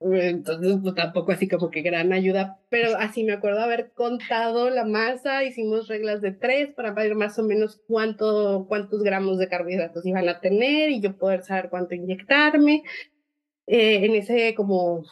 entonces, 0.00 0.78
pues 0.80 0.94
tampoco 0.94 1.32
así 1.32 1.48
como 1.48 1.70
que 1.70 1.82
gran 1.82 2.12
ayuda, 2.12 2.60
pero 2.68 2.96
así 2.98 3.24
me 3.24 3.32
acuerdo 3.32 3.60
haber 3.60 3.90
contado 3.90 4.70
la 4.70 4.84
masa, 4.84 5.42
hicimos 5.42 5.88
reglas 5.88 6.20
de 6.20 6.30
tres 6.30 6.72
para 6.72 6.92
ver 6.92 7.16
más 7.16 7.38
o 7.38 7.42
menos 7.42 7.82
cuánto, 7.88 8.66
cuántos 8.68 9.02
gramos 9.02 9.38
de 9.38 9.48
carbohidratos 9.48 10.06
iban 10.06 10.28
a 10.28 10.40
tener 10.40 10.90
y 10.90 11.00
yo 11.00 11.16
poder 11.16 11.42
saber 11.42 11.68
cuánto 11.68 11.96
inyectarme. 11.96 12.84
Eh, 13.66 14.06
en 14.06 14.14
ese 14.14 14.54
como, 14.54 15.02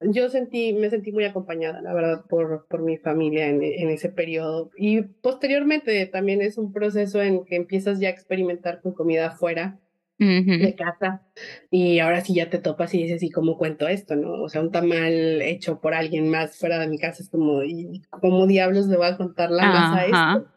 yo 0.00 0.28
sentí, 0.28 0.72
me 0.72 0.88
sentí 0.88 1.10
muy 1.10 1.24
acompañada, 1.24 1.82
la 1.82 1.92
verdad, 1.92 2.24
por, 2.28 2.66
por 2.68 2.82
mi 2.82 2.96
familia 2.96 3.48
en, 3.48 3.62
en 3.62 3.90
ese 3.90 4.08
periodo. 4.08 4.70
Y 4.76 5.02
posteriormente 5.02 6.06
también 6.06 6.42
es 6.42 6.58
un 6.58 6.72
proceso 6.72 7.20
en 7.20 7.44
que 7.44 7.56
empiezas 7.56 7.98
ya 7.98 8.08
a 8.08 8.12
experimentar 8.12 8.80
con 8.82 8.92
comida 8.92 9.26
afuera 9.26 9.80
de 10.18 10.74
casa 10.74 11.22
y 11.70 12.00
ahora 12.00 12.20
sí 12.20 12.34
ya 12.34 12.50
te 12.50 12.58
topas 12.58 12.92
y 12.94 13.02
dices, 13.02 13.22
¿y 13.22 13.30
cómo 13.30 13.56
cuento 13.56 13.86
esto? 13.86 14.16
no 14.16 14.42
O 14.42 14.48
sea, 14.48 14.60
un 14.60 14.72
tamal 14.72 15.40
hecho 15.42 15.80
por 15.80 15.94
alguien 15.94 16.28
más 16.28 16.56
fuera 16.58 16.78
de 16.78 16.88
mi 16.88 16.98
casa 16.98 17.22
es 17.22 17.30
como, 17.30 17.62
¿y 17.62 18.02
cómo 18.10 18.46
diablos 18.46 18.86
le 18.86 18.96
voy 18.96 19.06
a 19.06 19.16
contar 19.16 19.50
la 19.50 19.66
masa 19.66 19.96
a 19.98 20.06
esto? 20.06 20.50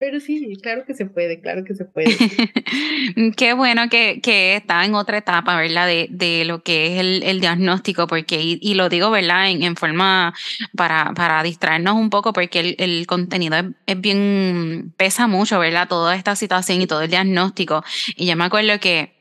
Pero 0.00 0.20
sí, 0.20 0.56
claro 0.62 0.84
que 0.86 0.94
se 0.94 1.06
puede, 1.06 1.40
claro 1.40 1.64
que 1.64 1.74
se 1.74 1.84
puede. 1.84 2.06
Qué 3.36 3.52
bueno 3.54 3.88
que, 3.88 4.20
que, 4.20 4.54
está 4.54 4.84
en 4.84 4.94
otra 4.94 5.18
etapa, 5.18 5.56
¿verdad? 5.56 5.88
De, 5.88 6.06
de 6.08 6.44
lo 6.44 6.62
que 6.62 6.86
es 6.86 7.00
el, 7.00 7.22
el 7.24 7.40
diagnóstico, 7.40 8.06
porque, 8.06 8.38
y, 8.40 8.74
lo 8.74 8.88
digo, 8.88 9.10
¿verdad? 9.10 9.50
En, 9.50 9.64
en, 9.64 9.74
forma 9.74 10.34
para, 10.76 11.12
para 11.14 11.42
distraernos 11.42 11.94
un 11.94 12.10
poco, 12.10 12.32
porque 12.32 12.60
el, 12.60 12.76
el 12.78 13.06
contenido 13.08 13.56
es, 13.86 14.00
bien, 14.00 14.94
pesa 14.96 15.26
mucho, 15.26 15.58
¿verdad? 15.58 15.88
Toda 15.88 16.14
esta 16.14 16.36
situación 16.36 16.80
y 16.80 16.86
todo 16.86 17.02
el 17.02 17.10
diagnóstico. 17.10 17.82
Y 18.16 18.26
yo 18.26 18.36
me 18.36 18.44
acuerdo 18.44 18.78
que 18.78 19.14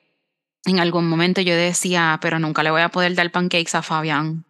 en 0.66 0.80
algún 0.80 1.10
momento 1.10 1.42
yo 1.42 1.56
decía, 1.56 2.20
pero 2.22 2.38
nunca 2.38 2.62
le 2.62 2.70
voy 2.70 2.82
a 2.82 2.90
poder 2.90 3.16
dar 3.16 3.32
pancakes 3.32 3.76
a 3.76 3.82
Fabián 3.82 4.47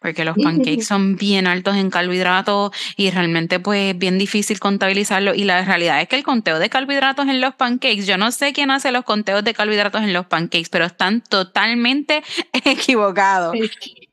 porque 0.00 0.24
los 0.24 0.36
pancakes 0.36 0.84
son 0.84 1.16
bien 1.16 1.46
altos 1.46 1.76
en 1.76 1.90
carbohidratos 1.90 2.72
y 2.96 3.10
realmente 3.10 3.60
pues 3.60 3.94
es 3.94 3.98
bien 3.98 4.18
difícil 4.18 4.60
contabilizarlo 4.60 5.34
y 5.34 5.44
la 5.44 5.64
realidad 5.64 6.00
es 6.00 6.08
que 6.08 6.16
el 6.16 6.22
conteo 6.22 6.58
de 6.58 6.68
carbohidratos 6.68 7.26
en 7.28 7.40
los 7.40 7.54
pancakes, 7.54 8.06
yo 8.06 8.18
no 8.18 8.30
sé 8.32 8.52
quién 8.52 8.70
hace 8.70 8.92
los 8.92 9.04
conteos 9.04 9.44
de 9.44 9.54
carbohidratos 9.54 10.02
en 10.02 10.12
los 10.12 10.26
pancakes, 10.26 10.68
pero 10.70 10.84
están 10.84 11.20
totalmente 11.22 12.22
equivocados. 12.64 13.54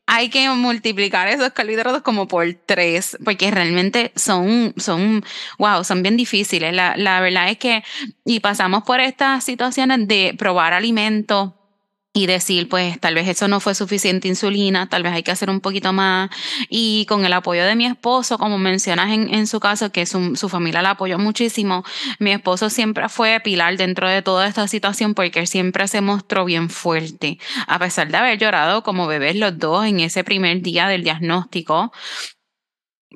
Hay 0.06 0.28
que 0.28 0.48
multiplicar 0.50 1.28
esos 1.28 1.52
carbohidratos 1.52 2.02
como 2.02 2.28
por 2.28 2.46
tres, 2.66 3.16
porque 3.24 3.50
realmente 3.50 4.12
son, 4.16 4.74
son, 4.76 5.24
wow, 5.58 5.84
son 5.84 6.02
bien 6.02 6.16
difíciles. 6.16 6.74
La, 6.74 6.96
la 6.96 7.20
verdad 7.20 7.48
es 7.48 7.58
que, 7.58 7.82
y 8.24 8.40
pasamos 8.40 8.82
por 8.82 9.00
estas 9.00 9.44
situaciones 9.44 10.06
de 10.08 10.34
probar 10.36 10.72
alimentos 10.72 11.52
y 12.14 12.26
decir, 12.26 12.68
pues 12.68 13.00
tal 13.00 13.14
vez 13.14 13.26
eso 13.26 13.48
no 13.48 13.58
fue 13.60 13.74
suficiente 13.74 14.28
insulina, 14.28 14.88
tal 14.88 15.02
vez 15.02 15.12
hay 15.14 15.22
que 15.22 15.30
hacer 15.30 15.48
un 15.48 15.60
poquito 15.60 15.92
más. 15.94 16.30
Y 16.68 17.06
con 17.06 17.24
el 17.24 17.32
apoyo 17.32 17.64
de 17.64 17.74
mi 17.74 17.86
esposo, 17.86 18.36
como 18.38 18.58
mencionas 18.58 19.12
en, 19.12 19.32
en 19.32 19.46
su 19.46 19.60
caso, 19.60 19.90
que 19.92 20.04
su, 20.04 20.36
su, 20.36 20.48
familia 20.50 20.82
la 20.82 20.90
apoyó 20.90 21.18
muchísimo, 21.18 21.84
mi 22.18 22.32
esposo 22.32 22.68
siempre 22.68 23.08
fue 23.08 23.40
pilar 23.40 23.76
dentro 23.78 24.08
de 24.08 24.20
toda 24.20 24.46
esta 24.46 24.68
situación 24.68 25.14
porque 25.14 25.40
él 25.40 25.46
siempre 25.46 25.88
se 25.88 26.02
mostró 26.02 26.44
bien 26.44 26.68
fuerte, 26.68 27.38
a 27.66 27.78
pesar 27.78 28.08
de 28.10 28.18
haber 28.18 28.38
llorado 28.38 28.82
como 28.82 29.06
bebés 29.06 29.36
los 29.36 29.58
dos 29.58 29.86
en 29.86 30.00
ese 30.00 30.22
primer 30.22 30.60
día 30.60 30.88
del 30.88 31.04
diagnóstico 31.04 31.92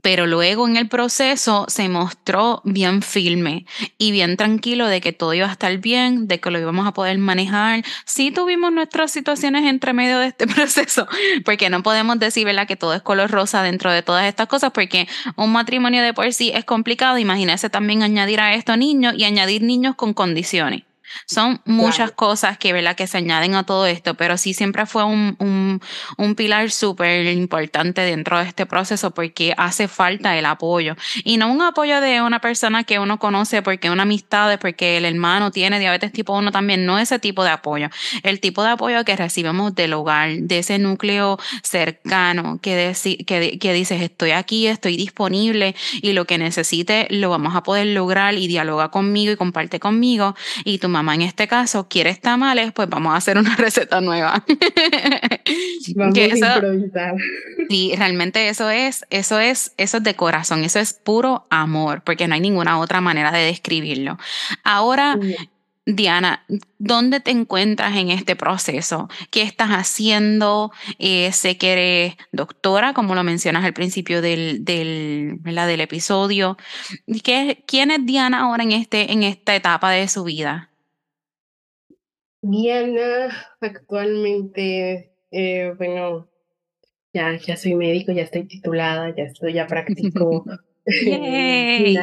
pero 0.03 0.27
luego 0.27 0.67
en 0.67 0.77
el 0.77 0.89
proceso 0.89 1.67
se 1.69 1.89
mostró 1.89 2.61
bien 2.65 3.03
firme 3.03 3.67
y 3.99 4.11
bien 4.11 4.37
tranquilo 4.37 4.87
de 4.87 5.01
que 5.01 5.13
todo 5.13 5.35
iba 5.35 5.47
a 5.47 5.53
estar 5.53 5.77
bien, 5.79 6.29
de 6.29 6.41
que 6.41 6.51
lo 6.51 6.59
íbamos 6.59 6.87
a 6.87 6.93
poder 6.93 7.19
manejar. 7.19 7.85
Sí 8.05 8.31
tuvimos 8.31 8.73
nuestras 8.73 9.11
situaciones 9.11 9.65
entre 9.65 9.93
medio 9.93 10.19
de 10.19 10.29
este 10.29 10.47
proceso, 10.55 11.07
porque 11.45 11.71
no 11.71 11.83
podemos 11.83 12.19
decir, 12.19 12.45
¿verdad?, 12.45 12.67
que 12.67 12.77
todo 12.77 12.95
es 12.95 13.03
color 13.03 13.31
rosa 13.31 13.63
dentro 13.63 13.93
de 13.93 14.03
todas 14.03 14.27
estas 14.27 14.47
cosas, 14.47 14.73
porque 14.73 15.09
un 15.37 15.53
matrimonio 15.53 16.03
de 16.03 16.15
por 16.15 16.33
sí 16.33 16.51
es 16.55 16.65
complicado. 16.65 17.19
Imagínese 17.19 17.71
también 17.71 18.03
añadir 18.03 18.41
a 18.41 18.55
esto 18.55 18.77
niños 18.77 19.15
y 19.17 19.25
añadir 19.25 19.63
niños 19.63 19.95
con 19.97 20.15
condiciones. 20.15 20.83
Son 21.27 21.61
muchas 21.65 22.13
cosas 22.13 22.59
que, 22.59 22.73
¿verdad? 22.73 22.97
que 22.97 23.07
se 23.07 23.19
añaden 23.19 23.55
a 23.55 23.65
todo 23.65 23.87
esto, 23.87 24.15
pero 24.15 24.37
sí 24.37 24.55
siempre 24.55 24.87
fue 24.87 25.05
un, 25.05 25.37
un, 25.39 25.81
un 26.17 26.35
pilar 26.35 26.71
súper 26.71 27.27
importante 27.27 28.03
dentro 28.03 28.39
de 28.39 28.45
este 28.45 28.67
proceso 28.67 29.11
porque 29.13 29.55
hace 29.57 29.89
falta 29.89 30.37
el 30.37 30.47
apoyo. 30.47 30.97
Y 31.25 31.37
no 31.37 31.51
un 31.51 31.63
apoyo 31.63 32.01
de 32.01 32.21
una 32.23 32.41
persona 32.41 32.85
que 32.85 32.99
uno 32.99 33.19
conoce 33.19 33.63
porque 33.63 33.91
una 33.91 34.03
amistad, 34.03 34.59
porque 34.61 34.97
el 34.97 35.05
hermano 35.05 35.51
tiene 35.51 35.79
diabetes 35.79 36.13
tipo 36.13 36.37
1 36.37 36.53
también, 36.53 36.87
no 36.87 36.99
ese 36.99 37.19
tipo 37.19 37.45
de 37.45 37.51
apoyo. 37.51 37.89
El 38.23 38.41
tipo 38.41 38.63
de 38.63 38.71
apoyo 38.71 39.05
que 39.05 39.17
recibimos 39.17 39.75
del 39.75 39.95
hogar, 39.95 40.31
de 40.33 40.59
ese 40.59 40.79
núcleo 40.79 41.39
cercano 41.63 42.59
que, 42.61 42.95
que, 43.27 43.59
que 43.59 43.73
dices, 43.73 44.03
estoy 44.03 44.33
aquí, 44.33 44.67
estoy 44.67 44.97
disponible 44.97 45.75
y 46.03 46.13
lo 46.13 46.27
que 46.27 46.39
necesite 46.39 47.07
lo 47.11 47.31
vamos 47.31 47.55
a 47.55 47.63
poder 47.63 47.87
lograr 47.89 48.35
y 48.35 48.47
dialoga 48.47 48.91
conmigo 48.91 49.33
y 49.33 49.37
comparte 49.37 49.81
conmigo. 49.81 50.35
Y 50.65 50.79
tu 50.79 50.89
mamá 50.97 51.15
en 51.15 51.23
este 51.23 51.47
caso 51.47 51.89
quiere 51.89 52.15
tamales, 52.15 52.73
pues 52.73 52.89
vamos 52.89 53.13
a 53.13 53.17
hacer 53.17 53.39
una 53.39 53.55
receta 53.57 54.01
nueva. 54.01 54.45
vamos 55.95 56.19
a 56.19 56.23
improvisar. 56.23 57.17
Sí, 57.69 57.93
realmente 57.97 58.49
eso 58.49 58.71
es, 58.71 59.05
eso 59.11 59.39
es, 59.39 59.73
eso 59.77 59.97
es 59.99 60.03
de 60.03 60.15
corazón, 60.15 60.65
eso 60.65 60.79
es 60.79 60.95
puro 60.95 61.47
amor, 61.51 62.03
porque 62.03 62.27
no 62.27 62.35
hay 62.35 62.41
ninguna 62.41 62.79
otra 62.79 63.01
manera 63.01 63.33
de 63.33 63.45
describirlo. 63.45 64.19
Ahora, 64.65 65.19
Diana, 65.89 66.45
¿dónde 66.79 67.21
te 67.21 67.31
encuentras 67.31 67.97
en 67.97 68.11
este 68.11 68.35
proceso? 68.35 69.09
¿Qué 69.31 69.43
estás 69.43 69.71
haciendo? 69.71 70.73
Eh, 70.99 71.31
sé 71.33 71.59
que 71.59 71.73
eres 71.73 72.17
doctora, 72.33 72.93
como 72.93 73.15
lo 73.15 73.23
mencionas 73.23 73.65
al 73.65 73.73
principio 73.73 74.21
del, 74.21 74.65
del, 74.65 75.39
del 75.43 75.81
episodio. 75.81 76.57
¿Qué, 77.23 77.63
¿Quién 77.69 77.93
es 77.93 78.05
Diana 78.05 78.41
ahora 78.41 78.65
en, 78.65 78.73
este, 78.73 79.13
en 79.13 79.23
esta 79.23 79.55
etapa 79.55 79.93
de 79.93 80.09
su 80.09 80.25
vida? 80.25 80.71
Diana, 82.51 83.29
actualmente, 83.61 85.13
eh, 85.31 85.73
bueno, 85.77 86.29
ya, 87.13 87.37
ya 87.39 87.57
soy 87.57 87.75
médico, 87.75 88.13
ya 88.13 88.23
estoy 88.23 88.45
titulada, 88.45 89.15
ya 89.17 89.25
estoy, 89.25 89.55
ya 89.55 89.67
practico. 89.67 90.45
y 90.87 91.99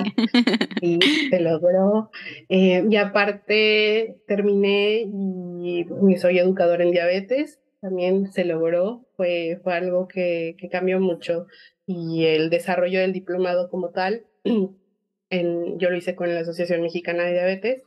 se 1.30 1.40
logró. 1.40 2.12
Eh, 2.50 2.86
y 2.90 2.96
aparte 2.98 4.18
terminé 4.28 5.08
y 5.08 5.86
soy 6.18 6.40
educadora 6.40 6.84
en 6.84 6.92
diabetes, 6.92 7.62
también 7.80 8.34
se 8.34 8.44
logró, 8.44 9.06
fue, 9.16 9.62
fue 9.64 9.76
algo 9.76 10.10
que, 10.10 10.58
que 10.60 10.70
cambió 10.70 11.00
mucho. 11.00 11.48
Y 11.86 12.26
el 12.26 12.50
desarrollo 12.50 13.00
del 13.00 13.14
diplomado 13.14 13.70
como 13.70 13.92
tal, 13.92 14.26
en, 15.30 15.80
yo 15.80 15.90
lo 15.90 15.96
hice 15.96 16.16
con 16.16 16.34
la 16.34 16.42
Asociación 16.42 16.82
Mexicana 16.82 17.24
de 17.24 17.34
Diabetes 17.34 17.84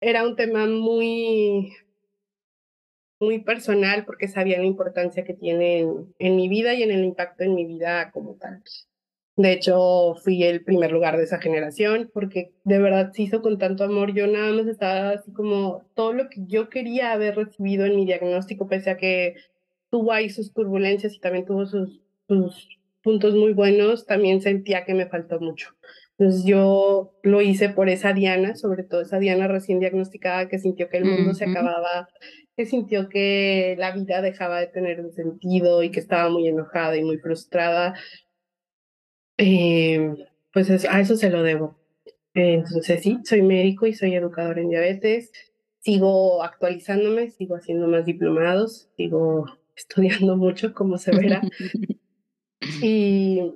era 0.00 0.26
un 0.26 0.36
tema 0.36 0.66
muy, 0.66 1.72
muy 3.20 3.40
personal 3.40 4.04
porque 4.04 4.28
sabía 4.28 4.58
la 4.58 4.64
importancia 4.64 5.24
que 5.24 5.34
tiene 5.34 5.86
en, 6.18 6.36
mi 6.36 6.48
vida 6.48 6.74
y 6.74 6.82
en 6.82 6.90
el 6.90 7.04
impacto 7.04 7.44
en 7.44 7.54
mi 7.54 7.64
vida 7.64 8.10
como 8.12 8.34
tal. 8.36 8.62
De 9.36 9.52
hecho, 9.52 10.16
fui 10.16 10.42
el 10.42 10.64
primer 10.64 10.90
lugar 10.90 11.16
de 11.16 11.24
esa 11.24 11.38
generación 11.40 12.10
porque 12.12 12.52
de 12.64 12.78
verdad 12.80 13.12
se 13.12 13.22
hizo 13.22 13.40
con 13.40 13.58
tanto 13.58 13.84
amor. 13.84 14.12
Yo 14.12 14.26
nada 14.26 14.52
más 14.52 14.66
estaba 14.66 15.10
así 15.10 15.32
como 15.32 15.84
todo 15.94 16.12
lo 16.12 16.28
que 16.28 16.44
yo 16.46 16.68
quería 16.68 17.12
haber 17.12 17.36
recibido 17.36 17.86
en 17.86 17.96
mi 17.96 18.04
diagnóstico, 18.04 18.66
pese 18.66 18.90
a 18.90 18.96
que 18.96 19.36
tuvo 19.90 20.12
ahí 20.12 20.28
sus 20.28 20.52
turbulencias 20.52 21.14
y 21.14 21.20
también 21.20 21.44
tuvo 21.44 21.66
sus, 21.66 22.00
sus 22.26 22.78
puntos 23.02 23.34
muy 23.34 23.52
buenos, 23.52 24.06
también 24.06 24.40
sentía 24.42 24.84
que 24.84 24.94
me 24.94 25.06
faltó 25.06 25.38
mucho. 25.40 25.70
Entonces 26.18 26.44
yo 26.44 27.12
lo 27.22 27.40
hice 27.42 27.68
por 27.68 27.88
esa 27.88 28.12
Diana, 28.12 28.56
sobre 28.56 28.82
todo 28.82 29.02
esa 29.02 29.20
Diana 29.20 29.46
recién 29.46 29.78
diagnosticada 29.78 30.48
que 30.48 30.58
sintió 30.58 30.88
que 30.88 30.96
el 30.96 31.04
mundo 31.04 31.32
se 31.32 31.44
acababa, 31.44 32.08
que 32.56 32.66
sintió 32.66 33.08
que 33.08 33.76
la 33.78 33.92
vida 33.92 34.20
dejaba 34.20 34.58
de 34.58 34.66
tener 34.66 35.00
un 35.00 35.12
sentido 35.12 35.84
y 35.84 35.90
que 35.92 36.00
estaba 36.00 36.28
muy 36.28 36.48
enojada 36.48 36.96
y 36.96 37.04
muy 37.04 37.18
frustrada. 37.18 37.94
Eh, 39.36 40.12
pues 40.52 40.84
a 40.86 41.00
eso 41.00 41.16
se 41.16 41.30
lo 41.30 41.44
debo. 41.44 41.78
entonces 42.34 43.00
sí, 43.00 43.20
soy 43.24 43.42
médico 43.42 43.86
y 43.86 43.94
soy 43.94 44.16
educador 44.16 44.58
en 44.58 44.70
diabetes. 44.70 45.30
Sigo 45.78 46.42
actualizándome, 46.42 47.30
sigo 47.30 47.54
haciendo 47.54 47.86
más 47.86 48.04
diplomados, 48.04 48.90
sigo 48.96 49.46
estudiando 49.76 50.36
mucho, 50.36 50.74
como 50.74 50.98
se 50.98 51.12
verá. 51.12 51.42
y 52.82 53.52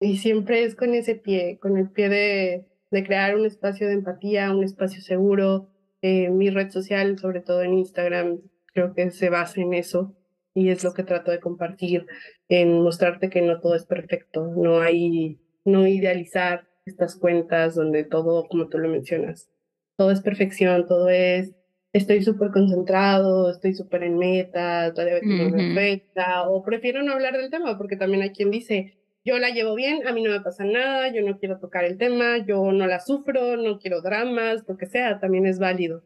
y 0.00 0.16
siempre 0.16 0.64
es 0.64 0.74
con 0.74 0.94
ese 0.94 1.14
pie, 1.14 1.58
con 1.60 1.76
el 1.76 1.90
pie 1.90 2.08
de, 2.08 2.66
de 2.90 3.04
crear 3.04 3.36
un 3.36 3.46
espacio 3.46 3.86
de 3.86 3.94
empatía, 3.94 4.50
un 4.54 4.64
espacio 4.64 5.02
seguro. 5.02 5.68
Eh, 6.02 6.30
mi 6.30 6.48
red 6.50 6.70
social, 6.70 7.18
sobre 7.18 7.40
todo 7.40 7.62
en 7.62 7.74
Instagram, 7.74 8.40
creo 8.72 8.94
que 8.94 9.10
se 9.10 9.28
basa 9.28 9.60
en 9.60 9.74
eso 9.74 10.16
y 10.54 10.70
es 10.70 10.82
lo 10.82 10.94
que 10.94 11.04
trato 11.04 11.30
de 11.30 11.40
compartir, 11.40 12.06
en 12.48 12.82
mostrarte 12.82 13.30
que 13.30 13.42
no 13.42 13.60
todo 13.60 13.76
es 13.76 13.86
perfecto, 13.86 14.52
no 14.56 14.80
hay, 14.80 15.38
no 15.64 15.86
idealizar 15.86 16.68
estas 16.86 17.16
cuentas 17.16 17.76
donde 17.76 18.04
todo, 18.04 18.48
como 18.48 18.68
tú 18.68 18.78
lo 18.78 18.88
mencionas, 18.88 19.50
todo 19.96 20.10
es 20.10 20.20
perfección, 20.22 20.86
todo 20.88 21.08
es 21.08 21.52
estoy 21.92 22.22
súper 22.22 22.50
concentrado, 22.50 23.50
estoy 23.50 23.74
súper 23.74 24.04
en 24.04 24.18
meta, 24.18 24.92
todavía 24.94 25.20
tengo 25.20 25.56
perfecta, 25.56 26.48
o 26.48 26.62
prefiero 26.62 27.02
no 27.02 27.12
hablar 27.12 27.36
del 27.36 27.50
tema, 27.50 27.76
porque 27.76 27.96
también 27.96 28.22
hay 28.22 28.30
quien 28.30 28.50
dice, 28.50 28.99
yo 29.24 29.38
la 29.38 29.50
llevo 29.50 29.74
bien, 29.74 30.06
a 30.06 30.12
mí 30.12 30.22
no 30.22 30.30
me 30.30 30.40
pasa 30.40 30.64
nada, 30.64 31.12
yo 31.12 31.22
no 31.22 31.38
quiero 31.38 31.58
tocar 31.58 31.84
el 31.84 31.98
tema, 31.98 32.38
yo 32.38 32.72
no 32.72 32.86
la 32.86 33.00
sufro, 33.00 33.56
no 33.56 33.78
quiero 33.78 34.00
dramas, 34.00 34.64
lo 34.66 34.76
que 34.76 34.86
sea, 34.86 35.20
también 35.20 35.46
es 35.46 35.58
válido. 35.58 36.04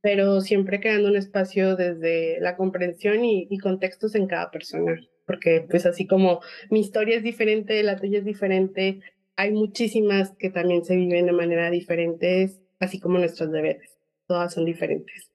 Pero 0.00 0.40
siempre 0.40 0.80
creando 0.80 1.08
un 1.08 1.16
espacio 1.16 1.76
desde 1.76 2.40
la 2.40 2.56
comprensión 2.56 3.24
y, 3.24 3.46
y, 3.50 3.58
contextos 3.58 4.14
en 4.14 4.26
cada 4.26 4.50
persona, 4.50 4.98
porque 5.26 5.66
pues 5.68 5.84
así 5.84 6.06
como 6.06 6.40
mi 6.70 6.80
historia 6.80 7.16
es 7.16 7.22
diferente, 7.22 7.82
la 7.82 7.96
tuya 7.96 8.18
es 8.18 8.24
diferente, 8.24 9.00
hay 9.36 9.52
muchísimas 9.52 10.32
que 10.36 10.50
también 10.50 10.84
se 10.84 10.96
viven 10.96 11.26
de 11.26 11.32
manera 11.32 11.70
diferente, 11.70 12.50
así 12.80 12.98
como 12.98 13.18
nuestros 13.18 13.50
deberes 13.50 13.94
todas 14.26 14.54
son 14.54 14.64
diferentes. 14.64 15.33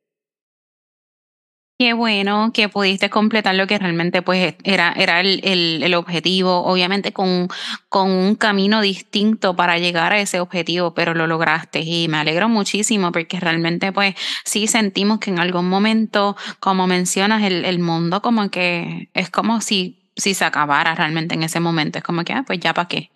Qué 1.81 1.93
bueno 1.93 2.51
que 2.53 2.67
pudiste 2.67 3.09
completar 3.09 3.55
lo 3.55 3.65
que 3.65 3.79
realmente 3.79 4.21
pues 4.21 4.55
era, 4.65 4.91
era 4.97 5.21
el, 5.21 5.39
el, 5.45 5.93
objetivo, 5.93 6.65
obviamente 6.65 7.13
con, 7.13 7.47
con 7.87 8.11
un 8.11 8.35
camino 8.35 8.81
distinto 8.81 9.55
para 9.55 9.77
llegar 9.77 10.11
a 10.11 10.19
ese 10.19 10.41
objetivo, 10.41 10.93
pero 10.93 11.13
lo 11.13 11.25
lograste 11.25 11.79
y 11.79 12.09
me 12.09 12.17
alegro 12.17 12.49
muchísimo 12.49 13.13
porque 13.13 13.39
realmente 13.39 13.93
pues 13.93 14.15
sí 14.43 14.67
sentimos 14.67 15.19
que 15.19 15.29
en 15.29 15.39
algún 15.39 15.69
momento, 15.69 16.35
como 16.59 16.85
mencionas, 16.85 17.43
el, 17.43 17.63
el 17.63 17.79
mundo 17.79 18.21
como 18.21 18.49
que 18.51 19.09
es 19.13 19.29
como 19.29 19.61
si, 19.61 20.11
si 20.17 20.33
se 20.33 20.43
acabara 20.43 20.95
realmente 20.95 21.35
en 21.35 21.43
ese 21.43 21.61
momento, 21.61 21.97
es 21.97 22.03
como 22.03 22.25
que, 22.25 22.33
ah, 22.33 22.43
pues 22.45 22.59
ya 22.59 22.73
para 22.73 22.89
qué, 22.89 23.09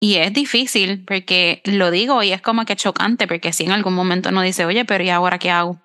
y 0.00 0.16
es 0.16 0.32
difícil 0.32 1.04
porque 1.06 1.62
lo 1.64 1.90
digo 1.90 2.22
y 2.22 2.32
es 2.32 2.42
como 2.42 2.64
que 2.66 2.76
chocante 2.76 3.26
porque 3.26 3.52
si 3.52 3.64
en 3.64 3.72
algún 3.72 3.94
momento 3.94 4.28
uno 4.28 4.42
dice, 4.42 4.64
oye, 4.66 4.84
pero 4.84 5.02
¿y 5.02 5.10
ahora 5.10 5.38
qué 5.38 5.50
hago? 5.50 5.80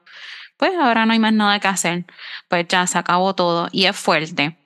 Pues 0.61 0.73
ahora 0.79 1.07
no 1.07 1.13
hay 1.13 1.17
más 1.17 1.33
nada 1.33 1.59
que 1.59 1.67
hacer. 1.67 2.05
Pues 2.47 2.67
ya 2.67 2.85
se 2.85 2.95
acabó 2.99 3.33
todo 3.33 3.67
y 3.71 3.85
es 3.85 3.95
fuerte. 3.95 4.59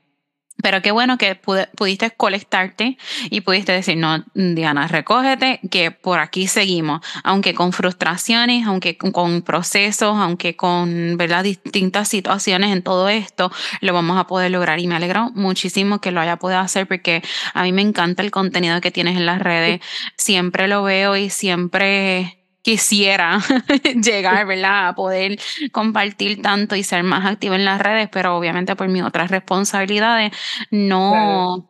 Pero 0.62 0.82
qué 0.82 0.92
bueno 0.92 1.18
que 1.18 1.36
pudiste 1.36 2.12
colectarte 2.12 2.98
y 3.30 3.40
pudiste 3.40 3.72
decir, 3.72 3.96
no, 3.96 4.26
Diana, 4.34 4.90
recógete, 4.90 5.62
que 5.72 5.92
por 5.92 6.20
aquí 6.20 6.48
seguimos, 6.48 7.00
aunque 7.24 7.54
con 7.54 7.72
frustraciones, 7.72 8.68
aunque 8.68 8.98
con 8.98 9.42
procesos, 9.42 10.18
aunque 10.18 10.58
con 10.58 11.16
¿verdad? 11.16 11.46
distintas 11.46 12.10
situaciones 12.10 12.74
en 12.74 12.84
todo 12.84 13.08
esto, 13.08 13.50
lo 13.80 13.94
vamos 13.94 14.18
a 14.18 14.28
poder 14.28 14.52
lograr. 14.52 14.80
Y 14.82 14.88
me 14.88 14.96
alegro 14.96 15.32
muchísimo 15.34 16.02
que 16.02 16.12
lo 16.12 16.20
haya 16.20 16.36
podido 16.36 16.60
hacer 16.60 16.90
porque 16.90 17.24
a 17.54 17.64
mí 17.64 17.72
me 17.72 17.84
encanta 17.84 18.22
el 18.22 18.32
contenido 18.32 18.82
que 18.82 18.92
tienes 18.92 19.16
en 19.16 19.26
las 19.26 19.42
redes. 19.42 19.80
Siempre 20.18 20.68
lo 20.68 20.84
veo 20.84 21.16
y 21.16 21.30
siempre 21.30 22.45
quisiera 22.66 23.40
llegar, 24.04 24.48
¿verdad? 24.48 24.88
A 24.88 24.96
poder 24.96 25.40
compartir 25.72 26.42
tanto 26.42 26.76
y 26.76 26.82
ser 26.84 27.04
más 27.04 27.24
activo 27.24 27.54
en 27.54 27.64
las 27.64 27.80
redes, 27.80 28.10
pero 28.12 28.36
obviamente 28.36 28.76
por 28.76 28.88
mis 28.88 29.04
otras 29.04 29.30
responsabilidades 29.30 30.32
no... 30.72 31.70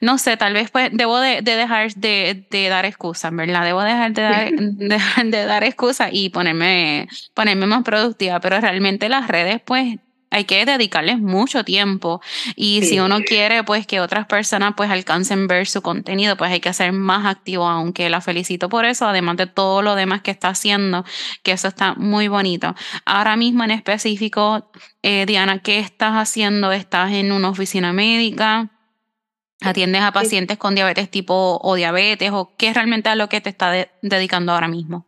No 0.00 0.16
sé, 0.16 0.36
tal 0.38 0.54
vez 0.54 0.70
pues 0.70 0.90
debo 0.92 1.18
de, 1.18 1.42
dejar 1.42 1.92
de, 1.94 2.46
de, 2.50 2.68
dar 2.68 2.86
excusas, 2.86 3.34
¿verdad? 3.34 3.64
Debo 3.64 3.82
dejar 3.82 4.12
de 4.12 4.22
dar, 4.22 4.50
de, 5.24 5.44
dar 5.44 5.64
excusas 5.64 6.10
y 6.12 6.30
ponerme, 6.30 7.08
ponerme 7.34 7.66
más 7.66 7.82
productiva, 7.82 8.40
pero 8.40 8.58
realmente 8.60 9.08
las 9.08 9.26
redes 9.26 9.60
pues 9.66 9.98
hay 10.30 10.44
que 10.44 10.64
dedicarles 10.64 11.18
mucho 11.18 11.64
tiempo. 11.64 12.20
Y 12.56 12.82
si 12.82 12.98
uno 13.00 13.20
quiere 13.20 13.64
pues 13.64 13.86
que 13.86 14.00
otras 14.00 14.26
personas 14.26 14.74
pues 14.76 14.90
alcancen 14.90 15.46
ver 15.46 15.66
su 15.66 15.82
contenido 15.82 16.36
pues 16.36 16.50
hay 16.50 16.60
que 16.60 16.72
ser 16.72 16.92
más 16.92 17.26
activo 17.26 17.66
aunque 17.66 18.10
la 18.10 18.20
felicito 18.20 18.68
por 18.68 18.84
eso 18.84 19.06
además 19.06 19.36
de 19.36 19.46
todo 19.46 19.82
lo 19.82 19.94
demás 19.94 20.22
que 20.22 20.30
está 20.30 20.48
haciendo 20.48 21.04
que 21.42 21.52
eso 21.52 21.68
está 21.68 21.94
muy 21.94 22.28
bonito. 22.28 22.74
Ahora 23.04 23.36
mismo 23.36 23.64
en 23.64 23.70
específico 23.70 24.70
eh, 25.02 25.26
Diana 25.26 25.60
qué 25.60 25.78
estás 25.78 26.12
haciendo 26.14 26.72
estás 26.72 27.12
en 27.12 27.32
una 27.32 27.50
oficina 27.50 27.92
médica 27.92 28.70
atiendes 29.62 30.02
a 30.02 30.12
pacientes 30.12 30.58
con 30.58 30.74
diabetes 30.74 31.10
tipo 31.10 31.58
o 31.62 31.74
diabetes 31.76 32.30
o 32.32 32.54
qué 32.58 32.68
es 32.68 32.74
realmente 32.74 33.08
a 33.08 33.16
lo 33.16 33.28
que 33.28 33.40
te 33.40 33.48
está 33.48 33.88
dedicando 34.02 34.52
ahora 34.52 34.68
mismo 34.68 35.06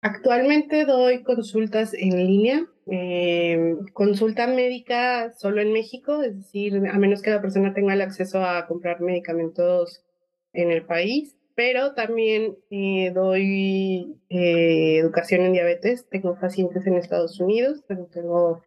actualmente 0.00 0.84
doy 0.84 1.24
consultas 1.24 1.92
en 1.94 2.24
línea 2.24 2.66
eh, 2.86 3.76
consulta 3.92 4.46
médica 4.46 5.32
solo 5.32 5.60
en 5.60 5.72
México, 5.72 6.22
es 6.22 6.36
decir, 6.36 6.76
a 6.88 6.98
menos 6.98 7.22
que 7.22 7.30
la 7.30 7.40
persona 7.40 7.74
tenga 7.74 7.94
el 7.94 8.02
acceso 8.02 8.44
a 8.44 8.66
comprar 8.66 9.00
medicamentos 9.00 10.04
en 10.52 10.70
el 10.70 10.84
país, 10.84 11.36
pero 11.54 11.94
también 11.94 12.56
eh, 12.70 13.10
doy 13.14 14.20
eh, 14.28 14.98
educación 14.98 15.42
en 15.42 15.52
diabetes, 15.52 16.08
tengo 16.08 16.38
pacientes 16.38 16.86
en 16.86 16.96
Estados 16.96 17.40
Unidos, 17.40 17.84
tengo 17.86 18.62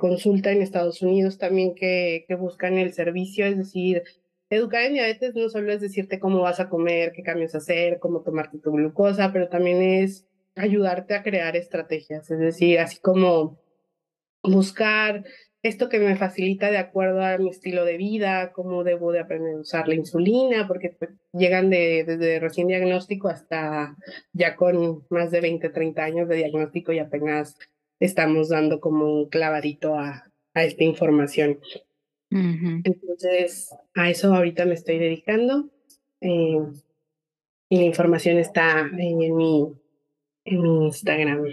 consulta 0.00 0.50
en 0.50 0.62
Estados 0.62 1.00
Unidos 1.00 1.38
también 1.38 1.76
que, 1.76 2.24
que 2.26 2.34
buscan 2.34 2.76
el 2.76 2.92
servicio, 2.92 3.46
es 3.46 3.56
decir, 3.56 4.02
Educar 4.50 4.82
en 4.82 4.94
diabetes 4.94 5.36
no 5.36 5.48
solo 5.48 5.72
es 5.72 5.80
decirte 5.80 6.18
cómo 6.18 6.40
vas 6.40 6.58
a 6.58 6.68
comer, 6.68 7.12
qué 7.12 7.22
cambios 7.22 7.54
hacer, 7.54 8.00
cómo 8.00 8.22
tomarte 8.22 8.58
tu 8.58 8.72
glucosa, 8.72 9.32
pero 9.32 9.48
también 9.48 9.80
es 9.80 10.26
ayudarte 10.56 11.14
a 11.14 11.22
crear 11.22 11.56
estrategias, 11.56 12.30
es 12.30 12.38
decir, 12.38 12.78
así 12.78 12.98
como 13.00 13.60
buscar 14.42 15.24
esto 15.62 15.88
que 15.90 15.98
me 15.98 16.16
facilita 16.16 16.70
de 16.70 16.78
acuerdo 16.78 17.22
a 17.22 17.36
mi 17.36 17.50
estilo 17.50 17.84
de 17.84 17.98
vida, 17.98 18.52
cómo 18.52 18.82
debo 18.82 19.12
de 19.12 19.20
aprender 19.20 19.56
a 19.56 19.60
usar 19.60 19.88
la 19.88 19.94
insulina, 19.94 20.66
porque 20.66 20.96
pues, 20.98 21.10
llegan 21.32 21.68
de, 21.68 22.04
desde 22.04 22.40
recién 22.40 22.66
diagnóstico 22.66 23.28
hasta 23.28 23.94
ya 24.32 24.56
con 24.56 25.04
más 25.10 25.30
de 25.30 25.42
20, 25.42 25.68
30 25.68 26.02
años 26.02 26.28
de 26.28 26.36
diagnóstico 26.36 26.92
y 26.92 26.98
apenas 26.98 27.58
estamos 27.98 28.48
dando 28.48 28.80
como 28.80 29.12
un 29.12 29.28
clavadito 29.28 29.96
a, 29.96 30.30
a 30.54 30.64
esta 30.64 30.84
información. 30.84 31.60
Entonces, 32.30 33.74
a 33.94 34.08
eso 34.08 34.32
ahorita 34.32 34.64
me 34.64 34.74
estoy 34.74 34.98
dedicando. 34.98 35.68
Eh, 36.20 36.58
y 37.68 37.76
la 37.76 37.84
información 37.84 38.38
está 38.38 38.88
en 38.98 39.36
mi 39.36 39.72
en 40.44 40.66
Instagram. 40.66 41.44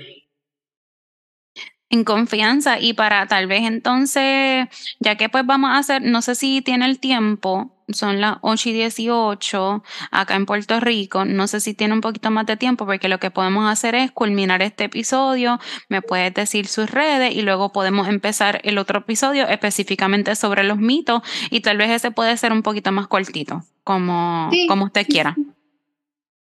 En 1.89 2.03
confianza 2.03 2.79
y 2.79 2.93
para 2.93 3.27
tal 3.27 3.47
vez 3.47 3.63
entonces, 3.63 4.67
ya 4.99 5.15
que 5.15 5.29
pues 5.29 5.45
vamos 5.45 5.69
a 5.71 5.77
hacer, 5.77 6.01
no 6.01 6.21
sé 6.21 6.35
si 6.35 6.61
tiene 6.61 6.85
el 6.85 6.99
tiempo, 6.99 7.71
son 7.89 8.19
las 8.19 8.37
8 8.41 8.69
y 8.69 8.73
18 8.73 9.83
acá 10.11 10.35
en 10.35 10.45
Puerto 10.45 10.81
Rico, 10.81 11.23
no 11.23 11.47
sé 11.47 11.61
si 11.61 11.73
tiene 11.73 11.93
un 11.93 12.01
poquito 12.01 12.29
más 12.29 12.45
de 12.45 12.57
tiempo 12.57 12.85
porque 12.85 13.07
lo 13.07 13.19
que 13.19 13.31
podemos 13.31 13.71
hacer 13.71 13.95
es 13.95 14.11
culminar 14.11 14.61
este 14.61 14.85
episodio, 14.85 15.59
me 15.87 16.01
puedes 16.01 16.33
decir 16.33 16.67
sus 16.67 16.91
redes 16.91 17.33
y 17.33 17.41
luego 17.41 17.71
podemos 17.71 18.09
empezar 18.09 18.59
el 18.65 18.77
otro 18.77 18.99
episodio 18.99 19.47
específicamente 19.47 20.35
sobre 20.35 20.65
los 20.65 20.77
mitos 20.77 21.21
y 21.49 21.61
tal 21.61 21.77
vez 21.77 21.89
ese 21.91 22.11
puede 22.11 22.35
ser 22.35 22.51
un 22.51 22.63
poquito 22.63 22.91
más 22.91 23.07
cortito, 23.07 23.63
como, 23.85 24.49
como 24.67 24.85
usted 24.85 25.07
quiera. 25.07 25.35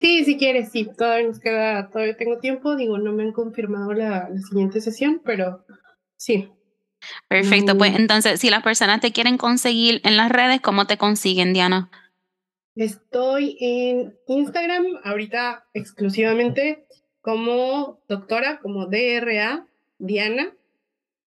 Sí, 0.03 0.25
si 0.25 0.37
quieres, 0.37 0.69
sí, 0.69 0.89
todavía 0.97 1.27
nos 1.27 1.39
queda, 1.39 1.89
todavía 1.89 2.17
tengo 2.17 2.37
tiempo, 2.37 2.75
digo, 2.75 2.97
no 2.97 3.13
me 3.13 3.23
han 3.23 3.31
confirmado 3.31 3.93
la, 3.93 4.29
siguiente 4.49 4.81
sesión, 4.81 5.21
pero 5.23 5.65
sí. 6.17 6.49
Perfecto, 7.29 7.77
pues 7.77 7.93
mm. 7.93 7.95
entonces, 7.95 8.41
si 8.41 8.49
las 8.49 8.63
personas 8.63 8.99
te 8.99 9.13
quieren 9.13 9.37
conseguir 9.37 10.01
en 10.03 10.17
las 10.17 10.29
redes, 10.29 10.59
¿cómo 10.59 10.87
te 10.87 10.97
consiguen, 10.97 11.53
Diana? 11.53 11.89
Estoy 12.75 13.55
en 13.61 14.13
Instagram 14.27 14.83
ahorita 15.05 15.67
exclusivamente 15.73 16.85
como 17.21 18.01
doctora, 18.09 18.59
como 18.59 18.87
DRA 18.87 19.65
Diana 19.99 20.53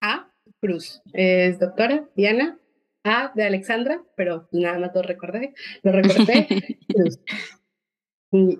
A 0.01 0.31
Cruz. 0.59 1.01
Es 1.13 1.57
doctora 1.57 2.07
Diana 2.15 2.59
A 3.03 3.31
de 3.33 3.43
Alexandra, 3.43 4.03
pero 4.15 4.47
nada 4.51 4.77
más 4.77 4.91
lo 4.93 5.01
recordé, 5.01 5.55
lo 5.81 5.91
recordé. 5.93 6.77
Cruz. 6.87 7.19
Y, 8.31 8.59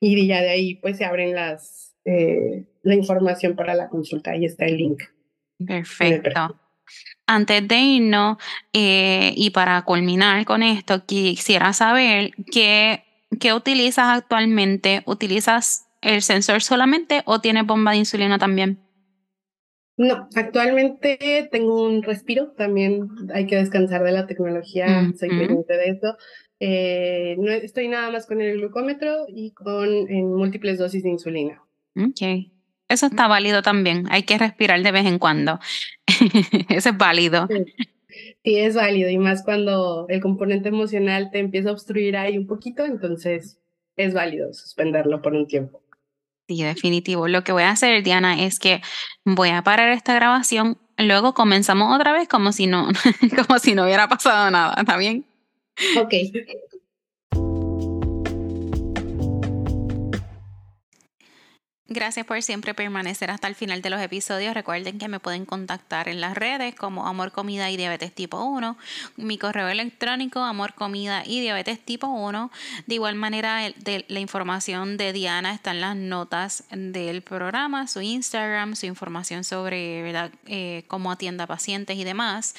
y 0.00 0.26
ya 0.26 0.40
de 0.40 0.50
ahí 0.50 0.74
pues 0.76 0.98
se 0.98 1.04
abren 1.04 1.34
las, 1.34 1.94
eh, 2.04 2.64
la 2.82 2.94
información 2.94 3.56
para 3.56 3.74
la 3.74 3.88
consulta. 3.88 4.32
Ahí 4.32 4.44
está 4.44 4.66
el 4.66 4.76
link. 4.76 5.02
Perfecto. 5.66 6.60
Antes 7.26 7.66
de 7.66 7.76
irnos 7.76 8.36
eh, 8.72 9.32
y 9.36 9.50
para 9.50 9.82
culminar 9.82 10.44
con 10.44 10.62
esto, 10.62 11.06
quisiera 11.06 11.72
saber 11.72 12.32
qué, 12.52 13.04
qué 13.40 13.54
utilizas 13.54 14.18
actualmente. 14.18 15.02
¿Utilizas 15.06 15.86
el 16.02 16.20
sensor 16.22 16.62
solamente 16.62 17.22
o 17.24 17.40
tienes 17.40 17.64
bomba 17.66 17.92
de 17.92 17.98
insulina 17.98 18.38
también? 18.38 18.84
No, 19.96 20.28
actualmente 20.34 21.48
tengo 21.52 21.84
un 21.84 22.02
respiro, 22.02 22.50
también 22.56 23.08
hay 23.32 23.46
que 23.46 23.56
descansar 23.56 24.02
de 24.02 24.10
la 24.10 24.26
tecnología, 24.26 25.12
soy 25.16 25.28
de 25.28 25.64
eso. 25.84 26.16
Eh, 26.60 27.36
no 27.38 27.50
estoy 27.50 27.88
nada 27.88 28.10
más 28.10 28.26
con 28.26 28.40
el 28.40 28.58
glucómetro 28.58 29.26
y 29.28 29.52
con 29.52 29.88
en 30.08 30.34
múltiples 30.34 30.78
dosis 30.78 31.02
de 31.02 31.10
insulina. 31.10 31.62
Ok. 31.96 32.50
Eso 32.88 33.06
está 33.06 33.28
válido 33.28 33.62
también. 33.62 34.06
Hay 34.10 34.24
que 34.24 34.38
respirar 34.38 34.82
de 34.82 34.92
vez 34.92 35.06
en 35.06 35.18
cuando. 35.18 35.58
Eso 36.68 36.90
es 36.90 36.96
válido. 36.96 37.48
Sí. 38.44 38.56
es 38.56 38.74
válido. 38.74 39.10
Y 39.10 39.18
más 39.18 39.42
cuando 39.42 40.06
el 40.08 40.20
componente 40.20 40.68
emocional 40.68 41.30
te 41.32 41.38
empieza 41.38 41.70
a 41.70 41.72
obstruir 41.72 42.16
ahí 42.16 42.36
un 42.38 42.46
poquito, 42.46 42.84
entonces 42.84 43.58
es 43.96 44.14
válido 44.14 44.52
suspenderlo 44.52 45.22
por 45.22 45.34
un 45.34 45.46
tiempo. 45.46 45.82
Sí, 46.46 46.62
definitivo. 46.62 47.26
Lo 47.26 47.42
que 47.42 47.52
voy 47.52 47.62
a 47.62 47.70
hacer, 47.70 48.02
Diana, 48.02 48.44
es 48.44 48.58
que 48.58 48.82
voy 49.24 49.48
a 49.48 49.62
parar 49.62 49.90
esta 49.90 50.14
grabación. 50.14 50.76
Luego 50.98 51.32
comenzamos 51.32 51.94
otra 51.94 52.12
vez 52.12 52.28
como 52.28 52.52
si 52.52 52.66
no, 52.66 52.88
como 53.46 53.58
si 53.58 53.74
no 53.74 53.84
hubiera 53.84 54.08
pasado 54.08 54.50
nada. 54.50 54.74
¿Está 54.78 54.98
bien? 54.98 55.24
Ok. 55.98 56.14
Gracias 61.94 62.26
por 62.26 62.42
siempre 62.42 62.74
permanecer 62.74 63.30
hasta 63.30 63.46
el 63.46 63.54
final 63.54 63.80
de 63.80 63.88
los 63.88 64.00
episodios. 64.00 64.52
Recuerden 64.52 64.98
que 64.98 65.06
me 65.06 65.20
pueden 65.20 65.44
contactar 65.44 66.08
en 66.08 66.20
las 66.20 66.34
redes 66.34 66.74
como 66.74 67.06
Amor 67.06 67.30
Comida 67.30 67.70
y 67.70 67.76
Diabetes 67.76 68.12
Tipo 68.12 68.42
1, 68.42 68.76
mi 69.16 69.38
correo 69.38 69.68
electrónico 69.68 70.40
Amor 70.40 70.74
Comida 70.74 71.22
y 71.24 71.40
Diabetes 71.40 71.78
Tipo 71.78 72.08
1. 72.08 72.50
De 72.86 72.94
igual 72.96 73.14
manera, 73.14 73.70
de, 73.76 74.04
la 74.08 74.18
información 74.18 74.96
de 74.96 75.12
Diana 75.12 75.54
está 75.54 75.70
en 75.70 75.82
las 75.82 75.94
notas 75.94 76.64
del 76.70 77.22
programa, 77.22 77.86
su 77.86 78.00
Instagram, 78.00 78.74
su 78.74 78.86
información 78.86 79.44
sobre. 79.44 80.10
Eh, 80.46 80.84
cómo 80.88 81.12
atienda 81.12 81.46
pacientes 81.46 81.96
y 81.96 82.02
demás. 82.02 82.56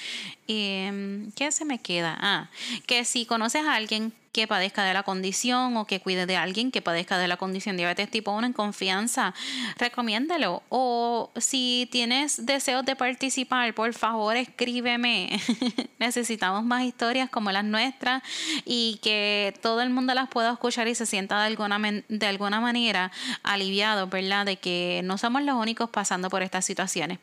Eh, 0.48 1.28
¿Qué 1.36 1.52
se 1.52 1.66
me 1.66 1.80
queda? 1.80 2.18
Ah, 2.20 2.50
que 2.86 3.04
si 3.06 3.26
conoces 3.26 3.66
a 3.66 3.76
alguien 3.76 4.14
que 4.36 4.48
padezca 4.48 4.84
de 4.84 4.94
la 4.94 5.04
condición 5.04 5.78
o 5.78 5.88
que 5.88 6.02
cuide 6.02 6.26
de 6.26 6.36
alguien 6.36 6.70
que 6.70 6.82
padezca 6.82 7.18
de 7.18 7.30
la 7.30 7.38
condición 7.38 7.78
diabetes 7.78 8.12
tipo 8.12 8.34
1 8.34 8.48
en 8.48 8.52
confianza, 8.52 9.34
recomiéndalo. 9.78 10.62
O 10.68 11.32
si 11.38 11.88
tienes 11.90 12.46
deseos 12.46 12.84
de 12.84 12.98
participar, 12.98 13.74
por 13.74 13.94
favor 13.94 14.36
escríbeme. 14.36 15.40
Necesitamos 16.00 16.66
más 16.66 16.84
historias 16.84 17.30
como 17.30 17.54
las 17.54 17.64
nuestras 17.64 18.24
y 18.66 19.00
que 19.02 19.58
todo 19.62 19.82
el 19.82 19.90
mundo 19.90 20.14
las 20.14 20.28
pueda 20.28 20.52
escuchar 20.52 20.90
y 20.90 20.96
se 20.96 21.06
sienta 21.06 21.40
de 21.40 21.46
alguna, 21.46 21.80
de 22.10 22.28
alguna 22.28 22.60
manera 22.60 23.14
aliviado, 23.42 24.08
¿verdad? 24.08 24.46
De 24.46 24.58
que 24.58 25.00
no 25.06 25.18
somos 25.18 25.44
los 25.44 25.56
únicos 25.56 25.90
pasando 25.90 26.30
por 26.30 26.44
estas 26.44 26.66
situaciones. 26.66 27.20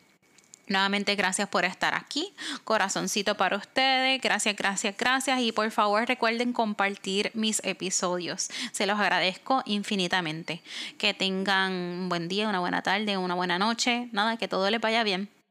Nuevamente, 0.73 1.15
gracias 1.17 1.49
por 1.49 1.67
estar 1.67 1.95
aquí. 1.95 2.33
Corazoncito 2.65 3.37
para 3.37 3.59
ustedes. 3.59 4.21
Gracias, 4.23 4.57
gracias, 4.57 4.97
gracias. 4.97 5.41
Y 5.41 5.53
por 5.53 5.71
favor, 5.71 6.09
recuerden 6.09 6.55
compartir 6.55 7.31
mis 7.35 7.61
episodios. 7.63 8.49
Se 8.73 8.87
los 8.87 8.99
agradezco 8.99 9.63
infinitamente. 9.67 10.63
Que 10.97 11.13
tengan 11.13 11.73
un 11.73 12.09
buen 12.09 12.27
día, 12.29 12.49
una 12.49 12.61
buena 12.61 12.83
tarde, 12.83 13.19
una 13.19 13.35
buena 13.35 13.59
noche. 13.59 14.09
Nada, 14.13 14.39
que 14.39 14.49
todo 14.49 14.71
les 14.71 14.81
vaya 14.81 15.05
bien. 15.05 15.42